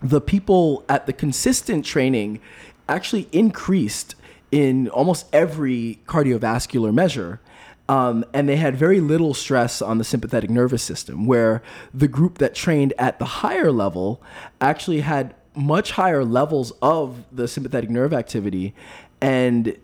the 0.00 0.20
people 0.20 0.84
at 0.88 1.06
the 1.06 1.12
consistent 1.12 1.84
training 1.84 2.40
actually 2.88 3.28
increased 3.32 4.14
in 4.52 4.88
almost 4.88 5.26
every 5.32 5.98
cardiovascular 6.06 6.94
measure. 6.94 7.40
Um, 7.88 8.24
and 8.32 8.48
they 8.48 8.56
had 8.56 8.76
very 8.76 9.00
little 9.00 9.34
stress 9.34 9.82
on 9.82 9.98
the 9.98 10.04
sympathetic 10.04 10.48
nervous 10.48 10.84
system, 10.84 11.26
where 11.26 11.60
the 11.92 12.06
group 12.06 12.38
that 12.38 12.54
trained 12.54 12.94
at 12.98 13.18
the 13.18 13.24
higher 13.24 13.72
level 13.72 14.22
actually 14.60 15.00
had 15.00 15.34
much 15.56 15.90
higher 15.92 16.24
levels 16.24 16.72
of 16.80 17.24
the 17.32 17.48
sympathetic 17.48 17.90
nerve 17.90 18.12
activity 18.12 18.74
and 19.22 19.76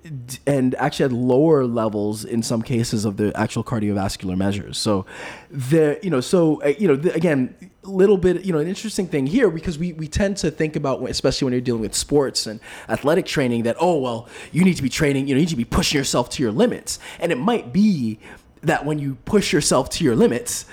and 0.47 0.75
actually 0.77 1.05
had 1.05 1.13
lower 1.13 1.65
levels 1.65 2.25
in 2.25 2.43
some 2.43 2.63
cases 2.63 3.05
of 3.05 3.19
the 3.19 3.37
actual 3.39 3.63
cardiovascular 3.63 4.37
measures. 4.37 4.79
So 4.79 5.05
the 5.51 5.99
you 6.03 6.11
know 6.11 6.21
so 6.21 6.63
uh, 6.63 6.69
you 6.79 6.89
know 6.89 7.11
again 7.11 7.55
little 7.83 8.17
bit 8.17 8.45
you 8.45 8.53
know 8.53 8.59
an 8.59 8.67
interesting 8.67 9.07
thing 9.07 9.27
here 9.27 9.51
because 9.51 9.79
we 9.79 9.93
we 9.93 10.09
tend 10.09 10.37
to 10.39 10.51
think 10.51 10.75
about 10.75 11.03
especially 11.09 11.45
when 11.45 11.53
you're 11.53 11.61
dealing 11.61 11.83
with 11.83 11.95
sports 11.95 12.47
and 12.47 12.61
athletic 12.89 13.27
training 13.27 13.63
that 13.63 13.77
oh 13.79 13.99
well 13.99 14.29
you 14.53 14.65
need 14.65 14.77
to 14.77 14.83
be 14.83 14.89
training 14.89 15.29
you 15.29 15.35
know 15.35 15.39
you 15.39 15.45
need 15.45 15.51
to 15.51 15.57
be 15.57 15.65
pushing 15.65 15.97
yourself 15.97 16.29
to 16.29 16.43
your 16.43 16.51
limits 16.51 16.99
and 17.21 17.31
it 17.31 17.39
might 17.39 17.73
be 17.73 18.19
that 18.63 18.85
when 18.85 18.99
you 18.99 19.17
push 19.25 19.53
yourself 19.53 19.89
to 19.89 20.03
your 20.03 20.17
limits 20.17 20.67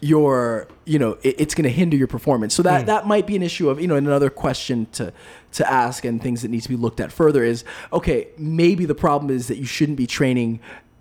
your 0.00 0.66
you 0.86 0.98
know 0.98 1.18
it, 1.22 1.40
it's 1.40 1.54
going 1.54 1.64
to 1.64 1.70
hinder 1.70 1.96
your 1.96 2.06
performance. 2.06 2.54
So 2.54 2.62
that 2.62 2.86
that 2.86 3.06
might 3.06 3.26
be 3.26 3.36
an 3.36 3.42
issue 3.42 3.68
of 3.68 3.80
you 3.80 3.86
know 3.86 3.96
another 3.96 4.30
question 4.30 4.86
to 4.92 5.12
to 5.52 5.70
ask 5.70 6.04
and 6.04 6.22
things 6.22 6.42
that 6.42 6.48
need 6.48 6.62
to 6.62 6.68
be 6.68 6.76
looked 6.76 7.00
at 7.00 7.10
further 7.10 7.42
is 7.42 7.64
okay 7.92 8.28
maybe 8.38 8.84
the 8.84 8.94
problem 8.94 9.34
is 9.34 9.48
that 9.48 9.56
you 9.56 9.66
shouldn't 9.66 9.98
be 9.98 10.06
training 10.06 10.60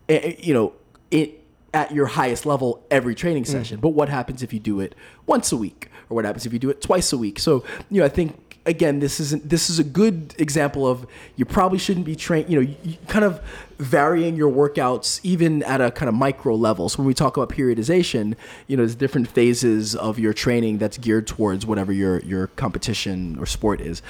eh, 0.09 0.19
eh, 0.23 0.35
you 0.39 0.53
know 0.53 0.73
it 1.11 1.39
at 1.71 1.91
your 1.93 2.07
highest 2.07 2.47
level 2.47 2.83
every 2.89 3.13
training 3.13 3.45
session. 3.45 3.79
But 3.79 3.89
what 3.89 4.09
happens 4.09 4.41
if 4.41 4.51
you 4.51 4.59
do 4.59 4.79
it 4.79 4.95
once 5.27 5.51
a 5.51 5.57
week? 5.57 5.87
Or 6.09 6.15
what 6.15 6.25
happens 6.25 6.47
if 6.47 6.51
you 6.51 6.57
do 6.57 6.71
it 6.71 6.81
twice 6.81 7.13
a 7.13 7.17
week? 7.17 7.37
So 7.37 7.63
you 7.91 7.99
know 7.99 8.05
i 8.05 8.09
think 8.09 8.49
again, 8.65 8.99
this 8.99 9.19
isn't 9.19 9.49
this 9.49 9.69
is 9.69 9.79
a 9.79 9.83
good 9.83 10.35
example 10.37 10.87
of 10.87 11.05
you 11.35 11.45
probably 11.45 11.79
shouldn't 11.79 12.05
be 12.05 12.15
trained. 12.15 12.49
You 12.49 12.61
know, 12.61 12.75
you, 12.83 12.97
kind 13.07 13.25
of 13.25 13.41
varying 13.79 14.35
your 14.35 14.51
workouts 14.51 15.19
even 15.23 15.63
at 15.63 15.81
a 15.81 15.89
kind 15.89 16.09
of 16.09 16.15
micro 16.15 16.53
level. 16.53 16.89
So 16.89 16.97
when 16.97 17.07
we 17.07 17.13
talk 17.13 17.37
about 17.37 17.49
periodization, 17.49 18.35
you 18.67 18.77
know, 18.77 18.83
there's 18.83 18.95
different 18.95 19.29
phases 19.29 19.95
of 19.95 20.19
your 20.19 20.33
training 20.33 20.77
that's 20.77 20.97
geared 20.97 21.27
towards 21.27 21.65
whatever 21.65 21.91
your 21.91 22.19
your 22.19 22.47
competition 22.47 23.37
or 23.39 23.45
sport 23.45 23.81
is 23.81 24.01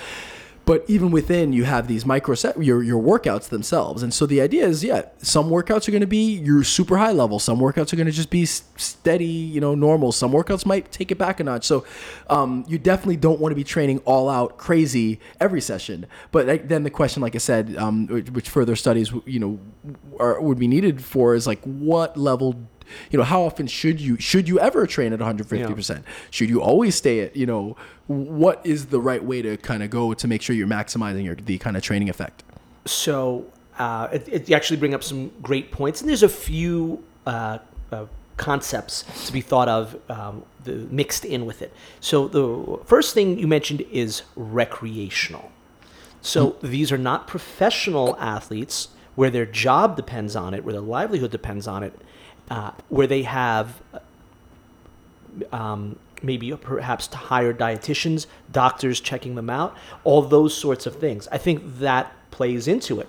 but 0.70 0.86
even 0.88 1.10
within 1.10 1.52
you 1.52 1.64
have 1.64 1.88
these 1.88 2.06
micro 2.06 2.36
set 2.36 2.64
your 2.64 2.84
your 2.84 3.02
workouts 3.02 3.50
themselves. 3.50 4.04
And 4.04 4.14
so 4.14 4.28
the 4.28 4.40
idea 4.40 4.68
is 4.68 4.84
yeah 4.84 5.02
some 5.18 5.50
workouts 5.50 5.88
are 5.88 5.92
going 5.92 6.02
to 6.02 6.06
be 6.22 6.34
your 6.34 6.64
super 6.64 7.00
high 7.00 7.12
level. 7.12 7.40
Some 7.40 7.58
workouts 7.58 7.92
are 7.92 7.96
going 7.96 8.06
to 8.06 8.12
just 8.12 8.30
be 8.30 8.46
steady 8.46 9.26
you 9.26 9.60
know 9.60 9.74
normal. 9.74 10.12
Some 10.12 10.32
workouts 10.32 10.68
might 10.68 10.92
take 10.92 11.10
it 11.10 11.18
back 11.18 11.40
a 11.40 11.44
notch. 11.44 11.66
So 11.66 11.86
um, 12.30 12.66
you 12.68 12.78
definitely 12.78 13.18
don't 13.18 13.40
want 13.40 13.52
to 13.52 13.56
be 13.56 13.64
training 13.64 13.98
all 14.06 14.30
out 14.30 14.60
crazy 14.60 15.20
every 15.40 15.60
session. 15.60 16.06
But 16.32 16.70
then 16.70 16.84
the 16.84 16.92
question 16.92 17.24
like 17.24 17.34
i 17.34 17.40
said 17.40 17.76
um, 17.76 18.06
which 18.08 18.48
further 18.48 18.76
studies 18.76 19.12
you 19.26 19.40
know 19.40 19.60
are, 20.20 20.40
would 20.40 20.60
be 20.60 20.68
needed 20.68 21.04
for 21.04 21.34
is 21.34 21.48
like 21.48 21.64
what 21.64 22.16
level 22.16 22.56
you 23.12 23.18
know 23.18 23.24
how 23.24 23.42
often 23.42 23.68
should 23.68 24.00
you 24.00 24.20
should 24.20 24.48
you 24.48 24.60
ever 24.60 24.86
train 24.88 25.14
at 25.14 25.20
150% 25.20 26.04
should 26.32 26.50
you 26.50 26.62
always 26.62 26.96
stay 26.96 27.22
at 27.22 27.36
you 27.36 27.46
know 27.46 27.76
what 28.10 28.66
is 28.66 28.88
the 28.88 29.00
right 29.00 29.24
way 29.24 29.42
to 29.44 29.56
kind 29.58 29.84
of 29.84 29.92
go 29.92 30.16
to 30.16 30.28
make 30.28 30.42
sure 30.42 30.56
you're 30.56 30.68
maximizing 30.68 31.24
your 31.24 31.36
the 31.36 31.60
kind 31.60 31.78
of 31.78 31.84
training 31.84 32.10
effect? 32.10 32.44
So 32.86 33.46
uh, 33.78 34.08
it, 34.12 34.28
it, 34.28 34.50
you 34.50 34.56
actually 34.56 34.78
bring 34.78 34.96
up 34.96 35.04
some 35.04 35.32
great 35.44 35.72
points, 35.72 36.02
and 36.02 36.10
there's 36.10 36.24
a 36.24 36.30
few 36.30 37.04
uh, 37.28 37.60
uh, 37.92 38.08
concepts 38.38 39.06
to 39.28 39.32
be 39.32 39.42
thought 39.42 39.70
of 39.70 39.96
um, 40.10 40.44
the, 40.64 40.72
mixed 40.90 41.24
in 41.24 41.46
with 41.46 41.62
it. 41.62 41.72
So 42.00 42.28
the 42.28 42.84
first 42.86 43.14
thing 43.14 43.38
you 43.38 43.48
mentioned 43.48 43.82
is 43.92 44.24
recreational. 44.36 45.52
So 46.22 46.58
these 46.64 46.92
are 46.92 46.98
not 46.98 47.28
professional 47.28 48.18
athletes 48.20 48.90
where 49.16 49.30
their 49.30 49.46
job 49.46 49.96
depends 49.96 50.36
on 50.36 50.56
it, 50.56 50.64
where 50.64 50.74
their 50.74 50.82
livelihood 50.82 51.30
depends 51.30 51.68
on 51.68 51.84
it, 51.84 51.94
uh, 52.50 52.72
where 52.90 53.08
they 53.08 53.24
have 53.24 53.82
um, 55.52 55.98
maybe 56.22 56.52
perhaps 56.52 57.08
to 57.08 57.18
hire 57.18 57.54
dietitians, 57.54 58.26
doctors 58.52 59.00
checking 59.00 59.36
them 59.36 59.50
out, 59.50 59.76
all 60.04 60.22
those 60.22 60.56
sorts 60.56 60.86
of 60.86 60.96
things. 60.96 61.28
I 61.32 61.38
think 61.38 61.80
that 61.80 62.14
plays 62.32 62.68
into 62.68 63.00
it. 63.00 63.08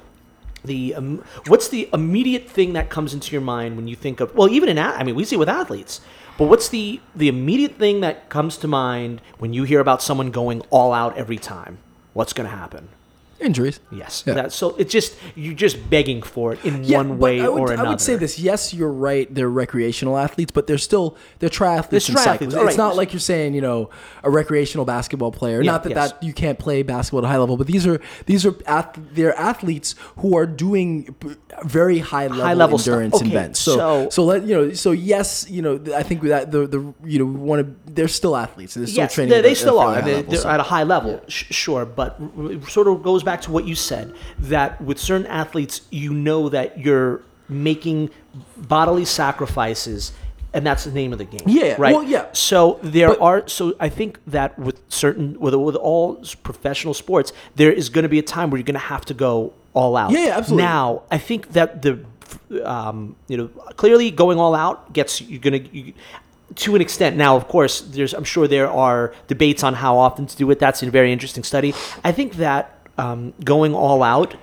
The 0.64 0.95
um, 0.95 1.24
what's 1.47 1.68
the 1.68 1.88
immediate 1.93 2.49
thing 2.49 2.74
that 2.74 2.91
comes 2.91 3.14
into 3.14 3.32
your 3.32 3.41
mind 3.41 3.76
when 3.76 3.88
you 3.88 3.97
think 3.97 4.20
of 4.20 4.34
well, 4.34 4.49
even 4.51 4.68
in 4.68 4.78
I 4.78 5.03
mean, 5.03 5.14
we 5.14 5.24
see 5.24 5.36
it 5.36 5.38
with 5.38 5.49
athletes, 5.49 6.03
but 6.36 6.49
what's 6.49 6.68
the 6.68 7.01
the 7.16 7.28
immediate 7.28 7.76
thing 7.76 8.01
that 8.01 8.28
comes 8.28 8.59
to 8.59 8.68
mind 8.68 9.22
when 9.38 9.55
you 9.55 9.64
hear 9.64 9.80
about 9.80 10.03
someone 10.03 10.30
going 10.30 10.61
all 10.68 10.93
out 10.93 11.16
every 11.16 11.38
time? 11.38 11.78
What's 12.12 12.34
going 12.34 12.49
to 12.49 12.55
happen? 12.55 12.88
Injuries 13.41 13.80
Yes. 13.91 14.22
Yeah. 14.26 14.34
That, 14.34 14.53
so 14.53 14.76
it's 14.76 14.93
just 14.93 15.16
you're 15.34 15.55
just 15.55 15.88
begging 15.91 16.22
for 16.22 16.53
it 16.53 16.64
in 16.64 16.86
one 16.88 17.18
way 17.18 17.41
I 17.41 17.49
would, 17.49 17.61
or 17.61 17.72
another. 17.72 17.86
I 17.88 17.91
would 17.91 18.01
say 18.01 18.16
this. 18.16 18.38
Yes, 18.38 18.72
you're 18.74 18.93
right. 18.93 19.32
They're 19.34 19.49
recreational 19.51 20.16
athletes, 20.18 20.53
but 20.53 20.66
they're 20.66 20.78
still 20.78 21.16
they're 21.38 21.49
triathletes 21.49 22.07
They're 22.07 22.16
and 22.18 22.41
triathletes, 22.41 22.47
It's 22.55 22.55
right. 22.55 22.76
not 22.76 22.97
like 22.97 23.12
you're 23.12 23.20
saying 23.20 23.55
you 23.55 23.61
know 23.61 23.91
a 24.22 24.30
recreational 24.30 24.84
basketball 24.84 25.32
player. 25.32 25.62
Yeah, 25.62 25.72
not 25.72 25.82
that 25.84 25.91
yes. 25.91 26.12
that 26.12 26.22
you 26.22 26.32
can't 26.32 26.59
play 26.59 26.82
basketball 26.82 27.20
at 27.20 27.24
a 27.24 27.28
high 27.28 27.38
level, 27.38 27.57
but 27.57 27.66
these 27.66 27.86
are 27.86 28.01
these 28.26 28.45
are 28.47 28.55
ath- 28.66 28.99
they're 29.12 29.36
athletes 29.38 29.95
who 30.18 30.36
are 30.36 30.47
doing 30.47 31.14
very 31.64 31.99
high 31.99 32.26
level, 32.28 32.45
High-level 32.45 32.78
endurance 32.78 33.14
Okay, 33.16 33.26
events. 33.28 33.61
So, 33.61 33.76
so- 33.76 34.11
so 34.11 34.24
let 34.24 34.45
you 34.45 34.55
know. 34.55 34.72
So 34.74 34.91
yes, 34.93 35.49
you 35.49 35.62
know 35.62 35.80
I 35.95 36.03
think 36.03 36.22
that 36.22 36.51
the 36.53 36.66
the 36.66 36.80
you 37.05 37.18
know 37.18 37.26
want 37.26 37.59
to 37.66 37.93
they're 37.93 38.09
still 38.09 38.36
athletes. 38.36 38.74
They're 38.74 38.86
still 38.86 39.05
yes, 39.05 39.14
training. 39.14 39.30
they, 39.30 39.38
at 39.38 39.43
they 39.43 39.53
a- 39.53 39.57
still 39.57 39.80
at 39.80 39.86
are. 39.86 39.95
high 40.03 40.07
level, 40.11 40.30
they're 40.30 40.41
so. 40.41 40.49
at 40.51 40.61
a 40.61 40.68
high 40.74 40.82
level, 40.84 41.20
sh- 41.28 41.47
sure. 41.55 41.84
But 41.84 42.16
r- 42.38 42.53
it 42.53 42.64
sort 42.68 42.86
of 42.88 43.03
goes 43.03 43.22
back 43.22 43.30
to 43.37 43.51
what 43.51 43.66
you 43.66 43.74
said 43.74 44.14
that 44.39 44.81
with 44.81 44.99
certain 44.99 45.26
athletes, 45.26 45.83
you 45.91 46.12
know 46.12 46.49
that 46.49 46.78
you're 46.78 47.22
making 47.49 48.11
bodily 48.57 49.05
sacrifices, 49.05 50.12
and 50.53 50.66
that's 50.66 50.85
the 50.85 50.91
name 50.91 51.12
of 51.12 51.18
the 51.18 51.24
game. 51.24 51.43
Yeah, 51.47 51.76
right. 51.78 51.95
well, 51.95 52.03
yeah. 52.05 52.26
So 52.33 52.78
there 52.83 53.09
But- 53.09 53.20
are. 53.20 53.49
So 53.49 53.74
I 53.81 53.89
think 53.89 54.18
that 54.26 54.59
with 54.59 54.81
certain 54.89 55.39
with 55.39 55.55
with 55.55 55.76
all 55.76 56.22
professional 56.43 56.95
sports, 56.95 57.33
there 57.57 57.72
is 57.72 57.89
going 57.89 58.05
to 58.05 58.09
be 58.09 58.18
a 58.18 58.22
time 58.22 58.51
where 58.51 58.59
you're 58.59 58.64
going 58.64 58.74
to 58.74 58.81
have 58.81 59.05
to 59.07 59.14
go 59.14 59.53
all 59.74 59.97
out. 59.97 60.11
Yeah, 60.12 60.26
yeah, 60.26 60.37
absolutely. 60.37 60.64
Now 60.64 61.03
I 61.11 61.18
think 61.18 61.53
that 61.53 61.83
the 61.83 62.05
um, 62.64 63.16
you 63.28 63.37
know 63.37 63.49
clearly 63.76 64.11
going 64.11 64.39
all 64.39 64.55
out 64.55 64.93
gets 64.93 65.20
you're 65.20 65.41
going 65.41 65.64
to. 65.64 65.76
You, 65.76 65.93
to 66.57 66.74
an 66.74 66.81
extent 66.81 67.16
now 67.16 67.37
of 67.37 67.47
course 67.47 67.81
there's 67.81 68.12
i'm 68.12 68.24
sure 68.24 68.49
there 68.49 68.68
are 68.68 69.14
debates 69.28 69.62
on 69.62 69.72
how 69.72 69.97
often 69.97 70.26
to 70.26 70.37
do 70.37 70.51
it 70.51 70.59
that's 70.59 70.83
a 70.83 70.91
very 70.91 71.12
interesting 71.12 71.45
study 71.45 71.72
i 72.03 72.11
think 72.11 72.35
that 72.35 72.80
um, 73.01 73.32
going 73.44 73.74
all 73.74 74.03
out 74.03 74.36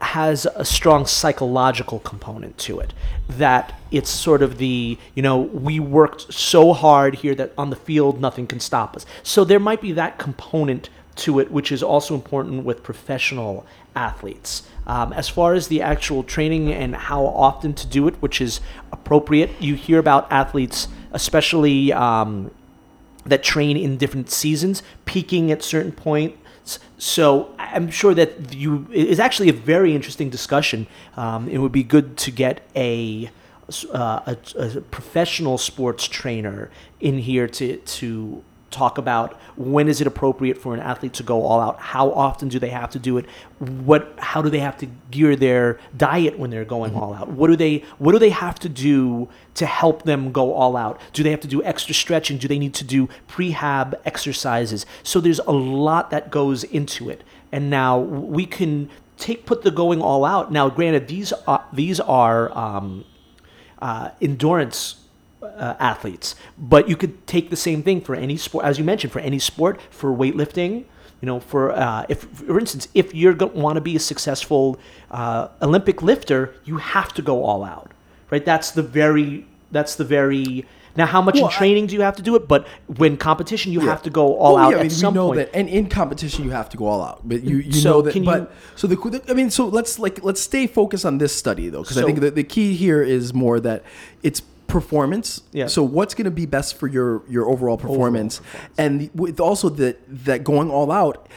has 0.00 0.46
a 0.54 0.64
strong 0.64 1.04
psychological 1.04 1.98
component 2.00 2.56
to 2.56 2.80
it 2.80 2.94
that 3.28 3.78
it's 3.90 4.08
sort 4.08 4.42
of 4.42 4.56
the 4.56 4.96
you 5.14 5.22
know 5.22 5.38
we 5.38 5.78
worked 5.78 6.32
so 6.32 6.72
hard 6.72 7.16
here 7.16 7.34
that 7.34 7.52
on 7.58 7.68
the 7.68 7.76
field 7.76 8.18
nothing 8.18 8.46
can 8.46 8.58
stop 8.58 8.96
us 8.96 9.04
so 9.22 9.44
there 9.44 9.60
might 9.60 9.80
be 9.80 9.92
that 9.92 10.18
component 10.18 10.88
to 11.14 11.38
it 11.38 11.50
which 11.50 11.70
is 11.70 11.82
also 11.82 12.14
important 12.14 12.64
with 12.64 12.82
professional 12.82 13.66
athletes 13.94 14.62
um, 14.86 15.12
as 15.12 15.28
far 15.28 15.52
as 15.52 15.68
the 15.68 15.82
actual 15.82 16.22
training 16.22 16.72
and 16.72 16.96
how 16.96 17.22
often 17.26 17.74
to 17.74 17.86
do 17.86 18.08
it 18.08 18.14
which 18.22 18.40
is 18.40 18.60
appropriate 18.90 19.50
you 19.60 19.74
hear 19.74 19.98
about 19.98 20.26
athletes 20.32 20.88
especially 21.12 21.92
um, 21.92 22.50
that 23.26 23.42
train 23.42 23.76
in 23.76 23.96
different 23.96 24.30
seasons, 24.30 24.82
peaking 25.04 25.50
at 25.50 25.62
certain 25.62 25.92
points. 25.92 26.36
So 26.98 27.54
I'm 27.58 27.90
sure 27.90 28.14
that 28.14 28.54
you 28.54 28.86
is 28.92 29.18
actually 29.18 29.48
a 29.48 29.52
very 29.52 29.94
interesting 29.94 30.30
discussion. 30.30 30.86
Um, 31.16 31.48
it 31.48 31.58
would 31.58 31.72
be 31.72 31.82
good 31.82 32.16
to 32.18 32.30
get 32.30 32.60
a, 32.76 33.30
uh, 33.92 34.34
a, 34.34 34.36
a 34.56 34.80
professional 34.80 35.58
sports 35.58 36.06
trainer 36.06 36.70
in 37.00 37.18
here 37.18 37.48
to 37.48 37.76
to 37.76 38.44
talk 38.70 38.98
about 38.98 39.38
when 39.56 39.88
is 39.88 40.00
it 40.00 40.06
appropriate 40.06 40.56
for 40.56 40.74
an 40.74 40.80
athlete 40.80 41.12
to 41.14 41.22
go 41.22 41.42
all 41.42 41.60
out? 41.60 41.78
How 41.78 42.10
often 42.12 42.48
do 42.48 42.58
they 42.58 42.68
have 42.70 42.90
to 42.90 42.98
do 42.98 43.18
it? 43.18 43.26
What 43.58 44.14
how 44.18 44.42
do 44.42 44.48
they 44.48 44.60
have 44.60 44.76
to 44.78 44.86
gear 45.10 45.36
their 45.36 45.78
diet 45.96 46.38
when 46.38 46.50
they're 46.50 46.64
going 46.64 46.94
all 46.94 47.12
out? 47.12 47.28
What 47.28 47.48
do 47.48 47.56
they 47.56 47.84
what 47.98 48.12
do 48.12 48.18
they 48.18 48.30
have 48.30 48.58
to 48.60 48.68
do 48.68 49.28
to 49.54 49.66
help 49.66 50.04
them 50.04 50.32
go 50.32 50.54
all 50.54 50.76
out? 50.76 51.00
Do 51.12 51.22
they 51.22 51.30
have 51.30 51.40
to 51.40 51.48
do 51.48 51.62
extra 51.64 51.94
stretching? 51.94 52.38
Do 52.38 52.48
they 52.48 52.58
need 52.58 52.74
to 52.74 52.84
do 52.84 53.08
prehab 53.28 53.94
exercises? 54.04 54.86
So 55.02 55.20
there's 55.20 55.40
a 55.40 55.52
lot 55.52 56.10
that 56.10 56.30
goes 56.30 56.64
into 56.64 57.10
it. 57.10 57.24
And 57.52 57.68
now 57.68 57.98
we 57.98 58.46
can 58.46 58.88
take 59.16 59.46
put 59.46 59.62
the 59.62 59.70
going 59.70 60.00
all 60.00 60.24
out. 60.24 60.52
Now 60.52 60.68
granted 60.70 61.08
these 61.08 61.32
are 61.32 61.64
these 61.72 61.98
are 62.00 62.56
um, 62.56 63.04
uh, 63.80 64.10
endurance 64.20 64.99
uh, 65.42 65.74
athletes. 65.78 66.34
But 66.58 66.88
you 66.88 66.96
could 66.96 67.26
take 67.26 67.50
the 67.50 67.56
same 67.56 67.82
thing 67.82 68.00
for 68.00 68.14
any 68.14 68.36
sport, 68.36 68.64
as 68.64 68.78
you 68.78 68.84
mentioned, 68.84 69.12
for 69.12 69.20
any 69.20 69.38
sport, 69.38 69.80
for 69.90 70.10
weightlifting. 70.14 70.84
You 71.22 71.26
know, 71.26 71.38
for 71.40 71.72
uh, 71.72 72.06
if, 72.08 72.20
for 72.24 72.58
instance, 72.58 72.88
if 72.94 73.14
you're 73.14 73.34
going 73.34 73.52
to 73.52 73.58
want 73.58 73.76
to 73.76 73.82
be 73.82 73.94
a 73.94 74.00
successful 74.00 74.78
uh, 75.10 75.48
Olympic 75.60 76.02
lifter, 76.02 76.54
you 76.64 76.78
have 76.78 77.12
to 77.14 77.22
go 77.22 77.44
all 77.44 77.62
out, 77.62 77.92
right? 78.30 78.44
That's 78.44 78.70
the 78.70 78.82
very 78.82 79.46
That's 79.72 79.94
the 79.96 80.04
very 80.04 80.64
now. 80.96 81.06
How 81.06 81.20
much 81.22 81.34
Well, 81.36 81.44
in 81.44 81.50
I- 81.52 81.56
training 81.58 81.86
do 81.88 81.94
you 81.94 82.00
have 82.02 82.16
to 82.16 82.22
do 82.22 82.34
it? 82.36 82.48
But 82.48 82.66
when 82.96 83.16
competition, 83.18 83.70
you 83.70 83.80
Yeah. 83.82 83.90
have 83.90 84.02
to 84.02 84.10
go 84.10 84.34
all 84.36 84.54
Well, 84.54 84.64
out 84.64 84.70
yeah, 84.72 84.78
I 84.82 84.84
at 84.86 84.92
some 84.92 85.12
we 85.14 85.20
know 85.20 85.26
point. 85.28 85.36
that, 85.38 85.50
and 85.54 85.68
in 85.68 85.88
competition, 85.88 86.44
you 86.44 86.50
have 86.50 86.68
to 86.70 86.76
go 86.78 86.86
all 86.86 87.02
out. 87.02 87.20
But 87.22 87.44
you, 87.44 87.58
you 87.58 87.72
So 87.72 87.90
know 87.90 88.02
that. 88.02 88.24
but 88.24 88.40
you- 88.40 88.46
so 88.76 88.86
the, 88.88 89.22
I 89.28 89.34
mean, 89.34 89.50
so 89.50 89.66
let's 89.66 89.98
like 89.98 90.24
let's 90.24 90.40
stay 90.40 90.66
focused 90.66 91.04
on 91.04 91.18
this 91.18 91.32
study 91.36 91.68
though, 91.68 91.82
because 91.82 91.98
I 91.98 92.04
think 92.04 92.20
that 92.20 92.34
the 92.34 92.44
key 92.44 92.74
here 92.74 93.02
is 93.02 93.32
more 93.34 93.60
that 93.60 93.84
it's 94.22 94.40
performance. 94.70 95.42
Yeah. 95.52 95.66
So 95.66 95.82
what's 95.82 96.14
going 96.14 96.26
to 96.26 96.30
be 96.30 96.46
best 96.46 96.76
for 96.78 96.86
your 96.86 97.22
your 97.28 97.48
overall 97.48 97.76
performance, 97.76 98.40
and 98.78 99.00
the, 99.00 99.10
with 99.14 99.40
also 99.40 99.68
that 99.70 99.98
that 100.24 100.44
going 100.44 100.70
all 100.70 100.90
out 100.90 101.28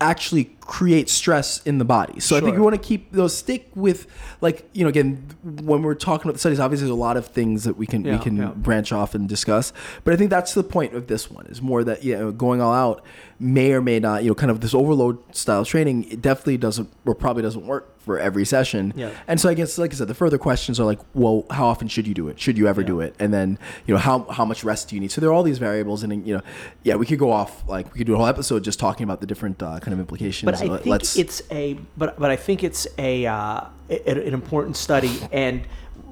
actually 0.00 0.56
creates 0.70 1.12
stress 1.12 1.60
in 1.64 1.78
the 1.78 1.84
body. 1.84 2.20
So 2.20 2.36
I 2.36 2.40
think 2.40 2.54
we 2.54 2.62
want 2.62 2.80
to 2.80 2.80
keep 2.80 3.10
those 3.10 3.36
stick 3.36 3.68
with 3.74 4.06
like 4.40 4.70
you 4.72 4.84
know 4.84 4.88
again 4.88 5.26
when 5.42 5.82
we're 5.82 5.96
talking 5.96 6.28
about 6.28 6.34
the 6.34 6.38
studies 6.38 6.60
obviously 6.60 6.86
there's 6.86 6.96
a 6.96 7.00
lot 7.00 7.16
of 7.16 7.26
things 7.26 7.64
that 7.64 7.76
we 7.76 7.88
can 7.88 8.04
we 8.04 8.18
can 8.20 8.36
yeah. 8.36 8.50
branch 8.50 8.92
off 8.92 9.16
and 9.16 9.28
discuss 9.28 9.72
but 10.04 10.14
I 10.14 10.16
think 10.16 10.30
that's 10.30 10.54
the 10.54 10.62
point 10.62 10.94
of 10.94 11.08
this 11.08 11.28
one 11.28 11.46
is 11.46 11.60
more 11.60 11.82
that 11.82 12.04
you 12.04 12.16
know 12.16 12.30
going 12.30 12.60
all 12.60 12.72
out 12.72 13.04
may 13.40 13.72
or 13.72 13.80
may 13.80 13.98
not 13.98 14.22
you 14.22 14.28
know 14.30 14.34
kind 14.34 14.50
of 14.50 14.60
this 14.60 14.72
overload 14.72 15.18
style 15.34 15.64
training 15.64 16.04
it 16.04 16.22
definitely 16.22 16.56
doesn't 16.58 16.88
or 17.04 17.16
probably 17.16 17.42
doesn't 17.42 17.66
work 17.66 17.98
for 17.98 18.18
every 18.18 18.44
session 18.46 18.92
Yeah. 18.96 19.10
and 19.28 19.40
so 19.40 19.48
I 19.48 19.54
guess 19.54 19.76
like 19.76 19.92
I 19.92 19.96
said 19.96 20.08
the 20.08 20.14
further 20.14 20.38
questions 20.38 20.78
are 20.78 20.84
like 20.84 21.00
well 21.14 21.46
how 21.50 21.66
often 21.66 21.88
should 21.88 22.06
you 22.06 22.14
do 22.14 22.28
it 22.28 22.38
should 22.38 22.56
you 22.56 22.68
ever 22.68 22.82
do 22.82 23.00
it 23.00 23.14
and 23.18 23.32
then 23.34 23.58
you 23.86 23.94
know 23.94 24.00
how 24.00 24.24
how 24.24 24.44
much 24.44 24.62
rest 24.64 24.88
do 24.88 24.96
you 24.96 25.00
need 25.00 25.10
so 25.10 25.20
there 25.20 25.30
are 25.30 25.32
all 25.32 25.42
these 25.42 25.58
variables 25.58 26.02
and 26.02 26.26
you 26.26 26.34
know 26.34 26.42
yeah 26.82 26.94
we 26.94 27.06
could 27.06 27.18
go 27.18 27.30
off 27.30 27.66
like 27.68 27.92
we 27.92 27.98
could 27.98 28.06
do 28.06 28.14
a 28.14 28.16
whole 28.16 28.26
episode 28.26 28.62
just 28.64 28.78
talking 28.78 29.04
about 29.04 29.20
the 29.20 29.26
different 29.26 29.62
uh, 29.62 29.78
kind 29.80 29.92
of 29.92 30.00
implications 30.00 30.46
but 30.46 30.59
I 30.62 30.76
think 30.76 30.86
let's 30.86 31.16
it's 31.16 31.42
a 31.50 31.74
but 31.96 32.18
but 32.18 32.30
I 32.30 32.36
think 32.36 32.64
it's 32.64 32.86
a, 32.98 33.26
uh, 33.26 33.64
an 33.88 34.34
important 34.34 34.76
study, 34.76 35.18
and 35.32 35.66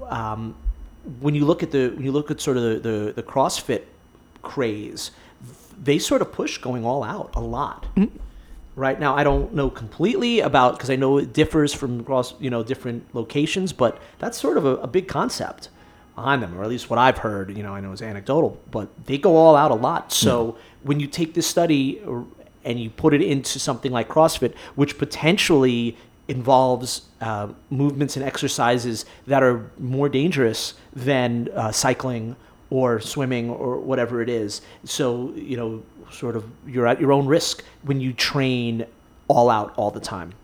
um, 0.09 0.55
when 1.20 1.34
you 1.34 1.44
look 1.44 1.62
at 1.62 1.70
the 1.70 1.88
when 1.90 2.05
you 2.05 2.12
look 2.12 2.30
at 2.30 2.40
sort 2.40 2.57
of 2.57 2.62
the, 2.62 2.90
the, 2.90 3.12
the 3.12 3.22
CrossFit 3.22 3.82
craze, 4.42 5.11
they 5.82 5.99
sort 5.99 6.22
of 6.22 6.32
push 6.32 6.59
going 6.59 6.84
all 6.84 7.03
out 7.03 7.30
a 7.34 7.40
lot. 7.40 7.86
Mm-hmm. 7.96 8.16
Right 8.76 9.01
now, 9.01 9.16
I 9.16 9.24
don't 9.24 9.55
know 9.55 9.70
completely 9.70 10.40
about 10.40 10.76
because 10.76 10.88
I 10.88 10.96
know 10.96 11.18
it 11.18 11.32
differs 11.32 11.74
from 11.74 12.01
across 12.01 12.34
you 12.40 12.51
know 12.51 12.62
different 12.62 13.14
locations, 13.14 13.72
but 13.72 14.01
that's 14.18 14.38
sort 14.38 14.57
of 14.57 14.64
a, 14.64 14.76
a 14.76 14.86
big 14.86 15.09
concept 15.09 15.68
behind 16.14 16.42
them, 16.42 16.59
or 16.59 16.62
at 16.62 16.68
least 16.68 16.90
what 16.90 16.99
I've 16.99 17.18
heard. 17.18 17.57
You 17.57 17.62
know, 17.62 17.74
I 17.74 17.80
know 17.80 17.92
it's 17.92 18.03
anecdotal, 18.03 18.61
but 18.70 18.88
they 19.07 19.18
go 19.18 19.36
all 19.36 19.57
out 19.57 19.70
a 19.70 19.74
lot. 19.74 20.12
So 20.12 20.57
when 20.82 21.01
you 21.01 21.07
take 21.07 21.34
this 21.34 21.46
study 21.46 22.01
and 22.69 22.79
you 22.79 22.91
put 22.91 23.14
it 23.14 23.23
into 23.23 23.59
something 23.59 23.91
like 23.91 24.09
CrossFit, 24.09 24.55
which 24.77 24.99
potentially 24.99 25.97
involves 26.29 27.09
uh, 27.23 27.49
movements 27.71 28.14
and 28.16 28.25
exercises 28.25 29.07
that 29.27 29.43
are 29.43 29.71
more 29.79 30.09
dangerous 30.11 30.75
than 30.93 31.49
uh, 31.55 31.73
cycling 31.73 32.37
or 32.71 33.01
swimming 33.01 33.49
or 33.49 33.79
whatever 33.81 34.21
it 34.21 34.29
is. 34.29 34.61
So, 34.85 35.33
you 35.35 35.57
know, 35.57 35.83
sort 36.12 36.37
of 36.37 36.45
you're 36.66 36.87
at 36.87 37.01
your 37.01 37.12
own 37.12 37.27
risk 37.27 37.64
when 37.83 38.01
you 38.01 38.12
train 38.12 38.85
all 39.27 39.49
out 39.49 39.73
all 39.77 39.91
the 39.91 40.01
time. 40.01 40.35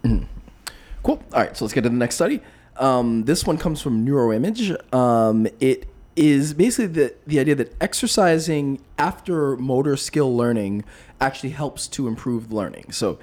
Cool. 1.02 1.22
All 1.34 1.40
right, 1.42 1.54
so 1.54 1.66
let's 1.66 1.74
get 1.74 1.82
to 1.82 1.90
the 1.90 1.94
next 1.94 2.14
study. 2.14 2.40
Um, 2.78 3.24
this 3.24 3.44
one 3.44 3.58
comes 3.58 3.82
from 3.82 4.06
Neuroimage. 4.06 4.94
Um, 4.94 5.46
it 5.60 5.86
is 6.16 6.54
basically 6.54 6.86
the, 6.86 7.14
the 7.26 7.38
idea 7.40 7.54
that 7.54 7.74
exercising 7.80 8.80
after 8.98 9.56
motor 9.56 9.96
skill 9.96 10.34
learning 10.36 10.84
actually 11.20 11.50
helps 11.50 11.88
to 11.88 12.06
improve 12.06 12.52
learning. 12.52 12.92
So, 12.92 13.18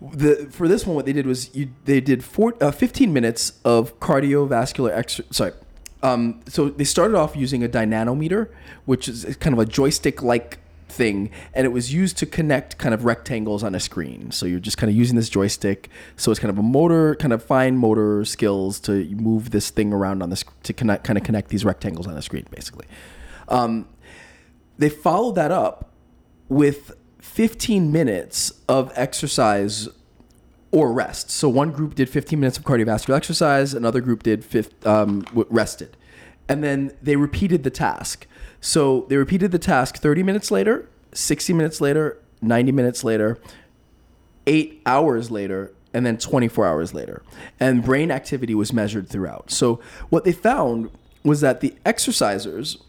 the 0.00 0.48
for 0.50 0.66
this 0.66 0.84
one, 0.84 0.96
what 0.96 1.06
they 1.06 1.12
did 1.12 1.26
was 1.26 1.54
you 1.54 1.70
they 1.84 2.00
did 2.00 2.24
four, 2.24 2.54
uh, 2.60 2.72
15 2.72 3.12
minutes 3.12 3.60
of 3.64 3.98
cardiovascular 4.00 4.90
exercise. 4.90 5.36
Sorry. 5.36 5.52
Um, 6.02 6.40
so 6.48 6.68
they 6.68 6.82
started 6.82 7.16
off 7.16 7.36
using 7.36 7.62
a 7.62 7.68
dynamometer, 7.68 8.50
which 8.86 9.08
is 9.08 9.36
kind 9.36 9.54
of 9.54 9.60
a 9.60 9.66
joystick-like 9.66 10.58
thing, 10.92 11.30
and 11.54 11.64
it 11.64 11.70
was 11.70 11.92
used 11.92 12.18
to 12.18 12.26
connect 12.26 12.78
kind 12.78 12.94
of 12.94 13.04
rectangles 13.04 13.62
on 13.62 13.74
a 13.74 13.80
screen. 13.80 14.30
So 14.30 14.46
you're 14.46 14.60
just 14.60 14.78
kind 14.78 14.90
of 14.90 14.96
using 14.96 15.16
this 15.16 15.28
joystick. 15.28 15.88
So 16.16 16.30
it's 16.30 16.40
kind 16.40 16.50
of 16.50 16.58
a 16.58 16.62
motor, 16.62 17.16
kind 17.16 17.32
of 17.32 17.42
fine 17.42 17.76
motor 17.76 18.24
skills 18.24 18.78
to 18.80 19.04
move 19.14 19.50
this 19.50 19.70
thing 19.70 19.92
around 19.92 20.22
on 20.22 20.30
this 20.30 20.44
to 20.64 20.72
connect, 20.72 21.04
kind 21.04 21.18
of 21.18 21.24
connect 21.24 21.48
these 21.48 21.64
rectangles 21.64 22.06
on 22.06 22.14
the 22.14 22.22
screen, 22.22 22.46
basically. 22.50 22.86
Um, 23.48 23.88
they 24.78 24.88
followed 24.88 25.34
that 25.34 25.50
up 25.50 25.90
with 26.48 26.92
15 27.20 27.90
minutes 27.92 28.52
of 28.68 28.92
exercise 28.94 29.88
or 30.72 30.92
rest. 30.92 31.30
So 31.30 31.48
one 31.48 31.70
group 31.70 31.94
did 31.94 32.08
15 32.08 32.40
minutes 32.40 32.58
of 32.58 32.64
cardiovascular 32.64 33.14
exercise, 33.16 33.74
another 33.74 34.00
group 34.00 34.22
did 34.22 34.44
fif- 34.44 34.86
um, 34.86 35.24
rested, 35.32 35.96
and 36.52 36.62
then 36.62 36.92
they 37.00 37.16
repeated 37.16 37.62
the 37.64 37.70
task. 37.70 38.26
So 38.60 39.06
they 39.08 39.16
repeated 39.16 39.52
the 39.52 39.58
task 39.58 39.96
30 39.96 40.22
minutes 40.22 40.50
later, 40.50 40.86
60 41.14 41.54
minutes 41.54 41.80
later, 41.80 42.18
90 42.42 42.72
minutes 42.72 43.02
later, 43.02 43.38
eight 44.46 44.82
hours 44.84 45.30
later, 45.30 45.72
and 45.94 46.04
then 46.04 46.18
24 46.18 46.66
hours 46.66 46.92
later. 46.92 47.22
And 47.58 47.82
brain 47.82 48.10
activity 48.10 48.54
was 48.54 48.70
measured 48.70 49.08
throughout. 49.08 49.50
So 49.50 49.80
what 50.10 50.24
they 50.24 50.32
found 50.32 50.90
was 51.24 51.40
that 51.40 51.62
the 51.62 51.74
exercisers 51.86 52.82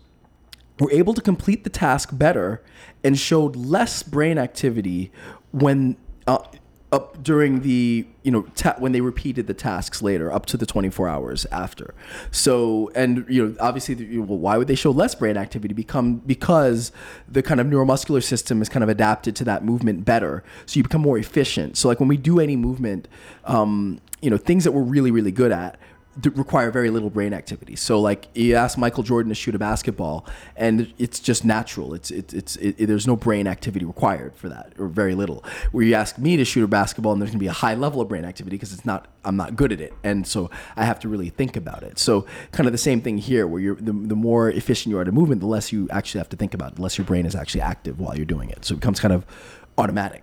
were 0.78 0.91
able 0.91 1.14
to 1.14 1.22
complete 1.22 1.64
the 1.64 1.70
task 1.70 2.09
better 2.11 2.61
and 3.01 3.18
showed 3.18 3.55
less 3.55 4.03
brain 4.03 4.38
activity 4.38 5.09
when 5.51 5.95
uh, 6.28 6.39
up 6.94 7.24
during 7.24 7.62
the 7.62 8.06
you 8.22 8.32
know 8.32 8.44
ta- 8.56 8.76
when 8.78 8.91
they 8.91 9.02
repeated 9.02 9.48
the 9.48 9.54
tasks 9.54 10.02
later 10.02 10.32
up 10.32 10.46
to 10.46 10.58
the 10.58 10.66
24 10.66 11.10
hours 11.10 11.46
after. 11.52 11.96
So 12.30 12.91
and 12.94 13.26
you 13.28 13.46
know 13.46 13.56
obviously 13.60 13.96
the, 13.96 14.20
well, 14.20 14.38
why 14.38 14.58
would 14.58 14.68
they 14.68 14.76
show 14.76 14.91
less 14.91 15.16
brain 15.16 15.36
activity 15.36 15.74
become 15.74 16.18
because 16.18 16.91
the 17.28 17.41
kind 17.41 17.60
of 17.60 17.66
neuromuscular 17.68 18.24
system 18.24 18.62
is 18.62 18.70
kind 18.70 18.84
of 18.84 18.89
adapted 18.89 19.36
to 19.38 19.44
that 19.46 19.66
movement 19.66 20.06
better. 20.06 20.44
So 20.68 20.78
you 20.78 20.84
become 20.84 21.02
more 21.02 21.18
efficient. 21.18 21.78
So 21.78 21.88
like 21.88 22.00
when 22.00 22.10
we 22.10 22.18
do 22.18 22.39
any 22.39 22.56
movement 22.56 23.08
um, 23.46 24.00
you 24.22 24.30
know 24.30 24.38
things 24.38 24.64
that 24.64 24.72
we're 24.72 24.84
really 24.84 25.10
really 25.12 25.32
good 25.32 25.52
at 25.52 25.80
require 26.22 26.72
very 26.72 26.89
little 26.89 27.09
brain 27.09 27.34
activity. 27.34 27.76
So 27.76 27.99
like 27.99 28.28
you 28.34 28.55
ask 28.55 28.78
Michael 28.78 29.03
Jordan 29.03 29.30
to 29.30 29.36
shoot 29.36 29.55
a 29.55 29.59
basketball, 29.59 30.26
and 30.55 30.93
it's 30.97 31.20
just 31.20 31.43
natural. 31.43 31.93
It's 31.93 32.11
it's 32.11 32.34
it's 32.34 32.55
it, 32.57 32.86
there's 32.86 33.07
no 33.07 33.16
brain 33.16 33.47
activity 33.47 33.86
required 33.86 34.36
for 34.36 34.49
that, 34.49 34.74
or 34.78 34.88
very 34.88 35.16
little. 35.16 35.43
Where 35.72 35.84
you 35.84 35.95
ask 35.95 36.18
me 36.18 36.38
to 36.38 36.45
shoot 36.45 36.64
a 36.64 36.68
basketball, 36.68 37.14
and 37.14 37.22
there's 37.22 37.32
gonna 37.32 37.39
be 37.39 37.47
a 37.47 37.51
high 37.51 37.76
level 37.76 38.01
of 38.01 38.07
brain 38.07 38.26
activity 38.26 38.55
because 38.55 38.74
it's 38.74 38.86
not 38.86 39.07
I'm 39.26 39.36
not 39.36 39.55
good 39.55 39.72
at 39.72 39.82
it, 39.82 39.93
and 40.03 40.28
so 40.28 40.49
I 40.76 40.86
have 40.86 40.99
to 41.01 41.09
really 41.09 41.30
think 41.30 41.55
about 41.55 41.84
it. 41.84 41.97
So 41.97 42.26
kind 42.51 42.68
of 42.68 42.74
the 42.74 42.78
same 42.78 43.01
thing 43.01 43.18
here, 43.18 43.47
where 43.47 43.61
you're 43.61 43.76
the, 43.76 43.93
the 43.93 44.16
more 44.16 44.49
efficient 44.49 44.91
you 44.91 44.99
are 44.99 45.01
at 45.01 45.07
a 45.07 45.11
movement, 45.11 45.41
the 45.41 45.47
less 45.47 45.72
you 45.72 45.88
actually 45.89 46.20
have 46.20 46.30
to 46.30 46.38
think 46.38 46.53
about 46.53 46.74
it, 46.74 46.76
the 46.76 46.82
less 46.82 46.97
your 46.97 47.05
brain 47.05 47.26
is 47.26 47.36
actually 47.36 47.61
active 47.61 47.99
while 47.99 48.16
you're 48.16 48.26
doing 48.26 48.49
it. 48.49 48.66
So 48.66 48.76
it 48.76 48.82
becomes 48.82 48.99
kind 48.99 49.14
of 49.14 49.26
automatic. 49.78 50.22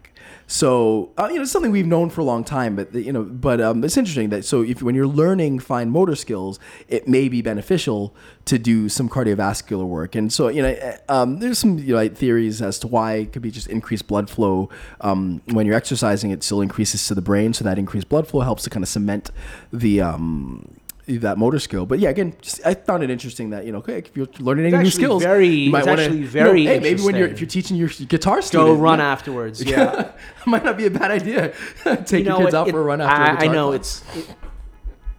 So 0.50 1.12
uh, 1.16 1.28
you 1.30 1.36
know, 1.36 1.42
it's 1.42 1.52
something 1.52 1.70
we've 1.70 1.86
known 1.86 2.10
for 2.10 2.22
a 2.22 2.24
long 2.24 2.42
time, 2.42 2.74
but 2.74 2.92
you 2.92 3.12
know, 3.12 3.22
but 3.22 3.60
um, 3.60 3.84
it's 3.84 3.96
interesting 3.96 4.30
that 4.30 4.44
so 4.44 4.62
if 4.62 4.82
when 4.82 4.96
you're 4.96 5.06
learning 5.06 5.60
fine 5.60 5.90
motor 5.90 6.16
skills, 6.16 6.58
it 6.88 7.06
may 7.06 7.28
be 7.28 7.40
beneficial 7.40 8.16
to 8.46 8.58
do 8.58 8.88
some 8.88 9.08
cardiovascular 9.08 9.86
work. 9.86 10.16
And 10.16 10.32
so 10.32 10.48
you 10.48 10.62
know, 10.62 10.70
uh, 10.70 10.96
um, 11.08 11.38
there's 11.38 11.60
some 11.60 11.78
you 11.78 11.94
know 11.94 12.08
theories 12.08 12.60
as 12.60 12.80
to 12.80 12.88
why 12.88 13.12
it 13.14 13.32
could 13.32 13.42
be 13.42 13.52
just 13.52 13.68
increased 13.68 14.08
blood 14.08 14.28
flow 14.28 14.68
um, 15.02 15.40
when 15.52 15.66
you're 15.66 15.76
exercising. 15.76 16.32
It 16.32 16.42
still 16.42 16.62
increases 16.62 17.06
to 17.06 17.14
the 17.14 17.22
brain, 17.22 17.54
so 17.54 17.62
that 17.62 17.78
increased 17.78 18.08
blood 18.08 18.26
flow 18.26 18.40
helps 18.40 18.64
to 18.64 18.70
kind 18.70 18.82
of 18.82 18.88
cement 18.88 19.30
the 19.72 20.00
um, 20.00 20.79
that 21.18 21.38
motor 21.38 21.58
skill. 21.58 21.86
But 21.86 21.98
yeah, 21.98 22.08
again, 22.10 22.34
just, 22.40 22.64
I 22.64 22.74
found 22.74 23.02
it 23.02 23.10
interesting 23.10 23.50
that 23.50 23.64
you 23.66 23.72
know, 23.72 23.78
okay, 23.78 23.98
if 23.98 24.16
you're 24.16 24.28
learning 24.38 24.72
any 24.72 24.84
new 24.84 24.90
skills, 24.90 25.22
very- 25.22 25.46
you 25.48 25.70
might 25.70 25.86
wanna- 25.86 26.02
actually 26.02 26.18
you 26.18 26.24
know, 26.24 26.30
very 26.30 26.64
hey, 26.64 26.80
maybe 26.80 27.02
when 27.02 27.14
you're 27.16 27.28
if 27.28 27.40
you're 27.40 27.48
teaching 27.48 27.76
your 27.76 27.88
guitar 27.88 28.40
student, 28.42 28.68
Go 28.68 28.74
run 28.74 28.98
yeah, 28.98 29.12
afterwards. 29.12 29.62
Yeah. 29.70 30.12
might 30.46 30.64
not 30.64 30.76
be 30.76 30.86
a 30.86 30.90
bad 30.90 31.10
idea. 31.10 31.52
Take 31.84 32.24
You 32.24 32.30
know, 32.30 32.38
your 32.38 32.46
kids 32.46 32.54
it- 32.54 32.58
out 32.58 32.68
it- 32.68 32.72
for 32.72 32.80
a 32.80 32.84
run 32.84 33.00
after. 33.00 33.44
I, 33.44 33.48
I 33.48 33.52
know 33.52 33.68
class. 33.70 34.02
it's 34.14 34.16
it, 34.16 34.36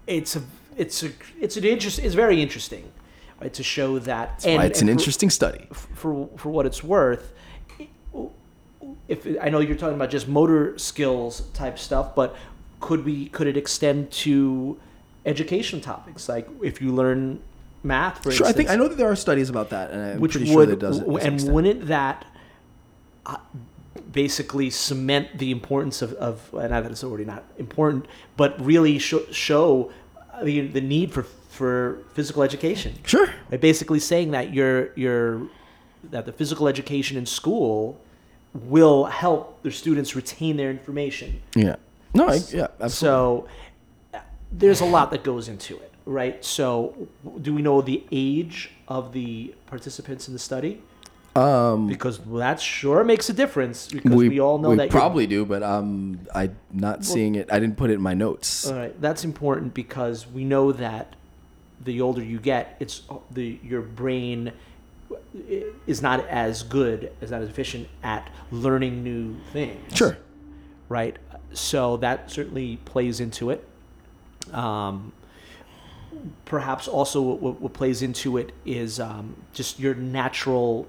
it's 0.07 0.35
a 0.35 0.41
it's 0.77 1.03
a 1.03 1.09
it's 1.39 1.57
an 1.57 1.63
interest 1.65 1.99
it's 1.99 2.15
very 2.15 2.41
interesting 2.41 2.91
right, 3.41 3.53
to 3.53 3.63
show 3.63 3.99
that 3.99 4.39
That's 4.39 4.45
why 4.45 4.65
it's 4.65 4.81
an 4.81 4.87
for- 4.87 4.91
interesting 4.91 5.29
study. 5.29 5.67
for 5.71 6.29
for 6.37 6.49
what 6.49 6.65
it's 6.65 6.83
worth. 6.83 7.33
If 9.07 9.27
I 9.41 9.49
know 9.49 9.59
you're 9.59 9.75
talking 9.75 9.95
about 9.95 10.09
just 10.09 10.27
motor 10.27 10.77
skills 10.77 11.41
type 11.53 11.77
stuff, 11.77 12.15
but 12.15 12.35
could 12.79 13.03
we 13.05 13.27
could 13.29 13.45
it 13.47 13.57
extend 13.57 14.09
to 14.11 14.79
education 15.25 15.81
topics 15.81 16.27
like 16.27 16.47
if 16.63 16.81
you 16.81 16.91
learn 16.91 17.41
math, 17.83 18.23
for 18.23 18.31
Sure, 18.31 18.47
I 18.47 18.51
think 18.51 18.69
I 18.69 18.75
know 18.75 18.87
that 18.87 18.97
there 18.97 19.09
are 19.09 19.15
studies 19.15 19.49
about 19.49 19.69
that, 19.69 19.91
and 19.91 20.01
I'm 20.01 20.19
which 20.19 20.33
pretty 20.33 20.53
would 20.53 20.53
sure 20.53 20.65
that 20.65 20.79
does 20.79 20.99
it. 20.99 21.07
and 21.07 21.35
extent. 21.35 21.53
wouldn't 21.53 21.87
that 21.87 22.25
uh, 23.25 23.37
basically 24.11 24.69
cement 24.69 25.37
the 25.37 25.51
importance 25.51 26.01
of, 26.01 26.13
of 26.13 26.53
and 26.53 26.71
not 26.71 26.83
that 26.83 26.91
it's 26.91 27.03
already 27.03 27.25
not 27.25 27.43
important, 27.57 28.05
but 28.37 28.59
really 28.63 28.99
show, 28.99 29.23
show 29.31 29.91
the 30.43 30.61
the 30.67 30.81
need 30.81 31.11
for 31.11 31.23
for 31.23 31.99
physical 32.13 32.43
education? 32.43 32.95
Sure. 33.05 33.33
By 33.49 33.57
basically 33.57 33.99
saying 33.99 34.31
that 34.31 34.53
your 34.53 34.93
your 34.93 35.47
that 36.09 36.25
the 36.25 36.31
physical 36.31 36.67
education 36.67 37.17
in 37.17 37.25
school 37.25 38.01
will 38.53 39.05
help 39.05 39.61
their 39.63 39.71
students 39.71 40.15
retain 40.15 40.57
their 40.57 40.69
information. 40.69 41.41
Yeah. 41.55 41.75
No. 42.13 42.27
I, 42.27 42.35
yeah. 42.51 42.67
Absolutely. 42.79 42.89
So 42.89 43.47
uh, 43.47 43.70
there's 44.51 44.81
a 44.81 44.85
lot 44.85 45.11
that 45.11 45.23
goes 45.23 45.47
into 45.47 45.77
it, 45.77 45.91
right? 46.05 46.43
So, 46.43 47.07
do 47.41 47.53
we 47.53 47.61
know 47.61 47.81
the 47.81 48.03
age 48.11 48.71
of 48.87 49.13
the 49.13 49.53
participants 49.67 50.27
in 50.27 50.33
the 50.33 50.39
study? 50.39 50.81
Um, 51.35 51.87
Because 51.87 52.19
that 52.19 52.59
sure 52.59 53.03
makes 53.05 53.29
a 53.29 53.33
difference. 53.33 53.87
Because 53.87 54.11
we, 54.11 54.39
all 54.39 54.57
know 54.57 54.71
we 54.71 54.75
that 54.75 54.89
probably 54.89 55.27
do, 55.27 55.45
but 55.45 55.63
um, 55.63 56.19
I'm 56.35 56.57
not 56.71 57.05
seeing 57.05 57.35
it. 57.35 57.51
I 57.51 57.59
didn't 57.59 57.77
put 57.77 57.89
it 57.89 57.93
in 57.93 58.01
my 58.01 58.13
notes. 58.13 58.67
All 58.69 58.77
right, 58.77 58.99
that's 58.99 59.23
important 59.23 59.73
because 59.73 60.27
we 60.27 60.43
know 60.43 60.73
that 60.73 61.15
the 61.83 62.01
older 62.01 62.21
you 62.21 62.39
get, 62.39 62.75
it's 62.79 63.03
the 63.31 63.57
your 63.63 63.81
brain 63.81 64.51
is 65.87 66.01
not 66.01 66.25
as 66.27 66.63
good, 66.63 67.11
is 67.21 67.31
not 67.31 67.41
as 67.41 67.49
efficient 67.49 67.87
at 68.03 68.29
learning 68.51 69.03
new 69.03 69.35
things. 69.53 69.95
sure. 69.95 70.17
Right. 70.89 71.17
So 71.53 71.97
that 71.97 72.29
certainly 72.29 72.77
plays 72.83 73.19
into 73.21 73.49
it. 73.49 73.65
Um, 74.51 75.13
perhaps 76.45 76.87
also 76.87 77.21
what, 77.21 77.61
what 77.61 77.73
plays 77.73 78.01
into 78.01 78.37
it 78.37 78.51
is 78.65 78.99
um, 78.99 79.35
just 79.53 79.79
your 79.79 79.95
natural 79.95 80.87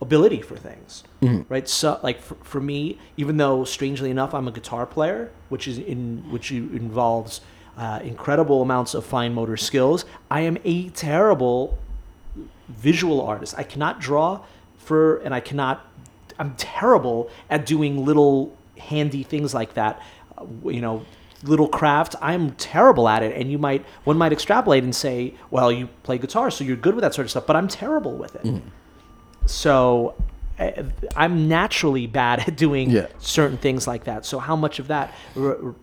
ability 0.00 0.40
for 0.40 0.56
things 0.56 1.02
right? 1.48 1.68
So 1.68 1.98
like 2.02 2.20
for, 2.20 2.36
for 2.36 2.60
me 2.60 2.98
even 3.16 3.36
though 3.36 3.64
strangely 3.64 4.10
enough 4.10 4.32
i'm 4.32 4.46
a 4.46 4.52
guitar 4.52 4.86
player 4.86 5.32
which 5.48 5.66
is 5.66 5.78
in 5.78 6.22
which 6.30 6.52
involves 6.52 7.40
uh, 7.76 7.98
incredible 8.04 8.62
amounts 8.62 8.94
of 8.94 9.04
fine 9.04 9.34
motor 9.34 9.56
skills 9.56 10.04
i 10.30 10.40
am 10.40 10.56
a 10.64 10.88
terrible 10.90 11.78
visual 12.68 13.20
artist. 13.20 13.54
I 13.58 13.62
cannot 13.64 13.98
draw 14.00 14.44
for 14.76 15.16
and 15.18 15.34
i 15.34 15.40
cannot 15.40 15.84
i'm 16.38 16.54
terrible 16.56 17.28
at 17.50 17.66
doing 17.66 18.04
little 18.04 18.56
handy 18.78 19.24
things 19.24 19.52
like 19.52 19.74
that 19.74 20.00
uh, 20.36 20.44
you 20.68 20.80
know 20.80 21.04
little 21.44 21.68
craft 21.68 22.14
i'm 22.20 22.50
terrible 22.52 23.08
at 23.08 23.22
it 23.22 23.36
and 23.36 23.50
you 23.50 23.58
might 23.58 23.84
one 24.04 24.18
might 24.18 24.32
extrapolate 24.32 24.82
and 24.82 24.94
say 24.94 25.34
well 25.50 25.70
you 25.70 25.86
play 26.02 26.18
guitar 26.18 26.50
so 26.50 26.64
you're 26.64 26.76
good 26.76 26.94
with 26.94 27.02
that 27.02 27.14
sort 27.14 27.24
of 27.24 27.30
stuff 27.30 27.46
but 27.46 27.54
i'm 27.54 27.68
terrible 27.68 28.16
with 28.16 28.34
it 28.36 28.62
so 29.46 30.14
uh, 30.58 30.70
I'm 31.16 31.48
naturally 31.48 32.06
bad 32.06 32.40
at 32.48 32.56
doing 32.56 32.90
Yeah. 32.90 33.06
certain 33.18 33.56
things 33.58 33.86
like 33.86 34.04
that. 34.04 34.26
So 34.26 34.38
how 34.40 34.56
much 34.56 34.78
of 34.80 34.88
that 34.88 35.14
r- 35.36 35.56
r- 35.66 35.74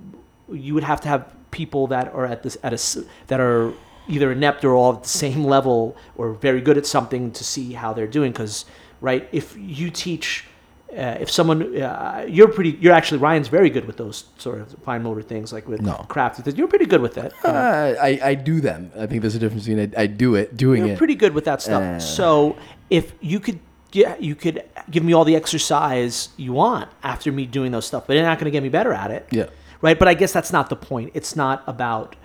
you 0.50 0.74
would 0.74 0.84
have 0.84 1.00
to 1.02 1.08
have 1.08 1.32
people 1.52 1.88
that 1.88 2.14
are 2.14 2.26
at 2.26 2.44
this 2.44 2.58
at 2.62 2.74
a 2.74 3.06
that 3.28 3.40
are 3.40 3.72
either 4.10 4.32
inept 4.34 4.64
or 4.66 4.76
all 4.76 4.94
at 4.96 5.04
the 5.04 5.10
same 5.10 5.46
level 5.46 5.96
or 6.18 6.34
very 6.34 6.60
good 6.62 6.78
at 6.78 6.86
something 6.86 7.32
to 7.32 7.44
see 7.44 7.72
how 7.74 7.94
they're 7.94 8.06
doing. 8.06 8.32
Because 8.34 8.66
right, 9.02 9.28
if 9.32 9.56
you 9.58 9.90
teach. 9.90 10.46
Uh, 10.92 11.18
if 11.20 11.30
someone, 11.30 11.76
uh, 11.82 12.26
you're 12.28 12.48
pretty, 12.48 12.78
you're 12.80 12.94
actually 12.94 13.18
Ryan's 13.18 13.50
very 13.50 13.70
good 13.70 13.86
with 13.86 13.98
those 13.98 14.26
sort 14.38 14.62
of 14.62 14.74
fine 14.86 15.04
motor 15.04 15.22
things, 15.22 15.52
like 15.52 15.68
with 15.68 15.82
No. 15.82 15.94
craft. 16.08 16.46
You're 16.58 16.68
pretty 16.70 16.86
good 16.86 17.02
with 17.02 17.16
that. 17.16 17.34
Uh, 17.44 17.96
I, 18.02 18.20
I 18.24 18.34
do 18.36 18.62
them. 18.62 18.92
I 18.98 19.06
think 19.06 19.22
there's 19.22 19.36
a 19.36 19.40
difference 19.40 19.66
between 19.66 19.92
I, 19.98 20.04
I 20.04 20.08
do 20.08 20.36
it, 20.36 20.56
doing 20.56 20.84
You're 20.86 20.94
it. 20.94 20.98
pretty 20.98 21.16
good 21.16 21.34
with 21.34 21.46
that 21.46 21.62
stuff. 21.62 21.82
Uh. 21.82 22.00
so 22.00 22.56
if 22.90 23.14
you 23.20 23.42
could, 23.42 23.60
yeah, 23.92 24.16
you 24.20 24.36
could 24.36 24.64
give 24.90 25.04
me 25.04 25.12
all 25.14 25.26
the 25.26 25.36
exercise 25.36 26.30
you 26.38 26.54
want 26.54 26.90
after 27.04 27.30
me 27.32 27.46
doing 27.46 27.72
those 27.74 27.86
stuff, 27.86 28.06
but 28.08 28.14
you're 28.16 28.24
not 28.24 28.38
going 28.40 28.46
to 28.46 28.52
get 28.52 28.64
me 28.64 28.70
better 28.70 28.94
at 28.94 29.12
it. 29.12 29.28
Yeah. 29.32 29.48
Right. 29.82 30.00
But 30.00 30.08
I 30.08 30.14
guess 30.14 30.32
that's 30.32 30.54
not 30.54 30.70
the 30.70 30.76
point. 30.78 31.12
It's 31.14 31.36
not 31.36 31.62
about 31.68 32.16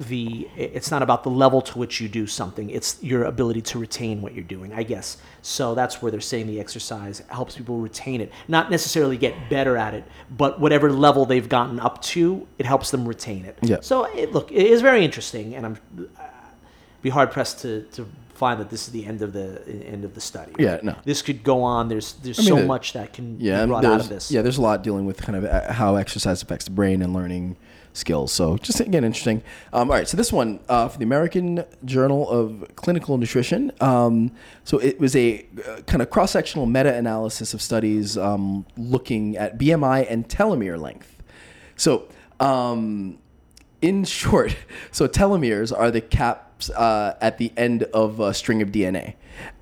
the. 0.00 0.48
It's 0.56 0.90
not 0.90 1.02
about 1.02 1.22
the 1.22 1.30
level 1.30 1.62
to 1.62 1.78
which 1.78 2.00
you 2.00 2.08
do 2.08 2.26
something. 2.26 2.70
It's 2.70 3.02
your 3.02 3.24
ability 3.24 3.62
to 3.62 3.78
retain 3.78 4.20
what 4.22 4.34
you're 4.34 4.44
doing. 4.44 4.72
I 4.72 4.82
guess. 4.82 5.18
So 5.42 5.74
that's 5.74 6.02
where 6.02 6.10
they're 6.10 6.20
saying 6.20 6.46
the 6.46 6.60
exercise 6.60 7.22
helps 7.28 7.56
people 7.56 7.78
retain 7.78 8.20
it, 8.20 8.32
not 8.48 8.70
necessarily 8.70 9.16
get 9.16 9.34
better 9.48 9.76
at 9.76 9.94
it, 9.94 10.04
but 10.30 10.60
whatever 10.60 10.92
level 10.92 11.24
they've 11.24 11.48
gotten 11.48 11.80
up 11.80 12.02
to, 12.02 12.46
it 12.58 12.66
helps 12.66 12.90
them 12.90 13.08
retain 13.08 13.44
it. 13.44 13.58
Yeah. 13.62 13.78
So 13.80 14.04
it, 14.04 14.32
look, 14.32 14.50
it 14.50 14.66
is 14.66 14.82
very 14.82 15.04
interesting, 15.04 15.54
and 15.54 15.64
I'm 15.66 15.78
be 17.02 17.10
hard 17.10 17.30
pressed 17.30 17.60
to, 17.60 17.82
to 17.92 18.06
find 18.34 18.60
that 18.60 18.70
this 18.70 18.86
is 18.86 18.92
the 18.92 19.04
end 19.04 19.22
of 19.22 19.32
the 19.32 19.62
end 19.86 20.04
of 20.04 20.14
the 20.14 20.20
study. 20.20 20.52
Yeah, 20.58 20.80
no. 20.82 20.96
This 21.04 21.22
could 21.22 21.42
go 21.42 21.62
on. 21.62 21.88
There's 21.88 22.14
there's 22.14 22.38
I 22.38 22.42
mean, 22.42 22.48
so 22.48 22.56
the- 22.56 22.66
much 22.66 22.92
that 22.94 23.12
can 23.12 23.38
yeah, 23.40 23.62
be 23.62 23.68
brought 23.68 23.84
out 23.84 24.00
of 24.00 24.08
this. 24.08 24.30
Yeah, 24.30 24.42
there's 24.42 24.58
a 24.58 24.62
lot 24.62 24.82
dealing 24.82 25.06
with 25.06 25.22
kind 25.22 25.36
of 25.36 25.44
uh, 25.44 25.72
how 25.72 25.96
exercise 25.96 26.42
affects 26.42 26.64
the 26.64 26.70
brain 26.70 27.02
and 27.02 27.12
learning 27.12 27.56
skills. 27.92 28.32
So 28.32 28.56
just 28.58 28.80
again, 28.80 29.04
interesting. 29.04 29.42
Um, 29.72 29.90
all 29.90 29.96
right, 29.96 30.08
so 30.08 30.16
this 30.16 30.32
one 30.32 30.60
uh, 30.68 30.88
for 30.88 30.98
the 30.98 31.04
American 31.04 31.64
Journal 31.84 32.28
of 32.28 32.64
Clinical 32.76 33.18
Nutrition. 33.18 33.72
Um, 33.80 34.32
so 34.64 34.78
it 34.78 34.98
was 35.00 35.16
a 35.16 35.46
uh, 35.66 35.80
kind 35.82 36.02
of 36.02 36.10
cross-sectional 36.10 36.66
meta-analysis 36.66 37.54
of 37.54 37.62
studies 37.62 38.16
um, 38.16 38.66
looking 38.76 39.36
at 39.36 39.58
BMI 39.58 40.06
and 40.08 40.28
telomere 40.28 40.80
length. 40.80 41.16
So 41.76 42.08
um, 42.38 43.18
in 43.82 44.04
short, 44.04 44.56
so 44.92 45.08
telomeres 45.08 45.76
are 45.76 45.90
the 45.90 46.00
caps 46.00 46.70
uh, 46.70 47.16
at 47.20 47.38
the 47.38 47.52
end 47.56 47.84
of 47.84 48.20
a 48.20 48.34
string 48.34 48.62
of 48.62 48.70
DNA. 48.70 49.14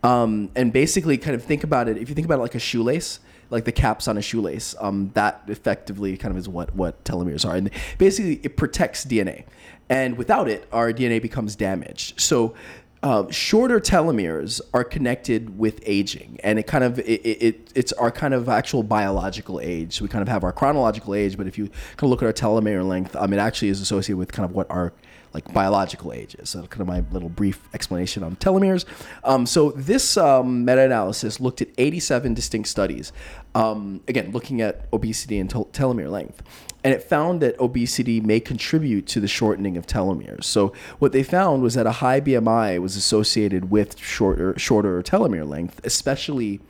Um, 0.02 0.50
and 0.56 0.72
basically, 0.72 1.18
kind 1.18 1.36
of 1.36 1.44
think 1.44 1.62
about 1.62 1.88
it. 1.88 1.96
If 1.96 2.08
you 2.08 2.14
think 2.14 2.24
about 2.24 2.38
it 2.38 2.42
like 2.42 2.54
a 2.56 2.60
shoelace, 2.60 3.20
like 3.50 3.64
the 3.64 3.72
caps 3.72 4.08
on 4.08 4.18
a 4.18 4.22
shoelace, 4.22 4.74
um, 4.80 5.10
that 5.14 5.42
effectively 5.46 6.16
kind 6.16 6.32
of 6.32 6.38
is 6.38 6.48
what 6.48 6.74
what 6.74 7.02
telomeres 7.04 7.48
are. 7.48 7.56
And 7.56 7.70
basically, 7.98 8.40
it 8.42 8.56
protects 8.56 9.04
DNA. 9.04 9.44
And 9.88 10.18
without 10.18 10.48
it, 10.48 10.68
our 10.70 10.92
DNA 10.92 11.20
becomes 11.22 11.56
damaged. 11.56 12.20
So 12.20 12.54
uh, 13.02 13.30
shorter 13.30 13.78
telomeres 13.78 14.60
are 14.74 14.84
connected 14.84 15.58
with 15.58 15.80
aging, 15.86 16.38
and 16.42 16.58
it 16.58 16.66
kind 16.66 16.82
of 16.82 16.98
it, 16.98 17.04
it, 17.04 17.42
it 17.42 17.72
it's 17.74 17.92
our 17.92 18.10
kind 18.10 18.34
of 18.34 18.48
actual 18.48 18.82
biological 18.82 19.60
age. 19.60 19.98
So 19.98 20.04
we 20.04 20.08
kind 20.08 20.22
of 20.22 20.28
have 20.28 20.42
our 20.42 20.52
chronological 20.52 21.14
age, 21.14 21.36
but 21.36 21.46
if 21.46 21.56
you 21.58 21.68
kind 21.68 22.04
of 22.04 22.10
look 22.10 22.22
at 22.22 22.26
our 22.26 22.32
telomere 22.32 22.86
length, 22.86 23.14
um, 23.14 23.32
it 23.32 23.38
actually 23.38 23.68
is 23.68 23.80
associated 23.80 24.18
with 24.18 24.32
kind 24.32 24.48
of 24.48 24.54
what 24.54 24.68
our 24.70 24.92
like 25.34 25.52
biological 25.52 26.12
age 26.12 26.34
is. 26.36 26.50
So 26.50 26.66
kind 26.66 26.80
of 26.80 26.86
my 26.86 27.04
little 27.12 27.28
brief 27.28 27.68
explanation 27.74 28.22
on 28.22 28.36
telomeres. 28.36 28.84
Um, 29.24 29.46
so 29.46 29.72
this 29.72 30.16
um, 30.16 30.64
meta-analysis 30.64 31.38
looked 31.38 31.60
at 31.60 31.68
87 31.76 32.32
distinct 32.34 32.68
studies, 32.68 33.12
um, 33.54 34.00
again 34.08 34.32
looking 34.32 34.60
at 34.62 34.86
obesity 34.92 35.38
and 35.38 35.48
tel- 35.48 35.66
telomere 35.66 36.10
length 36.10 36.42
and 36.84 36.94
it 36.94 37.02
found 37.02 37.40
that 37.42 37.58
obesity 37.58 38.20
may 38.20 38.40
contribute 38.40 39.06
to 39.08 39.20
the 39.20 39.28
shortening 39.28 39.76
of 39.76 39.86
telomeres. 39.86 40.44
So 40.44 40.72
what 40.98 41.12
they 41.12 41.22
found 41.22 41.62
was 41.62 41.74
that 41.74 41.86
a 41.86 41.92
high 41.92 42.20
BMI 42.20 42.80
was 42.80 42.96
associated 42.96 43.70
with 43.70 43.98
shorter 43.98 44.56
shorter 44.58 45.02
telomere 45.02 45.46
length, 45.46 45.80
especially 45.84 46.60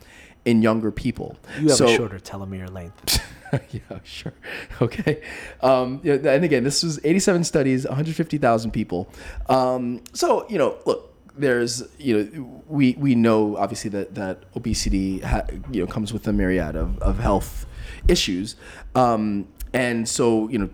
in 0.45 0.61
younger 0.61 0.91
people. 0.91 1.37
you 1.59 1.67
have 1.67 1.77
so, 1.77 1.85
a 1.85 1.95
shorter 1.95 2.19
telomere 2.19 2.71
length. 2.71 3.21
yeah, 3.71 3.99
sure. 4.03 4.33
Okay. 4.81 5.21
Um, 5.61 6.01
and 6.03 6.43
again, 6.43 6.63
this 6.63 6.83
was 6.83 6.99
87 7.03 7.43
studies, 7.43 7.85
150,000 7.85 8.71
people. 8.71 9.11
Um, 9.47 10.03
so, 10.13 10.47
you 10.49 10.57
know, 10.57 10.77
look, 10.85 11.13
there's, 11.37 11.83
you 11.97 12.17
know, 12.17 12.63
we, 12.67 12.95
we 12.97 13.15
know 13.15 13.57
obviously 13.57 13.89
that, 13.91 14.15
that 14.15 14.43
obesity, 14.55 15.19
ha, 15.19 15.43
you 15.71 15.81
know, 15.81 15.87
comes 15.91 16.13
with 16.13 16.27
a 16.27 16.33
myriad 16.33 16.75
of, 16.75 16.97
of 16.99 17.19
health 17.19 17.65
issues. 18.07 18.55
Um, 18.95 19.47
and 19.73 20.07
so, 20.07 20.49
you 20.49 20.57
know, 20.57 20.69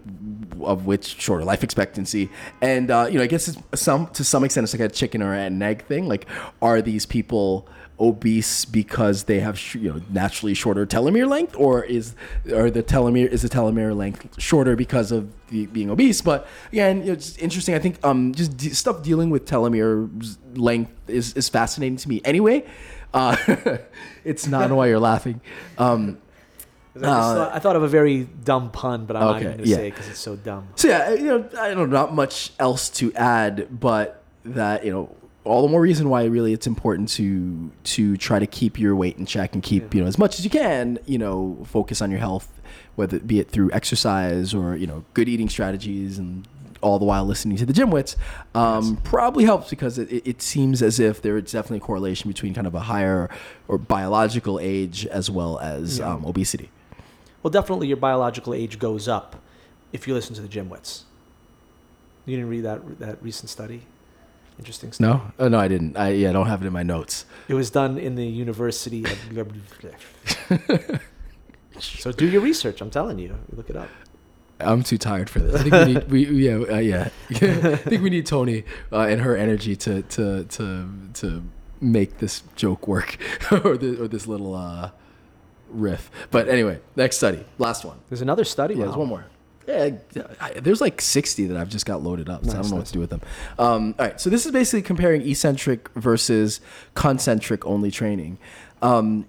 of 0.65 0.85
which 0.85 1.19
shorter 1.19 1.43
life 1.43 1.63
expectancy, 1.63 2.29
and 2.61 2.89
uh, 2.89 3.07
you 3.09 3.17
know, 3.17 3.23
I 3.23 3.27
guess 3.27 3.57
some 3.73 4.07
to 4.07 4.23
some 4.23 4.43
extent 4.43 4.65
it's 4.65 4.73
like 4.73 4.81
a 4.81 4.93
chicken 4.93 5.21
or 5.21 5.33
an 5.33 5.61
egg 5.61 5.85
thing. 5.85 6.07
Like, 6.07 6.27
are 6.61 6.81
these 6.81 7.05
people 7.05 7.67
obese 7.99 8.65
because 8.65 9.23
they 9.23 9.39
have 9.39 9.61
you 9.73 9.93
know 9.93 10.01
naturally 10.09 10.53
shorter 10.53 10.85
telomere 10.85 11.27
length, 11.27 11.55
or 11.57 11.83
is 11.83 12.15
or 12.51 12.71
the 12.71 12.83
telomere 12.83 13.27
is 13.27 13.41
the 13.41 13.49
telomere 13.49 13.95
length 13.95 14.39
shorter 14.39 14.75
because 14.75 15.11
of 15.11 15.29
the, 15.49 15.65
being 15.67 15.89
obese? 15.89 16.21
But 16.21 16.47
again, 16.71 17.03
it's 17.03 17.37
interesting. 17.37 17.75
I 17.75 17.79
think 17.79 18.03
um, 18.03 18.33
just 18.33 18.59
stuff 18.75 19.03
dealing 19.03 19.29
with 19.29 19.45
telomere 19.45 20.09
length 20.57 20.91
is 21.09 21.33
is 21.33 21.49
fascinating 21.49 21.97
to 21.97 22.09
me. 22.09 22.21
Anyway, 22.23 22.65
uh, 23.13 23.35
it's 24.23 24.47
not 24.47 24.71
why 24.71 24.87
you're 24.87 24.99
laughing. 24.99 25.41
Um, 25.77 26.19
I, 26.95 26.99
just 26.99 27.35
thought, 27.35 27.53
I 27.53 27.59
thought 27.59 27.75
of 27.75 27.83
a 27.83 27.87
very 27.87 28.23
dumb 28.43 28.71
pun, 28.71 29.05
but 29.05 29.15
I'm 29.15 29.21
not 29.23 29.41
going 29.41 29.57
to 29.57 29.67
yeah. 29.67 29.75
say 29.75 29.89
because 29.89 30.07
it's 30.07 30.19
so 30.19 30.35
dumb. 30.35 30.67
So 30.75 30.87
yeah, 30.87 31.11
you 31.13 31.25
know, 31.25 31.49
I 31.59 31.67
don't 31.69 31.77
know, 31.77 31.85
not 31.85 32.13
much 32.13 32.51
else 32.59 32.89
to 32.91 33.13
add, 33.13 33.67
but 33.79 34.23
that 34.45 34.85
you 34.85 34.91
know, 34.91 35.15
all 35.43 35.61
the 35.61 35.67
more 35.67 35.81
reason 35.81 36.09
why 36.09 36.23
really 36.25 36.53
it's 36.53 36.67
important 36.67 37.09
to 37.09 37.69
to 37.83 38.17
try 38.17 38.39
to 38.39 38.47
keep 38.47 38.79
your 38.79 38.95
weight 38.95 39.17
in 39.17 39.25
check 39.25 39.53
and 39.53 39.61
keep 39.61 39.93
you 39.93 40.01
know 40.01 40.07
as 40.07 40.17
much 40.17 40.39
as 40.39 40.45
you 40.45 40.49
can, 40.49 40.97
you 41.05 41.17
know, 41.17 41.57
focus 41.65 42.01
on 42.01 42.09
your 42.11 42.19
health, 42.19 42.61
whether 42.95 43.17
it 43.17 43.27
be 43.27 43.39
it 43.39 43.49
through 43.49 43.71
exercise 43.73 44.53
or 44.53 44.75
you 44.75 44.87
know 44.87 45.03
good 45.13 45.27
eating 45.27 45.49
strategies 45.49 46.17
and 46.17 46.47
all 46.81 46.99
the 46.99 47.05
while 47.05 47.25
listening 47.25 47.57
to 47.57 47.65
the 47.65 47.73
gym 47.73 47.89
wits 47.89 48.15
um, 48.53 48.97
probably 48.97 49.43
helps 49.43 49.71
because 49.71 49.97
it, 49.97 50.11
it- 50.11 50.27
it 50.27 50.41
seems 50.41 50.83
as 50.83 50.99
if 50.99 51.19
there 51.19 51.35
is 51.35 51.51
definitely 51.51 51.77
a 51.77 51.81
correlation 51.81 52.29
between 52.29 52.53
kind 52.53 52.67
of 52.67 52.75
a 52.75 52.81
higher 52.81 53.27
or 53.67 53.79
biological 53.79 54.59
age 54.61 55.05
as 55.07 55.27
well 55.31 55.57
as 55.59 55.99
um, 55.99 56.23
obesity. 56.25 56.69
Well, 57.45 57.51
definitely 57.51 57.85
your 57.85 57.97
biological 57.97 58.55
age 58.55 58.79
goes 58.79 59.07
up 59.07 59.35
if 59.93 60.07
you 60.07 60.15
listen 60.15 60.33
to 60.33 60.41
the 60.41 60.47
gym 60.47 60.67
wits. 60.67 61.03
You 62.25 62.37
didn't 62.37 62.49
read 62.49 62.63
that 62.63 62.97
that 62.97 63.21
recent 63.21 63.51
study? 63.51 63.83
Interesting 64.57 64.91
study. 64.91 65.13
No, 65.13 65.31
oh, 65.37 65.47
no, 65.47 65.59
I 65.59 65.67
didn't. 65.67 65.95
I 65.95 66.09
yeah, 66.09 66.31
I 66.31 66.33
don't 66.33 66.47
have 66.47 66.63
it 66.63 66.65
in 66.65 66.73
my 66.73 66.81
notes. 66.81 67.25
It 67.47 67.53
was 67.53 67.69
done 67.69 67.99
in 67.99 68.15
the 68.15 68.25
University 68.25 69.05
of. 69.05 70.99
so 71.79 72.11
do 72.11 72.27
your 72.27 72.41
research. 72.41 72.81
I'm 72.81 72.89
telling 72.89 73.19
you. 73.19 73.37
Look 73.51 73.69
it 73.69 73.75
up. 73.75 73.89
I'm 74.59 74.81
too 74.81 74.97
tired 74.97 75.29
for 75.29 75.37
this. 75.37 75.61
I 75.61 75.69
think 75.69 75.73
we 75.75 75.93
need, 75.93 76.09
we, 76.09 76.47
yeah, 76.47 76.77
uh, 76.77 76.79
yeah. 76.79 77.09
I 77.29 77.75
think 77.75 78.01
we 78.01 78.09
need 78.09 78.25
Tony 78.25 78.63
uh, 78.91 79.01
and 79.01 79.21
her 79.21 79.37
energy 79.37 79.75
to 79.75 80.01
to 80.01 80.45
to 80.45 80.89
to 81.13 81.43
make 81.79 82.17
this 82.17 82.41
joke 82.55 82.87
work, 82.87 83.19
or, 83.51 83.77
the, 83.77 84.01
or 84.01 84.07
this 84.07 84.25
little 84.25 84.55
uh, 84.55 84.89
riff. 85.75 86.09
But 86.31 86.49
anyway, 86.49 86.79
next 86.95 87.17
study, 87.17 87.43
last 87.57 87.85
one. 87.85 87.97
There's 88.09 88.21
another 88.21 88.43
study. 88.43 88.75
Yeah, 88.75 88.85
there's 88.85 88.95
one 88.95 89.07
more. 89.07 89.25
Yeah, 89.67 89.91
I, 90.39 90.53
there's 90.53 90.79
like 90.79 91.01
60 91.01 91.47
that 91.47 91.57
I've 91.57 91.69
just 91.69 91.87
got 91.87 92.03
loaded 92.03 92.29
up, 92.29 92.45
so 92.45 92.51
I 92.51 92.61
don't 92.61 92.69
know 92.69 92.77
what 92.77 92.85
to 92.85 92.93
do 92.93 92.99
with 92.99 93.09
them. 93.09 93.21
Um, 93.57 93.95
all 93.97 94.05
right, 94.05 94.21
so 94.21 94.29
this 94.29 94.45
is 94.45 94.51
basically 94.51 94.83
comparing 94.83 95.27
eccentric 95.27 95.89
versus 95.95 96.61
concentric 96.93 97.65
only 97.65 97.89
training. 97.89 98.37
Um, 98.83 99.25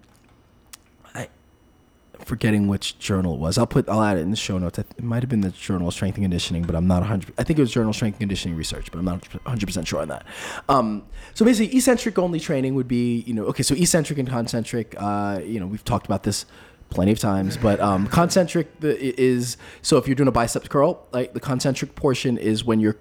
forgetting 2.24 2.68
which 2.68 2.98
journal 2.98 3.34
it 3.34 3.40
was. 3.40 3.58
I'll 3.58 3.66
put 3.66 3.88
I'll 3.88 4.02
add 4.02 4.18
it 4.18 4.20
in 4.20 4.30
the 4.30 4.36
show 4.36 4.58
notes. 4.58 4.78
It 4.78 5.02
might 5.02 5.22
have 5.22 5.28
been 5.28 5.40
the 5.40 5.50
Journal 5.50 5.88
of 5.88 5.94
Strength 5.94 6.16
and 6.16 6.24
Conditioning, 6.24 6.62
but 6.62 6.74
I'm 6.74 6.86
not 6.86 7.00
100. 7.00 7.34
I 7.38 7.44
think 7.44 7.58
it 7.58 7.62
was 7.62 7.70
Journal 7.70 7.90
of 7.90 7.96
Strength 7.96 8.14
and 8.14 8.20
Conditioning 8.20 8.56
Research, 8.56 8.90
but 8.90 8.98
I'm 8.98 9.04
not 9.04 9.26
100 9.44 9.66
percent 9.66 9.86
sure 9.86 10.00
on 10.00 10.08
that. 10.08 10.26
Um, 10.68 11.04
so 11.34 11.44
basically, 11.44 11.76
eccentric 11.76 12.18
only 12.18 12.40
training 12.40 12.74
would 12.74 12.88
be 12.88 13.20
you 13.20 13.34
know 13.34 13.44
okay. 13.46 13.62
So 13.62 13.74
eccentric 13.74 14.18
and 14.18 14.28
concentric. 14.28 14.94
Uh, 14.98 15.40
you 15.44 15.60
know 15.60 15.66
we've 15.66 15.84
talked 15.84 16.06
about 16.06 16.22
this 16.22 16.46
plenty 16.90 17.12
of 17.12 17.18
times, 17.18 17.56
but 17.56 17.80
um, 17.80 18.06
concentric 18.06 18.68
is 18.80 19.56
so 19.82 19.96
if 19.96 20.06
you're 20.06 20.14
doing 20.14 20.28
a 20.28 20.32
biceps 20.32 20.68
curl, 20.68 21.06
like 21.12 21.32
the 21.34 21.40
concentric 21.40 21.94
portion 21.94 22.38
is 22.38 22.64
when 22.64 22.80
you're 22.80 22.96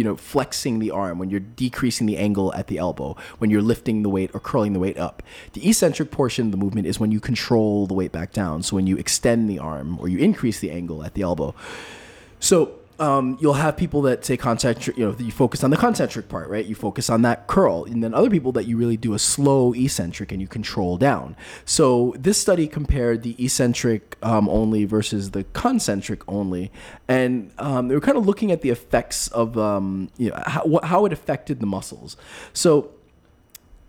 you 0.00 0.04
know 0.04 0.16
flexing 0.16 0.78
the 0.78 0.90
arm 0.90 1.18
when 1.18 1.28
you're 1.28 1.40
decreasing 1.40 2.06
the 2.06 2.16
angle 2.16 2.54
at 2.54 2.68
the 2.68 2.78
elbow 2.78 3.14
when 3.36 3.50
you're 3.50 3.60
lifting 3.60 4.02
the 4.02 4.08
weight 4.08 4.30
or 4.32 4.40
curling 4.40 4.72
the 4.72 4.78
weight 4.78 4.96
up. 4.96 5.22
The 5.52 5.68
eccentric 5.68 6.10
portion 6.10 6.46
of 6.46 6.52
the 6.52 6.56
movement 6.56 6.86
is 6.86 6.98
when 6.98 7.12
you 7.12 7.20
control 7.20 7.86
the 7.86 7.92
weight 7.92 8.10
back 8.10 8.32
down. 8.32 8.62
So 8.62 8.76
when 8.76 8.86
you 8.86 8.96
extend 8.96 9.50
the 9.50 9.58
arm 9.58 10.00
or 10.00 10.08
you 10.08 10.16
increase 10.16 10.58
the 10.58 10.70
angle 10.70 11.04
at 11.04 11.12
the 11.12 11.20
elbow. 11.20 11.54
So 12.38 12.79
um, 13.00 13.38
you'll 13.40 13.54
have 13.54 13.76
people 13.76 14.02
that 14.02 14.24
say 14.24 14.36
concentric, 14.36 14.96
you 14.98 15.06
know, 15.06 15.16
you 15.18 15.32
focus 15.32 15.64
on 15.64 15.70
the 15.70 15.76
concentric 15.76 16.28
part, 16.28 16.48
right? 16.50 16.64
You 16.66 16.74
focus 16.74 17.08
on 17.08 17.22
that 17.22 17.46
curl, 17.46 17.84
and 17.84 18.04
then 18.04 18.12
other 18.12 18.28
people 18.28 18.52
that 18.52 18.66
you 18.66 18.76
really 18.76 18.98
do 18.98 19.14
a 19.14 19.18
slow 19.18 19.72
eccentric 19.74 20.30
and 20.30 20.40
you 20.40 20.46
control 20.46 20.98
down. 20.98 21.34
So 21.64 22.14
this 22.18 22.38
study 22.38 22.68
compared 22.68 23.22
the 23.22 23.42
eccentric 23.42 24.18
um, 24.22 24.48
only 24.50 24.84
versus 24.84 25.30
the 25.30 25.44
concentric 25.44 26.20
only, 26.28 26.70
and 27.08 27.52
um, 27.58 27.88
they 27.88 27.94
were 27.94 28.02
kind 28.02 28.18
of 28.18 28.26
looking 28.26 28.52
at 28.52 28.60
the 28.60 28.68
effects 28.68 29.28
of, 29.28 29.56
um, 29.56 30.10
you 30.18 30.28
know, 30.28 30.42
how, 30.46 30.80
how 30.82 31.06
it 31.06 31.12
affected 31.12 31.60
the 31.60 31.66
muscles. 31.66 32.18
So 32.52 32.92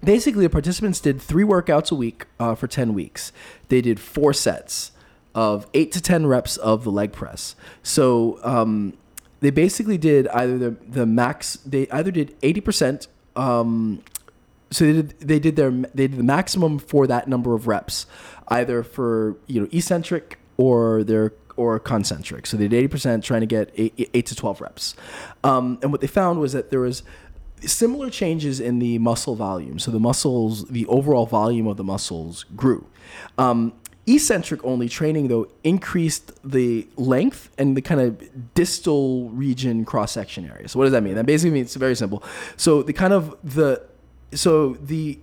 basically 0.02 0.46
the 0.46 0.50
participants 0.50 1.02
did 1.02 1.22
three 1.22 1.44
workouts 1.44 1.92
a 1.92 1.96
week 1.96 2.26
uh, 2.40 2.56
for 2.56 2.68
10 2.68 2.94
weeks 2.94 3.32
they 3.68 3.82
did 3.82 4.00
four 4.00 4.34
sets 4.34 4.92
of 5.36 5.68
8 5.74 5.92
to 5.92 6.02
10 6.02 6.26
reps 6.26 6.58
of 6.58 6.84
the 6.84 6.92
leg 6.92 7.12
press 7.12 7.56
so 7.84 8.40
um, 8.44 8.98
they 9.42 9.50
basically 9.50 9.98
did 9.98 10.28
either 10.30 10.58
the, 10.58 10.72
the 10.88 11.06
max 11.06 11.58
they 11.66 11.88
either 11.90 12.12
did 12.12 12.40
80% 12.42 13.08
um, 13.36 14.04
so 14.72 14.86
they 14.86 14.94
did, 14.94 15.20
they 15.20 15.40
did 15.40 15.56
their 15.58 15.72
they 15.72 16.08
did 16.08 16.18
the 16.18 16.24
maximum 16.24 16.80
for 16.80 17.06
that 17.08 17.28
number 17.28 17.54
of 17.54 17.68
reps 17.68 18.06
either 18.48 18.84
for 18.84 19.38
you 19.48 19.62
know 19.62 19.68
eccentric 19.72 20.40
or 20.58 21.04
their 21.04 21.34
or 21.58 21.80
concentric. 21.80 22.46
So 22.46 22.58
they 22.58 22.68
did 22.68 22.90
80% 22.90 23.24
trying 23.24 23.42
to 23.42 23.46
get 23.46 23.72
8, 23.76 24.10
8 24.14 24.26
to 24.26 24.36
12 24.36 24.62
reps. 24.62 24.96
Um, 25.44 25.80
and 25.82 25.92
what 25.92 26.02
they 26.02 26.08
found 26.08 26.40
was 26.40 26.54
that 26.54 26.70
there 26.70 26.80
was 26.80 27.04
similar 27.62 28.10
changes 28.10 28.60
in 28.60 28.80
the 28.80 28.98
muscle 28.98 29.36
volume. 29.36 29.78
So 29.78 29.92
the 29.92 30.00
muscles 30.00 30.66
the 30.66 30.86
overall 30.88 31.26
volume 31.26 31.68
of 31.68 31.78
the 31.78 31.84
muscles 31.84 32.46
grew. 32.56 32.88
Um, 33.38 33.74
eccentric 34.16 34.64
only 34.64 34.90
training 34.90 35.28
though 35.28 35.48
increased 35.64 36.32
the 36.50 36.88
length 36.96 37.50
and 37.58 37.76
the 37.78 37.82
kind 37.82 38.02
of 38.02 38.54
distal 38.54 39.30
region 39.30 39.86
cross 39.86 40.12
section 40.12 40.50
area 40.50 40.68
so 40.68 40.78
what 40.80 40.86
does 40.86 40.92
that 40.92 41.04
mean 41.04 41.16
that 41.16 41.26
basically 41.26 41.52
means 41.52 41.68
it's 41.68 41.76
very 41.76 41.96
simple 41.96 42.24
so 42.58 42.82
the 42.82 42.94
kind 42.94 43.14
of 43.14 43.36
the 43.44 43.82
so 44.34 44.74
the 44.82 45.20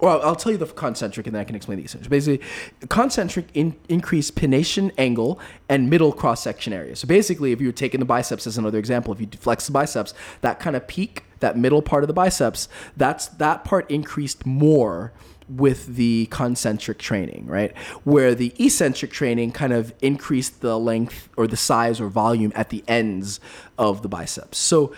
well, 0.00 0.20
I'll 0.22 0.36
tell 0.36 0.50
you 0.52 0.58
the 0.58 0.66
concentric 0.66 1.26
and 1.26 1.34
then 1.34 1.40
I 1.40 1.44
can 1.44 1.54
explain 1.54 1.76
the 1.76 1.84
eccentric. 1.84 2.10
Basically, 2.10 2.46
concentric 2.88 3.46
in, 3.54 3.76
increase 3.88 4.30
pennation 4.30 4.92
angle 4.96 5.38
and 5.68 5.90
middle 5.90 6.12
cross 6.12 6.42
section 6.42 6.72
area. 6.72 6.96
So 6.96 7.06
basically, 7.06 7.52
if 7.52 7.60
you 7.60 7.68
were 7.68 7.72
taking 7.72 8.00
the 8.00 8.06
biceps 8.06 8.46
as 8.46 8.56
another 8.56 8.78
example, 8.78 9.12
if 9.12 9.20
you 9.20 9.28
flex 9.38 9.66
the 9.66 9.72
biceps, 9.72 10.14
that 10.40 10.58
kind 10.58 10.74
of 10.74 10.86
peak, 10.86 11.24
that 11.40 11.56
middle 11.56 11.82
part 11.82 12.02
of 12.02 12.08
the 12.08 12.14
biceps, 12.14 12.68
that's 12.96 13.28
that 13.28 13.64
part 13.64 13.90
increased 13.90 14.46
more 14.46 15.12
with 15.56 15.96
the 15.96 16.26
concentric 16.26 16.98
training, 16.98 17.46
right? 17.46 17.76
Where 18.04 18.34
the 18.34 18.54
eccentric 18.58 19.10
training 19.10 19.52
kind 19.52 19.72
of 19.72 19.92
increased 20.00 20.60
the 20.60 20.78
length 20.78 21.28
or 21.36 21.46
the 21.46 21.56
size 21.56 22.00
or 22.00 22.08
volume 22.08 22.52
at 22.54 22.70
the 22.70 22.84
ends 22.86 23.40
of 23.78 24.02
the 24.02 24.08
biceps. 24.08 24.58
So 24.58 24.94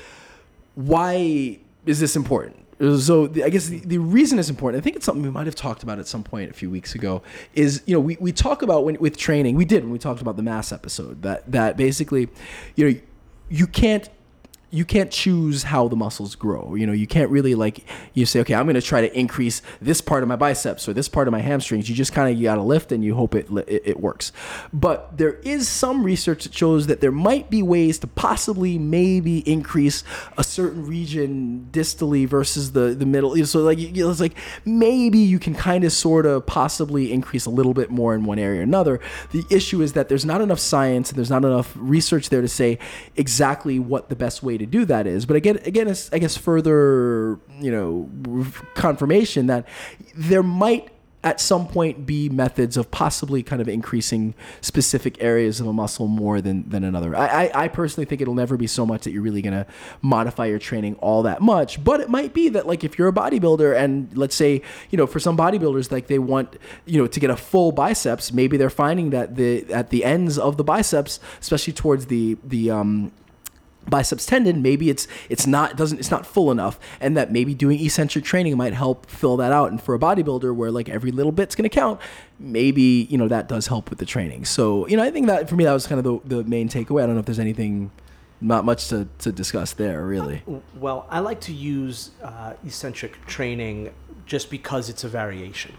why 0.75 1.59
is 1.87 2.01
this 2.01 2.17
important? 2.17 2.59
So 2.79 3.29
the, 3.29 3.45
I 3.45 3.49
guess 3.49 3.67
the, 3.67 3.79
the 3.79 3.99
reason 3.99 4.39
it's 4.39 4.51
important, 4.51 4.83
I 4.83 4.85
think 4.85 4.97
it's 4.97 5.07
something 5.07 5.23
we 5.23 5.31
might 5.31 5.47
have 5.47 5.55
talked 5.55 5.83
about 5.85 5.99
at 5.99 6.07
some 6.09 6.25
point 6.25 6.51
a 6.51 6.53
few 6.53 6.69
weeks 6.69 6.95
ago, 6.95 7.23
is 7.55 7.81
you 7.87 7.95
know 7.95 8.01
we, 8.01 8.17
we 8.19 8.33
talk 8.33 8.63
about 8.63 8.85
when 8.85 8.97
with 8.99 9.17
training 9.17 9.55
we 9.55 9.65
did 9.65 9.85
when 9.85 9.93
we 9.93 10.01
talked 10.01 10.21
about 10.21 10.37
the 10.37 10.43
mass 10.43 10.73
episode 10.73 11.23
that 11.23 11.51
that 11.51 11.77
basically, 11.77 12.29
you 12.75 12.91
know, 12.91 13.01
you 13.49 13.69
can't 13.69 14.09
you 14.73 14.87
can't 14.87 15.11
choose 15.11 15.65
how 15.65 15.87
the 15.87 15.97
muscles 15.97 16.35
grow. 16.35 16.75
You 16.75 16.87
know, 16.87 16.95
you 16.95 17.07
can't 17.07 17.31
really 17.31 17.55
like 17.55 17.85
you 18.15 18.25
say, 18.25 18.41
okay, 18.41 18.55
I'm 18.55 18.65
going 18.65 18.75
to 18.75 18.81
try 18.81 19.03
to 19.03 19.19
increase 19.19 19.61
this 19.83 20.01
part 20.01 20.23
of 20.23 20.31
my 20.31 20.37
biceps 20.37 20.89
or 20.89 20.95
this 20.95 21.11
part 21.11 21.29
of 21.29 21.33
my 21.33 21.41
hamstrings. 21.41 21.91
You 21.91 21.95
just 21.95 22.15
kind 22.15 22.33
of 22.33 22.39
you 22.39 22.45
got 22.45 22.55
to 22.55 22.63
lift 22.63 22.91
and 22.91 23.05
you 23.05 23.15
hope 23.15 23.35
it, 23.35 23.49
it 23.69 23.83
it 23.85 24.01
works. 24.01 24.33
But 24.73 25.19
there 25.19 25.35
is 25.43 25.69
some 25.69 26.03
research 26.03 26.45
that 26.45 26.55
shows 26.55 26.87
that 26.87 27.03
there 27.03 27.13
might 27.13 27.51
be 27.51 27.63
ways 27.63 27.99
to 27.99 28.07
possibly 28.07 28.79
maybe 28.79 29.41
increase 29.41 30.05
a 30.39 30.43
certain 30.43 30.87
region 30.87 31.69
distally 31.71 32.27
versus 32.27 32.73
the 32.73 32.95
the 32.95 33.05
middle. 33.05 33.37
So 33.45 33.61
like 33.61 33.79
you 33.79 33.93
know, 33.93 34.11
it's 34.11 34.21
like 34.21 34.39
maybe 34.65 35.19
you 35.19 35.39
can 35.39 35.55
kind 35.55 35.85
of 35.85 35.93
sort 35.93 36.25
of 36.25 36.47
possibly 36.47 37.13
increase 37.13 37.45
a 37.45 37.51
little 37.51 37.75
bit 37.75 37.91
more 37.91 38.15
in 38.15 38.25
one 38.25 38.39
area 38.39 38.61
or 38.61 38.63
another. 38.63 39.01
The 39.33 39.45
issue 39.51 39.83
is 39.83 39.93
that 39.93 40.09
there's 40.09 40.25
not 40.25 40.41
enough 40.41 40.61
science 40.61 41.11
and 41.11 41.19
there's 41.19 41.31
not 41.31 41.45
enough 41.45 41.75
research 41.77 42.31
there 42.31 42.41
to 42.41 42.49
say 42.49 42.79
exactly 43.17 43.79
what 43.79 44.09
the 44.09 44.17
best 44.17 44.43
way 44.43 44.57
to 44.57 44.62
do 44.67 44.85
that 44.87 45.07
is. 45.07 45.27
But 45.27 45.37
again, 45.37 45.59
again, 45.65 45.95
I 46.13 46.19
guess 46.19 46.37
further, 46.37 47.39
you 47.61 47.71
know, 47.71 48.11
confirmation 48.75 49.47
that 49.47 49.69
there 50.15 50.43
might 50.43 50.91
at 51.25 51.41
some 51.41 51.69
point 51.69 52.05
be 52.05 52.29
methods 52.29 52.77
of 52.77 52.91
possibly 52.91 53.43
kind 53.43 53.63
of 53.63 53.69
increasing 53.69 54.35
specific 54.61 55.23
areas 55.23 55.61
of 55.61 55.67
a 55.67 55.73
muscle 55.73 56.09
more 56.09 56.41
than, 56.41 56.69
than 56.69 56.83
another. 56.83 57.15
I, 57.15 57.27
I, 57.27 57.65
I 57.65 57.69
personally 57.69 58.07
think 58.07 58.21
it'll 58.21 58.35
never 58.35 58.57
be 58.57 58.67
so 58.67 58.85
much 58.85 59.03
that 59.03 59.13
you're 59.13 59.23
really 59.23 59.43
to 59.43 59.67
modify 60.01 60.47
your 60.47 60.59
training 60.59 60.97
all 60.97 61.23
that 61.23 61.41
much. 61.41 61.83
But 61.83 62.01
it 62.01 62.09
might 62.09 62.35
be 62.35 62.49
that 62.51 62.67
like 62.67 62.83
if 62.83 62.99
you're 62.99 63.09
a 63.09 63.13
bodybuilder 63.13 63.77
and 63.77 64.17
let's 64.17 64.35
say, 64.35 64.63
you 64.91 64.99
know, 64.99 65.07
for 65.07 65.21
some 65.21 65.37
bodybuilders, 65.37 65.93
like 65.93 66.09
they 66.09 66.19
want, 66.19 66.57
you 66.87 67.01
know, 67.01 67.07
to 67.07 67.21
get 67.21 67.31
a 67.31 67.37
full 67.37 67.71
biceps, 67.71 68.33
maybe 68.33 68.57
they're 68.57 68.71
finding 68.71 69.11
that 69.11 69.37
the, 69.37 69.73
at 69.73 69.91
the 69.91 70.05
ends 70.05 70.39
of 70.39 70.57
the 70.57 70.65
biceps, 70.65 71.21
especially 71.41 71.73
towards 71.73 72.07
the, 72.07 72.37
the, 72.43 72.71
um, 72.71 73.13
biceps 73.89 74.25
tendon 74.25 74.63
maybe 74.63 74.91
it's 74.91 75.07
it's 75.29 75.47
not 75.47 75.77
doesn't 75.77 75.99
it's 75.99 76.11
not 76.11 76.25
full 76.25 76.51
enough 76.51 76.79
and 77.01 77.17
that 77.17 77.33
maybe 77.33 77.55
doing 77.55 77.81
eccentric 77.85 78.25
training 78.25 78.57
might 78.57 78.73
help 78.75 79.07
fill 79.07 79.37
that 79.37 79.53
out 79.53 79.71
and 79.71 79.83
for 79.83 79.95
a 79.95 79.99
bodybuilder 79.99 80.55
where 80.55 80.71
like 80.71 80.89
every 80.89 81.11
little 81.11 81.33
bit's 81.33 81.55
going 81.55 81.69
to 81.69 81.75
count 81.75 82.01
maybe 82.39 83.07
you 83.11 83.19
know 83.19 83.29
that 83.29 83.49
does 83.49 83.67
help 83.67 83.91
with 83.91 83.99
the 83.99 84.07
training 84.07 84.45
so 84.45 84.87
you 84.87 84.97
know 84.97 85.03
i 85.03 85.11
think 85.11 85.27
that 85.27 85.49
for 85.49 85.57
me 85.57 85.65
that 85.65 85.73
was 85.73 85.87
kind 85.87 85.99
of 85.99 86.23
the, 86.29 86.37
the 86.37 86.45
main 86.45 86.69
takeaway 86.69 87.03
i 87.03 87.07
don't 87.07 87.15
know 87.15 87.21
if 87.21 87.27
there's 87.27 87.39
anything 87.39 87.91
not 88.41 88.65
much 88.65 88.89
to, 88.89 89.07
to 89.19 89.31
discuss 89.31 89.73
there 89.75 90.05
really 90.05 90.43
Well, 90.75 91.07
I 91.09 91.21
like 91.21 91.41
to 91.43 91.53
use 91.53 92.11
uh, 92.23 92.55
eccentric 92.67 93.25
training 93.27 93.93
just 94.27 94.51
because 94.51 94.89
it's 94.89 95.05
a 95.05 95.09
variation, 95.09 95.77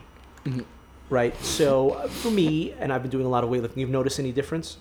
right? 1.09 1.35
So 1.43 1.91
uh, 1.91 2.07
for 2.07 2.31
me, 2.31 2.73
and 2.79 2.93
I've 2.93 3.01
been 3.01 3.11
doing 3.11 3.25
a 3.25 3.29
lot 3.29 3.43
of 3.43 3.49
weightlifting. 3.49 3.77
You've 3.77 3.89
noticed 3.89 4.19
any 4.19 4.31
difference? 4.31 4.77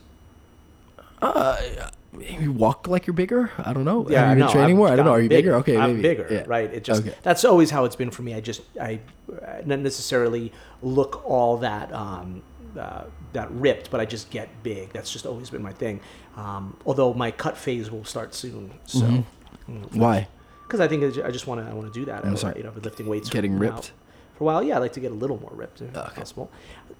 Maybe 2.12 2.46
walk 2.48 2.86
like 2.88 3.06
you're 3.06 3.14
bigger 3.14 3.50
i 3.58 3.72
don't 3.72 3.84
know 3.86 4.06
Yeah, 4.08 4.28
have 4.28 4.36
you 4.36 4.44
no, 4.44 4.46
been 4.46 4.52
training 4.52 4.70
I've 4.74 4.76
more 4.76 4.88
i 4.88 4.96
don't 4.96 5.06
know 5.06 5.12
are 5.12 5.20
you 5.20 5.28
bigger, 5.28 5.54
okay 5.56 5.76
I'm 5.78 5.90
maybe 5.96 6.02
bigger, 6.02 6.26
Yeah. 6.30 6.44
right? 6.46 6.72
It 6.72 6.84
just 6.84 7.02
Okay. 7.02 7.14
that's 7.22 7.44
always 7.44 7.70
how 7.70 7.84
it's 7.86 7.96
been 7.96 8.10
for 8.10 8.22
me. 8.22 8.34
I 8.34 8.40
just 8.40 8.60
I 8.80 9.00
uh, 9.30 9.62
not 9.64 9.78
necessarily 9.78 10.52
look 10.82 11.22
all 11.24 11.56
that 11.58 11.92
um, 11.92 12.42
uh, 12.78 13.04
that 13.32 13.50
ripped, 13.50 13.90
but 13.90 14.00
I 14.00 14.04
just 14.04 14.30
get 14.30 14.48
big. 14.62 14.92
That's 14.92 15.10
just 15.10 15.24
always 15.26 15.48
been 15.50 15.62
my 15.62 15.72
thing. 15.72 16.00
Um, 16.36 16.76
although 16.84 17.12
my 17.14 17.30
cut 17.30 17.56
phase 17.56 17.90
will 17.90 18.04
start 18.04 18.34
soon, 18.34 18.72
so 18.86 19.06
Mm-hmm. 19.06 19.98
why 19.98 20.28
because 20.66 20.80
I 20.80 20.88
think 20.88 21.04
I 21.24 21.30
just 21.30 21.46
want 21.46 21.64
to 21.64 21.70
I 21.70 21.74
want 21.74 21.92
to 21.92 21.98
do 22.00 22.04
that. 22.06 22.24
I'm 22.26 22.36
sorry. 22.36 22.58
You 22.58 22.64
know, 22.64 22.72
lifting 22.82 23.06
weights, 23.06 23.30
Getting 23.30 23.58
ripped? 23.58 23.92
for 24.36 24.44
a 24.44 24.46
while. 24.46 24.62
Yeah, 24.62 24.76
I 24.76 24.78
like 24.80 24.92
to 24.94 25.00
get 25.00 25.12
a 25.12 25.14
little 25.14 25.38
more 25.40 25.52
ripped 25.54 25.80
if 25.80 25.96
Okay. 25.96 26.20
possible. 26.20 26.50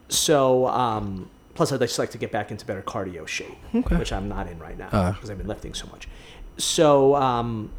So. 0.08 0.66
Um, 0.68 1.28
Plus, 1.54 1.70
I'd 1.72 1.80
just 1.80 1.98
like 1.98 2.10
to 2.12 2.18
get 2.18 2.32
back 2.32 2.50
into 2.50 2.64
better 2.64 2.82
cardio 2.82 3.26
shape, 3.28 3.56
Okay. 3.74 3.96
which 3.96 4.12
I'm 4.12 4.28
not 4.28 4.48
in 4.48 4.58
right 4.58 4.78
now 4.78 4.88
Uh. 4.92 5.12
because 5.12 5.30
I've 5.30 5.38
been 5.38 5.46
lifting 5.48 5.74
so 5.74 5.86
much. 5.92 6.08
So 6.58 7.14
um, 7.16 7.70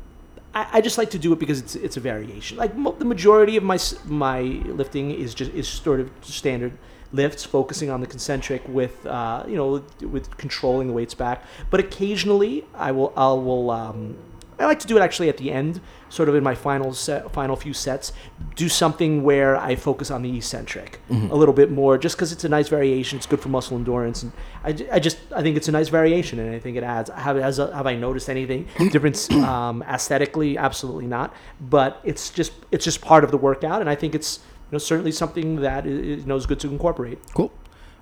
I, 0.53 0.67
I 0.74 0.82
just 0.82 0.97
like 0.97 1.09
to 1.11 1.19
do 1.19 1.34
it 1.34 1.39
because 1.39 1.59
it's 1.59 1.76
it's 1.76 1.97
a 1.97 1.99
variation. 1.99 2.57
Like 2.57 2.76
mo- 2.76 2.95
the 2.97 3.05
majority 3.05 3.57
of 3.57 3.63
my 3.63 3.80
my 4.05 4.41
lifting 4.41 5.11
is 5.11 5.34
just 5.34 5.51
is 5.53 5.67
sort 5.67 5.99
of 5.99 6.09
standard 6.21 6.78
lifts, 7.11 7.43
focusing 7.45 7.89
on 7.91 8.01
the 8.01 8.07
concentric 8.07 8.61
with 8.67 9.05
uh, 9.05 9.43
you 9.47 9.55
know 9.55 9.84
with 10.07 10.36
controlling 10.38 10.88
the 10.88 10.93
weights 10.93 11.13
back. 11.13 11.43
But 11.69 11.80
occasionally, 11.80 12.65
I 12.76 12.91
will 12.91 13.13
I 13.15 13.32
will 13.34 13.69
um, 13.71 14.15
I 14.64 14.68
like 14.68 14.80
to 14.80 14.88
do 14.88 14.97
it 14.97 15.01
actually 15.01 15.30
at 15.30 15.38
the 15.38 15.51
end, 15.51 15.82
sort 16.09 16.30
of 16.30 16.36
in 16.36 16.43
my 16.43 16.55
final 16.55 16.93
set, 16.93 17.32
final 17.34 17.55
few 17.55 17.74
sets. 17.74 18.14
Do 18.55 18.68
something 18.70 19.24
where 19.24 19.55
I 19.55 19.76
focus 19.76 20.09
on 20.09 20.22
the 20.22 20.36
eccentric 20.38 20.99
a 21.09 21.36
little 21.36 21.53
bit 21.53 21.70
more, 21.72 21.97
just 21.97 22.16
because 22.16 22.32
it's 22.32 22.43
a 22.43 22.49
nice 22.49 22.70
variation. 22.70 23.18
It's 23.18 23.26
good 23.28 23.39
for 23.41 23.49
muscle 23.49 23.78
endurance, 23.78 24.24
and 24.24 24.32
I, 24.64 24.70
I 24.95 24.99
just 24.99 25.18
I 25.36 25.41
think 25.43 25.57
it's 25.57 25.68
a 25.68 25.72
nice 25.72 25.89
variation, 25.89 26.39
and 26.39 26.55
I 26.55 26.59
think 26.59 26.78
it 26.78 26.84
adds. 26.84 27.09
Have 27.11 27.38
has 27.38 27.57
have 27.57 27.86
I 27.88 27.95
noticed 27.95 28.30
anything 28.30 28.68
difference 28.91 29.30
um, 29.32 29.84
aesthetically? 29.84 30.57
Absolutely 30.57 31.07
not. 31.07 31.34
But 31.61 31.99
it's 32.03 32.30
just 32.30 32.53
it's 32.72 32.86
just 32.86 33.01
part 33.01 33.24
of 33.24 33.32
the 33.32 33.38
workout, 33.38 33.82
and 33.82 33.89
I 33.89 33.95
think 33.95 34.16
it's 34.16 34.39
you 34.70 34.72
know 34.76 34.78
certainly 34.80 35.11
something 35.11 35.57
that 35.61 35.84
i- 35.86 35.88
i- 35.88 35.91
you 35.91 36.26
know 36.26 36.36
is 36.36 36.45
good 36.45 36.59
to 36.61 36.70
incorporate. 36.70 37.20
Cool. 37.34 37.51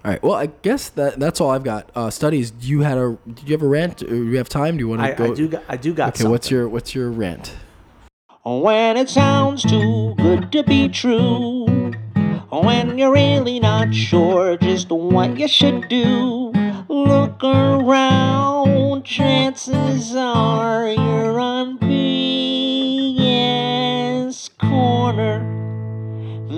All 0.04 0.10
right. 0.10 0.24
Well, 0.24 0.34
I 0.34 0.47
guess 0.47 0.89
that 0.89 1.20
that's 1.20 1.39
all 1.39 1.52
I've 1.52 1.64
got. 1.64 1.91
Uh, 1.93 2.10
studies. 2.10 2.54
You 2.60 2.82
had 2.82 2.97
a. 2.97 3.20
Did 3.28 3.47
you 3.47 3.54
have 3.54 3.62
a 3.62 3.68
rant? 3.68 3.97
Do 3.97 4.26
you 4.26 4.38
have 4.38 4.49
time? 4.49 4.78
Do 4.78 4.80
you 4.80 4.88
want 4.88 5.02
to 5.02 5.14
I, 5.14 5.14
go? 5.14 5.32
I 5.32 5.36
do 5.36 5.47
got 5.47 5.64
I 5.70 5.78
do 5.78 5.93
got. 5.93 6.20
okay. 6.20 6.28
What's 6.28 6.49
your 6.49 6.68
What's 6.68 6.95
your 6.95 7.12
rant? 7.12 7.54
When 8.43 8.97
it 8.97 9.10
sounds 9.10 9.62
too 9.62 10.16
good 10.18 10.52
to 10.54 10.64
be 10.64 10.89
true. 10.89 11.91
When 12.49 12.97
you're 12.97 13.12
really 13.12 13.60
not 13.60 13.93
sure 13.93 14.58
just 14.58 14.89
what 14.89 15.38
you 15.38 15.47
should 15.47 15.88
do. 15.88 16.52
Look 16.89 17.43
around, 17.43 19.04
chances 19.06 20.16
are 20.16 20.89
you're 20.89 21.39
on 21.39 21.78
BS 21.78 23.20
Corner. 24.58 25.45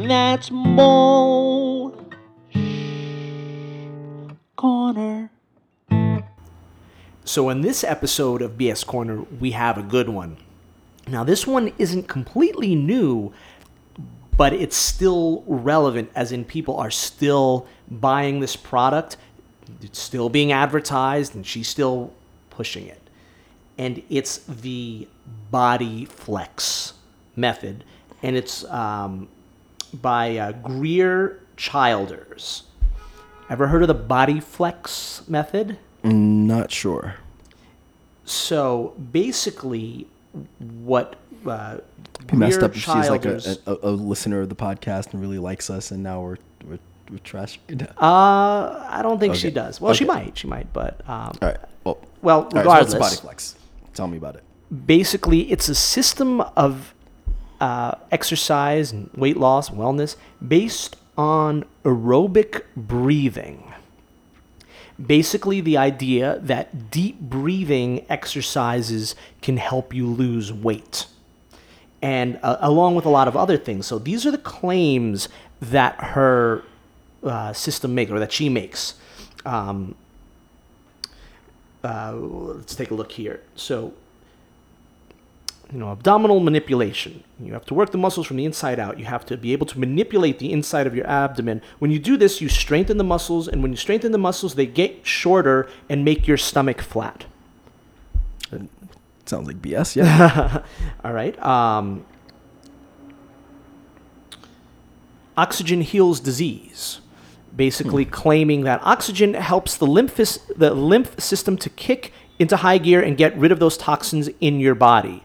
That's 0.08 0.50
Bull 0.50 1.83
Corner. 4.64 5.30
So, 7.26 7.50
in 7.50 7.60
this 7.60 7.84
episode 7.84 8.42
of 8.42 8.52
BS 8.52 8.86
Corner, 8.86 9.24
we 9.42 9.52
have 9.52 9.78
a 9.78 9.84
good 9.84 10.08
one. 10.08 10.38
Now, 11.06 11.26
this 11.26 11.46
one 11.46 11.74
isn't 11.78 12.08
completely 12.08 12.74
new, 12.74 13.34
but 14.38 14.54
it's 14.54 14.78
still 14.78 15.44
relevant, 15.48 16.12
as 16.16 16.32
in 16.32 16.46
people 16.46 16.78
are 16.78 16.92
still 16.92 17.68
buying 17.92 18.40
this 18.40 18.56
product, 18.56 19.18
it's 19.82 20.00
still 20.00 20.30
being 20.30 20.54
advertised, 20.54 21.36
and 21.36 21.46
she's 21.46 21.68
still 21.68 22.14
pushing 22.50 22.88
it. 22.88 23.10
And 23.78 24.02
it's 24.10 24.38
the 24.48 25.10
body 25.52 26.06
flex 26.06 26.94
method, 27.36 27.84
and 28.22 28.38
it's 28.38 28.64
um, 28.72 29.28
by 29.94 30.38
uh, 30.38 30.54
Greer 30.54 31.42
Childers. 31.58 32.64
Ever 33.50 33.68
heard 33.68 33.82
of 33.82 33.88
the 33.88 33.94
body 33.94 34.40
flex 34.40 35.22
method? 35.28 35.78
Not 36.04 36.72
sure. 36.72 37.16
So 38.26 38.96
basically, 39.12 40.08
what 40.60 41.16
uh, 41.46 41.78
Be 42.28 42.38
messed 42.38 42.62
up 42.62 42.72
if 42.76 42.82
she's 42.82 43.10
like 43.10 43.26
a, 43.26 43.40
a, 43.66 43.78
a 43.84 43.92
listener 43.92 44.42
of 44.42 44.50
the 44.50 44.56
podcast 44.56 45.12
and 45.14 45.22
really 45.22 45.40
likes 45.40 45.70
us, 45.70 45.92
and 45.92 46.02
now 46.02 46.22
we're 46.22 46.38
we're, 46.66 46.80
we're 47.12 47.18
trash. 47.20 47.60
uh, 47.98 48.86
I 48.90 49.02
don't 49.04 49.20
think 49.20 49.36
she 49.36 49.52
does. 49.52 49.82
Well, 49.82 49.94
she 49.94 50.06
might. 50.06 50.38
She 50.38 50.48
might, 50.48 50.72
but 50.74 51.02
um, 51.08 51.34
All 51.42 51.50
right. 51.50 51.58
Well. 51.84 52.00
well, 52.22 52.38
All 52.38 52.44
right, 52.44 52.54
so 52.54 52.60
regardless, 52.60 52.94
body 52.96 53.16
flex? 53.18 53.56
Tell 53.94 54.08
me 54.08 54.18
about 54.18 54.36
it. 54.36 54.44
basically, 54.88 55.52
it's 55.52 55.68
a 55.70 55.76
system 55.76 56.42
of 56.42 56.94
uh, 57.60 57.96
exercise 58.12 58.92
and 58.94 59.10
weight 59.16 59.38
loss, 59.38 59.70
and 59.70 59.78
wellness, 59.78 60.16
based 60.46 60.96
on 61.18 61.66
aerobic 61.84 62.64
breathing. 62.76 63.72
Basically, 65.04 65.60
the 65.60 65.78
idea 65.78 66.40
that 66.40 66.92
deep 66.92 67.20
breathing 67.20 68.06
exercises 68.10 69.16
can 69.42 69.58
help 69.58 69.94
you 69.94 70.08
lose 70.08 70.54
weight. 70.54 71.08
And 72.02 72.40
uh, 72.44 72.58
along 72.60 72.96
with 72.96 73.06
a 73.06 73.10
lot 73.10 73.28
of 73.28 73.36
other 73.36 73.58
things. 73.58 73.88
So, 73.88 73.98
these 73.98 74.26
are 74.26 74.32
the 74.32 74.38
claims 74.38 75.30
that 75.62 75.96
her 76.00 76.64
uh, 77.24 77.54
system 77.54 77.96
makes, 77.96 78.12
or 78.12 78.20
that 78.20 78.32
she 78.32 78.50
makes. 78.50 78.96
Um, 79.46 79.96
uh, 81.84 82.14
let's 82.14 82.76
take 82.76 82.92
a 82.92 82.94
look 82.94 83.12
here. 83.12 83.42
So, 83.56 83.94
you 85.74 85.80
know, 85.80 85.92
abdominal 85.92 86.40
manipulation. 86.40 87.24
You 87.40 87.54
have 87.54 87.66
to 87.66 87.74
work 87.74 87.92
the 87.92 87.98
muscles 87.98 88.28
from 88.28 88.38
the 88.38 88.46
inside 88.46 88.80
out. 88.80 89.00
You 89.00 89.06
have 89.06 89.26
to 89.26 89.36
be 89.36 89.54
able 89.54 89.66
to 89.66 89.80
manipulate 89.80 90.38
the 90.38 90.52
inside 90.54 90.86
of 90.86 90.96
your 90.96 91.08
abdomen. 91.08 91.64
When 91.80 91.90
you 91.90 91.98
do 91.98 92.16
this, 92.16 92.40
you 92.40 92.48
strengthen 92.48 92.98
the 92.98 93.04
muscles, 93.04 93.48
and 93.48 93.64
when 93.64 93.72
you 93.72 93.78
strengthen 93.78 94.12
the 94.12 94.20
muscles, 94.20 94.54
they 94.54 94.68
get 94.68 95.06
shorter 95.06 95.68
and 95.90 96.06
make 96.06 96.28
your 96.28 96.38
stomach 96.38 96.80
flat. 96.80 97.26
Sounds 99.26 99.48
like 99.48 99.64
BS. 99.64 99.96
Yeah. 99.96 100.64
All 101.04 101.12
right. 101.12 101.42
Um, 101.44 102.06
oxygen 105.36 105.82
heals 105.82 106.20
disease. 106.20 107.00
Basically, 107.56 108.06
claiming 108.06 108.62
that 108.62 108.80
oxygen 108.84 109.34
helps 109.34 109.76
the 109.78 109.86
lymph 109.88 110.16
the 110.16 110.74
lymph 110.74 111.20
system 111.20 111.58
to 111.58 111.70
kick 111.70 112.12
into 112.38 112.58
high 112.58 112.80
gear 112.80 113.02
and 113.02 113.16
get 113.16 113.36
rid 113.38 113.52
of 113.52 113.60
those 113.60 113.78
toxins 113.78 114.30
in 114.40 114.60
your 114.60 114.76
body. 114.76 115.24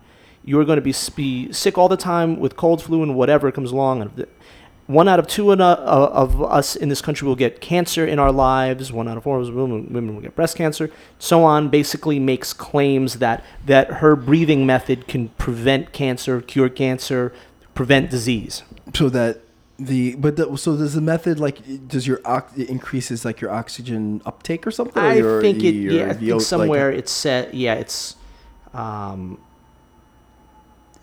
You 0.48 0.58
are 0.60 0.64
going 0.64 0.80
to 0.82 0.82
be, 0.82 0.94
be 1.14 1.52
sick 1.52 1.76
all 1.76 1.88
the 1.88 1.96
time 1.98 2.38
with 2.40 2.56
cold, 2.56 2.82
flu, 2.82 3.02
and 3.02 3.14
whatever 3.14 3.52
comes 3.52 3.70
along. 3.70 3.96
One 4.86 5.06
out 5.06 5.18
of 5.18 5.26
two 5.26 5.52
in, 5.52 5.60
uh, 5.60 5.74
of 5.76 6.42
us 6.42 6.74
in 6.74 6.88
this 6.88 7.02
country 7.02 7.28
will 7.28 7.36
get 7.36 7.60
cancer 7.60 8.06
in 8.06 8.18
our 8.18 8.32
lives. 8.32 8.90
One 8.90 9.06
out 9.08 9.18
of 9.18 9.24
four 9.24 9.38
of 9.38 9.48
women, 9.54 9.92
women 9.92 10.14
will 10.14 10.22
get 10.22 10.34
breast 10.34 10.56
cancer. 10.56 10.90
So 11.18 11.44
on. 11.44 11.68
Basically, 11.68 12.18
makes 12.18 12.54
claims 12.54 13.18
that 13.18 13.44
that 13.66 13.86
her 14.00 14.16
breathing 14.16 14.64
method 14.64 15.06
can 15.06 15.28
prevent 15.36 15.92
cancer, 15.92 16.40
cure 16.40 16.70
cancer, 16.70 17.34
prevent 17.74 18.08
disease. 18.10 18.62
so 18.94 19.10
that 19.10 19.40
the 19.78 20.14
but 20.14 20.36
the, 20.36 20.56
so 20.56 20.78
does 20.78 20.94
the 20.94 21.02
method 21.02 21.38
like 21.38 21.58
does 21.86 22.06
your 22.06 22.20
ox, 22.24 22.56
it 22.56 22.70
increases 22.70 23.26
like 23.26 23.42
your 23.42 23.50
oxygen 23.50 24.22
uptake 24.24 24.66
or 24.66 24.70
something? 24.70 25.02
Or 25.02 25.06
I 25.06 25.14
your- 25.16 25.42
think 25.42 25.62
it. 25.62 25.74
your 25.74 25.92
Yeah, 25.92 26.04
I 26.04 26.12
VO 26.14 26.18
think 26.18 26.32
like- 26.32 26.40
somewhere 26.46 26.90
it's 26.90 27.12
set. 27.12 27.52
Yeah, 27.52 27.74
it's. 27.74 28.16
Um, 28.72 29.38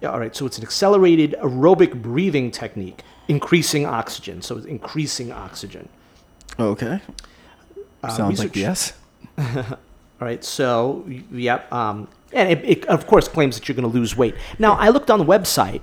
yeah, 0.02 0.10
all 0.10 0.20
right, 0.20 0.36
so 0.36 0.46
it's 0.46 0.58
an 0.58 0.64
accelerated 0.64 1.36
aerobic 1.42 2.02
breathing 2.02 2.52
technique, 2.52 3.02
increasing 3.28 3.86
oxygen. 3.86 4.42
So 4.42 4.58
it's 4.58 4.66
increasing 4.66 5.32
oxygen. 5.32 5.90
okay. 6.60 7.00
Uh, 8.04 8.10
Sounds 8.10 8.40
like 8.40 8.56
yes. 8.56 8.94
All 9.38 10.26
right, 10.28 10.44
so 10.44 11.06
yep, 11.32 11.72
um, 11.74 12.08
and 12.32 12.50
it, 12.52 12.64
it 12.64 12.86
of 12.86 13.08
course 13.08 13.28
claims 13.28 13.58
that 13.58 13.68
you're 13.68 13.76
going 13.76 13.90
to 13.90 13.98
lose 13.98 14.16
weight. 14.16 14.36
Now 14.60 14.74
I 14.74 14.90
looked 14.90 15.10
on 15.10 15.20
the 15.20 15.26
website 15.26 15.82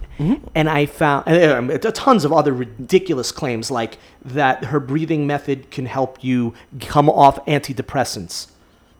and 0.54 0.68
I 0.70 0.86
found 0.86 1.28
are 1.28 1.78
tons 1.92 2.24
of 2.24 2.32
other 2.32 2.52
ridiculous 2.52 3.32
claims 3.32 3.70
like 3.70 3.98
that 4.24 4.64
her 4.66 4.80
breathing 4.80 5.26
method 5.26 5.70
can 5.70 5.86
help 5.86 6.22
you 6.22 6.54
come 6.80 7.10
off 7.10 7.44
antidepressants. 7.46 8.48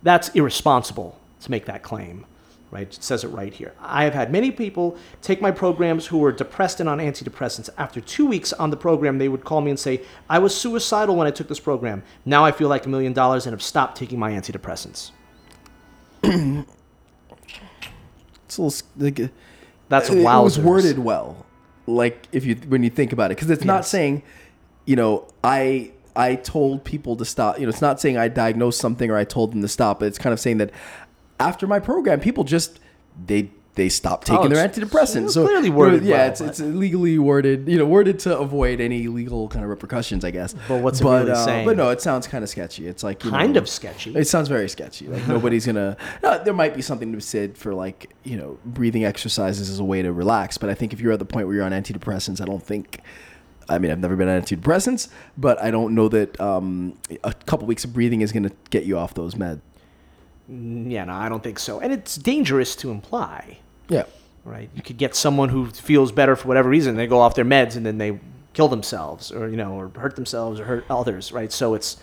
That's 0.02 0.28
irresponsible 0.30 1.18
to 1.40 1.50
make 1.50 1.66
that 1.66 1.82
claim. 1.82 2.26
Right, 2.72 2.92
it 2.92 3.04
says 3.04 3.22
it 3.22 3.28
right 3.28 3.52
here. 3.52 3.74
I 3.80 4.04
have 4.04 4.14
had 4.14 4.32
many 4.32 4.50
people 4.50 4.96
take 5.20 5.42
my 5.42 5.50
programs 5.50 6.06
who 6.06 6.16
were 6.16 6.32
depressed 6.32 6.80
and 6.80 6.88
on 6.88 6.98
antidepressants. 6.98 7.68
After 7.76 8.00
two 8.00 8.24
weeks 8.24 8.54
on 8.54 8.70
the 8.70 8.78
program, 8.78 9.18
they 9.18 9.28
would 9.28 9.44
call 9.44 9.60
me 9.60 9.70
and 9.70 9.78
say, 9.78 10.00
I 10.30 10.38
was 10.38 10.56
suicidal 10.56 11.14
when 11.14 11.26
I 11.26 11.30
took 11.30 11.48
this 11.48 11.60
program. 11.60 12.02
Now 12.24 12.46
I 12.46 12.50
feel 12.50 12.68
like 12.68 12.86
a 12.86 12.88
million 12.88 13.12
dollars 13.12 13.44
and 13.44 13.52
have 13.52 13.62
stopped 13.62 13.98
taking 13.98 14.18
my 14.18 14.32
antidepressants. 14.32 15.10
It's 18.52 18.58
a 18.58 18.62
little 18.62 18.88
like 18.98 19.20
uh, 19.20 19.28
That's 19.88 20.10
it, 20.10 20.18
it 20.18 20.24
was 20.24 20.58
worded 20.58 20.98
well. 20.98 21.46
Like 21.86 22.28
if 22.32 22.44
you 22.44 22.54
when 22.68 22.82
you 22.82 22.90
think 22.90 23.12
about 23.12 23.30
it, 23.30 23.36
because 23.36 23.50
it's 23.50 23.64
not 23.64 23.86
saying, 23.86 24.22
you 24.84 24.94
know, 24.94 25.26
I 25.42 25.92
I 26.14 26.34
told 26.34 26.84
people 26.84 27.16
to 27.16 27.24
stop. 27.24 27.58
You 27.58 27.64
know, 27.64 27.70
it's 27.70 27.80
not 27.80 27.98
saying 27.98 28.18
I 28.18 28.28
diagnosed 28.28 28.78
something 28.78 29.10
or 29.10 29.16
I 29.16 29.24
told 29.24 29.52
them 29.52 29.62
to 29.62 29.68
stop. 29.68 30.00
But 30.00 30.08
it's 30.08 30.18
kind 30.18 30.34
of 30.34 30.40
saying 30.40 30.58
that 30.58 30.70
after 31.42 31.66
my 31.66 31.80
program, 31.80 32.20
people 32.20 32.44
just 32.44 32.80
they 33.26 33.50
they 33.74 33.88
stopped 33.88 34.26
taking 34.26 34.44
Oh, 34.44 34.48
their 34.48 34.62
it's- 34.66 34.78
antidepressants. 34.78 35.24
it's 35.24 35.34
So 35.34 35.46
clearly 35.46 35.70
worded 35.70 36.04
yeah, 36.04 36.16
well, 36.18 36.28
it's 36.28 36.40
it's 36.42 36.60
legally 36.60 37.18
worded. 37.18 37.66
You 37.66 37.78
know, 37.78 37.86
worded 37.86 38.18
to 38.20 38.38
avoid 38.38 38.80
any 38.82 39.08
legal 39.08 39.48
kind 39.48 39.64
of 39.64 39.70
repercussions, 39.70 40.26
I 40.26 40.30
guess. 40.30 40.54
But 40.68 40.82
what's 40.82 41.00
it 41.00 41.04
really 41.04 41.34
saying? 41.34 41.66
But 41.66 41.78
no, 41.78 41.88
it 41.88 42.02
sounds 42.02 42.26
kind 42.26 42.44
of 42.44 42.50
sketchy. 42.50 42.86
It's 42.86 43.02
like 43.02 43.24
you 43.24 43.30
Kind 43.30 43.54
know, 43.54 43.60
of 43.60 43.68
sketchy. 43.70 44.14
It 44.14 44.28
sounds 44.28 44.48
very 44.48 44.68
sketchy. 44.68 45.06
Like 45.08 45.26
nobody's 45.26 45.64
gonna. 45.64 45.96
No, 46.22 46.38
there 46.44 46.52
might 46.52 46.74
be 46.74 46.82
something 46.82 47.10
to 47.12 47.16
be 47.16 47.22
said 47.22 47.56
for 47.56 47.72
like 47.72 48.10
you 48.24 48.36
know 48.36 48.58
breathing 48.66 49.06
exercises 49.06 49.70
as 49.70 49.78
a 49.78 49.84
way 49.84 50.02
to 50.02 50.12
relax. 50.12 50.58
But 50.58 50.68
I 50.68 50.74
think 50.74 50.92
if 50.92 51.00
you're 51.00 51.12
at 51.12 51.18
the 51.18 51.24
point 51.24 51.46
where 51.46 51.56
you're 51.56 51.64
on 51.64 51.72
antidepressants, 51.72 52.40
I 52.42 52.44
don't 52.44 52.62
think. 52.62 53.00
I 53.70 53.78
mean, 53.78 53.90
I've 53.90 54.00
never 54.00 54.16
been 54.16 54.28
on 54.28 54.42
antidepressants, 54.42 55.08
but 55.38 55.62
I 55.62 55.70
don't 55.70 55.94
know 55.94 56.08
that 56.08 56.38
um, 56.40 56.98
a 57.24 57.32
couple 57.32 57.66
weeks 57.66 57.84
of 57.84 57.94
breathing 57.94 58.20
is 58.20 58.32
gonna 58.32 58.50
get 58.68 58.84
you 58.84 58.98
off 58.98 59.14
those 59.14 59.34
meds. 59.36 59.60
Yeah, 60.52 61.04
no, 61.04 61.14
I 61.14 61.28
don't 61.28 61.42
think 61.42 61.58
so. 61.58 61.80
And 61.80 61.92
it's 61.92 62.16
dangerous 62.16 62.76
to 62.76 62.90
imply, 62.90 63.58
Yeah. 63.88 64.04
right? 64.44 64.68
You 64.74 64.82
could 64.82 64.98
get 64.98 65.14
someone 65.14 65.48
who 65.48 65.70
feels 65.70 66.12
better 66.12 66.36
for 66.36 66.48
whatever 66.48 66.68
reason. 66.68 66.96
They 66.96 67.06
go 67.06 67.20
off 67.20 67.34
their 67.34 67.44
meds 67.44 67.76
and 67.76 67.86
then 67.86 67.98
they 67.98 68.20
kill 68.52 68.68
themselves 68.68 69.32
or 69.32 69.48
you 69.48 69.56
know 69.56 69.72
or 69.72 69.90
hurt 69.96 70.14
themselves 70.14 70.60
or 70.60 70.64
hurt 70.64 70.84
others, 70.90 71.32
right? 71.32 71.50
So 71.50 71.72
it's 71.74 71.96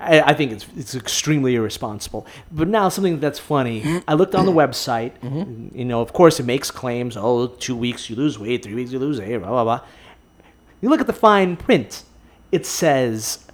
I, 0.00 0.20
I 0.22 0.32
think 0.34 0.52
it's 0.52 0.66
it's 0.76 0.94
extremely 0.94 1.54
irresponsible. 1.54 2.26
But 2.50 2.68
now 2.68 2.88
something 2.88 3.20
that's 3.20 3.38
funny. 3.38 3.82
Mm-hmm. 3.82 3.98
I 4.08 4.14
looked 4.14 4.34
on 4.34 4.46
the 4.46 4.52
website. 4.52 5.12
Mm-hmm. 5.20 5.76
You 5.78 5.84
know, 5.84 6.00
of 6.00 6.12
course, 6.14 6.40
it 6.40 6.46
makes 6.46 6.70
claims. 6.70 7.16
Oh, 7.16 7.46
two 7.48 7.76
weeks 7.76 8.08
you 8.08 8.16
lose 8.16 8.38
weight, 8.38 8.62
three 8.62 8.74
weeks 8.74 8.90
you 8.90 8.98
lose 8.98 9.20
weight, 9.20 9.36
blah 9.38 9.48
blah 9.50 9.64
blah. 9.64 9.80
You 10.80 10.88
look 10.88 11.00
at 11.00 11.06
the 11.06 11.12
fine 11.12 11.56
print. 11.56 12.04
It 12.50 12.64
says 12.64 13.44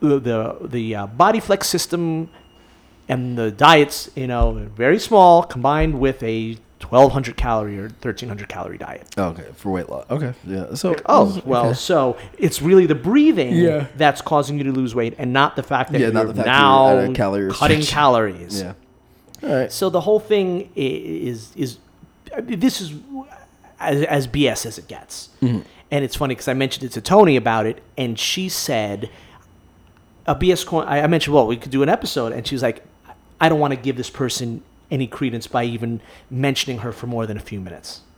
the 0.00 0.18
the, 0.18 0.56
the 0.62 0.94
uh, 0.94 1.06
body 1.06 1.38
flex 1.40 1.68
system 1.68 2.30
and 3.12 3.36
the 3.38 3.50
diets, 3.50 4.10
you 4.14 4.26
know, 4.26 4.52
very 4.76 4.98
small, 4.98 5.42
combined 5.42 5.98
with 6.00 6.22
a 6.22 6.56
1200 6.80 7.36
calorie 7.36 7.78
or 7.78 7.82
1300 7.84 8.48
calorie 8.48 8.78
diet. 8.78 9.06
Okay, 9.16 9.44
for 9.54 9.70
weight 9.70 9.88
loss. 9.88 10.04
Okay, 10.10 10.32
yeah. 10.46 10.74
So 10.74 10.96
Oh, 11.06 11.40
well, 11.44 11.66
okay. 11.66 11.74
so 11.74 12.16
it's 12.38 12.60
really 12.60 12.86
the 12.86 12.94
breathing 12.94 13.54
Yeah. 13.54 13.86
that's 13.96 14.20
causing 14.20 14.58
you 14.58 14.64
to 14.64 14.72
lose 14.72 14.94
weight 14.94 15.14
and 15.18 15.32
not 15.32 15.54
the 15.56 15.62
fact 15.62 15.92
that 15.92 16.00
Yeah, 16.00 16.06
you're 16.08 16.14
not 16.14 16.26
the 16.28 16.34
fact 16.34 16.46
that 16.46 16.46
now 16.46 17.00
you're 17.00 17.14
calorie 17.14 17.50
cutting 17.52 17.78
restriction. 17.78 17.94
calories. 17.94 18.60
yeah. 18.62 18.72
All 19.44 19.54
right. 19.60 19.72
So 19.72 19.90
the 19.90 20.00
whole 20.00 20.20
thing 20.20 20.70
i- 20.76 20.80
is 21.30 21.52
is 21.56 21.78
this 22.38 22.80
is 22.80 22.94
as, 23.78 24.02
as 24.04 24.26
BS 24.26 24.66
as 24.66 24.78
it 24.78 24.88
gets. 24.88 25.28
Mm-hmm. 25.42 25.60
And 25.90 26.04
it's 26.04 26.16
funny 26.16 26.34
because 26.34 26.48
I 26.48 26.54
mentioned 26.54 26.84
it 26.84 26.92
to 26.92 27.00
Tony 27.00 27.36
about 27.36 27.66
it, 27.66 27.82
and 27.98 28.18
she 28.18 28.48
said 28.48 29.10
a 30.26 30.34
BS 30.34 30.64
coin. 30.66 30.86
I 30.88 31.02
I 31.02 31.06
mentioned, 31.06 31.34
well, 31.34 31.46
we 31.46 31.56
could 31.56 31.70
do 31.70 31.82
an 31.82 31.88
episode, 31.88 32.32
and 32.32 32.46
she 32.46 32.54
was 32.54 32.62
like, 32.62 32.82
I 33.42 33.48
don't 33.50 33.60
want 33.60 33.72
to 33.74 33.80
give 33.80 33.96
this 33.96 34.08
person 34.08 34.62
any 34.90 35.06
credence 35.06 35.46
by 35.46 35.64
even 35.64 36.00
mentioning 36.30 36.78
her 36.78 36.92
for 36.92 37.06
more 37.06 37.26
than 37.26 37.36
a 37.36 37.40
few 37.40 37.60
minutes. 37.60 38.00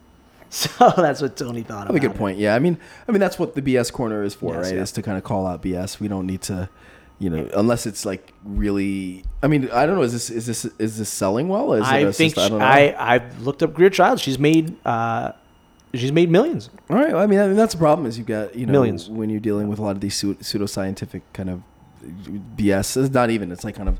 So 0.51 0.93
that's 0.97 1.21
what 1.21 1.37
Tony 1.37 1.63
thought 1.63 1.89
That's 1.89 1.97
a 1.97 2.01
good 2.01 2.13
it. 2.13 2.17
point. 2.17 2.39
Yeah, 2.39 2.55
I 2.55 2.61
mean, 2.61 2.79
I 3.09 3.13
mean 3.13 3.19
that's 3.19 3.41
what 3.41 3.57
the 3.57 3.63
BS 3.63 3.91
corner 3.93 4.23
is 4.23 4.35
for, 4.35 4.55
Yes, 4.55 4.67
right? 4.67 4.75
yeah. 4.77 4.83
Is 4.83 4.93
to 4.93 5.03
kind 5.03 5.19
of 5.19 5.25
call 5.25 5.49
out 5.49 5.63
BS. 5.65 5.99
We 5.99 6.07
don't 6.07 6.27
need 6.29 6.43
to, 6.43 6.69
you 7.19 7.29
know, 7.29 7.49
unless 7.57 7.87
it's 7.87 8.07
like 8.07 8.33
really. 8.45 9.25
I 9.43 9.49
mean, 9.49 9.69
I 9.73 9.85
don't 9.85 9.97
know. 9.97 10.03
Is 10.03 10.13
this 10.13 10.31
is 10.31 10.47
this 10.47 10.65
is 10.79 10.99
this 10.99 11.09
selling 11.09 11.49
well? 11.49 11.73
Is 11.73 11.83
I 11.85 12.03
think 12.13 12.35
system- 12.37 12.63
I. 12.63 12.93
I 12.93 13.15
I've 13.17 13.41
looked 13.43 13.65
up 13.65 13.75
Greer 13.75 13.91
Childers. 13.91 14.21
She's 14.21 14.39
made 14.39 14.77
uh, 14.87 15.33
she's 15.93 16.13
made 16.13 16.31
millions. 16.31 16.71
All 16.89 16.97
right. 16.99 17.13
Well, 17.13 17.23
I 17.23 17.27
mean, 17.27 17.41
I 17.41 17.49
mean, 17.49 17.57
that's 17.57 17.75
the 17.75 17.79
problem 17.81 18.07
is 18.07 18.17
you've 18.17 18.29
got 18.29 18.55
you 18.55 18.67
know 18.67 18.73
Millions. 18.73 19.11
when 19.11 19.31
you're 19.31 19.41
dealing 19.41 19.67
with 19.67 19.81
a 19.81 19.83
lot 19.83 19.97
of 19.97 20.01
these 20.01 20.15
pseudo 20.41 20.67
scientific 20.67 21.23
kind 21.33 21.51
of 21.51 21.63
BS. 22.57 22.97
It's 23.03 23.13
not 23.13 23.31
even. 23.31 23.51
It's 23.51 23.65
like 23.65 23.75
kind 23.75 23.89
of. 23.89 23.99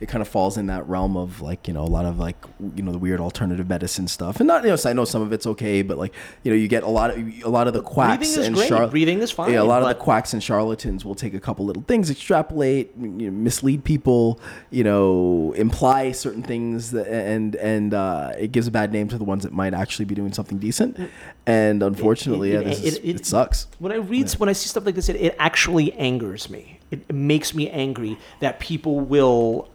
It 0.00 0.06
kind 0.08 0.22
of 0.22 0.28
falls 0.28 0.56
in 0.56 0.66
that 0.66 0.86
realm 0.88 1.16
of 1.16 1.40
like 1.40 1.66
you 1.68 1.74
know 1.74 1.82
a 1.82 1.86
lot 1.88 2.04
of 2.04 2.18
like 2.18 2.36
you 2.76 2.82
know 2.82 2.92
the 2.92 2.98
weird 2.98 3.20
alternative 3.20 3.68
medicine 3.68 4.08
stuff, 4.08 4.40
and 4.40 4.46
not 4.46 4.62
you 4.64 4.70
know 4.70 4.76
so 4.76 4.90
I 4.90 4.92
know 4.92 5.04
some 5.04 5.22
of 5.22 5.32
it's 5.32 5.46
okay, 5.46 5.82
but 5.82 5.98
like 5.98 6.12
you 6.42 6.50
know 6.50 6.56
you 6.56 6.68
get 6.68 6.82
a 6.82 6.88
lot 6.88 7.10
of 7.10 7.18
a 7.18 7.48
lot 7.48 7.66
of 7.68 7.74
the 7.74 7.82
quacks 7.82 8.18
Breathing 8.28 8.40
is 8.40 8.46
and 8.46 8.56
great. 8.56 8.68
char- 8.68 8.88
Breathing 8.88 9.20
is 9.20 9.30
fine, 9.30 9.52
Yeah, 9.52 9.62
a 9.62 9.64
lot 9.64 9.82
of 9.82 9.88
the 9.88 9.94
quacks 9.94 10.32
and 10.32 10.42
charlatans 10.42 11.04
will 11.04 11.14
take 11.14 11.34
a 11.34 11.40
couple 11.40 11.64
little 11.64 11.82
things, 11.84 12.10
extrapolate, 12.10 12.92
you 13.00 13.08
know, 13.08 13.30
mislead 13.30 13.84
people, 13.84 14.40
you 14.70 14.84
know, 14.84 15.52
imply 15.56 16.12
certain 16.12 16.42
things, 16.42 16.90
that, 16.92 17.06
and 17.08 17.54
and 17.56 17.94
uh, 17.94 18.32
it 18.38 18.52
gives 18.52 18.66
a 18.66 18.70
bad 18.70 18.92
name 18.92 19.08
to 19.08 19.18
the 19.18 19.24
ones 19.24 19.42
that 19.44 19.52
might 19.52 19.74
actually 19.74 20.04
be 20.04 20.14
doing 20.14 20.32
something 20.32 20.58
decent. 20.58 20.98
And 21.46 21.82
unfortunately, 21.82 22.52
It- 22.52 22.54
yeah, 22.62 22.68
this 22.68 22.78
it- 22.80 22.84
is, 22.84 22.94
it- 22.96 23.04
it, 23.04 23.16
it- 23.20 23.26
sucks. 23.26 23.66
When 23.78 23.92
I 23.92 23.96
read, 23.96 24.30
when 24.32 24.48
I 24.48 24.52
see 24.52 24.68
stuff 24.68 24.84
like 24.86 24.94
this, 24.94 25.08
it, 25.08 25.16
it 25.16 25.36
actually 25.38 25.92
angers 25.94 26.48
me. 26.50 26.80
It, 26.90 27.04
it 27.08 27.14
makes 27.14 27.54
me 27.54 27.68
angry 27.70 28.18
that 28.40 28.60
people 28.60 29.00
will 29.00 29.68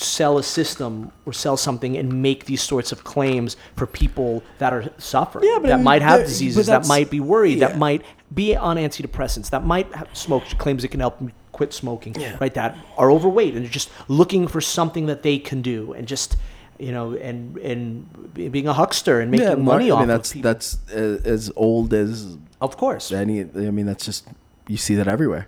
sell 0.00 0.38
a 0.38 0.42
system 0.42 1.12
or 1.26 1.32
sell 1.32 1.56
something 1.56 1.96
and 1.96 2.22
make 2.22 2.44
these 2.46 2.62
sorts 2.62 2.92
of 2.92 3.04
claims 3.04 3.56
for 3.76 3.86
people 3.86 4.42
that 4.58 4.72
are 4.72 4.84
suffering, 4.98 5.44
Yeah, 5.48 5.58
but 5.58 5.66
I 5.66 5.68
that 5.70 5.76
mean, 5.76 5.84
might 5.84 6.02
have 6.02 6.20
diseases, 6.20 6.66
that 6.66 6.86
might 6.86 7.10
be 7.10 7.20
worried, 7.20 7.58
yeah. 7.58 7.68
that 7.68 7.78
might 7.78 8.02
be 8.34 8.56
on 8.56 8.76
antidepressants, 8.76 9.50
that 9.50 9.64
might 9.64 9.92
have 9.94 10.08
smoke 10.16 10.44
claims 10.58 10.84
it 10.84 10.88
can 10.88 11.00
help 11.00 11.18
them 11.18 11.32
quit 11.52 11.72
smoking, 11.72 12.14
Yeah. 12.18 12.36
right? 12.40 12.52
That 12.54 12.76
are 12.96 13.10
overweight 13.10 13.54
and 13.54 13.64
are 13.64 13.68
just 13.68 13.90
looking 14.08 14.48
for 14.48 14.60
something 14.60 15.06
that 15.06 15.22
they 15.22 15.38
can 15.38 15.62
do 15.62 15.92
and 15.92 16.06
just. 16.06 16.36
You 16.76 16.90
know, 16.90 17.14
and 17.14 17.56
and 17.58 18.08
being 18.34 18.66
a 18.66 18.72
huckster 18.72 19.20
and 19.20 19.30
making 19.30 19.46
yeah, 19.46 19.54
money 19.54 19.92
I 19.92 19.94
off 19.94 20.00
mean, 20.00 20.10
of 20.10 20.16
that's 20.18 20.32
people. 20.32 20.50
that's 20.52 20.78
uh, 20.92 21.20
as 21.24 21.52
old 21.54 21.94
as 21.94 22.36
of 22.60 22.76
course, 22.76 23.12
any. 23.12 23.42
I 23.42 23.70
mean, 23.70 23.86
that's 23.86 24.04
just 24.04 24.26
you 24.66 24.76
see 24.76 24.96
that 24.96 25.06
everywhere. 25.06 25.46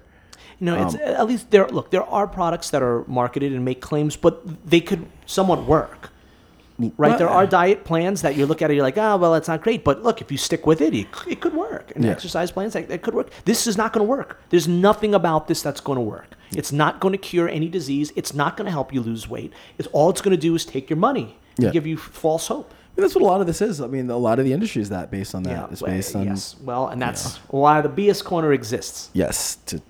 You 0.60 0.66
know, 0.66 0.82
it's 0.86 0.94
Um, 0.94 1.00
at 1.04 1.26
least 1.26 1.50
there. 1.50 1.66
Look, 1.68 1.90
there 1.90 2.04
are 2.04 2.26
products 2.26 2.70
that 2.70 2.82
are 2.82 3.04
marketed 3.06 3.52
and 3.52 3.64
make 3.64 3.80
claims, 3.80 4.16
but 4.16 4.42
they 4.68 4.80
could 4.80 5.06
somewhat 5.26 5.66
work. 5.66 6.10
Right, 6.98 7.16
there 7.16 7.30
are 7.30 7.46
diet 7.46 7.84
plans 7.84 8.20
that 8.20 8.36
you 8.36 8.44
look 8.44 8.60
at 8.60 8.70
it, 8.70 8.74
you're 8.74 8.82
like, 8.82 8.98
ah, 8.98 9.16
well, 9.16 9.32
that's 9.32 9.48
not 9.48 9.62
great. 9.62 9.82
But 9.82 10.02
look, 10.02 10.20
if 10.20 10.30
you 10.30 10.36
stick 10.36 10.66
with 10.66 10.82
it, 10.82 10.92
it, 10.92 11.06
it 11.26 11.40
could 11.40 11.54
work. 11.54 11.90
And 11.96 12.04
Yeah. 12.04 12.10
exercise 12.10 12.50
plans, 12.50 12.74
that, 12.74 12.88
that 12.88 13.00
could 13.00 13.14
work. 13.14 13.30
This 13.46 13.66
is 13.66 13.78
not 13.78 13.94
going 13.94 14.06
to 14.06 14.10
work. 14.10 14.42
There's 14.50 14.68
nothing 14.68 15.14
about 15.14 15.48
this 15.48 15.62
that's 15.62 15.80
going 15.80 15.96
to 15.96 16.02
work. 16.02 16.34
It's 16.54 16.72
not 16.72 17.00
going 17.00 17.12
to 17.12 17.18
cure 17.18 17.48
any 17.48 17.68
disease. 17.70 18.12
It's 18.14 18.34
not 18.34 18.58
going 18.58 18.66
to 18.66 18.70
help 18.72 18.92
you 18.92 19.00
lose 19.00 19.26
weight. 19.26 19.54
It's 19.78 19.88
all 19.92 20.10
it's 20.10 20.20
going 20.20 20.36
to 20.36 20.40
do 20.40 20.54
is 20.54 20.66
take 20.66 20.90
your 20.90 20.98
money 20.98 21.38
and 21.56 21.64
Yeah. 21.64 21.70
give 21.70 21.86
you 21.86 21.96
false 21.96 22.48
hope. 22.48 22.68
I 22.70 23.00
mean, 23.00 23.04
that's 23.04 23.14
what 23.14 23.22
a 23.22 23.26
lot 23.26 23.40
of 23.40 23.46
this 23.46 23.62
is. 23.62 23.80
I 23.80 23.86
mean, 23.86 24.10
a 24.10 24.16
lot 24.18 24.38
of 24.38 24.44
the 24.44 24.52
industry 24.52 24.82
is 24.82 24.90
that 24.90 25.10
based 25.10 25.34
on 25.34 25.44
that. 25.44 25.50
Yeah, 25.50 25.66
it's 25.70 25.80
well, 25.80 25.90
based 25.90 26.14
on 26.14 26.26
yes. 26.26 26.56
Well, 26.62 26.88
and 26.88 27.00
that's 27.00 27.36
why 27.48 27.80
the 27.80 27.88
BS 27.88 28.22
corner 28.22 28.52
exists. 28.52 29.08
yes 29.14 29.56
to 29.66 29.80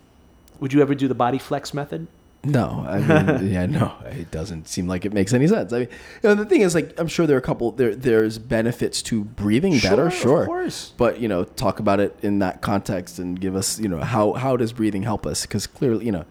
Would 0.60 0.72
you 0.72 0.80
ever 0.82 0.94
do 0.94 1.08
the 1.08 1.14
body 1.14 1.38
flex 1.38 1.74
method? 1.74 2.06
No, 2.44 2.84
I 2.88 3.00
mean, 3.00 3.50
yeah, 3.52 3.66
no, 3.66 3.92
it 4.04 4.30
doesn't 4.30 4.68
seem 4.68 4.86
like 4.86 5.04
it 5.04 5.12
makes 5.12 5.32
any 5.32 5.48
sense. 5.48 5.72
I 5.72 5.80
mean, 5.80 5.88
you 6.22 6.28
know, 6.28 6.34
the 6.36 6.44
thing 6.44 6.60
is, 6.60 6.74
like, 6.74 6.98
I'm 6.98 7.08
sure 7.08 7.26
there 7.26 7.36
are 7.36 7.40
a 7.40 7.42
couple. 7.42 7.72
There, 7.72 7.94
there's 7.94 8.38
benefits 8.38 9.02
to 9.02 9.24
breathing 9.24 9.78
better, 9.80 10.10
Sure, 10.10 10.20
sure, 10.20 10.40
of 10.42 10.46
course. 10.46 10.92
But 10.96 11.18
you 11.18 11.26
know, 11.28 11.42
talk 11.44 11.80
about 11.80 11.98
it 11.98 12.16
in 12.22 12.38
that 12.38 12.62
context 12.62 13.18
and 13.18 13.40
give 13.40 13.56
us, 13.56 13.80
you 13.80 13.88
know, 13.88 13.98
how 13.98 14.34
how 14.34 14.56
does 14.56 14.72
breathing 14.72 15.02
help 15.02 15.26
us? 15.26 15.42
Because 15.42 15.66
clearly, 15.66 16.06
you 16.06 16.12
know, 16.12 16.24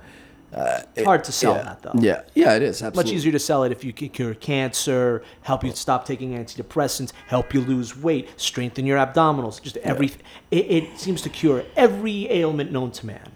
uh, 0.53 0.83
it- 0.95 1.03
Hard 1.03 1.25
to 1.25 1.33
sell 1.33 1.55
yeah, 1.55 1.63
that, 1.63 1.81
though. 1.81 1.91
Yeah, 1.99 2.21
yeah, 2.33 2.55
it 2.55 2.61
is 2.61 2.81
absolutely. 2.81 3.11
Much 3.11 3.17
easier 3.17 3.31
to 3.33 3.39
sell 3.39 3.63
it 3.65 3.73
if 3.73 3.83
you 3.83 3.91
can 3.91 4.07
cure 4.09 4.33
cancer, 4.33 5.21
help 5.41 5.65
you 5.65 5.71
stop 5.71 6.05
taking 6.05 6.33
antidepressants, 6.33 7.11
help 7.27 7.53
you 7.53 7.59
lose 7.59 7.97
weight, 7.97 8.29
strengthen 8.37 8.85
your 8.85 8.97
abdominals. 8.97 9.61
Just 9.61 9.75
every, 9.77 10.07
it, 10.51 10.71
it 10.71 10.99
seems 10.99 11.21
to 11.23 11.29
cure 11.29 11.65
every 11.75 12.31
ailment 12.31 12.71
known 12.71 12.91
to 12.91 13.05
man. 13.05 13.31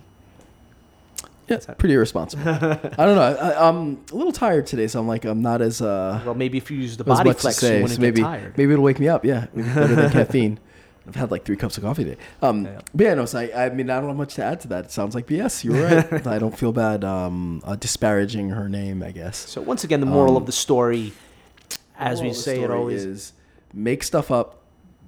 Yeah, 1.49 1.57
pretty 1.77 1.95
irresponsible. 1.95 2.43
I 2.49 3.05
don't 3.05 3.15
know. 3.15 3.21
I, 3.39 3.67
I'm 3.67 3.99
a 4.11 4.15
little 4.15 4.31
tired 4.31 4.67
today, 4.67 4.87
so 4.87 4.99
I'm 4.99 5.07
like, 5.07 5.25
I'm 5.25 5.41
not 5.41 5.61
as 5.61 5.81
uh, 5.81 6.21
Well, 6.25 6.35
maybe 6.35 6.57
if 6.57 6.69
you 6.69 6.77
use 6.77 6.95
the 6.97 7.03
body 7.03 7.33
flex, 7.33 7.57
say. 7.57 7.81
you 7.81 7.87
So 7.87 7.99
maybe 8.01 8.17
get 8.21 8.27
tired. 8.27 8.57
maybe 8.57 8.73
it'll 8.73 8.83
wake 8.85 8.99
me 8.99 9.07
up. 9.07 9.25
Yeah, 9.25 9.47
maybe 9.53 9.67
better 9.69 9.95
than 9.95 10.11
caffeine. 10.19 10.59
I've 11.07 11.15
had 11.15 11.31
like 11.31 11.43
three 11.45 11.55
cups 11.55 11.75
of 11.77 11.83
coffee 11.83 12.03
today. 12.03 12.21
Um, 12.43 12.63
But 12.93 13.03
yeah, 13.03 13.13
no. 13.15 13.25
So 13.25 13.39
I, 13.39 13.65
I 13.65 13.69
mean, 13.69 13.89
I 13.89 13.99
don't 13.99 14.09
have 14.09 14.17
much 14.17 14.35
to 14.35 14.43
add 14.43 14.59
to 14.61 14.67
that. 14.67 14.85
It 14.85 14.91
sounds 14.91 15.15
like 15.15 15.25
BS. 15.25 15.63
You're 15.63 15.83
right. 15.83 16.27
I 16.27 16.37
don't 16.37 16.55
feel 16.55 16.71
bad 16.71 17.03
um, 17.03 17.61
uh, 17.65 17.75
disparaging 17.75 18.49
her 18.51 18.69
name. 18.69 19.01
I 19.01 19.09
guess. 19.11 19.35
So 19.37 19.59
once 19.61 19.83
again, 19.83 20.01
the 20.01 20.05
moral 20.05 20.35
Um, 20.35 20.41
of 20.43 20.45
the 20.45 20.51
story, 20.51 21.13
as 21.97 22.19
we 22.21 22.25
Moral 22.27 22.29
of 22.31 22.35
the 22.37 22.41
say 22.43 22.61
it 22.61 22.69
always, 22.69 23.03
is 23.05 23.33
make 23.73 24.03
stuff 24.03 24.29
up, 24.29 24.61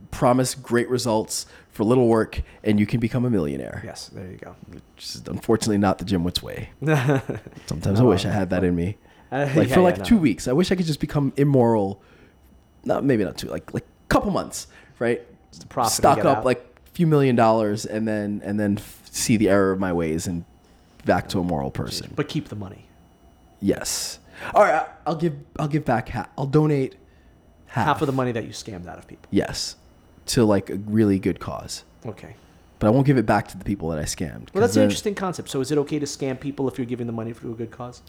promise 0.09 0.55
great 0.55 0.89
results 0.89 1.45
for 1.71 1.83
little 1.83 2.07
work, 2.07 2.41
and 2.63 2.79
you 2.79 2.85
can 2.85 2.99
become 2.99 3.23
a 3.25 3.29
millionaire. 3.29 3.81
yes, 3.85 4.09
there 4.13 4.29
you 4.29 4.37
go. 4.37 4.55
Which 4.69 4.81
is 5.05 5.23
unfortunately 5.27 5.77
not 5.77 5.97
the 5.99 6.05
GymWits 6.05 6.41
way. 6.41 6.69
Sometimes 7.67 7.99
I 7.99 8.03
wish 8.03 8.25
I 8.25 8.29
had 8.31 8.49
that 8.49 8.63
in 8.63 8.75
me. 8.75 8.97
Uh, 9.31 9.47
Like 9.55 9.69
yeah, 9.69 9.73
for 9.75 9.79
yeah, 9.79 9.85
like 9.85 9.97
no. 9.99 10.03
two 10.03 10.17
weeks, 10.17 10.47
I 10.47 10.51
wish 10.53 10.71
I 10.71 10.75
could 10.75 10.85
just 10.85 10.99
become 10.99 11.31
immoral. 11.37 12.01
Not 12.83 13.03
maybe 13.05 13.23
not 13.23 13.37
two, 13.37 13.47
like 13.47 13.73
like 13.73 13.85
couple 14.09 14.31
months, 14.31 14.67
right? 14.99 15.21
Stock 15.87 16.19
up 16.19 16.39
out. 16.39 16.45
like 16.45 16.59
a 16.59 16.89
few 16.91 17.07
million 17.07 17.35
dollars, 17.35 17.85
and 17.85 18.07
then 18.07 18.41
and 18.43 18.59
then 18.59 18.77
f- 18.77 19.01
see 19.09 19.37
the 19.37 19.47
error 19.49 19.71
of 19.71 19.79
my 19.79 19.93
ways 19.93 20.27
and 20.27 20.43
back 21.05 21.29
to 21.29 21.39
a 21.39 21.43
moral 21.43 21.71
person. 21.71 22.11
but 22.15 22.27
keep 22.27 22.49
the 22.49 22.55
money. 22.55 22.85
Yes. 23.61 24.19
All 24.53 24.63
right, 24.63 24.85
I'll 25.05 25.15
give 25.15 25.35
I'll 25.59 25.67
give 25.67 25.85
back 25.85 26.09
half. 26.09 26.27
I'll 26.37 26.45
donate 26.47 26.95
half, 27.67 27.85
Half 27.85 28.01
of 28.01 28.07
the 28.07 28.13
money 28.13 28.31
that 28.33 28.43
you 28.43 28.49
scammed 28.49 28.87
out 28.87 28.97
of 28.97 29.07
people. 29.07 29.27
Yes, 29.31 29.75
to 30.33 30.45
like 30.45 30.69
a 30.69 30.75
really 30.75 31.19
good 31.19 31.39
cause. 31.39 31.83
Okay. 32.05 32.35
But 32.79 32.87
I 32.87 32.89
won't 32.89 33.05
give 33.05 33.17
it 33.17 33.25
back 33.25 33.47
to 33.49 33.57
the 33.57 33.63
people 33.63 33.89
that 33.89 33.99
I 33.99 34.03
scammed. 34.03 34.53
Well, 34.53 34.61
that's 34.61 34.75
an 34.75 34.81
then- 34.81 34.83
interesting 34.85 35.13
concept. 35.13 35.49
So, 35.49 35.61
is 35.61 35.71
it 35.71 35.77
okay 35.79 35.99
to 35.99 36.05
scam 36.05 36.39
people 36.39 36.67
if 36.67 36.77
you're 36.77 36.85
giving 36.85 37.05
the 37.05 37.13
money 37.13 37.31
for 37.33 37.47
a 37.47 37.51
good 37.51 37.69
cause? 37.71 38.01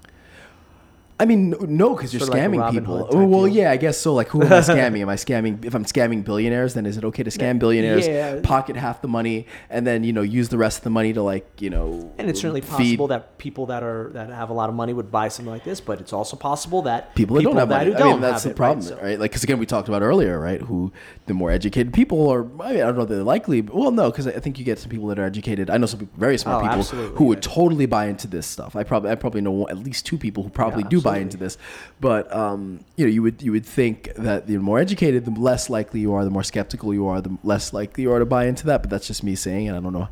I 1.21 1.25
mean, 1.25 1.51
no- 1.69 1.95
because 1.95 2.13
you're 2.13 2.23
of 2.23 2.31
like 2.31 2.43
scamming 2.43 2.71
people. 2.73 3.09
Oh, 3.13 3.25
well, 3.27 3.45
deal. 3.45 3.55
yeah, 3.57 3.71
I 3.71 3.77
guess 3.77 3.97
so. 3.99 4.13
Like, 4.15 4.29
who 4.29 4.43
am 4.43 4.53
I 4.53 4.59
scamming? 4.61 5.01
am 5.03 5.09
I 5.09 5.15
scamming? 5.15 5.65
If 5.65 5.75
I'm 5.75 5.85
scamming 5.85 6.25
billionaires, 6.25 6.75
then 6.75 6.85
is 6.85 6.97
it 6.97 7.05
okay 7.05 7.23
to 7.23 7.31
scam 7.31 7.59
billionaires, 7.59 8.07
Yeah. 8.09 8.41
pocket 8.43 8.77
half 8.77 9.03
the 9.03 9.09
money, 9.09 9.47
and 9.71 9.87
then 9.87 10.03
you 10.05 10.13
know 10.13 10.23
use 10.23 10.49
the 10.49 10.59
rest 10.59 10.79
of 10.79 10.85
the 10.85 10.91
money 10.91 11.13
to 11.13 11.23
like 11.23 11.61
you 11.61 11.71
know? 11.71 12.13
And 12.19 12.29
it's 12.29 12.41
certainly 12.41 12.61
feed 12.63 12.71
possible 12.97 13.07
that 13.09 13.39
people 13.39 13.67
that 13.67 13.83
are 13.85 14.11
that 14.15 14.31
have 14.31 14.51
a 14.51 14.53
lot 14.55 14.69
of 14.69 14.75
money 14.75 14.93
would 14.93 15.11
buy 15.13 15.29
something 15.29 15.53
like 15.53 15.65
this, 15.65 15.81
but 15.81 16.01
it's 16.01 16.13
also 16.13 16.37
possible 16.37 16.83
that 16.83 17.15
people 17.15 17.37
that 17.37 17.43
don't 17.45 17.57
have 17.57 17.69
money. 17.69 17.93
who 17.93 17.97
I 17.99 18.03
mean, 18.13 18.21
that's 18.21 18.43
the 18.45 18.51
it, 18.51 18.57
problem, 18.57 18.87
right? 18.95 19.03
right? 19.03 19.21
Like, 19.21 19.31
because 19.31 19.45
again, 19.45 19.59
we 19.59 19.67
talked 19.67 19.89
about 19.89 20.03
earlier, 20.03 20.41
right? 20.41 20.61
Who 20.63 20.93
the 21.27 21.35
more 21.35 21.51
educated 21.51 21.93
people 21.93 22.29
are. 22.31 22.43
I 22.63 22.73
mean, 22.73 22.83
I 22.83 22.87
don't 22.87 22.97
know. 22.97 23.03
if 23.03 23.09
They're 23.11 23.23
likely. 23.23 23.61
But, 23.61 23.75
well, 23.77 23.91
no, 23.91 24.11
because 24.11 24.27
I 24.27 24.33
think 24.41 24.59
you 24.59 24.65
get 24.65 24.79
some 24.79 24.91
people 24.91 25.07
that 25.09 25.19
are 25.19 25.25
educated. 25.25 25.71
I 25.71 25.77
know 25.77 25.87
some 25.87 26.09
very 26.17 26.39
smart 26.39 26.65
Oh, 26.65 26.69
people 26.83 26.83
who 27.17 27.25
would 27.27 27.43
totally 27.43 27.87
buy 27.87 28.07
into 28.07 28.27
this 28.27 28.47
stuff. 28.47 28.75
I 28.75 28.83
probably, 28.83 29.11
I 29.11 29.15
probably 29.15 29.41
know 29.43 29.69
at 29.69 29.79
least 29.79 30.07
two 30.07 30.19
people 30.19 30.43
who 30.43 30.49
probably 30.51 30.83
Yeah, 30.85 30.89
do 30.89 31.01
buy 31.03 31.19
into 31.19 31.37
this. 31.37 31.59
But 32.01 32.33
um, 32.35 32.85
you 32.97 33.07
know, 33.07 33.11
you 33.11 33.23
would 33.23 33.43
you 33.43 33.53
would 33.53 33.67
think 33.67 34.13
that 34.17 34.47
the 34.47 34.57
more 34.59 34.79
educated, 34.79 35.25
the 35.25 35.31
less 35.33 35.69
likely 35.71 36.01
you 36.01 36.13
are, 36.15 36.25
the 36.25 36.31
more 36.31 36.43
skeptical 36.43 36.93
you 36.95 37.07
are, 37.07 37.21
the 37.21 37.37
less 37.43 37.73
likely 37.73 38.03
you 38.03 38.13
are 38.13 38.19
to 38.19 38.27
buy 38.27 38.47
into 38.47 38.67
that. 38.67 38.83
But 38.83 38.91
that's 38.91 39.07
just 39.07 39.23
me 39.23 39.35
saying, 39.35 39.69
and 39.69 39.77
I 39.77 39.81
don't 39.81 39.93
know 39.93 40.09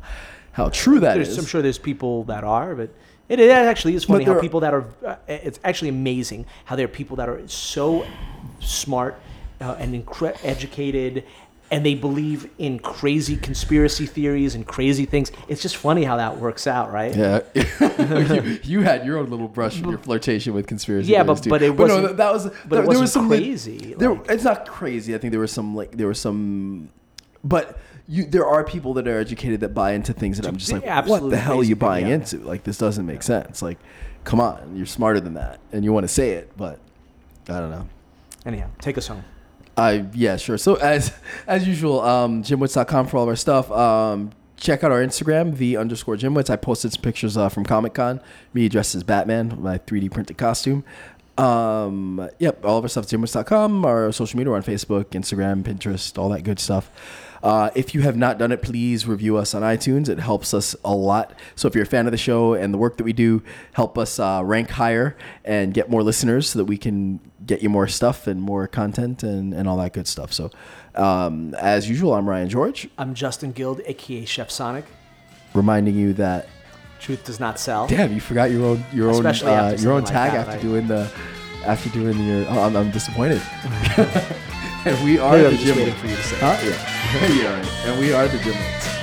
how 0.53 0.69
true 0.69 0.99
that 0.99 1.15
There's, 1.15 1.29
is. 1.29 1.37
I'm 1.37 1.45
sure 1.45 1.61
there's 1.61 1.77
people 1.77 2.23
that 2.25 2.43
are, 2.43 2.75
but 2.75 2.89
it, 3.29 3.39
it 3.39 3.49
actually 3.49 3.95
is 3.95 4.03
funny 4.03 4.25
how 4.25 4.33
are- 4.33 4.41
people 4.41 4.59
that 4.61 4.73
are. 4.73 4.85
Uh, 5.05 5.15
it's 5.27 5.59
actually 5.63 5.89
amazing 5.89 6.45
how 6.65 6.75
there 6.75 6.85
are 6.85 6.89
people 6.89 7.15
that 7.17 7.29
are 7.29 7.47
so 7.47 8.05
smart 8.59 9.19
uh, 9.61 9.75
and 9.79 9.93
incre- 9.93 10.37
educated, 10.43 11.23
and 11.71 11.85
they 11.85 11.95
believe 11.95 12.49
in 12.57 12.79
crazy 12.79 13.37
conspiracy 13.37 14.05
theories 14.05 14.55
and 14.55 14.67
crazy 14.67 15.05
things. 15.05 15.31
It's 15.47 15.61
just 15.61 15.77
funny 15.77 16.03
how 16.03 16.17
that 16.17 16.37
works 16.37 16.67
out, 16.67 16.91
right? 16.91 17.15
Yeah, 17.15 17.39
you, 17.55 18.59
you 18.63 18.81
had 18.81 19.05
your 19.05 19.17
own 19.17 19.29
little 19.29 19.47
brush 19.47 19.79
with 19.79 19.89
your 19.89 19.97
flirtation 19.97 20.53
with 20.53 20.67
conspiracy. 20.67 21.09
Yeah, 21.09 21.23
but- 21.23 21.41
too. 21.41 21.49
but 21.49 21.61
it 21.61 21.69
no, 21.69 21.83
wasn't- 21.83 22.07
that, 22.09 22.17
that 22.17 22.33
was. 22.33 22.43
but 22.43 22.69
there, 22.69 22.83
it 22.83 22.87
wasn't 22.87 23.01
was 23.01 23.13
some 23.13 23.27
crazy, 23.29 23.95
There, 23.97 24.13
like- 24.13 24.29
it's 24.29 24.43
not 24.43 24.67
crazy. 24.67 25.15
I 25.15 25.17
think 25.17 25.31
there 25.31 25.39
was 25.39 25.51
some 25.51 25.73
like 25.73 25.95
there 25.95 26.07
was 26.07 26.19
some, 26.19 26.89
but 27.43 27.79
you 28.07 28.25
there 28.25 28.45
are 28.45 28.65
people 28.65 28.93
that 28.95 29.07
are 29.07 29.19
educated 29.19 29.61
that 29.61 29.73
buy 29.73 29.93
into 29.93 30.11
things 30.11 30.37
that 30.37 30.45
I'm 30.45 30.57
just 30.57 30.73
like, 30.73 30.85
what 31.07 31.29
the 31.29 31.37
hell 31.37 31.59
are 31.59 31.63
you 31.63 31.77
buying 31.77 32.07
yeah. 32.07 32.15
into? 32.15 32.39
Like 32.39 32.63
this 32.63 32.77
doesn't 32.77 33.05
make 33.05 33.23
sense. 33.23 33.61
Like, 33.61 33.79
come 34.25 34.41
on, 34.41 34.75
you're 34.75 34.85
smarter 34.85 35.21
than 35.21 35.35
that, 35.35 35.61
and 35.71 35.85
you 35.85 35.93
want 35.93 36.03
to 36.03 36.09
say 36.09 36.31
it, 36.31 36.51
but 36.57 36.79
I 37.47 37.59
don't 37.59 37.71
know. 37.71 37.87
Anyhow, 38.45 38.69
take 38.79 38.97
us 38.97 39.07
home. 39.07 39.23
Uh, 39.77 40.03
yeah, 40.13 40.37
sure. 40.37 40.57
So 40.57 40.75
as 40.75 41.13
as 41.47 41.67
usual, 41.67 42.01
um, 42.01 42.43
GymWits.com 42.43 43.07
for 43.07 43.17
all 43.17 43.23
of 43.23 43.29
our 43.29 43.35
stuff. 43.35 43.71
Um, 43.71 44.31
check 44.57 44.83
out 44.83 44.91
our 44.91 45.03
Instagram, 45.03 45.57
the 45.57 45.77
underscore 45.77 46.15
GymWits. 46.15 46.49
I 46.49 46.55
posted 46.55 46.93
some 46.93 47.01
pictures 47.01 47.35
uh, 47.35 47.49
from 47.49 47.65
Comic 47.65 47.95
Con, 47.95 48.21
me 48.53 48.69
dressed 48.69 48.95
as 48.95 49.03
Batman, 49.03 49.57
my 49.61 49.79
3D 49.79 50.11
printed 50.11 50.37
costume. 50.37 50.83
Um, 51.37 52.29
yep, 52.37 52.63
all 52.63 52.77
of 52.77 52.83
our 52.83 52.89
stuff 52.89 53.07
GymWits.com, 53.07 53.85
our 53.85 54.11
social 54.11 54.37
media, 54.37 54.51
we're 54.51 54.57
on 54.57 54.63
Facebook, 54.63 55.05
Instagram, 55.05 55.63
Pinterest, 55.63 56.17
all 56.17 56.29
that 56.29 56.43
good 56.43 56.59
stuff. 56.59 56.91
Uh, 57.41 57.71
if 57.73 57.95
you 57.95 58.01
have 58.01 58.15
not 58.15 58.37
done 58.37 58.51
it, 58.51 58.61
please 58.61 59.07
review 59.07 59.37
us 59.37 59.55
on 59.55 59.63
iTunes. 59.63 60.09
It 60.09 60.19
helps 60.19 60.53
us 60.53 60.75
a 60.85 60.93
lot. 60.93 61.33
So 61.55 61.67
if 61.67 61.73
you're 61.73 61.85
a 61.85 61.87
fan 61.87 62.05
of 62.05 62.11
the 62.11 62.17
show 62.17 62.53
and 62.53 62.71
the 62.71 62.77
work 62.77 62.97
that 62.97 63.03
we 63.03 63.13
do, 63.13 63.41
help 63.73 63.97
us 63.97 64.19
uh, 64.19 64.41
rank 64.45 64.69
higher 64.69 65.17
and 65.43 65.73
get 65.73 65.89
more 65.89 66.03
listeners 66.03 66.49
so 66.49 66.59
that 66.59 66.65
we 66.65 66.77
can 66.77 67.19
get 67.45 67.61
you 67.61 67.69
more 67.69 67.87
stuff 67.87 68.27
and 68.27 68.41
more 68.41 68.67
content 68.67 69.23
and, 69.23 69.53
and 69.53 69.67
all 69.67 69.77
that 69.77 69.93
good 69.93 70.07
stuff. 70.07 70.31
So 70.33 70.51
um, 70.95 71.53
as 71.55 71.89
usual, 71.89 72.13
I'm 72.13 72.29
Ryan 72.29 72.49
George, 72.49 72.89
I'm 72.97 73.13
Justin 73.13 73.51
Guild, 73.51 73.81
aka 73.85 74.25
Chef 74.25 74.51
Sonic. 74.51 74.85
reminding 75.53 75.95
you 75.95 76.13
that 76.13 76.47
Truth 76.99 77.25
does 77.25 77.39
not 77.39 77.59
sell. 77.59 77.87
damn, 77.87 78.13
you 78.13 78.21
forgot 78.21 78.51
your 78.51 78.63
own 78.65 78.85
your 78.93 79.11
own 79.11 79.25
uh, 79.25 79.75
your 79.79 79.93
own 79.93 80.03
like 80.03 80.11
tag 80.11 80.31
that, 80.33 80.41
after 80.41 80.51
right? 80.51 80.61
doing 80.61 80.87
the 80.87 81.11
after 81.65 81.89
doing 81.89 82.17
your. 82.25 82.45
Oh, 82.49 82.61
I'm, 82.61 82.75
I'm 82.75 82.91
disappointed. 82.91 83.41
and 84.85 85.03
we 85.03 85.19
are 85.19 85.37
Maybe 85.37 85.57
the 85.57 85.63
Gym 85.63 85.77
waiting 85.77 85.93
for 85.95 86.07
you 86.07 86.15
to 86.15 86.23
say. 86.23 86.37
Huh? 86.39 86.57
Yeah. 86.63 87.27
yeah. 87.41 87.55
right. 87.55 87.85
And 87.85 87.99
we 87.99 88.13
are 88.13 88.27
the 88.27 88.37
Gym. 88.39 89.00